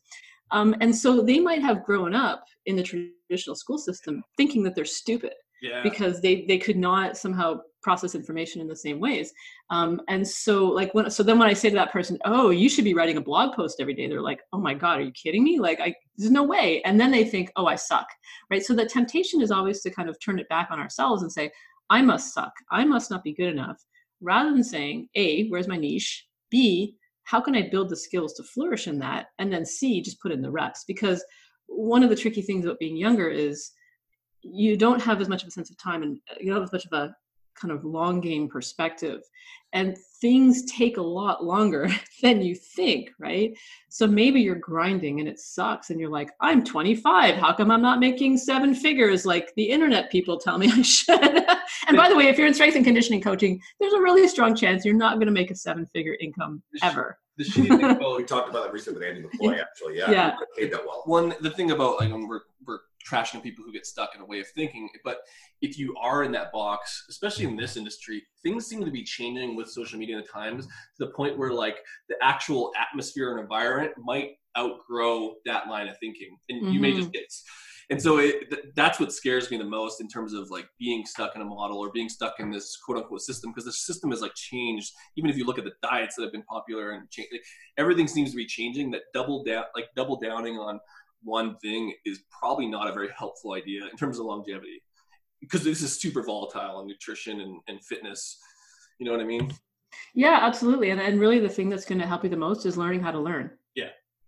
Um, 0.51 0.75
and 0.81 0.95
so 0.95 1.21
they 1.23 1.41
might 1.41 1.63
have 1.63 1.85
grown 1.85 2.15
up 2.15 2.45
in 2.67 2.77
the 2.77 2.83
traditional 2.83 3.57
school 3.57 3.79
system 3.79 4.23
thinking 4.37 4.63
that 4.63 4.75
they're 4.75 4.85
stupid 4.85 5.33
yeah. 5.63 5.83
because 5.83 6.21
they 6.21 6.45
they 6.47 6.59
could 6.59 6.77
not 6.77 7.17
somehow 7.17 7.61
process 7.83 8.15
information 8.15 8.61
in 8.61 8.67
the 8.67 8.77
same 8.77 9.01
ways. 9.01 9.33
Um, 9.71 10.01
and 10.09 10.27
so 10.27 10.67
like 10.67 10.93
when 10.95 11.11
so 11.11 11.23
then 11.23 11.39
when 11.39 11.49
I 11.49 11.55
say 11.55 11.71
to 11.71 11.77
that 11.77 11.93
person, 11.93 12.19
oh, 12.25 12.51
you 12.51 12.69
should 12.69 12.85
be 12.85 12.95
writing 12.95 13.17
a 13.17 13.21
blog 13.21 13.55
post 13.55 13.81
every 13.81 13.95
day, 13.95 14.09
they're 14.09 14.21
like, 14.21 14.41
oh 14.53 14.61
my 14.61 14.75
god, 14.75 14.99
are 14.99 15.03
you 15.03 15.13
kidding 15.13 15.45
me? 15.45 15.59
Like 15.59 15.81
I 15.81 15.95
there's 16.17 16.31
no 16.31 16.43
way. 16.43 16.83
And 16.83 17.01
then 17.01 17.11
they 17.11 17.25
think, 17.25 17.51
oh, 17.57 17.67
I 17.67 17.77
suck, 17.77 18.07
right? 18.51 18.65
So 18.65 18.75
the 18.75 18.87
temptation 18.87 19.41
is 19.41 19.51
always 19.51 19.81
to 19.83 19.91
kind 19.91 20.09
of 20.09 20.17
turn 20.21 20.39
it 20.39 20.49
back 20.49 20.69
on 20.71 20.81
ourselves 20.81 21.23
and 21.23 21.33
say, 21.33 21.51
I 21.91 22.03
must 22.03 22.35
suck, 22.35 22.53
I 22.71 22.85
must 22.85 23.11
not 23.11 23.25
be 23.25 23.33
good 23.33 23.49
enough, 23.49 23.83
rather 24.21 24.51
than 24.51 24.65
saying, 24.65 25.09
a, 25.15 25.49
where's 25.49 25.69
my 25.69 25.77
niche? 25.77 26.27
B, 26.51 26.97
how 27.29 27.43
can 27.43 27.55
I 27.55 27.68
build 27.68 27.91
the 27.91 27.97
skills 27.97 28.33
to 28.35 28.43
flourish 28.43 28.87
in 28.87 28.99
that? 29.01 29.26
And 29.39 29.53
then 29.53 29.66
C, 29.66 30.01
just 30.01 30.18
put 30.22 30.33
in 30.33 30.41
the 30.41 30.51
reps. 30.51 30.85
Because 30.89 31.22
one 31.66 32.03
of 32.03 32.09
the 32.09 32.16
tricky 32.16 32.41
things 32.41 32.64
about 32.64 32.79
being 32.79 32.97
younger 32.97 33.29
is 33.29 33.70
you 34.41 34.79
don't 34.79 35.03
have 35.03 35.20
as 35.20 35.29
much 35.29 35.43
of 35.43 35.49
a 35.49 35.51
sense 35.51 35.68
of 35.68 35.76
time 35.76 36.03
and 36.03 36.18
you 36.41 36.47
don't 36.47 36.55
have 36.55 36.62
as 36.62 36.72
much 36.72 36.87
of 36.87 36.93
a 36.95 37.14
kind 37.59 37.73
of 37.73 37.85
long 37.85 38.21
game 38.21 38.49
perspective. 38.49 39.23
And 39.73 39.99
things 40.21 40.65
take 40.65 40.97
a 40.97 41.03
lot 41.03 41.45
longer 41.45 41.89
than 42.23 42.43
you 42.43 42.55
think 42.55 43.11
right? 43.19 43.57
So 43.89 44.07
maybe 44.07 44.41
you're 44.41 44.57
grinding 44.57 45.21
and 45.21 45.29
it 45.29 45.39
sucks 45.39 45.91
and 45.91 46.01
you're 46.01 46.11
like 46.11 46.31
i'm 46.41 46.65
25 46.65 47.37
how 47.37 47.53
come 47.53 47.71
i'm 47.71 47.83
not 47.83 48.01
making 48.01 48.37
seven 48.37 48.75
figures 48.75 49.25
like 49.25 49.53
the 49.57 49.65
internet 49.65 50.11
people 50.11 50.39
tell 50.39 50.59
me 50.59 50.71
i 50.71 50.83
should? 50.83 51.45
And 51.89 51.97
by 51.97 52.09
the 52.09 52.17
way 52.17 52.29
if 52.29 52.39
you're 52.39 52.47
in 52.47 52.55
strength 52.55 52.77
and 52.77 52.85
conditioning 52.85 53.21
coaching 53.21 53.61
there's 53.81 53.93
a 53.93 54.01
really 54.01 54.27
strong 54.29 54.55
chance 54.55 54.85
you're 54.85 54.95
not 54.95 55.15
going 55.15 55.27
to 55.27 55.33
make 55.33 55.51
a 55.51 55.55
seven 55.57 55.87
figure 55.87 56.17
income 56.21 56.63
ever 56.83 57.19
the 57.39 57.45
shitty 57.45 57.68
thing 57.68 57.84
about 57.91 58.18
we 58.18 58.24
talked 58.24 58.51
about 58.51 58.64
that 58.64 58.72
recently 58.72 59.01
with 59.01 59.09
Andy 59.09 59.22
McCloy 59.26 59.61
actually 59.61 59.97
yeah 59.97 60.11
yeah 60.11 60.36
paid 60.57 60.72
that 60.72 60.84
well 60.84 61.03
one 61.07 61.34
the 61.41 61.51
thing 61.51 61.70
about 61.70 61.99
like 61.99 62.12
when 62.12 62.28
we're 62.28 62.43
we're 62.66 62.80
trashing 63.09 63.43
people 63.43 63.64
who 63.64 63.72
get 63.72 63.86
stuck 63.86 64.14
in 64.14 64.20
a 64.20 64.24
way 64.24 64.41
of 64.41 64.49
thinking. 64.49 64.89
But 65.05 65.18
if 65.62 65.78
you 65.78 65.95
are 65.97 66.24
in 66.24 66.32
that 66.32 66.53
box, 66.53 67.07
especially 67.09 67.47
in 67.47 67.57
this 67.57 67.76
industry, 67.76 68.22
things 68.43 68.66
seem 68.66 68.84
to 68.84 68.91
be 68.91 69.03
changing 69.03 69.57
with 69.57 69.70
social 69.70 69.99
media 69.99 70.18
at 70.18 70.30
times 70.30 70.66
to 70.66 70.72
the 70.99 71.09
point 71.09 71.39
where 71.39 71.53
like 71.53 71.78
the 72.09 72.16
actual 72.22 72.72
atmosphere 72.78 73.32
and 73.32 73.41
environment 73.41 73.93
might 73.99 74.32
outgrow 74.57 75.34
that 75.47 75.68
line 75.68 75.89
of 75.89 75.99
thinking, 75.99 76.36
and 76.49 76.62
mm-hmm. 76.62 76.72
you 76.72 76.80
may 76.80 76.93
just 76.93 77.09
mm-hmm. 77.09 77.12
get. 77.12 77.32
And 77.91 78.01
so 78.01 78.18
it, 78.18 78.51
th- 78.51 78.64
that's 78.74 79.01
what 79.01 79.12
scares 79.12 79.51
me 79.51 79.57
the 79.57 79.64
most 79.64 80.03
in 80.03 80.09
terms 80.09 80.34
of 80.34 80.51
like 80.51 80.68
being 80.78 81.07
stuck 81.07 81.34
in 81.36 81.43
a 81.43 81.45
model 81.45 81.78
or 81.78 81.91
being 81.91 82.09
stuck 82.09 82.34
in 82.39 82.51
this 82.51 82.76
quote 82.76 82.99
unquote 82.99 83.22
system 83.22 83.51
because 83.51 83.64
the 83.64 83.72
system 83.72 84.11
has 84.11 84.20
like 84.20 84.34
changed. 84.34 84.93
Even 85.16 85.30
if 85.30 85.39
you 85.39 85.47
look 85.47 85.59
at 85.59 85.64
the 85.64 85.72
diets 85.82 86.14
that 86.16 86.22
have 86.22 86.32
been 86.32 86.43
popular 86.43 86.91
and 86.91 87.09
change, 87.11 87.28
like, 87.32 87.43
everything 87.78 88.07
seems 88.07 88.30
to 88.30 88.36
be 88.36 88.45
changing. 88.47 88.91
That 88.91 89.03
double 89.14 89.43
down, 89.43 89.64
like 89.74 89.86
double 89.97 90.18
downing 90.18 90.57
on 90.59 90.78
one 91.22 91.57
thing 91.59 91.95
is 92.05 92.20
probably 92.39 92.66
not 92.66 92.89
a 92.89 92.93
very 92.93 93.09
helpful 93.16 93.55
idea 93.55 93.86
in 93.91 93.97
terms 93.97 94.18
of 94.18 94.26
longevity 94.26 94.82
because 95.41 95.64
this 95.64 95.82
is 95.82 96.01
super 96.01 96.22
volatile 96.22 96.80
in 96.80 96.86
nutrition 96.86 97.41
and, 97.41 97.61
and 97.68 97.82
fitness. 97.84 98.39
You 98.99 99.07
know 99.07 99.12
what 99.12 99.20
I 99.20 99.24
mean? 99.24 99.53
Yeah, 100.14 100.39
absolutely. 100.43 100.91
And, 100.91 101.01
and 101.01 101.18
really 101.18 101.39
the 101.39 101.49
thing 101.49 101.68
that's 101.68 101.84
going 101.84 102.01
to 102.01 102.07
help 102.07 102.22
you 102.24 102.30
the 102.30 102.36
most 102.36 102.66
is 102.66 102.76
learning 102.76 103.01
how 103.01 103.12
to 103.12 103.20
learn. 103.20 103.51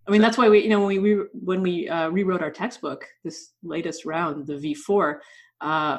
I 0.06 0.10
mean, 0.10 0.20
that's 0.20 0.38
why 0.38 0.48
we, 0.48 0.62
you 0.62 0.70
know, 0.70 0.86
when 0.86 1.02
we, 1.02 1.14
when 1.32 1.62
we 1.62 1.88
uh, 1.88 2.08
rewrote 2.08 2.42
our 2.42 2.50
textbook, 2.50 3.06
this 3.22 3.52
latest 3.62 4.04
round, 4.04 4.46
the 4.46 4.54
V4, 4.54 5.18
uh, 5.60 5.98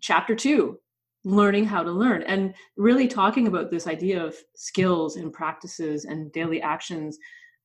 chapter 0.00 0.34
two, 0.34 0.78
learning 1.24 1.64
how 1.64 1.82
to 1.82 1.90
learn 1.90 2.22
and 2.22 2.54
really 2.76 3.08
talking 3.08 3.48
about 3.48 3.70
this 3.70 3.86
idea 3.86 4.22
of 4.24 4.36
skills 4.54 5.16
and 5.16 5.32
practices 5.32 6.04
and 6.04 6.32
daily 6.32 6.62
actions 6.62 7.18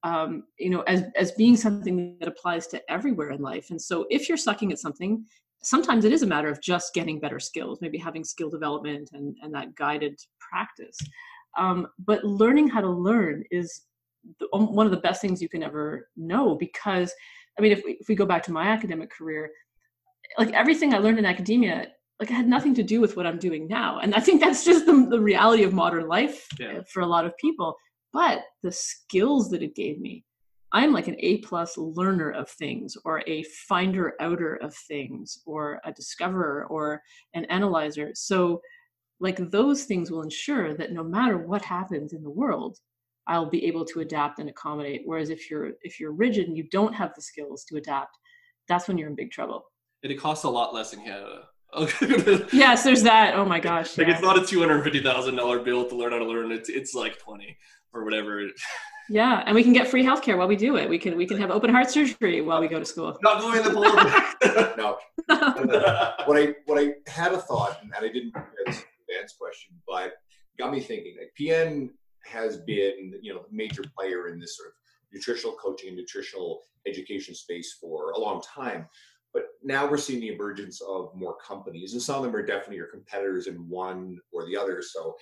um, 0.04 0.44
you 0.58 0.70
know 0.70 0.82
as 0.82 1.04
as 1.16 1.32
being 1.34 1.56
something 1.56 2.18
that 2.20 2.28
applies 2.28 2.68
to 2.68 2.82
everywhere 2.92 3.32
in 3.32 3.42
life. 3.42 3.70
And 3.70 3.82
so 3.82 4.06
if 4.10 4.28
you're 4.28 4.38
sucking 4.38 4.72
at 4.72 4.80
something 4.80 5.26
sometimes 5.62 6.04
it 6.04 6.12
is 6.12 6.24
a 6.24 6.28
matter 6.28 6.50
of 6.50 6.62
just 6.62 6.94
getting 6.94 7.22
better 7.22 7.40
skills 7.40 7.80
maybe 7.80 7.98
having 7.98 8.24
skill 8.24 8.50
development 8.50 9.10
and 9.14 9.36
and 9.42 9.54
that 9.54 9.76
guided 9.76 10.20
practice. 10.40 10.98
Um, 11.58 11.88
but 12.00 12.24
learning 12.24 12.68
how 12.68 12.82
to 12.82 12.90
learn 12.90 13.44
is 13.52 13.84
the, 14.40 14.48
um, 14.54 14.74
one 14.74 14.86
of 14.86 14.92
the 14.92 14.98
best 14.98 15.22
things 15.22 15.42
you 15.42 15.50
can 15.50 15.64
ever 15.64 16.10
know 16.16 16.56
because 16.56 17.14
i 17.58 17.62
mean 17.62 17.72
if 17.72 17.84
we, 17.86 17.94
if 17.94 18.08
we 18.08 18.16
go 18.16 18.26
back 18.26 18.44
to 18.44 18.52
my 18.52 18.68
academic 18.68 19.12
career 19.12 19.52
like 20.38 20.52
everything 20.54 20.94
i 20.94 20.98
learned 20.98 21.20
in 21.20 21.26
academia 21.26 21.88
like 22.20 22.30
it 22.30 22.36
had 22.36 22.48
nothing 22.48 22.74
to 22.76 22.84
do 22.84 23.02
with 23.02 23.18
what 23.18 23.26
i'm 23.26 23.40
doing 23.40 23.68
now. 23.68 24.00
And 24.00 24.16
i 24.16 24.20
think 24.20 24.42
that's 24.42 24.64
just 24.64 24.86
the, 24.86 25.08
the 25.10 25.20
reality 25.20 25.64
of 25.64 25.74
modern 25.74 26.08
life 26.08 26.48
yeah. 26.60 26.82
for 26.88 27.02
a 27.02 27.08
lot 27.08 27.26
of 27.26 27.38
people. 27.38 27.76
But 28.12 28.44
the 28.62 28.72
skills 28.72 29.50
that 29.50 29.64
it 29.64 29.76
gave 29.76 30.00
me 30.00 30.24
i'm 30.72 30.94
like 30.94 31.08
an 31.08 31.16
a 31.20 31.38
plus 31.40 31.78
learner 31.78 32.32
of 32.32 32.50
things 32.50 32.96
or 33.06 33.24
a 33.28 33.44
finder 33.68 34.14
outer 34.20 34.56
of 34.56 34.74
things 34.88 35.40
or 35.46 35.82
a 35.86 35.92
discoverer 35.92 36.66
or 36.70 37.02
an 37.34 37.46
analyzer. 37.46 38.12
So 38.14 38.62
like 39.20 39.38
those 39.52 39.84
things 39.84 40.10
will 40.10 40.24
ensure 40.24 40.74
that 40.76 40.92
no 40.92 41.04
matter 41.04 41.38
what 41.38 41.64
happens 41.64 42.14
in 42.14 42.24
the 42.24 42.30
world 42.30 42.78
i'll 43.28 43.50
be 43.50 43.66
able 43.66 43.86
to 43.86 44.00
adapt 44.02 44.40
and 44.40 44.50
accommodate 44.50 45.02
whereas 45.06 45.30
if 45.30 45.50
you're 45.50 45.72
if 45.82 46.00
you're 46.00 46.12
rigid 46.12 46.48
and 46.48 46.58
you 46.58 46.64
don't 46.72 46.94
have 46.94 47.14
the 47.16 47.22
skills 47.22 47.64
to 47.64 47.78
adapt 47.78 48.18
that's 48.68 48.88
when 48.88 48.98
you're 48.98 49.10
in 49.10 49.16
big 49.16 49.32
trouble 49.32 49.66
and 50.04 50.12
it 50.12 50.16
costs 50.16 50.44
a 50.44 50.50
lot 50.50 50.74
less 50.74 50.94
in 50.94 51.04
canada 51.04 51.44
yes, 52.54 52.84
there's 52.84 53.04
that. 53.04 53.34
Oh 53.36 53.46
my 53.46 53.60
gosh. 53.60 53.98
Like 53.98 54.08
yeah. 54.08 54.14
it's 54.14 54.22
not 54.22 54.38
a 54.38 54.46
two 54.46 54.60
hundred 54.60 54.84
fifty 54.84 55.02
thousand 55.02 55.36
dollar 55.36 55.60
bill 55.60 55.88
to 55.90 55.96
learn 55.96 56.12
how 56.12 56.20
to 56.20 56.26
learn. 56.26 56.52
It's 56.52 56.70
it's 56.70 56.94
like 56.94 57.18
twenty 57.18 57.58
or 57.94 58.04
whatever. 58.04 58.48
Yeah, 59.10 59.44
and 59.46 59.56
we 59.56 59.64
can 59.64 59.74
get 59.74 59.88
free 59.88 60.04
healthcare 60.04 60.38
while 60.38 60.48
we 60.48 60.56
do 60.56 60.78
it. 60.78 60.90
We 60.90 60.98
can 60.98 61.18
we 61.18 61.26
can 61.26 61.38
have 61.40 61.52
open 61.52 61.70
heart 61.70 61.90
surgery 61.90 62.42
while 62.42 62.62
we 62.62 62.68
go 62.68 62.80
to 62.80 62.86
school. 62.86 63.18
Not 63.22 63.42
going 63.42 63.58
in 63.58 63.64
the 63.64 63.72
pool. 63.72 63.84
no. 64.78 64.98
what 66.26 66.38
I 66.38 66.56
what 66.66 66.80
I 66.80 66.94
had 67.10 67.34
a 67.34 67.38
thought, 67.38 67.80
and 67.82 67.92
I 67.96 68.02
didn't 68.02 68.34
answer 68.68 68.86
Dan's 69.10 69.34
question, 69.34 69.76
but 69.88 70.14
got 70.58 70.72
me 70.72 70.80
thinking. 70.80 71.16
Like 71.20 71.34
PN 71.40 71.90
has 72.26 72.58
been, 72.58 73.14
you 73.22 73.34
know, 73.34 73.46
major 73.52 73.84
player 73.98 74.28
in 74.28 74.40
this 74.40 74.58
sort 74.58 74.70
of 74.70 74.74
nutritional 75.12 75.56
coaching 75.56 75.90
and 75.90 75.98
nutritional 75.98 76.62
education 76.88 77.36
space 77.36 77.78
for 77.80 78.12
a 78.12 78.20
long 78.20 78.42
time. 78.42 78.88
But 79.34 79.48
now 79.64 79.90
we're 79.90 79.98
seeing 79.98 80.20
the 80.20 80.34
emergence 80.34 80.80
of 80.82 81.10
more 81.16 81.38
companies, 81.38 81.94
and 81.94 82.02
some 82.02 82.18
of 82.18 82.24
them 82.24 82.36
are 82.36 82.46
definitely 82.46 82.78
your 82.78 82.88
competitors 82.88 83.48
in 83.48 83.68
one 83.68 84.20
or 84.32 84.46
the 84.46 84.56
other. 84.56 84.82
So, 84.82 85.16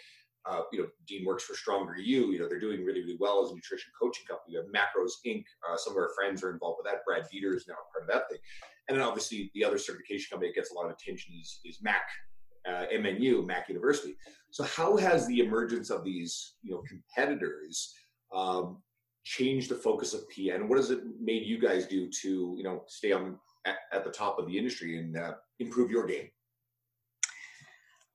uh, 0.45 0.61
you 0.73 0.81
know, 0.81 0.87
Dean 1.07 1.25
works 1.25 1.43
for 1.43 1.53
Stronger 1.53 1.95
U. 1.97 2.31
You 2.31 2.39
know, 2.39 2.49
they're 2.49 2.59
doing 2.59 2.83
really, 2.83 3.01
really 3.01 3.17
well 3.19 3.43
as 3.45 3.51
a 3.51 3.55
nutrition 3.55 3.91
coaching 3.99 4.25
company. 4.27 4.53
You 4.53 4.59
have 4.59 4.67
Macros 4.67 5.11
Inc. 5.25 5.45
Uh, 5.69 5.77
some 5.77 5.93
of 5.93 5.97
our 5.97 6.11
friends 6.15 6.43
are 6.43 6.51
involved 6.51 6.79
with 6.83 6.91
that. 6.91 7.05
Brad 7.05 7.23
Dieter 7.23 7.55
is 7.55 7.67
now 7.67 7.75
part 7.93 8.03
of 8.03 8.07
that 8.09 8.29
thing. 8.29 8.39
And 8.89 8.97
then 8.97 9.05
obviously 9.05 9.51
the 9.53 9.63
other 9.63 9.77
certification 9.77 10.27
company 10.31 10.49
that 10.49 10.55
gets 10.55 10.71
a 10.71 10.73
lot 10.73 10.85
of 10.85 10.91
attention 10.91 11.33
is, 11.39 11.61
is 11.63 11.79
Mac, 11.81 12.03
uh, 12.67 12.85
MNU, 12.93 13.45
Mac 13.45 13.69
University. 13.69 14.15
So 14.51 14.63
how 14.63 14.97
has 14.97 15.27
the 15.27 15.39
emergence 15.39 15.89
of 15.89 16.03
these, 16.03 16.55
you 16.61 16.71
know, 16.71 16.83
competitors 16.87 17.93
um, 18.33 18.81
changed 19.23 19.69
the 19.69 19.75
focus 19.75 20.13
of 20.13 20.21
PN? 20.35 20.67
What 20.67 20.77
has 20.77 20.91
it 20.91 21.01
made 21.19 21.45
you 21.45 21.59
guys 21.59 21.85
do 21.85 22.09
to, 22.21 22.55
you 22.57 22.63
know, 22.63 22.83
stay 22.87 23.11
on 23.11 23.37
at, 23.65 23.77
at 23.93 24.03
the 24.03 24.11
top 24.11 24.39
of 24.39 24.47
the 24.47 24.57
industry 24.57 24.97
and 24.97 25.17
uh, 25.17 25.33
improve 25.59 25.89
your 25.89 26.05
game? 26.05 26.29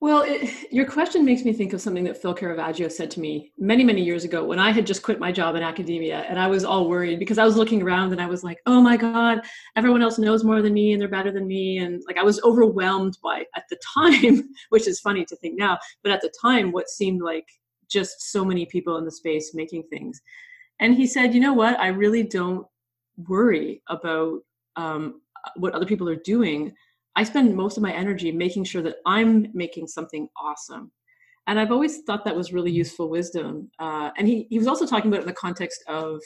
Well, 0.01 0.25
it, 0.27 0.51
your 0.73 0.87
question 0.87 1.25
makes 1.25 1.45
me 1.45 1.53
think 1.53 1.73
of 1.73 1.81
something 1.81 2.05
that 2.05 2.21
Phil 2.21 2.35
Caravaggio 2.35 2.89
said 2.89 3.11
to 3.13 3.21
me 3.21 3.53
many, 3.59 3.85
many 3.85 4.03
years 4.03 4.25
ago 4.25 4.45
when 4.45 4.59
I 4.59 4.71
had 4.71 4.87
just 4.87 5.03
quit 5.03 5.19
my 5.19 5.33
job 5.33 5.55
in 5.57 5.63
academia 5.63 6.25
and 6.29 6.39
I 6.39 6.47
was 6.47 6.65
all 6.65 6.89
worried 6.89 7.19
because 7.19 7.39
I 7.39 7.45
was 7.45 7.57
looking 7.57 7.83
around 7.83 8.13
and 8.13 8.21
I 8.21 8.27
was 8.27 8.45
like, 8.45 8.59
oh 8.67 8.81
my 8.81 8.97
God, 8.97 9.41
everyone 9.75 10.03
else 10.03 10.19
knows 10.19 10.45
more 10.45 10.63
than 10.63 10.75
me 10.75 10.93
and 10.93 11.01
they're 11.01 11.09
better 11.09 11.33
than 11.33 11.47
me. 11.47 11.79
And 11.79 12.03
like 12.07 12.19
I 12.19 12.23
was 12.23 12.43
overwhelmed 12.43 13.19
by, 13.23 13.45
at 13.57 13.65
the 13.71 13.79
time, 13.95 14.51
which 14.71 14.87
is 14.87 15.01
funny 15.01 15.25
to 15.25 15.37
think 15.37 15.59
now, 15.59 15.79
but 16.03 16.13
at 16.13 16.21
the 16.21 16.33
time, 16.41 16.73
what 16.73 16.89
seemed 16.89 17.23
like 17.23 17.47
just 17.89 18.33
so 18.33 18.45
many 18.45 18.67
people 18.67 18.97
in 18.99 19.05
the 19.05 19.11
space 19.11 19.55
making 19.55 19.85
things. 19.85 20.21
And 20.81 20.95
he 20.95 21.07
said, 21.07 21.35
you 21.35 21.41
know 21.41 21.55
what? 21.55 21.79
I 21.79 21.89
really 21.89 22.23
don't 22.23 22.67
worry 23.29 23.81
about 23.89 24.41
um, 24.75 25.23
what 25.55 25.73
other 25.73 25.87
people 25.87 26.09
are 26.09 26.17
doing 26.17 26.75
I 27.17 27.25
spend 27.25 27.57
most 27.57 27.77
of 27.77 27.83
my 27.83 27.93
energy 27.93 28.31
making 28.31 28.65
sure 28.65 28.83
that 28.83 28.97
I'm 29.07 29.49
making 29.55 29.89
something 29.89 30.29
awesome. 30.37 30.93
And 31.47 31.59
I've 31.59 31.73
always 31.73 32.03
thought 32.03 32.25
that 32.25 32.37
was 32.37 32.53
really 32.53 32.71
useful 32.71 33.09
wisdom. 33.09 33.71
Uh, 33.79 34.11
and 34.19 34.29
he, 34.29 34.47
he 34.51 34.59
was 34.59 34.67
also 34.67 34.87
talking 34.87 35.09
about 35.09 35.19
it 35.19 35.23
in 35.23 35.29
the 35.29 35.33
context 35.35 35.83
of, 35.89 36.21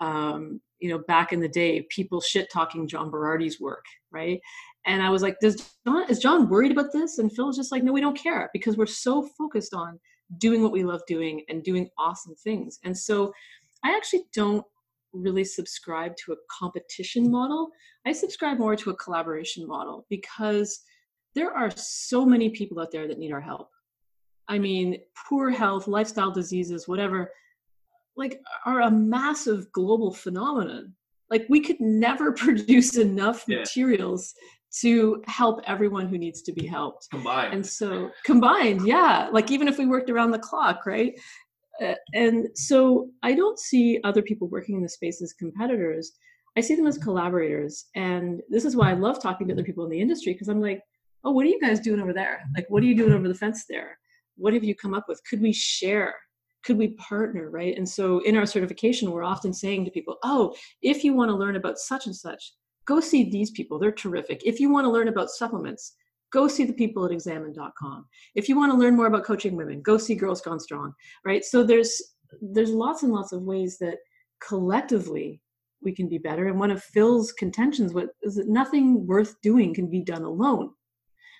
um, 0.00 0.60
you 0.78 0.88
know, 0.88 0.98
back 1.06 1.32
in 1.32 1.40
the 1.40 1.48
day, 1.48 1.86
people 1.90 2.20
shit 2.20 2.50
talking 2.50 2.88
John 2.88 3.10
Berardi's 3.10 3.60
work, 3.60 3.84
right? 4.10 4.40
And 4.86 5.02
I 5.02 5.10
was 5.10 5.22
like, 5.22 5.36
Does 5.40 5.70
John, 5.86 6.08
is 6.08 6.20
John 6.20 6.48
worried 6.48 6.72
about 6.72 6.92
this? 6.92 7.18
And 7.18 7.30
Phil 7.32 7.48
was 7.48 7.56
just 7.56 7.72
like, 7.72 7.84
no, 7.84 7.92
we 7.92 8.00
don't 8.00 8.18
care 8.18 8.48
because 8.52 8.76
we're 8.76 8.86
so 8.86 9.28
focused 9.36 9.74
on 9.74 10.00
doing 10.38 10.62
what 10.62 10.72
we 10.72 10.84
love 10.84 11.02
doing 11.06 11.42
and 11.48 11.62
doing 11.62 11.88
awesome 11.98 12.34
things. 12.36 12.78
And 12.84 12.96
so 12.96 13.32
I 13.84 13.94
actually 13.94 14.22
don't 14.32 14.64
really 15.12 15.44
subscribe 15.44 16.16
to 16.16 16.32
a 16.32 16.36
competition 16.50 17.30
model. 17.30 17.70
I 18.06 18.12
subscribe 18.12 18.58
more 18.58 18.76
to 18.76 18.90
a 18.90 18.96
collaboration 18.96 19.66
model 19.66 20.06
because 20.08 20.80
there 21.34 21.52
are 21.52 21.70
so 21.76 22.24
many 22.24 22.50
people 22.50 22.80
out 22.80 22.90
there 22.90 23.08
that 23.08 23.18
need 23.18 23.32
our 23.32 23.40
help. 23.40 23.70
I 24.48 24.58
mean, 24.58 24.98
poor 25.28 25.50
health, 25.50 25.86
lifestyle 25.86 26.32
diseases, 26.32 26.88
whatever, 26.88 27.30
like 28.16 28.40
are 28.66 28.82
a 28.82 28.90
massive 28.90 29.70
global 29.72 30.12
phenomenon. 30.12 30.94
Like 31.30 31.46
we 31.48 31.60
could 31.60 31.80
never 31.80 32.32
produce 32.46 32.96
enough 32.96 33.44
yeah. 33.46 33.58
materials 33.58 34.34
to 34.80 35.22
help 35.26 35.60
everyone 35.66 36.06
who 36.08 36.18
needs 36.18 36.42
to 36.42 36.52
be 36.52 36.66
helped. 36.66 37.08
Combined. 37.10 37.54
And 37.54 37.66
so 37.66 38.10
combined, 38.24 38.86
yeah. 38.86 39.28
Like 39.32 39.50
even 39.50 39.66
if 39.68 39.78
we 39.78 39.86
worked 39.86 40.10
around 40.10 40.30
the 40.30 40.38
clock, 40.38 40.86
right? 40.86 41.18
Uh, 41.80 41.94
and 42.14 42.48
so 42.54 43.08
I 43.22 43.34
don't 43.34 43.58
see 43.58 44.00
other 44.04 44.22
people 44.22 44.48
working 44.48 44.76
in 44.76 44.82
the 44.82 44.88
space 44.88 45.22
as 45.22 45.32
competitors. 45.32 46.12
I 46.56 46.60
see 46.60 46.74
them 46.74 46.86
as 46.86 46.98
collaborators. 46.98 47.86
And 47.94 48.42
this 48.48 48.64
is 48.64 48.76
why 48.76 48.90
I 48.90 48.94
love 48.94 49.22
talking 49.22 49.46
to 49.48 49.54
other 49.54 49.64
people 49.64 49.84
in 49.84 49.90
the 49.90 50.00
industry 50.00 50.32
because 50.32 50.48
I'm 50.48 50.60
like, 50.60 50.82
oh, 51.24 51.30
what 51.30 51.46
are 51.46 51.50
you 51.50 51.60
guys 51.60 51.80
doing 51.80 52.00
over 52.00 52.12
there? 52.12 52.40
Like, 52.56 52.66
what 52.68 52.82
are 52.82 52.86
you 52.86 52.96
doing 52.96 53.12
over 53.12 53.28
the 53.28 53.34
fence 53.34 53.64
there? 53.68 53.98
What 54.36 54.54
have 54.54 54.64
you 54.64 54.74
come 54.74 54.94
up 54.94 55.06
with? 55.08 55.20
Could 55.28 55.40
we 55.40 55.52
share? 55.52 56.14
Could 56.64 56.76
we 56.76 56.88
partner? 56.94 57.50
Right. 57.50 57.76
And 57.76 57.88
so 57.88 58.18
in 58.20 58.36
our 58.36 58.46
certification, 58.46 59.10
we're 59.10 59.24
often 59.24 59.52
saying 59.52 59.84
to 59.84 59.90
people, 59.90 60.16
oh, 60.22 60.54
if 60.82 61.04
you 61.04 61.14
want 61.14 61.30
to 61.30 61.36
learn 61.36 61.56
about 61.56 61.78
such 61.78 62.06
and 62.06 62.16
such, 62.16 62.52
go 62.84 63.00
see 63.00 63.30
these 63.30 63.50
people. 63.50 63.78
They're 63.78 63.92
terrific. 63.92 64.42
If 64.44 64.60
you 64.60 64.70
want 64.70 64.84
to 64.84 64.90
learn 64.90 65.08
about 65.08 65.30
supplements, 65.30 65.94
go 66.32 66.48
see 66.48 66.64
the 66.64 66.72
people 66.72 67.04
at 67.04 67.12
examine.com 67.12 68.06
if 68.34 68.48
you 68.48 68.56
want 68.56 68.72
to 68.72 68.78
learn 68.78 68.96
more 68.96 69.06
about 69.06 69.24
coaching 69.24 69.56
women 69.56 69.80
go 69.82 69.98
see 69.98 70.14
girls 70.14 70.40
gone 70.40 70.60
strong 70.60 70.92
right? 71.24 71.44
So 71.44 71.62
there's 71.62 72.00
there's 72.40 72.70
lots 72.70 73.02
and 73.02 73.12
lots 73.12 73.32
of 73.32 73.42
ways 73.42 73.78
that 73.78 73.98
collectively 74.40 75.40
we 75.82 75.92
can 75.92 76.08
be 76.08 76.18
better 76.18 76.46
and 76.48 76.58
one 76.58 76.70
of 76.70 76.82
phil's 76.82 77.32
contentions 77.32 77.92
was 77.92 78.08
is 78.22 78.36
that 78.36 78.48
nothing 78.48 79.06
worth 79.06 79.34
doing 79.42 79.74
can 79.74 79.88
be 79.88 80.00
done 80.00 80.22
alone. 80.22 80.70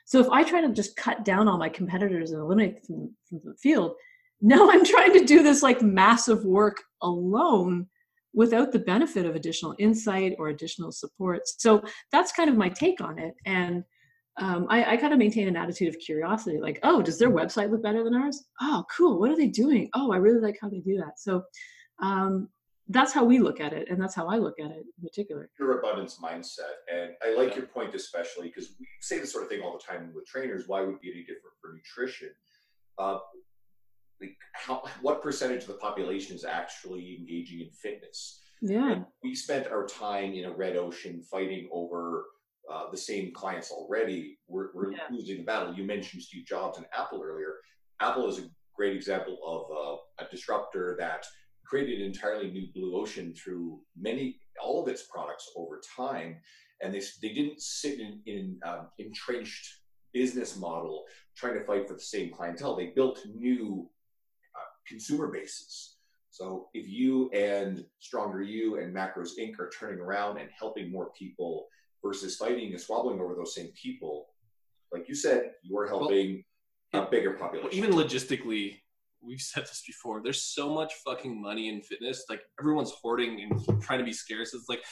So 0.07 0.19
if 0.21 0.29
i 0.31 0.43
try 0.43 0.61
to 0.61 0.73
just 0.73 0.97
cut 0.97 1.25
down 1.25 1.49
all 1.49 1.59
my 1.59 1.69
competitors 1.69 2.33
and 2.33 2.41
eliminate 2.41 2.87
them 2.87 3.15
from 3.29 3.41
the 3.45 3.55
field 3.55 3.95
now 4.41 4.71
i'm 4.71 4.85
trying 4.85 5.13
to 5.13 5.25
do 5.25 5.43
this 5.43 5.63
like 5.63 5.83
massive 5.83 6.45
work 6.45 6.83
alone 7.03 7.87
without 8.33 8.73
the 8.73 8.79
benefit 8.79 9.27
of 9.27 9.35
additional 9.35 9.75
insight 9.79 10.35
or 10.39 10.49
additional 10.49 10.93
support. 10.93 11.43
So 11.45 11.83
that's 12.13 12.33
kind 12.33 12.49
of 12.49 12.57
my 12.57 12.69
take 12.69 13.01
on 13.01 13.19
it 13.19 13.35
and 13.45 13.85
um, 14.37 14.67
I, 14.71 14.93
I 14.93 14.97
kind 14.97 15.13
of 15.13 15.19
maintain 15.19 15.49
an 15.49 15.57
attitude 15.57 15.89
of 15.89 16.01
curiosity, 16.01 16.59
like, 16.61 16.79
oh, 16.83 17.03
does 17.03 17.19
their 17.19 17.31
website 17.31 17.71
look 17.71 17.83
better 17.83 18.05
than 18.05 18.15
ours? 18.15 18.45
Oh, 18.61 18.85
cool. 18.97 19.19
What 19.19 19.31
are 19.31 19.37
they 19.37 19.49
doing? 19.49 19.91
Oh, 19.95 20.13
I 20.13 20.17
really 20.17 20.41
like 20.41 20.59
how 20.61 20.69
they 20.69 20.81
do 20.81 20.97
that. 20.99 21.19
So 21.19 21.43
um, 22.01 22.49
that's 22.89 23.13
how 23.13 23.25
we 23.25 23.39
look 23.39 23.61
at 23.61 23.73
it, 23.73 23.89
and 23.89 24.01
that's 24.01 24.15
how 24.15 24.27
I 24.27 24.37
look 24.37 24.59
at 24.59 24.71
it 24.71 24.79
in 24.79 25.09
particular. 25.09 25.49
Your 25.59 25.79
abundance 25.79 26.19
mindset, 26.23 26.81
and 26.93 27.11
I 27.23 27.37
like 27.37 27.55
your 27.55 27.67
point 27.67 27.95
especially 27.95 28.49
because 28.49 28.75
we 28.81 28.87
say 29.01 29.19
this 29.19 29.33
sort 29.33 29.45
of 29.45 29.51
thing 29.51 29.61
all 29.63 29.79
the 29.79 29.85
time 29.85 30.13
with 30.15 30.27
trainers. 30.27 30.65
Why 30.67 30.81
would 30.81 30.95
it 30.95 31.01
be 31.01 31.11
any 31.11 31.21
different 31.21 31.55
for 31.61 31.73
nutrition? 31.73 32.31
Uh, 32.99 33.19
like 34.21 34.37
how, 34.53 34.83
what 35.03 35.23
percentage 35.23 35.63
of 35.63 35.69
the 35.69 35.75
population 35.75 36.35
is 36.35 36.45
actually 36.45 37.17
engaging 37.19 37.61
in 37.61 37.71
fitness? 37.71 38.41
Yeah, 38.61 38.93
and 38.93 39.05
we 39.23 39.35
spent 39.35 39.69
our 39.69 39.87
time 39.87 40.33
in 40.35 40.47
a 40.47 40.51
red 40.51 40.77
ocean 40.77 41.23
fighting 41.23 41.69
over 41.73 42.25
uh, 42.73 42.91
the 42.91 42.97
same 42.97 43.33
clients 43.33 43.71
already, 43.71 44.39
we're, 44.49 44.69
we're 44.75 44.93
yeah. 44.93 44.99
losing 45.11 45.39
the 45.39 45.43
battle. 45.43 45.75
You 45.75 45.85
mentioned 45.85 46.23
Steve 46.23 46.47
Jobs 46.47 46.79
and 46.79 46.87
Apple 46.97 47.23
earlier. 47.23 47.55
Apple 48.01 48.29
is 48.29 48.39
a 48.39 48.49
great 48.75 48.95
example 48.95 49.39
of 49.45 49.71
uh, 49.71 50.25
a 50.25 50.31
disruptor 50.31 50.97
that 50.99 51.27
created 51.67 52.01
an 52.01 52.07
entirely 52.07 52.51
new 52.51 52.67
blue 52.75 53.01
ocean 53.01 53.35
through 53.35 53.81
many 53.97 54.41
all 54.63 54.83
of 54.83 54.89
its 54.89 55.03
products 55.03 55.51
over 55.57 55.81
time, 55.97 56.37
and 56.83 56.93
they 56.93 57.03
they 57.23 57.33
didn't 57.33 57.61
sit 57.61 58.01
in 58.01 58.21
in 58.27 58.59
um, 58.67 58.89
entrenched 58.99 59.81
business 60.13 60.57
model 60.57 61.05
trying 61.37 61.55
to 61.55 61.65
fight 61.65 61.87
for 61.87 61.95
the 61.95 62.01
same 62.01 62.31
clientele. 62.33 62.77
They 62.77 62.93
built 62.97 63.21
new 63.35 63.89
uh, 64.57 64.71
consumer 64.87 65.29
bases. 65.29 65.97
So 66.31 66.69
if 66.75 66.89
you 66.89 67.31
and 67.31 67.85
Stronger 67.99 68.43
U 68.43 68.79
and 68.79 68.95
Macros 68.95 69.31
Inc. 69.41 69.59
are 69.59 69.71
turning 69.79 70.01
around 70.01 70.39
and 70.39 70.49
helping 70.57 70.91
more 70.91 71.11
people 71.19 71.67
versus 72.05 72.37
fighting 72.37 72.71
and 72.71 72.81
squabbling 72.81 73.21
over 73.21 73.35
those 73.35 73.55
same 73.55 73.71
people. 73.81 74.27
Like 74.93 75.09
you 75.09 75.15
said, 75.15 75.53
you 75.63 75.79
are 75.79 75.87
helping 75.87 76.45
well, 76.93 77.05
a 77.05 77.11
bigger 77.11 77.33
population. 77.33 77.73
Even 77.73 77.93
logistically, 77.93 78.81
we've 79.23 79.41
said 79.41 79.65
this 79.65 79.83
before. 79.87 80.21
There's 80.23 80.43
so 80.43 80.73
much 80.73 80.95
fucking 81.05 81.41
money 81.41 81.69
in 81.69 81.83
fitness. 81.83 82.25
Like 82.29 82.43
everyone's 82.59 82.93
hoarding 83.03 83.41
and 83.43 83.83
trying 83.83 83.99
to 83.99 84.05
be 84.05 84.13
scarce. 84.13 84.55
It's 84.55 84.69
like 84.69 84.83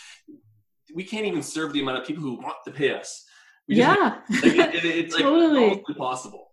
we 0.95 1.05
can't 1.05 1.27
even 1.27 1.43
serve 1.43 1.73
the 1.73 1.81
amount 1.81 1.99
of 1.99 2.07
people 2.07 2.23
who 2.23 2.35
want 2.35 2.57
to 2.67 2.71
pay 2.71 2.95
us. 2.95 3.25
We 3.69 3.77
yeah, 3.77 4.21
like, 4.31 4.45
it, 4.45 4.75
it, 4.77 4.85
it's 4.85 5.17
totally 5.17 5.71
like 5.71 5.83
impossible. 5.89 6.49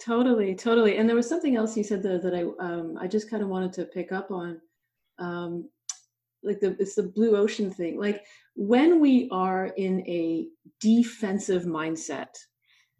Totally, 0.00 0.54
totally. 0.54 0.96
And 0.96 1.08
there 1.08 1.16
was 1.16 1.28
something 1.28 1.56
else 1.56 1.76
you 1.76 1.84
said 1.84 2.02
there 2.02 2.18
that 2.18 2.34
I 2.34 2.42
um, 2.64 2.96
I 3.00 3.06
just 3.06 3.28
kind 3.30 3.42
of 3.42 3.48
wanted 3.48 3.72
to 3.74 3.84
pick 3.84 4.12
up 4.12 4.30
on. 4.30 4.60
Um, 5.18 5.68
like 6.42 6.60
the 6.60 6.76
it's 6.78 6.94
the 6.94 7.02
blue 7.02 7.36
ocean 7.36 7.70
thing. 7.70 7.98
Like 7.98 8.24
when 8.54 9.00
we 9.00 9.28
are 9.30 9.66
in 9.76 10.00
a 10.08 10.48
defensive 10.80 11.64
mindset 11.64 12.28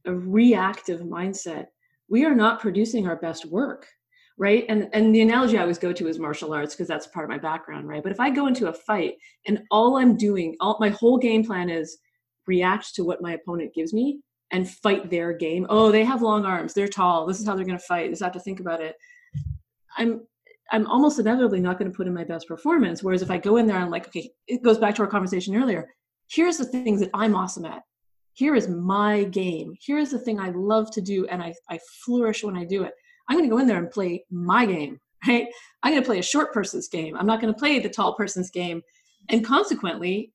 a 0.06 0.14
reactive 0.14 1.00
mindset 1.00 1.66
we 2.08 2.24
are 2.24 2.34
not 2.34 2.60
producing 2.60 3.06
our 3.06 3.16
best 3.16 3.46
work 3.46 3.86
right? 4.38 4.64
And 4.70 4.88
and 4.94 5.14
the 5.14 5.20
analogy 5.20 5.58
i 5.58 5.60
always 5.60 5.78
go 5.78 5.92
to 5.92 6.08
is 6.08 6.18
martial 6.18 6.54
arts 6.54 6.74
because 6.74 6.88
that's 6.88 7.06
part 7.08 7.24
of 7.24 7.30
my 7.30 7.38
background 7.38 7.88
right? 7.88 8.02
But 8.02 8.12
if 8.12 8.20
i 8.20 8.30
go 8.30 8.46
into 8.46 8.68
a 8.68 8.72
fight 8.72 9.14
and 9.46 9.62
all 9.70 9.98
i'm 9.98 10.16
doing 10.16 10.56
all 10.60 10.78
my 10.80 10.88
whole 10.88 11.18
game 11.18 11.44
plan 11.44 11.68
is 11.68 11.98
react 12.46 12.94
to 12.94 13.04
what 13.04 13.20
my 13.20 13.34
opponent 13.34 13.74
gives 13.74 13.92
me 13.92 14.20
and 14.50 14.68
fight 14.68 15.10
their 15.10 15.32
game. 15.32 15.66
Oh 15.68 15.92
they 15.92 16.04
have 16.04 16.22
long 16.22 16.44
arms. 16.44 16.72
They're 16.72 16.88
tall. 16.88 17.26
This 17.26 17.40
is 17.40 17.46
how 17.46 17.54
they're 17.54 17.66
going 17.66 17.78
to 17.78 17.84
fight 17.84 18.10
I 18.20 18.24
have 18.24 18.32
to 18.32 18.40
think 18.40 18.60
about 18.60 18.80
it. 18.80 18.96
I'm 19.98 20.22
I'm 20.72 20.86
almost 20.86 21.18
inevitably 21.18 21.60
not 21.60 21.78
going 21.78 21.90
to 21.90 21.96
put 21.96 22.06
in 22.06 22.14
my 22.14 22.24
best 22.24 22.46
performance. 22.46 23.02
Whereas 23.02 23.22
if 23.22 23.30
I 23.30 23.38
go 23.38 23.56
in 23.56 23.66
there, 23.66 23.76
I'm 23.76 23.90
like, 23.90 24.06
okay, 24.08 24.30
it 24.46 24.62
goes 24.62 24.78
back 24.78 24.94
to 24.96 25.02
our 25.02 25.08
conversation 25.08 25.56
earlier. 25.56 25.88
Here's 26.30 26.58
the 26.58 26.64
things 26.64 27.00
that 27.00 27.10
I'm 27.12 27.34
awesome 27.34 27.64
at. 27.64 27.82
Here 28.34 28.54
is 28.54 28.68
my 28.68 29.24
game. 29.24 29.74
Here 29.80 29.98
is 29.98 30.12
the 30.12 30.18
thing 30.18 30.38
I 30.38 30.50
love 30.50 30.90
to 30.92 31.00
do, 31.00 31.26
and 31.26 31.42
I, 31.42 31.52
I 31.68 31.78
flourish 32.04 32.44
when 32.44 32.56
I 32.56 32.64
do 32.64 32.84
it. 32.84 32.92
I'm 33.28 33.36
going 33.36 33.48
to 33.48 33.54
go 33.54 33.60
in 33.60 33.66
there 33.66 33.78
and 33.78 33.90
play 33.90 34.24
my 34.30 34.64
game, 34.64 35.00
right? 35.26 35.48
I'm 35.82 35.92
going 35.92 36.02
to 36.02 36.06
play 36.06 36.18
a 36.18 36.22
short 36.22 36.52
person's 36.52 36.88
game. 36.88 37.16
I'm 37.16 37.26
not 37.26 37.40
going 37.40 37.52
to 37.52 37.58
play 37.58 37.80
the 37.80 37.88
tall 37.88 38.14
person's 38.14 38.50
game. 38.50 38.82
And 39.28 39.44
consequently, 39.44 40.32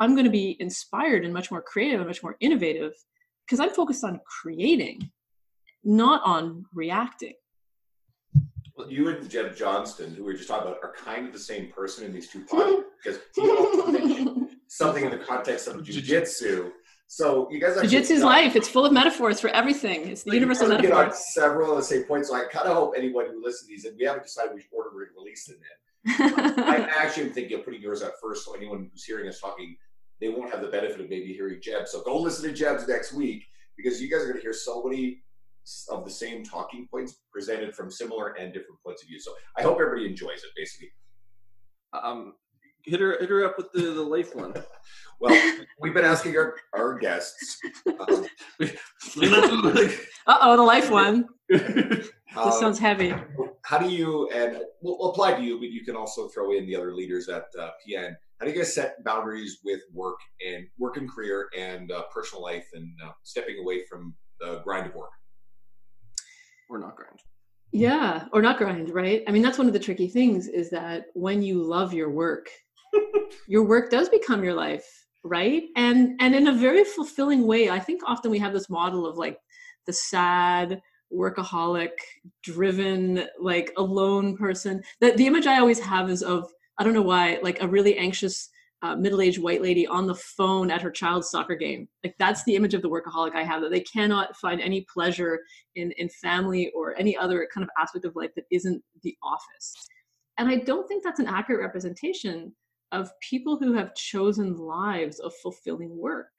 I'm 0.00 0.14
going 0.14 0.24
to 0.24 0.30
be 0.30 0.56
inspired 0.60 1.24
and 1.24 1.32
much 1.32 1.50
more 1.50 1.62
creative 1.62 2.00
and 2.00 2.08
much 2.08 2.22
more 2.22 2.36
innovative 2.40 2.92
because 3.46 3.60
I'm 3.60 3.70
focused 3.70 4.04
on 4.04 4.20
creating, 4.42 5.10
not 5.84 6.22
on 6.24 6.64
reacting. 6.74 7.34
You 8.88 9.08
and 9.08 9.28
Jeb 9.28 9.56
Johnston, 9.56 10.14
who 10.14 10.24
we 10.24 10.32
were 10.32 10.38
just 10.38 10.48
talking 10.48 10.68
about, 10.68 10.78
are 10.82 10.92
kind 10.94 11.26
of 11.26 11.32
the 11.32 11.38
same 11.38 11.70
person 11.70 12.04
in 12.04 12.12
these 12.12 12.28
two 12.28 12.44
podcasts 12.44 12.84
because 13.02 13.20
you 13.36 13.56
also 13.56 13.86
mentioned 13.92 14.48
something 14.66 15.04
in 15.04 15.10
the 15.10 15.18
context 15.18 15.68
of 15.68 15.76
jujitsu. 15.82 16.70
So 17.06 17.48
you 17.50 17.60
guys 17.60 17.76
are. 17.76 17.82
Jiu-jitsu's 17.82 18.22
life. 18.22 18.54
It's 18.54 18.68
full 18.68 18.86
of 18.86 18.92
metaphors 18.92 19.40
for 19.40 19.48
everything. 19.48 20.08
It's 20.08 20.22
the 20.22 20.32
universal 20.32 20.68
metaphor. 20.68 20.90
Get 20.90 21.06
on 21.08 21.12
several 21.12 21.72
of 21.72 21.78
the 21.78 21.82
same 21.82 22.04
points. 22.04 22.28
So 22.28 22.36
I 22.36 22.44
kind 22.44 22.68
of 22.68 22.76
hope 22.76 22.94
anyone 22.96 23.26
who 23.26 23.42
listens 23.42 23.62
to 23.62 23.74
these, 23.74 23.84
and 23.84 23.96
we 23.98 24.04
haven't 24.04 24.22
decided 24.22 24.54
which 24.54 24.66
order 24.70 24.90
we're 24.94 25.08
releasing 25.18 25.56
them 25.56 25.64
in. 25.66 26.64
I 26.64 26.88
actually 26.96 27.24
am 27.24 27.32
thinking 27.32 27.58
of 27.58 27.64
putting 27.64 27.82
yours 27.82 28.04
out 28.04 28.12
first, 28.22 28.44
so 28.44 28.54
anyone 28.54 28.88
who's 28.92 29.04
hearing 29.04 29.28
us 29.28 29.40
talking, 29.40 29.76
they 30.20 30.28
won't 30.28 30.52
have 30.52 30.60
the 30.62 30.68
benefit 30.68 31.00
of 31.00 31.10
maybe 31.10 31.32
hearing 31.32 31.60
Jeb. 31.60 31.88
So 31.88 32.02
go 32.04 32.16
listen 32.16 32.48
to 32.48 32.54
Jeb's 32.54 32.86
next 32.86 33.12
week 33.12 33.44
because 33.76 34.00
you 34.00 34.08
guys 34.08 34.22
are 34.22 34.26
going 34.26 34.36
to 34.36 34.42
hear 34.42 34.52
so 34.52 34.82
many 34.84 35.22
of 35.90 36.04
the 36.04 36.10
same 36.10 36.44
talking 36.44 36.86
points 36.90 37.20
presented 37.32 37.74
from 37.74 37.90
similar 37.90 38.28
and 38.38 38.52
different 38.52 38.80
points 38.84 39.02
of 39.02 39.08
view. 39.08 39.20
So 39.20 39.32
I 39.56 39.62
hope 39.62 39.78
everybody 39.80 40.06
enjoys 40.06 40.38
it. 40.38 40.50
Basically, 40.56 40.90
um, 41.92 42.34
hit 42.84 43.00
her 43.00 43.18
hit 43.18 43.28
her 43.28 43.44
up 43.44 43.56
with 43.56 43.72
the, 43.72 43.82
the 43.82 44.02
life 44.02 44.34
one. 44.34 44.54
well, 45.20 45.52
we've 45.80 45.94
been 45.94 46.04
asking 46.04 46.36
our, 46.36 46.56
our 46.74 46.98
guests. 46.98 47.58
Um, 47.86 48.26
uh 48.60 50.38
oh, 50.40 50.56
the 50.56 50.62
life 50.62 50.90
one. 50.90 51.26
this 51.48 52.10
um, 52.36 52.52
sounds 52.52 52.78
heavy. 52.78 53.14
How 53.64 53.78
do 53.78 53.88
you 53.88 54.28
and 54.30 54.62
we'll 54.80 55.10
apply 55.10 55.34
to 55.34 55.42
you, 55.42 55.58
but 55.58 55.70
you 55.70 55.84
can 55.84 55.96
also 55.96 56.28
throw 56.28 56.52
in 56.52 56.66
the 56.66 56.76
other 56.76 56.94
leaders 56.94 57.28
at 57.28 57.44
uh, 57.58 57.70
PN. 57.86 58.14
How 58.38 58.46
do 58.46 58.52
you 58.52 58.56
guys 58.56 58.74
set 58.74 59.04
boundaries 59.04 59.58
with 59.64 59.80
work 59.92 60.18
and 60.46 60.66
work 60.78 60.96
and 60.96 61.10
career 61.10 61.48
and 61.56 61.92
uh, 61.92 62.04
personal 62.12 62.42
life 62.42 62.66
and 62.72 62.90
uh, 63.04 63.10
stepping 63.22 63.58
away 63.58 63.84
from 63.84 64.14
the 64.40 64.60
grind 64.64 64.86
of 64.86 64.94
work? 64.94 65.10
Or 66.70 66.78
not 66.78 66.96
grind. 66.96 67.18
Yeah, 67.72 68.26
or 68.32 68.40
not 68.40 68.58
grind, 68.58 68.90
right? 68.90 69.24
I 69.26 69.32
mean, 69.32 69.42
that's 69.42 69.58
one 69.58 69.66
of 69.66 69.72
the 69.72 69.78
tricky 69.80 70.06
things 70.06 70.46
is 70.46 70.70
that 70.70 71.06
when 71.14 71.42
you 71.42 71.62
love 71.62 71.92
your 71.92 72.10
work, 72.10 72.48
your 73.48 73.64
work 73.64 73.90
does 73.90 74.08
become 74.08 74.44
your 74.44 74.54
life, 74.54 74.86
right? 75.24 75.64
And 75.74 76.16
and 76.20 76.34
in 76.34 76.46
a 76.46 76.52
very 76.52 76.84
fulfilling 76.84 77.46
way. 77.46 77.68
I 77.68 77.80
think 77.80 78.02
often 78.06 78.30
we 78.30 78.38
have 78.38 78.52
this 78.52 78.70
model 78.70 79.04
of 79.04 79.18
like 79.18 79.38
the 79.86 79.92
sad 79.92 80.80
workaholic 81.12 81.90
driven 82.42 83.26
like 83.40 83.72
alone 83.76 84.36
person. 84.36 84.82
That 85.00 85.16
the 85.16 85.26
image 85.26 85.48
I 85.48 85.58
always 85.58 85.80
have 85.80 86.08
is 86.08 86.22
of 86.22 86.48
I 86.78 86.84
don't 86.84 86.94
know 86.94 87.02
why, 87.02 87.40
like 87.42 87.60
a 87.60 87.68
really 87.68 87.98
anxious 87.98 88.48
uh, 88.82 88.96
middle-aged 88.96 89.42
white 89.42 89.62
lady 89.62 89.86
on 89.86 90.06
the 90.06 90.14
phone 90.14 90.70
at 90.70 90.80
her 90.80 90.90
child's 90.90 91.30
soccer 91.30 91.54
game. 91.54 91.88
Like 92.02 92.14
that's 92.18 92.44
the 92.44 92.56
image 92.56 92.74
of 92.74 92.82
the 92.82 92.88
workaholic 92.88 93.34
i 93.34 93.42
have 93.42 93.60
that 93.62 93.70
they 93.70 93.80
cannot 93.80 94.36
find 94.36 94.60
any 94.60 94.86
pleasure 94.92 95.40
in 95.74 95.92
in 95.92 96.08
family 96.08 96.70
or 96.74 96.98
any 96.98 97.16
other 97.16 97.46
kind 97.52 97.64
of 97.64 97.70
aspect 97.78 98.04
of 98.04 98.16
life 98.16 98.30
that 98.36 98.46
isn't 98.50 98.82
the 99.02 99.16
office. 99.22 99.74
And 100.38 100.48
i 100.48 100.56
don't 100.56 100.86
think 100.88 101.04
that's 101.04 101.20
an 101.20 101.26
accurate 101.26 101.60
representation 101.60 102.54
of 102.92 103.10
people 103.20 103.56
who 103.58 103.72
have 103.74 103.94
chosen 103.94 104.56
lives 104.56 105.20
of 105.20 105.32
fulfilling 105.42 105.96
work. 105.96 106.30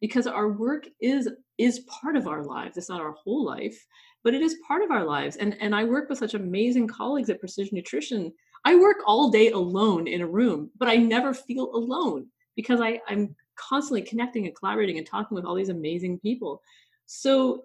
Because 0.00 0.26
our 0.26 0.48
work 0.48 0.86
is 1.00 1.28
is 1.58 1.80
part 1.80 2.16
of 2.16 2.26
our 2.26 2.44
lives. 2.44 2.76
It's 2.76 2.88
not 2.88 3.00
our 3.00 3.12
whole 3.12 3.44
life 3.44 3.86
but 4.26 4.34
it 4.34 4.42
is 4.42 4.56
part 4.66 4.82
of 4.82 4.90
our 4.90 5.04
lives. 5.04 5.36
And 5.36 5.56
and 5.60 5.72
i 5.72 5.84
work 5.84 6.08
with 6.08 6.18
such 6.18 6.34
amazing 6.34 6.88
colleagues 6.88 7.30
at 7.30 7.38
precision 7.38 7.76
nutrition 7.76 8.32
I 8.66 8.74
work 8.74 8.96
all 9.06 9.30
day 9.30 9.52
alone 9.52 10.08
in 10.08 10.22
a 10.22 10.26
room, 10.26 10.70
but 10.76 10.88
I 10.88 10.96
never 10.96 11.32
feel 11.32 11.70
alone 11.72 12.26
because 12.56 12.80
I, 12.80 13.00
I'm 13.06 13.36
constantly 13.54 14.02
connecting 14.02 14.44
and 14.46 14.56
collaborating 14.56 14.98
and 14.98 15.06
talking 15.06 15.36
with 15.36 15.44
all 15.44 15.54
these 15.54 15.68
amazing 15.68 16.18
people. 16.18 16.60
So 17.06 17.62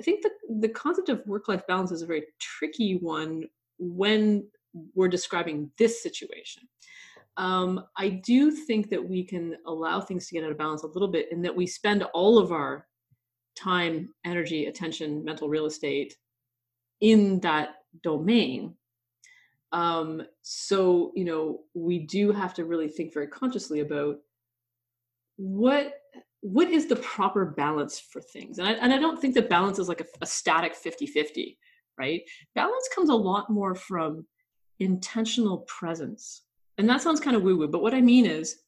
I 0.00 0.02
think 0.02 0.22
the, 0.22 0.30
the 0.58 0.68
concept 0.70 1.08
of 1.08 1.24
work 1.24 1.46
life 1.46 1.64
balance 1.68 1.92
is 1.92 2.02
a 2.02 2.06
very 2.06 2.24
tricky 2.40 2.96
one 2.96 3.44
when 3.78 4.44
we're 4.96 5.08
describing 5.08 5.70
this 5.78 6.02
situation. 6.02 6.64
Um, 7.36 7.84
I 7.96 8.08
do 8.08 8.50
think 8.50 8.90
that 8.90 9.08
we 9.08 9.22
can 9.22 9.54
allow 9.68 10.00
things 10.00 10.26
to 10.26 10.34
get 10.34 10.42
out 10.42 10.50
of 10.50 10.58
balance 10.58 10.82
a 10.82 10.88
little 10.88 11.06
bit 11.06 11.30
in 11.30 11.42
that 11.42 11.54
we 11.54 11.68
spend 11.68 12.02
all 12.12 12.38
of 12.38 12.50
our 12.50 12.88
time, 13.56 14.12
energy, 14.24 14.66
attention, 14.66 15.24
mental 15.24 15.48
real 15.48 15.66
estate 15.66 16.16
in 17.00 17.38
that 17.40 17.76
domain 18.02 18.74
um, 19.74 20.22
so, 20.42 21.12
you 21.14 21.24
know, 21.24 21.60
we 21.74 21.98
do 21.98 22.32
have 22.32 22.54
to 22.54 22.64
really 22.64 22.88
think 22.88 23.12
very 23.12 23.26
consciously 23.26 23.80
about 23.80 24.16
what 25.36 25.94
what 26.40 26.68
is 26.68 26.86
the 26.86 26.96
proper 26.96 27.46
balance 27.46 27.98
for 27.98 28.20
things? 28.20 28.58
And 28.58 28.68
I, 28.68 28.72
and 28.72 28.92
I 28.92 28.98
don't 28.98 29.18
think 29.18 29.34
that 29.34 29.48
balance 29.48 29.78
is 29.78 29.88
like 29.88 30.02
a, 30.02 30.06
a 30.20 30.26
static 30.26 30.74
50-50 30.74 31.56
right? 31.98 32.22
Balance 32.54 32.88
comes 32.94 33.08
a 33.08 33.14
lot 33.14 33.50
more 33.50 33.74
from 33.74 34.26
intentional 34.80 35.58
presence. 35.58 36.42
And 36.78 36.88
that 36.88 37.00
sounds 37.00 37.20
kind 37.20 37.36
of 37.36 37.42
woo 37.42 37.56
woo 37.56 37.68
but 37.68 37.82
what 37.82 37.94
i 37.94 38.00
mean 38.00 38.26
is 38.26 38.62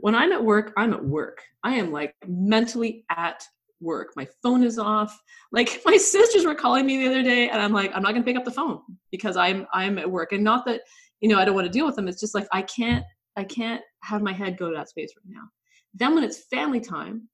when 0.00 0.16
i'm 0.16 0.32
at 0.32 0.44
work 0.44 0.72
i'm 0.76 0.92
at 0.92 1.04
work. 1.04 1.42
I 1.62 1.74
am 1.74 1.92
like 1.92 2.12
mentally 2.26 3.04
at 3.08 3.44
work. 3.82 4.12
My 4.16 4.26
phone 4.42 4.62
is 4.62 4.78
off. 4.78 5.20
Like 5.50 5.82
my 5.86 5.96
sisters 5.96 6.44
were 6.44 6.54
calling 6.54 6.86
me 6.86 6.98
the 6.98 7.06
other 7.08 7.22
day 7.22 7.48
and 7.48 7.60
I'm 7.60 7.72
like, 7.72 7.90
I'm 7.94 8.02
not 8.02 8.12
gonna 8.12 8.24
pick 8.24 8.36
up 8.36 8.44
the 8.44 8.50
phone 8.50 8.80
because 9.10 9.36
I'm 9.36 9.66
I'm 9.72 9.98
at 9.98 10.10
work. 10.10 10.32
And 10.32 10.44
not 10.44 10.64
that, 10.66 10.82
you 11.20 11.28
know, 11.28 11.38
I 11.38 11.44
don't 11.44 11.54
want 11.54 11.66
to 11.66 11.72
deal 11.72 11.86
with 11.86 11.96
them. 11.96 12.08
It's 12.08 12.20
just 12.20 12.34
like 12.34 12.46
I 12.52 12.62
can't 12.62 13.04
I 13.36 13.44
can't 13.44 13.82
have 14.02 14.22
my 14.22 14.32
head 14.32 14.58
go 14.58 14.70
to 14.70 14.76
that 14.76 14.88
space 14.88 15.12
right 15.16 15.34
now. 15.34 15.48
Then 15.94 16.14
when 16.14 16.24
it's 16.24 16.44
family 16.50 16.80
time, 16.80 17.28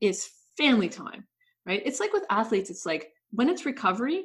it's 0.00 0.30
family 0.56 0.88
time. 0.88 1.26
Right? 1.66 1.82
It's 1.84 2.00
like 2.00 2.12
with 2.12 2.24
athletes, 2.28 2.68
it's 2.68 2.84
like 2.84 3.10
when 3.30 3.48
it's 3.48 3.64
recovery, 3.64 4.24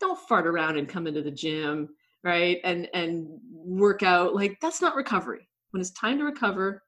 don't 0.00 0.18
fart 0.28 0.46
around 0.46 0.76
and 0.76 0.88
come 0.88 1.06
into 1.06 1.22
the 1.22 1.30
gym, 1.30 1.88
right? 2.24 2.58
And 2.64 2.88
and 2.94 3.28
work 3.52 4.02
out. 4.02 4.34
Like 4.34 4.58
that's 4.60 4.80
not 4.82 4.96
recovery. 4.96 5.48
When 5.70 5.80
it's 5.80 5.92
time 5.92 6.18
to 6.18 6.24
recover, 6.24 6.82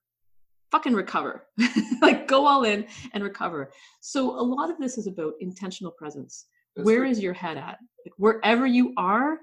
fucking 0.71 0.95
recover. 0.95 1.47
Like 2.03 2.29
go 2.29 2.47
all 2.47 2.65
in 2.65 2.87
and 3.15 3.25
recover. 3.25 3.71
So 4.01 4.39
a 4.39 4.43
lot 4.43 4.71
of 4.71 4.79
this 4.79 4.99
is 4.99 5.07
about 5.07 5.33
intentional 5.41 5.91
presence. 5.93 6.47
That's 6.77 6.85
Where 6.85 7.05
is 7.05 7.21
your 7.21 7.33
head 7.33 7.57
at? 7.57 7.79
Like 8.05 8.13
wherever 8.19 8.67
you 8.67 8.93
are 8.97 9.39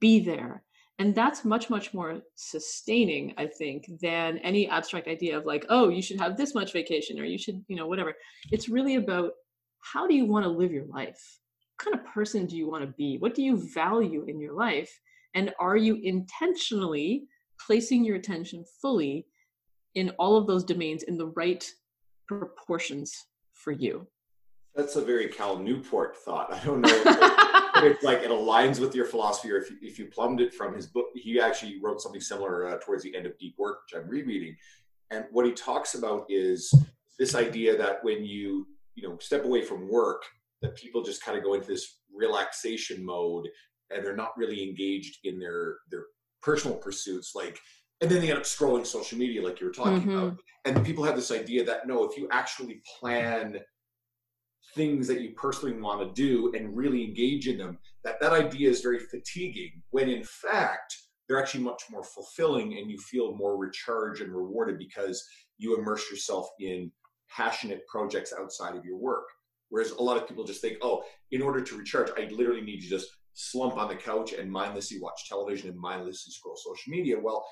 be 0.00 0.20
there. 0.20 0.64
And 0.98 1.14
that's 1.14 1.44
much 1.44 1.70
much 1.70 1.92
more 1.92 2.20
sustaining 2.36 3.34
i 3.36 3.46
think 3.46 3.90
than 4.00 4.38
any 4.38 4.68
abstract 4.68 5.08
idea 5.08 5.36
of 5.36 5.44
like 5.44 5.66
oh 5.68 5.88
you 5.88 6.00
should 6.00 6.20
have 6.20 6.36
this 6.36 6.54
much 6.54 6.72
vacation 6.72 7.18
or 7.18 7.24
you 7.24 7.38
should 7.38 7.62
you 7.68 7.76
know 7.76 7.86
whatever. 7.86 8.14
It's 8.50 8.68
really 8.68 8.94
about 8.96 9.32
how 9.92 10.06
do 10.06 10.14
you 10.14 10.24
want 10.24 10.44
to 10.44 10.50
live 10.50 10.72
your 10.72 10.86
life? 10.86 11.22
What 11.76 11.84
kind 11.84 11.94
of 11.96 12.12
person 12.12 12.46
do 12.46 12.56
you 12.56 12.68
want 12.70 12.84
to 12.84 12.94
be? 12.96 13.18
What 13.18 13.34
do 13.34 13.42
you 13.42 13.68
value 13.74 14.24
in 14.26 14.40
your 14.40 14.54
life? 14.54 14.90
And 15.34 15.52
are 15.58 15.76
you 15.76 15.98
intentionally 16.02 17.24
placing 17.66 18.04
your 18.04 18.16
attention 18.16 18.64
fully 18.80 19.26
in 19.94 20.10
all 20.18 20.36
of 20.36 20.46
those 20.46 20.64
domains 20.64 21.04
in 21.04 21.16
the 21.16 21.26
right 21.28 21.68
proportions 22.26 23.26
for 23.52 23.72
you. 23.72 24.06
That's 24.74 24.96
a 24.96 25.04
very 25.04 25.28
Cal 25.28 25.58
Newport 25.58 26.16
thought. 26.16 26.52
I 26.52 26.64
don't 26.64 26.80
know 26.80 27.02
if, 27.76 28.02
like 28.02 28.22
it 28.22 28.30
aligns 28.30 28.80
with 28.80 28.94
your 28.94 29.04
philosophy 29.04 29.52
or 29.52 29.58
if 29.58 29.70
you, 29.70 29.76
if 29.82 29.98
you 29.98 30.06
plumbed 30.06 30.40
it 30.40 30.52
from 30.52 30.74
his 30.74 30.86
book. 30.86 31.06
He 31.14 31.40
actually 31.40 31.80
wrote 31.80 32.00
something 32.00 32.20
similar 32.20 32.68
uh, 32.68 32.78
towards 32.82 33.04
the 33.04 33.14
end 33.14 33.26
of 33.26 33.38
Deep 33.38 33.54
Work, 33.56 33.80
which 33.84 34.00
I'm 34.00 34.08
rereading. 34.08 34.56
And 35.10 35.26
what 35.30 35.46
he 35.46 35.52
talks 35.52 35.94
about 35.94 36.26
is 36.28 36.74
this 37.18 37.34
idea 37.36 37.76
that 37.76 38.02
when 38.02 38.24
you 38.24 38.66
you 38.96 39.08
know 39.08 39.16
step 39.18 39.44
away 39.44 39.62
from 39.62 39.88
work, 39.88 40.24
that 40.62 40.74
people 40.74 41.02
just 41.02 41.22
kind 41.22 41.38
of 41.38 41.44
go 41.44 41.54
into 41.54 41.68
this 41.68 41.98
relaxation 42.12 43.04
mode 43.04 43.48
and 43.90 44.04
they're 44.04 44.16
not 44.16 44.36
really 44.36 44.62
engaged 44.62 45.18
in 45.24 45.38
their 45.38 45.76
their 45.90 46.06
personal 46.42 46.76
pursuits 46.76 47.32
like 47.34 47.58
and 48.04 48.12
then 48.12 48.20
they 48.20 48.28
end 48.28 48.38
up 48.38 48.44
scrolling 48.44 48.86
social 48.86 49.16
media 49.16 49.42
like 49.42 49.58
you 49.60 49.66
were 49.66 49.72
talking 49.72 50.02
mm-hmm. 50.02 50.18
about. 50.18 50.36
And 50.66 50.84
people 50.84 51.04
have 51.04 51.16
this 51.16 51.30
idea 51.30 51.64
that 51.64 51.86
no 51.86 52.04
if 52.04 52.18
you 52.18 52.28
actually 52.30 52.82
plan 53.00 53.58
things 54.74 55.06
that 55.06 55.22
you 55.22 55.30
personally 55.30 55.74
want 55.80 56.00
to 56.00 56.22
do 56.22 56.52
and 56.54 56.76
really 56.76 57.02
engage 57.02 57.48
in 57.48 57.56
them 57.56 57.78
that 58.02 58.20
that 58.20 58.32
idea 58.32 58.68
is 58.68 58.80
very 58.82 58.98
fatiguing 58.98 59.70
when 59.90 60.08
in 60.08 60.22
fact 60.24 60.94
they're 61.26 61.40
actually 61.40 61.62
much 61.62 61.84
more 61.90 62.04
fulfilling 62.04 62.76
and 62.76 62.90
you 62.90 62.98
feel 62.98 63.34
more 63.36 63.56
recharged 63.56 64.20
and 64.20 64.34
rewarded 64.34 64.78
because 64.78 65.26
you 65.56 65.78
immerse 65.78 66.10
yourself 66.10 66.46
in 66.60 66.90
passionate 67.30 67.86
projects 67.86 68.34
outside 68.38 68.76
of 68.76 68.84
your 68.84 68.98
work. 68.98 69.24
Whereas 69.70 69.92
a 69.92 70.02
lot 70.02 70.18
of 70.18 70.28
people 70.28 70.44
just 70.44 70.60
think 70.60 70.76
oh 70.82 71.04
in 71.30 71.40
order 71.40 71.62
to 71.62 71.78
recharge 71.78 72.10
i 72.18 72.28
literally 72.30 72.60
need 72.60 72.80
to 72.82 72.88
just 72.88 73.08
slump 73.32 73.76
on 73.76 73.88
the 73.88 73.96
couch 73.96 74.32
and 74.32 74.50
mindlessly 74.50 75.00
watch 75.00 75.28
television 75.28 75.70
and 75.70 75.78
mindlessly 75.78 76.32
scroll 76.32 76.56
social 76.56 76.90
media. 76.90 77.16
Well 77.18 77.44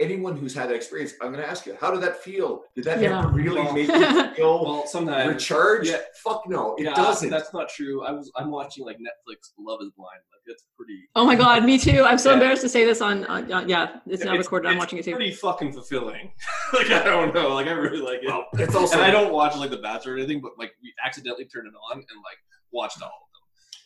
anyone 0.00 0.36
who's 0.36 0.54
had 0.54 0.68
that 0.70 0.74
experience, 0.76 1.14
I'm 1.20 1.32
going 1.32 1.42
to 1.42 1.48
ask 1.50 1.66
you, 1.66 1.76
how 1.80 1.90
did 1.90 2.00
that 2.02 2.16
feel? 2.22 2.62
Did 2.74 2.84
that 2.84 3.00
Yeah. 3.00 3.18
ever 3.20 3.28
really 3.32 3.60
Well- 3.60 3.72
make 3.72 3.88
you 3.88 4.34
feel 4.34 4.64
Well, 4.64 4.86
sometimes 4.86 5.28
recharged? 5.34 5.90
yeah. 5.90 5.98
Fuck 6.22 6.42
no, 6.48 6.76
it 6.76 6.84
yeah, 6.84 6.94
doesn't. 6.94 7.30
That's 7.30 7.52
not 7.52 7.68
true. 7.68 8.04
I 8.04 8.12
was 8.12 8.30
I'm 8.36 8.50
watching 8.50 8.84
like 8.84 8.96
Netflix 8.98 9.50
Love 9.58 9.80
Is 9.82 9.90
Blind. 9.96 10.20
Like 10.32 10.42
that's 10.46 10.64
pretty. 10.76 11.00
oh 11.16 11.24
my 11.26 11.34
god, 11.34 11.64
me 11.64 11.78
too. 11.78 12.04
I'm 12.04 12.18
so 12.18 12.30
Yeah. 12.30 12.34
embarrassed 12.34 12.62
to 12.62 12.68
say 12.68 12.84
this 12.84 13.00
on, 13.00 13.24
on, 13.26 13.50
on 13.52 13.68
yeah, 13.68 13.96
it's 14.06 14.24
not 14.24 14.34
it's- 14.34 14.46
recorded. 14.46 14.68
I'm 14.68 14.78
watching 14.78 14.98
it 14.98 15.04
too. 15.04 15.14
Pretty 15.16 15.32
fucking 15.32 15.72
fulfilling. 15.72 16.30
like 16.72 16.90
I 16.90 17.02
don't 17.04 17.34
know. 17.34 17.54
Like 17.54 17.66
I 17.66 17.72
really 17.72 18.00
like 18.00 18.20
it. 18.22 18.26
well, 18.28 18.46
it's 18.54 18.74
also 18.74 18.96
and 18.96 19.04
I 19.04 19.10
don't 19.10 19.32
watch 19.32 19.56
like 19.56 19.70
The 19.70 19.78
Bachelor 19.78 20.14
or 20.14 20.16
anything, 20.18 20.40
but 20.40 20.52
like 20.58 20.72
we 20.82 20.92
accidentally 21.04 21.44
turned 21.46 21.66
it 21.66 21.74
on 21.90 21.96
and 21.98 22.04
like 22.24 22.38
watched 22.72 23.02
all 23.02 23.08
of 23.08 23.12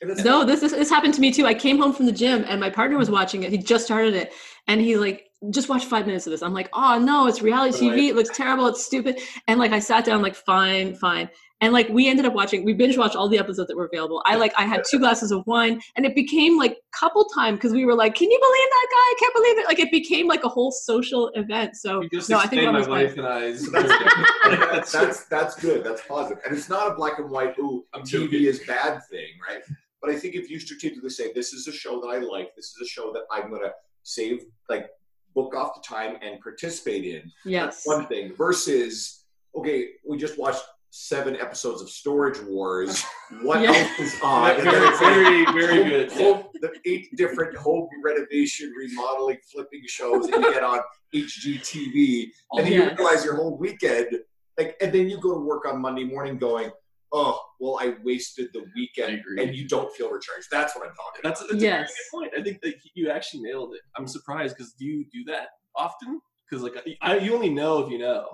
and 0.03 0.11
it's- 0.11 0.25
No, 0.25 0.45
this, 0.45 0.61
this 0.61 0.73
this 0.73 0.91
happened 0.91 1.15
to 1.15 1.21
me 1.21 1.33
too. 1.33 1.47
I 1.47 1.55
came 1.55 1.79
home 1.79 1.93
from 1.93 2.07
the 2.07 2.13
gym 2.13 2.45
and 2.49 2.61
my 2.61 2.69
partner 2.71 2.99
was 2.99 3.09
watching 3.11 3.45
it. 3.45 3.51
He 3.53 3.59
just 3.59 3.85
started 3.85 4.15
it, 4.15 4.33
and 4.67 4.81
he's 4.81 4.99
like, 4.99 5.27
"Just 5.51 5.69
watch 5.69 5.85
five 5.85 6.07
minutes 6.07 6.27
of 6.27 6.31
this." 6.31 6.43
I'm 6.43 6.55
like, 6.55 6.69
"Oh 6.73 6.99
no, 6.99 7.27
it's 7.27 7.43
reality 7.43 7.89
Right. 7.89 7.99
TV. 7.99 8.09
It 8.09 8.17
looks 8.17 8.37
terrible. 8.37 8.67
It's 8.67 8.85
stupid." 8.85 9.21
And 9.49 9.59
like, 9.59 9.73
I 9.73 9.79
sat 9.79 10.05
down, 10.05 10.23
like, 10.23 10.35
"Fine, 10.35 10.95
fine." 10.97 11.29
And 11.63 11.73
like, 11.73 11.89
we 11.91 12.09
ended 12.09 12.27
up 12.27 12.35
watching. 12.35 12.65
We 12.65 12.73
binge 12.73 12.99
watched 12.99 13.15
all 13.15 13.29
the 13.29 13.39
episodes 13.39 13.69
that 13.69 13.77
were 13.77 13.89
available. 13.93 14.21
I 14.27 14.35
like, 14.35 14.53
I 14.59 14.65
had 14.65 14.83
two 14.91 14.99
glasses 14.99 15.31
of 15.31 15.47
wine, 15.47 15.81
and 15.95 16.05
it 16.05 16.13
became 16.13 16.59
like 16.59 16.77
couple 16.93 17.25
time 17.27 17.55
because 17.55 17.73
we 17.73 17.85
were 17.85 17.95
like, 17.95 18.17
"Can 18.17 18.29
you 18.29 18.39
believe 18.39 18.69
that 18.69 18.89
guy? 18.91 18.97
I 18.97 19.15
can't 19.21 19.35
believe 19.35 19.59
it!" 19.59 19.67
Like, 19.67 19.79
it 19.79 19.91
became 19.93 20.27
like 20.27 20.43
a 20.43 20.49
whole 20.49 20.73
social 20.73 21.29
event. 21.37 21.77
So 21.77 22.03
just 22.13 22.29
no, 22.29 22.39
I 22.39 22.49
think 22.49 22.63
explained 22.63 22.73
my 22.73 22.81
is 22.81 22.89
wife 22.89 23.17
and 23.17 23.27
I's. 23.27 23.71
that's, 24.73 24.93
that's 24.93 25.25
that's 25.27 25.55
good. 25.61 25.85
That's 25.85 26.03
positive, 26.07 26.43
and 26.45 26.57
it's 26.57 26.69
not 26.69 26.91
a 26.91 26.95
black 26.97 27.21
and 27.21 27.31
white. 27.31 27.57
Ooh, 27.61 27.85
I'm 27.95 28.03
TV 28.03 28.23
joking. 28.25 28.45
is 28.45 28.61
bad 28.67 29.01
thing, 29.09 29.29
right? 29.49 29.63
But 30.01 30.11
I 30.11 30.17
think 30.17 30.35
if 30.35 30.51
you 30.51 30.59
strategically 30.59 31.11
say 31.11 31.33
this 31.33 31.53
is 31.53 31.69
a 31.69 31.73
show 31.73 32.01
that 32.01 32.09
I 32.09 32.19
like, 32.19 32.57
this 32.57 32.67
is 32.67 32.79
a 32.83 32.87
show 32.89 33.13
that 33.13 33.23
I'm 33.31 33.53
gonna 33.53 33.71
save, 34.03 34.45
like 34.69 34.89
book 35.35 35.55
off 35.55 35.75
the 35.75 35.81
time 35.87 36.17
and 36.23 36.41
participate 36.41 37.05
in. 37.05 37.31
yes, 37.45 37.85
That's 37.85 37.87
one 37.87 38.07
thing. 38.07 38.35
Versus, 38.37 39.25
okay, 39.57 39.89
we 40.07 40.17
just 40.17 40.39
watched 40.39 40.63
seven 40.91 41.37
episodes 41.37 41.81
of 41.81 41.89
Storage 41.91 42.41
Wars. 42.43 43.03
What 43.43 43.63
Yeah. 43.63 43.73
else 43.73 43.99
is 43.99 44.21
on? 44.23 44.61
Very, 44.63 44.95
very, 44.95 45.45
very 45.47 45.77
home- 45.81 45.89
good. 45.89 46.13
home- 46.13 46.45
the 46.61 46.71
eight 46.85 47.09
different 47.17 47.57
home 47.57 47.89
renovation, 48.05 48.73
remodeling, 48.77 49.39
flipping 49.51 49.81
shows 49.87 50.27
that 50.29 50.39
you 50.39 50.53
get 50.53 50.63
on 50.63 50.81
HGTV, 51.15 52.31
and 52.53 52.67
then 52.67 52.73
you 52.73 52.85
realize 52.95 53.25
your 53.25 53.37
whole 53.37 53.57
weekend, 53.57 54.19
like, 54.59 54.77
and 54.81 54.93
then 54.93 55.09
you 55.09 55.19
go 55.19 55.33
to 55.35 55.41
work 55.41 55.67
on 55.67 55.81
Monday 55.81 56.05
morning 56.05 56.37
going, 56.39 56.71
"Oh, 57.13 57.41
well, 57.61 57.79
I 57.81 57.95
wasted 58.05 58.49
the 58.53 58.65
weekend," 58.75 59.23
and 59.39 59.55
you 59.55 59.69
don't 59.69 59.93
feel 59.95 60.11
recharged. 60.11 60.49
That's 60.51 60.75
what 60.75 60.87
I'm 60.89 60.95
talking 60.95 61.21
That's, 61.23 61.41
about. 61.41 61.51
that's 61.53 61.63
Yes. 61.63 61.91
a 61.91 61.93
good 61.93 62.19
point. 62.19 62.33
I 62.39 62.43
think 62.43 62.61
that 62.63 62.75
you 62.95 63.11
actually 63.11 63.43
nailed 63.43 63.75
it. 63.75 63.81
I'm 63.97 64.07
surprised 64.09 64.57
because 64.57 64.73
do 64.73 64.85
you 64.85 65.05
do 65.13 65.25
that 65.33 65.49
often? 65.77 66.21
Because 66.49 66.63
like 66.63 66.75
I, 67.03 67.19
you 67.19 67.35
only 67.35 67.51
know 67.51 67.79
if 67.85 67.91
you 67.91 67.99
know. 67.99 68.27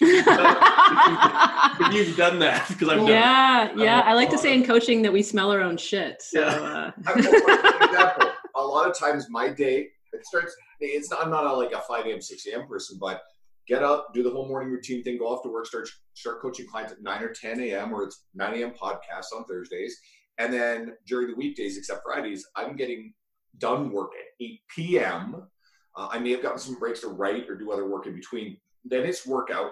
If 1.80 1.92
you've 1.92 2.16
done 2.16 2.38
that 2.40 2.68
because 2.68 2.88
I've 2.88 2.98
done 2.98 3.08
it. 3.08 3.12
yeah, 3.12 3.72
yeah. 3.76 3.96
I'm- 4.00 4.08
I 4.08 4.14
like 4.14 4.30
to 4.30 4.38
say 4.38 4.54
in 4.54 4.64
coaching 4.64 5.02
that 5.02 5.12
we 5.12 5.22
smell 5.22 5.50
our 5.50 5.60
own 5.60 5.76
shit. 5.76 6.22
So. 6.22 6.40
Yeah. 6.40 6.46
Uh, 6.46 6.92
I'm 7.06 7.18
example, 7.18 8.30
a 8.54 8.62
lot 8.62 8.88
of 8.88 8.96
times 8.98 9.26
my 9.30 9.48
day 9.48 9.88
it 10.12 10.24
starts. 10.26 10.54
It's 10.80 11.10
not. 11.10 11.24
I'm 11.24 11.30
not 11.30 11.44
a, 11.46 11.52
like 11.52 11.72
a 11.72 11.80
5 11.80 12.06
a.m. 12.06 12.20
6 12.20 12.46
a.m. 12.46 12.66
person, 12.68 12.98
but 13.00 13.22
get 13.66 13.82
up, 13.82 14.12
do 14.14 14.22
the 14.22 14.30
whole 14.30 14.48
morning 14.48 14.70
routine 14.70 15.02
thing, 15.02 15.18
go 15.18 15.26
off 15.26 15.42
to 15.42 15.48
work, 15.48 15.66
start 15.66 15.88
start 16.14 16.40
coaching 16.40 16.66
clients 16.66 16.92
at 16.92 17.02
9 17.02 17.22
or 17.22 17.32
10 17.32 17.60
a.m. 17.60 17.92
or 17.92 18.04
it's 18.04 18.24
9 18.34 18.54
a.m. 18.54 18.72
podcast 18.72 19.26
on 19.36 19.44
Thursdays, 19.44 19.98
and 20.38 20.52
then 20.52 20.94
during 21.06 21.28
the 21.28 21.36
weekdays, 21.36 21.78
except 21.78 22.02
Fridays, 22.04 22.46
I'm 22.56 22.76
getting 22.76 23.14
done 23.58 23.90
work 23.92 24.10
at 24.18 24.44
8 24.44 24.60
p.m. 24.74 25.48
Uh, 25.96 26.08
I 26.10 26.18
may 26.18 26.30
have 26.32 26.42
gotten 26.42 26.58
some 26.58 26.78
breaks 26.78 27.00
to 27.00 27.08
write 27.08 27.48
or 27.48 27.56
do 27.56 27.70
other 27.70 27.88
work 27.88 28.06
in 28.06 28.14
between. 28.14 28.56
Then 28.84 29.04
it's 29.04 29.26
workout. 29.26 29.70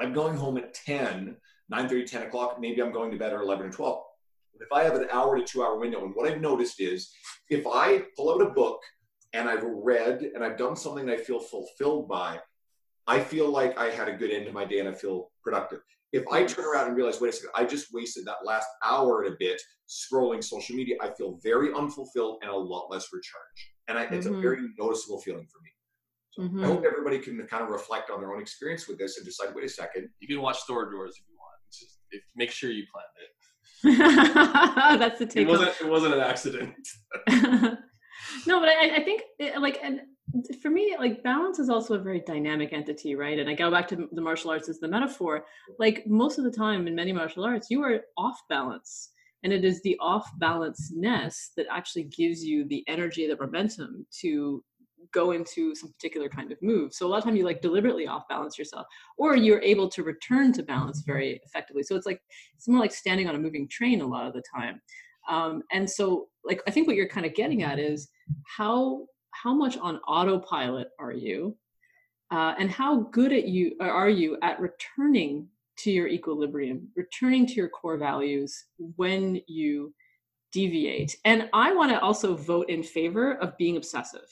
I'm 0.00 0.12
going 0.12 0.36
home 0.36 0.56
at 0.56 0.72
10, 0.74 1.36
9 1.68 1.88
30, 1.88 2.04
10 2.04 2.22
o'clock. 2.22 2.58
Maybe 2.58 2.80
I'm 2.80 2.92
going 2.92 3.10
to 3.10 3.18
bed 3.18 3.34
at 3.34 3.40
11 3.40 3.66
or 3.66 3.70
12. 3.70 4.02
But 4.54 4.64
if 4.64 4.72
I 4.72 4.84
have 4.84 4.94
an 4.94 5.08
hour 5.12 5.38
to 5.38 5.44
two 5.44 5.62
hour 5.62 5.78
window, 5.78 6.04
and 6.04 6.14
what 6.14 6.30
I've 6.30 6.40
noticed 6.40 6.80
is 6.80 7.12
if 7.50 7.66
I 7.66 8.04
pull 8.16 8.32
out 8.32 8.46
a 8.46 8.50
book 8.50 8.80
and 9.32 9.48
I've 9.48 9.64
read 9.64 10.22
and 10.34 10.42
I've 10.42 10.56
done 10.56 10.76
something 10.76 11.08
I 11.08 11.16
feel 11.16 11.40
fulfilled 11.40 12.08
by, 12.08 12.38
I 13.06 13.20
feel 13.20 13.48
like 13.50 13.76
I 13.78 13.86
had 13.90 14.08
a 14.08 14.12
good 14.12 14.30
end 14.30 14.46
to 14.46 14.52
my 14.52 14.64
day 14.64 14.78
and 14.80 14.88
I 14.88 14.92
feel 14.92 15.30
productive. 15.42 15.80
If 16.12 16.24
I 16.30 16.44
turn 16.44 16.64
around 16.64 16.88
and 16.88 16.96
realize, 16.96 17.20
wait 17.20 17.28
a 17.28 17.32
second, 17.32 17.50
I 17.54 17.64
just 17.64 17.92
wasted 17.92 18.24
that 18.26 18.44
last 18.44 18.66
hour 18.84 19.22
and 19.22 19.32
a 19.34 19.36
bit 19.38 19.60
scrolling 19.88 20.42
social 20.42 20.74
media, 20.76 20.96
I 21.00 21.10
feel 21.10 21.38
very 21.42 21.72
unfulfilled 21.72 22.38
and 22.42 22.50
a 22.50 22.56
lot 22.56 22.90
less 22.90 23.08
recharged. 23.12 23.64
And 23.88 23.96
I, 23.98 24.04
it's 24.14 24.26
a 24.26 24.30
Mhm. 24.30 24.42
very 24.42 24.68
noticeable 24.78 25.20
feeling 25.20 25.46
for 25.46 25.60
me. 25.62 25.70
So 26.32 26.42
Mhm. 26.42 26.64
I 26.64 26.66
hope 26.66 26.84
everybody 26.84 27.18
can 27.20 27.44
kind 27.46 27.62
of 27.62 27.70
reflect 27.70 28.10
on 28.10 28.20
their 28.20 28.32
own 28.34 28.40
experience 28.40 28.86
with 28.88 28.98
this 28.98 29.16
and 29.16 29.24
decide, 29.26 29.54
wait 29.54 29.64
a 29.64 29.68
second, 29.68 30.08
You 30.20 30.28
can 30.28 30.40
watch 30.40 30.58
Storage 30.60 30.92
Wars 30.94 31.16
if 31.16 31.28
you 31.28 31.36
want. 31.36 31.56
Just 31.72 32.00
if, 32.10 32.22
make 32.36 32.50
sure 32.50 32.70
you 32.70 32.84
plan 32.92 33.04
it. 33.22 33.30
That's 35.00 35.18
the 35.20 35.24
It 35.24 35.30
take. 35.30 35.46
home. 35.46 35.58
wasn't. 35.58 35.80
It 35.80 35.88
wasn't 35.88 36.14
an 36.14 36.20
accident. 36.20 36.74
no, 38.46 38.60
but 38.60 38.68
I, 38.68 38.96
I 38.96 39.04
think 39.04 39.22
it, 39.38 39.60
like 39.60 39.78
and 39.82 40.00
for 40.62 40.70
me, 40.70 40.96
like 40.98 41.22
balance 41.22 41.58
is 41.58 41.68
also 41.68 41.94
a 41.94 41.98
very 41.98 42.20
dynamic 42.20 42.72
entity, 42.72 43.14
right? 43.14 43.38
And 43.38 43.48
I 43.48 43.54
go 43.54 43.70
back 43.70 43.88
to 43.88 44.08
the 44.12 44.20
martial 44.20 44.50
arts 44.50 44.68
as 44.68 44.78
the 44.78 44.88
metaphor. 44.88 45.44
Like 45.78 46.06
most 46.06 46.38
of 46.38 46.44
the 46.44 46.50
time 46.50 46.86
in 46.86 46.94
many 46.94 47.12
martial 47.12 47.44
arts, 47.44 47.68
you 47.70 47.82
are 47.82 48.00
off 48.16 48.40
balance, 48.48 49.10
and 49.42 49.52
it 49.52 49.64
is 49.64 49.82
the 49.82 49.96
off 50.00 50.30
balanceness 50.40 51.48
that 51.56 51.66
actually 51.70 52.04
gives 52.04 52.44
you 52.44 52.66
the 52.66 52.84
energy, 52.86 53.26
the 53.26 53.36
momentum 53.36 54.06
to 54.20 54.62
go 55.12 55.32
into 55.32 55.74
some 55.74 55.90
particular 55.90 56.28
kind 56.28 56.52
of 56.52 56.58
move. 56.62 56.92
So 56.92 57.06
a 57.06 57.08
lot 57.08 57.18
of 57.18 57.24
time 57.24 57.36
you 57.36 57.44
like 57.44 57.62
deliberately 57.62 58.06
off 58.06 58.28
balance 58.28 58.58
yourself, 58.58 58.86
or 59.18 59.36
you're 59.36 59.62
able 59.62 59.88
to 59.90 60.02
return 60.02 60.52
to 60.52 60.62
balance 60.62 61.02
very 61.04 61.40
effectively. 61.44 61.82
So 61.82 61.96
it's 61.96 62.06
like 62.06 62.20
it's 62.54 62.68
more 62.68 62.80
like 62.80 62.92
standing 62.92 63.28
on 63.28 63.34
a 63.34 63.38
moving 63.38 63.68
train 63.68 64.00
a 64.00 64.06
lot 64.06 64.26
of 64.26 64.34
the 64.34 64.42
time. 64.54 64.80
Um, 65.28 65.62
and 65.72 65.88
so 65.88 66.28
like 66.44 66.62
I 66.66 66.70
think 66.70 66.86
what 66.86 66.96
you're 66.96 67.08
kind 67.08 67.26
of 67.26 67.34
getting 67.34 67.62
at 67.62 67.78
is 67.78 68.08
how 68.56 69.06
how 69.32 69.54
much 69.54 69.76
on 69.78 69.96
autopilot 69.98 70.88
are 70.98 71.12
you, 71.12 71.56
uh, 72.30 72.54
and 72.58 72.70
how 72.70 73.00
good 73.12 73.32
at 73.32 73.48
you 73.48 73.76
are 73.80 74.08
you 74.08 74.38
at 74.42 74.60
returning 74.60 75.48
to 75.78 75.90
your 75.90 76.08
equilibrium, 76.08 76.88
returning 76.94 77.46
to 77.46 77.54
your 77.54 77.68
core 77.68 77.96
values 77.96 78.64
when 78.96 79.40
you 79.46 79.94
deviate. 80.52 81.16
And 81.24 81.48
I 81.52 81.72
want 81.72 81.90
to 81.92 82.00
also 82.00 82.36
vote 82.36 82.68
in 82.68 82.82
favor 82.82 83.34
of 83.36 83.56
being 83.56 83.76
obsessive. 83.76 84.28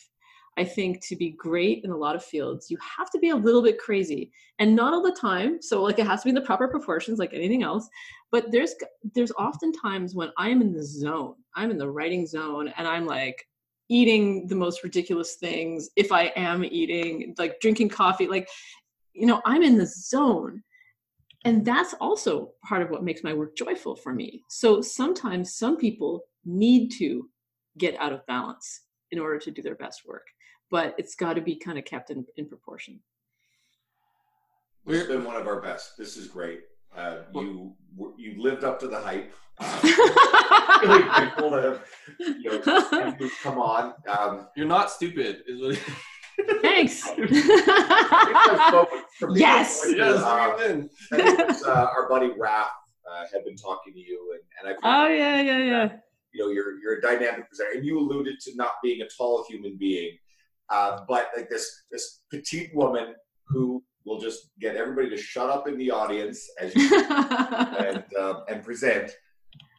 I 0.59 0.65
think 0.65 1.07
to 1.07 1.15
be 1.15 1.31
great 1.31 1.85
in 1.85 1.91
a 1.93 1.97
lot 1.97 2.16
of 2.16 2.25
fields, 2.25 2.69
you 2.69 2.77
have 2.99 3.11
to 3.12 3.19
be 3.20 3.31
a 3.31 3.37
little 3.37 3.62
bit 3.62 3.79
crazy 3.79 4.33
and 4.59 4.75
not 4.75 4.93
all 4.93 5.03
the 5.03 5.12
time. 5.12 5.62
So 5.62 5.83
like 5.83 6.01
it 6.01 6.07
has 6.07 6.20
to 6.20 6.25
be 6.25 6.31
in 6.31 6.35
the 6.35 6.41
proper 6.41 6.66
proportions 6.66 7.20
like 7.20 7.33
anything 7.33 7.62
else. 7.62 7.89
But 8.33 8.51
there's 8.51 8.75
there's 9.15 9.33
often 9.39 9.73
times 9.73 10.16
when 10.16 10.31
I'm 10.37 10.61
in 10.61 10.73
the 10.73 10.83
zone. 10.85 11.37
I'm 11.55 11.70
in 11.70 11.79
the 11.79 11.89
writing 11.89 12.27
zone 12.27 12.73
and 12.77 12.89
I'm 12.89 13.07
like 13.07 13.47
eating 13.89 14.47
the 14.47 14.55
most 14.55 14.82
ridiculous 14.82 15.35
things 15.35 15.90
if 15.97 16.12
I 16.12 16.32
am 16.36 16.65
eating, 16.65 17.35
like 17.39 17.60
drinking 17.60 17.89
coffee, 17.90 18.27
like 18.27 18.48
you 19.12 19.27
know, 19.27 19.43
I'm 19.44 19.62
in 19.62 19.77
the 19.77 19.86
zone. 19.86 20.62
And 21.44 21.65
that's 21.65 21.94
also 21.94 22.52
part 22.65 22.82
of 22.82 22.90
what 22.90 23.05
makes 23.05 23.23
my 23.23 23.32
work 23.32 23.56
joyful 23.56 23.97
for 23.97 24.12
me. 24.12 24.43
So 24.48 24.81
sometimes 24.81 25.55
some 25.55 25.77
people 25.77 26.24
need 26.44 26.90
to 26.98 27.28
get 27.78 27.97
out 27.97 28.12
of 28.12 28.27
balance 28.27 28.82
in 29.12 29.19
order 29.19 29.39
to 29.39 29.51
do 29.51 29.62
their 29.62 29.77
best 29.77 30.02
work 30.06 30.27
but 30.70 30.94
it's 30.98 31.15
got 31.15 31.35
to 31.35 31.40
be 31.40 31.56
kind 31.56 31.78
of 31.78 31.85
kept 31.85 32.10
in, 32.10 32.24
in 32.36 32.47
proportion. 32.47 33.01
Has 34.86 35.06
been 35.06 35.24
one 35.24 35.36
of 35.36 35.47
our 35.47 35.60
best. 35.60 35.98
This 35.98 36.16
is 36.16 36.28
great. 36.28 36.60
Uh, 36.97 37.19
you 37.35 37.74
you 38.16 38.40
lived 38.43 38.65
up 38.65 38.78
to 38.81 38.89
the 38.89 39.01
hype. 39.01 39.32
Uh, 40.70 40.78
really 40.82 41.02
grateful 41.02 41.51
to 41.51 41.60
have 41.60 41.81
you 42.39 42.51
know, 42.51 43.31
come 43.43 43.59
on. 43.59 43.94
Um, 44.06 44.47
You're 44.55 44.69
not 44.69 44.93
stupid. 44.93 45.43
Is 45.48 45.60
what 45.60 45.77
Thanks. 46.62 47.09
I 47.09 47.15
think 47.16 47.69
I've 47.69 48.69
spoken 48.69 49.02
from 49.19 49.35
the 49.35 49.40
Yes. 49.40 49.85
yes, 49.89 50.23
uh, 50.23 50.56
bring 50.56 50.70
it 50.70 50.70
in. 50.70 50.90
I 51.12 51.16
think 51.16 51.40
it 51.40 51.48
was, 51.48 51.65
uh, 51.65 51.89
our 51.97 52.09
buddy 52.09 52.28
Raph 52.28 52.66
uh, 53.10 53.24
had 53.32 53.44
been 53.44 53.56
talking 53.56 53.93
to 53.94 53.98
you, 53.98 54.39
and, 54.62 54.70
and 54.70 54.78
I 54.85 55.05
oh 55.05 55.09
yeah, 55.09 55.40
yeah, 55.40 55.59
yeah. 55.59 55.89
you 56.32 56.44
know 56.44 56.51
you're 56.51 56.78
you're 56.81 56.98
a 56.98 57.02
dynamic 57.02 57.48
presenter, 57.48 57.73
and 57.74 57.85
you 57.85 57.98
alluded 57.98 58.39
to 58.40 58.56
not 58.56 58.73
being 58.82 59.02
a 59.02 59.09
tall 59.16 59.44
human 59.48 59.77
being, 59.77 60.16
uh, 60.70 61.01
but 61.09 61.31
like 61.36 61.48
this 61.48 61.85
this 61.90 62.20
petite 62.31 62.70
woman 62.74 63.15
who 63.47 63.82
will 64.05 64.20
just 64.20 64.51
get 64.61 64.77
everybody 64.77 65.09
to 65.11 65.16
shut 65.16 65.51
up 65.51 65.69
in 65.69 65.77
the 65.79 65.91
audience 65.91 66.49
as 66.61 66.75
you 66.75 66.89
and 67.11 68.05
uh, 68.19 68.41
and 68.49 68.62
present. 68.65 69.11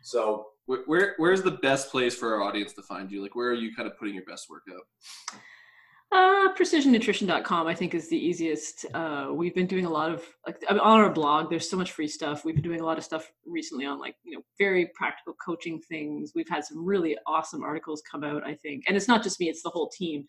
So 0.03 0.47
Where, 0.65 0.83
where 0.85 1.13
where's 1.17 1.41
the 1.41 1.57
best 1.61 1.89
place 1.91 2.15
for 2.15 2.35
our 2.35 2.43
audience 2.43 2.73
to 2.73 2.83
find 2.83 3.11
you? 3.11 3.21
Like, 3.21 3.35
where 3.35 3.49
are 3.49 3.53
you 3.53 3.75
kind 3.75 3.87
of 3.89 3.97
putting 3.97 4.13
your 4.13 4.25
best 4.25 4.49
work 4.49 4.63
out? 4.69 4.85
Uh, 6.11 6.51
precisionnutrition.com 6.55 7.67
I 7.67 7.75
think 7.75 7.93
is 7.93 8.09
the 8.09 8.17
easiest. 8.17 8.83
Uh, 8.95 9.27
we've 9.31 9.53
been 9.53 9.67
doing 9.67 9.85
a 9.85 9.89
lot 9.89 10.11
of 10.11 10.23
like 10.47 10.57
I 10.67 10.73
mean, 10.73 10.81
on 10.81 10.99
our 10.99 11.11
blog. 11.11 11.51
There's 11.51 11.69
so 11.69 11.77
much 11.77 11.91
free 11.91 12.07
stuff. 12.07 12.43
We've 12.43 12.55
been 12.55 12.63
doing 12.63 12.81
a 12.81 12.85
lot 12.85 12.97
of 12.97 13.03
stuff 13.03 13.31
recently 13.45 13.85
on 13.85 13.99
like 13.99 14.15
you 14.23 14.35
know 14.35 14.41
very 14.57 14.89
practical 14.95 15.35
coaching 15.43 15.79
things. 15.87 16.31
We've 16.33 16.49
had 16.49 16.63
some 16.65 16.83
really 16.83 17.15
awesome 17.27 17.63
articles 17.63 18.01
come 18.11 18.23
out. 18.23 18.43
I 18.43 18.55
think, 18.55 18.85
and 18.87 18.97
it's 18.97 19.07
not 19.07 19.21
just 19.21 19.39
me; 19.39 19.49
it's 19.49 19.61
the 19.61 19.69
whole 19.69 19.89
team. 19.89 20.25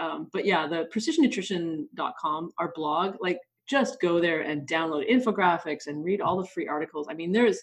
Um, 0.00 0.28
but 0.32 0.46
yeah, 0.46 0.66
the 0.66 0.88
precisionnutrition.com, 0.94 2.52
our 2.58 2.72
blog, 2.74 3.16
like 3.20 3.38
just 3.68 4.00
go 4.00 4.18
there 4.18 4.40
and 4.40 4.66
download 4.66 5.08
infographics 5.10 5.86
and 5.86 6.04
read 6.04 6.20
all 6.20 6.40
the 6.40 6.48
free 6.48 6.66
articles. 6.66 7.06
I 7.10 7.14
mean, 7.14 7.32
there's 7.32 7.60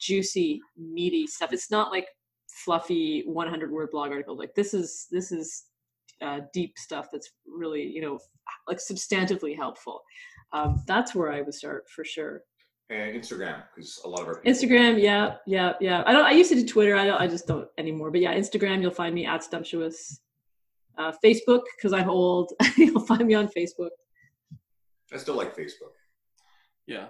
juicy, 0.00 0.60
meaty 0.76 1.26
stuff. 1.26 1.52
It's 1.52 1.70
not 1.70 1.90
like 1.90 2.06
fluffy 2.48 3.22
100 3.26 3.70
word 3.70 3.90
blog 3.92 4.10
article. 4.10 4.36
Like 4.36 4.54
this 4.54 4.72
is 4.74 5.06
this 5.10 5.30
is 5.30 5.64
uh, 6.22 6.40
deep 6.54 6.78
stuff 6.78 7.08
that's 7.12 7.30
really 7.46 7.82
you 7.82 8.00
know 8.00 8.18
like 8.66 8.78
substantively 8.78 9.54
helpful. 9.54 10.02
Um, 10.52 10.82
that's 10.86 11.14
where 11.14 11.32
I 11.32 11.42
would 11.42 11.54
start 11.54 11.84
for 11.94 12.04
sure. 12.04 12.42
And 12.88 13.20
Instagram, 13.20 13.64
because 13.74 14.00
a 14.04 14.08
lot 14.08 14.20
of 14.20 14.28
our 14.28 14.40
people- 14.40 14.52
Instagram, 14.52 15.02
yeah, 15.02 15.36
yeah, 15.44 15.72
yeah. 15.80 16.04
I 16.06 16.12
don't. 16.12 16.24
I 16.24 16.30
used 16.30 16.50
to 16.50 16.54
do 16.56 16.64
Twitter. 16.66 16.96
I 16.96 17.04
don't. 17.04 17.20
I 17.20 17.26
just 17.26 17.46
don't 17.46 17.68
anymore. 17.78 18.10
But 18.10 18.20
yeah, 18.20 18.34
Instagram, 18.34 18.80
you'll 18.80 18.92
find 18.92 19.14
me 19.14 19.26
at 19.26 19.42
Stumptuous. 19.42 20.20
Uh, 20.98 21.12
Facebook, 21.24 21.62
because 21.76 21.92
I'm 21.92 22.08
old, 22.08 22.52
you'll 22.76 23.04
find 23.04 23.26
me 23.26 23.34
on 23.34 23.48
Facebook. 23.48 23.90
I 25.12 25.18
still 25.18 25.36
like 25.36 25.56
Facebook. 25.56 25.94
Yeah. 26.86 27.06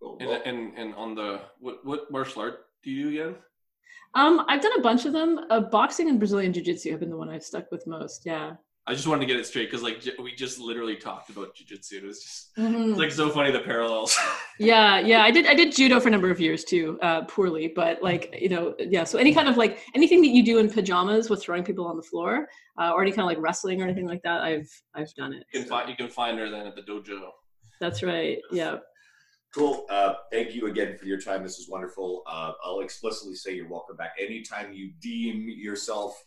Cool. 0.00 0.16
And, 0.20 0.28
Well, 0.28 0.42
and 0.44 0.78
and 0.78 0.94
on 0.94 1.14
the 1.14 1.40
what 1.58 1.84
what 1.84 2.10
martial 2.10 2.42
art 2.42 2.66
do 2.82 2.90
you 2.90 3.10
do 3.10 3.20
again? 3.20 3.36
Um, 4.14 4.44
I've 4.48 4.62
done 4.62 4.78
a 4.78 4.82
bunch 4.82 5.04
of 5.04 5.12
them. 5.12 5.40
Uh, 5.50 5.60
boxing 5.60 6.08
and 6.08 6.18
Brazilian 6.18 6.52
Jiu 6.52 6.62
Jitsu 6.62 6.90
have 6.90 7.00
been 7.00 7.10
the 7.10 7.16
one 7.16 7.28
I've 7.28 7.44
stuck 7.44 7.70
with 7.70 7.86
most. 7.86 8.24
Yeah. 8.24 8.54
I 8.88 8.94
just 8.94 9.08
wanted 9.08 9.20
to 9.22 9.26
get 9.26 9.36
it 9.36 9.46
straight 9.46 9.68
because 9.68 9.82
like 9.82 10.00
j- 10.00 10.12
we 10.22 10.32
just 10.34 10.60
literally 10.60 10.94
talked 10.94 11.28
about 11.30 11.56
jujitsu. 11.56 11.94
It 11.94 12.04
was 12.04 12.22
just 12.22 12.56
Mhm. 12.56 12.90
it's 12.90 12.98
like 12.98 13.10
so 13.10 13.30
funny 13.30 13.50
the 13.50 13.60
parallels. 13.60 14.16
yeah 14.60 14.98
yeah 15.00 15.22
i 15.22 15.30
did 15.30 15.46
i 15.46 15.54
did 15.54 15.74
judo 15.74 16.00
for 16.00 16.08
a 16.08 16.10
number 16.10 16.30
of 16.30 16.40
years 16.40 16.64
too 16.64 16.98
uh 17.02 17.20
poorly 17.24 17.70
but 17.76 18.02
like 18.02 18.34
you 18.40 18.48
know 18.48 18.74
yeah 18.78 19.04
so 19.04 19.18
any 19.18 19.34
kind 19.34 19.48
of 19.48 19.56
like 19.58 19.80
anything 19.94 20.22
that 20.22 20.28
you 20.28 20.42
do 20.42 20.58
in 20.58 20.70
pajamas 20.70 21.28
with 21.28 21.42
throwing 21.42 21.62
people 21.62 21.86
on 21.86 21.96
the 21.96 22.02
floor 22.02 22.48
uh, 22.80 22.90
or 22.92 23.02
any 23.02 23.10
kind 23.10 23.20
of 23.20 23.26
like 23.26 23.36
wrestling 23.38 23.82
or 23.82 23.84
anything 23.84 24.06
like 24.06 24.22
that 24.22 24.40
i've 24.40 24.70
i've 24.94 25.12
done 25.14 25.32
it 25.34 25.44
you 25.52 25.60
can 25.60 25.68
So, 25.68 25.74
find 25.74 25.90
you 25.90 25.96
can 25.96 26.08
find 26.08 26.38
her 26.38 26.48
then 26.48 26.66
at 26.66 26.74
the 26.74 26.82
dojo. 26.82 27.28
that's 27.80 28.02
right 28.02 28.38
yeah 28.52 28.76
Cool. 29.54 29.86
Uh, 29.88 30.12
thank 30.30 30.54
you 30.54 30.66
again 30.66 30.98
for 30.98 31.06
your 31.06 31.18
time. 31.18 31.42
This 31.42 31.58
is 31.58 31.66
wonderful. 31.66 32.22
Uh, 32.26 32.52
I'll 32.62 32.80
explicitly 32.80 33.34
say 33.34 33.54
you're 33.54 33.68
welcome 33.70 33.96
back 33.96 34.12
anytime 34.20 34.74
you 34.74 34.90
deem 35.00 35.48
yourself 35.48 36.22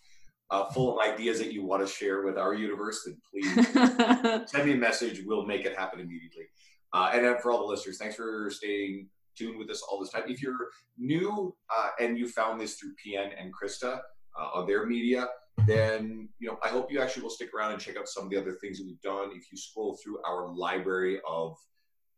uh, 0.51 0.65
full 0.69 0.93
of 0.93 1.07
ideas 1.07 1.39
that 1.39 1.53
you 1.53 1.63
want 1.63 1.85
to 1.85 1.91
share 1.91 2.23
with 2.23 2.37
our 2.37 2.53
universe. 2.53 3.05
Then 3.05 3.17
please 3.29 4.49
send 4.51 4.65
me 4.65 4.73
a 4.73 4.77
message. 4.77 5.21
We'll 5.25 5.45
make 5.45 5.65
it 5.65 5.77
happen 5.77 5.99
immediately. 5.99 6.45
Uh, 6.93 7.11
and 7.13 7.23
then 7.23 7.37
for 7.41 7.51
all 7.51 7.59
the 7.59 7.65
listeners, 7.65 7.97
thanks 7.97 8.15
for 8.15 8.49
staying 8.49 9.07
tuned 9.37 9.57
with 9.57 9.69
us 9.69 9.83
all 9.83 9.99
this 9.99 10.11
time. 10.11 10.23
If 10.27 10.41
you're 10.41 10.69
new 10.97 11.55
uh, 11.75 11.89
and 11.99 12.17
you 12.17 12.27
found 12.27 12.59
this 12.59 12.75
through 12.75 12.93
PN 13.05 13.31
and 13.39 13.53
Krista 13.53 13.99
uh, 14.39 14.49
on 14.53 14.67
their 14.67 14.85
media, 14.85 15.27
then 15.67 16.29
you 16.39 16.47
know 16.47 16.57
I 16.63 16.69
hope 16.69 16.91
you 16.91 17.01
actually 17.01 17.23
will 17.23 17.29
stick 17.29 17.49
around 17.53 17.73
and 17.73 17.81
check 17.81 17.97
out 17.97 18.07
some 18.07 18.23
of 18.23 18.29
the 18.29 18.37
other 18.37 18.53
things 18.53 18.79
that 18.79 18.87
we've 18.87 19.01
done. 19.01 19.29
If 19.35 19.51
you 19.51 19.57
scroll 19.57 19.97
through 20.03 20.19
our 20.25 20.53
library 20.53 21.19
of 21.27 21.57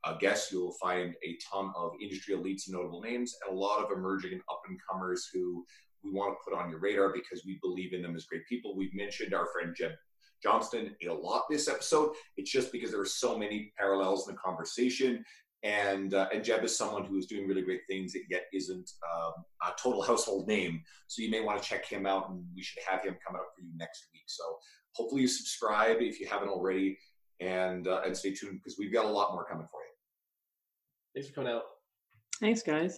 uh, 0.03 0.18
guests, 0.18 0.52
you'll 0.52 0.76
find 0.82 1.16
a 1.24 1.38
ton 1.52 1.72
of 1.76 1.91
industry 2.02 2.36
elites 2.36 2.68
and 2.68 2.74
notable 2.74 3.02
names, 3.02 3.36
and 3.45 3.56
a 3.56 3.60
lot 3.60 3.84
of 3.84 3.91
emerging 3.91 4.34
and 4.34 4.41
up 4.49 4.62
and 4.68 4.80
comers 4.90 5.28
who 5.34 5.66
we 6.03 6.11
want 6.11 6.38
to 6.38 6.49
put 6.49 6.57
on 6.57 6.69
your 6.69 6.80
radar 6.80 7.14
because 7.14 7.45
we 7.45 7.60
believe 7.61 7.94
in 7.94 8.02
them 8.02 8.15
as 8.15 8.26
great 8.26 8.48
people. 8.48 8.76
We've 8.76 8.94
mentioned 8.94 9.34
our 9.34 9.48
friend 9.53 9.76
Jeb 9.78 9.91
Johnston 10.41 10.95
a 11.07 11.14
lot 11.14 11.44
this 11.49 11.68
episode. 11.68 12.14
It's 12.38 12.52
just 12.52 12.72
because 12.72 12.91
there 12.91 13.02
are 13.02 13.06
so 13.06 13.38
many 13.38 13.72
parallels 13.78 14.28
in 14.28 14.34
the 14.34 14.40
conversation. 14.40 15.23
And 15.64 16.15
uh, 16.15 16.28
and 16.34 16.44
Jeb 16.44 16.64
is 16.64 16.76
someone 16.76 17.06
who 17.06 17.18
is 17.18 17.28
doing 17.28 17.48
really 17.48 17.61
great 17.61 17.82
things 17.88 18.14
that 18.14 18.23
yet 18.32 18.45
isn't 18.52 18.90
um, 19.14 19.34
a 19.61 19.72
total 19.82 20.02
household 20.07 20.48
name. 20.48 20.82
So 21.07 21.22
you 21.22 21.30
may 21.30 21.41
want 21.41 21.61
to 21.61 21.68
check 21.68 21.86
him 21.86 22.07
out, 22.07 22.30
and 22.30 22.44
we 22.56 22.64
should 22.64 22.82
have 22.90 23.03
him 23.03 23.15
come 23.26 23.36
out 23.36 23.45
for 23.56 23.61
you 23.61 23.69
next 23.78 24.07
week. 24.11 24.23
So 24.26 24.44
hopefully 24.95 25.22
you 25.22 25.28
subscribe 25.28 25.98
if 25.99 26.19
you 26.19 26.28
haven't 26.28 26.49
already, 26.49 26.98
and 27.41 27.88
uh, 27.88 28.02
and 28.03 28.18
stay 28.18 28.34
tuned 28.34 28.60
because 28.64 28.80
we've 28.80 28.91
got 28.91 29.06
a 29.06 29.10
lot 29.10 29.34
more 29.34 29.45
coming 29.45 29.68
for 29.69 29.82
you. 29.82 29.94
Thanks 31.14 31.30
for 31.30 31.36
coming 31.36 31.53
out. 31.53 31.64
thanks 32.40 32.64
guys 32.64 32.98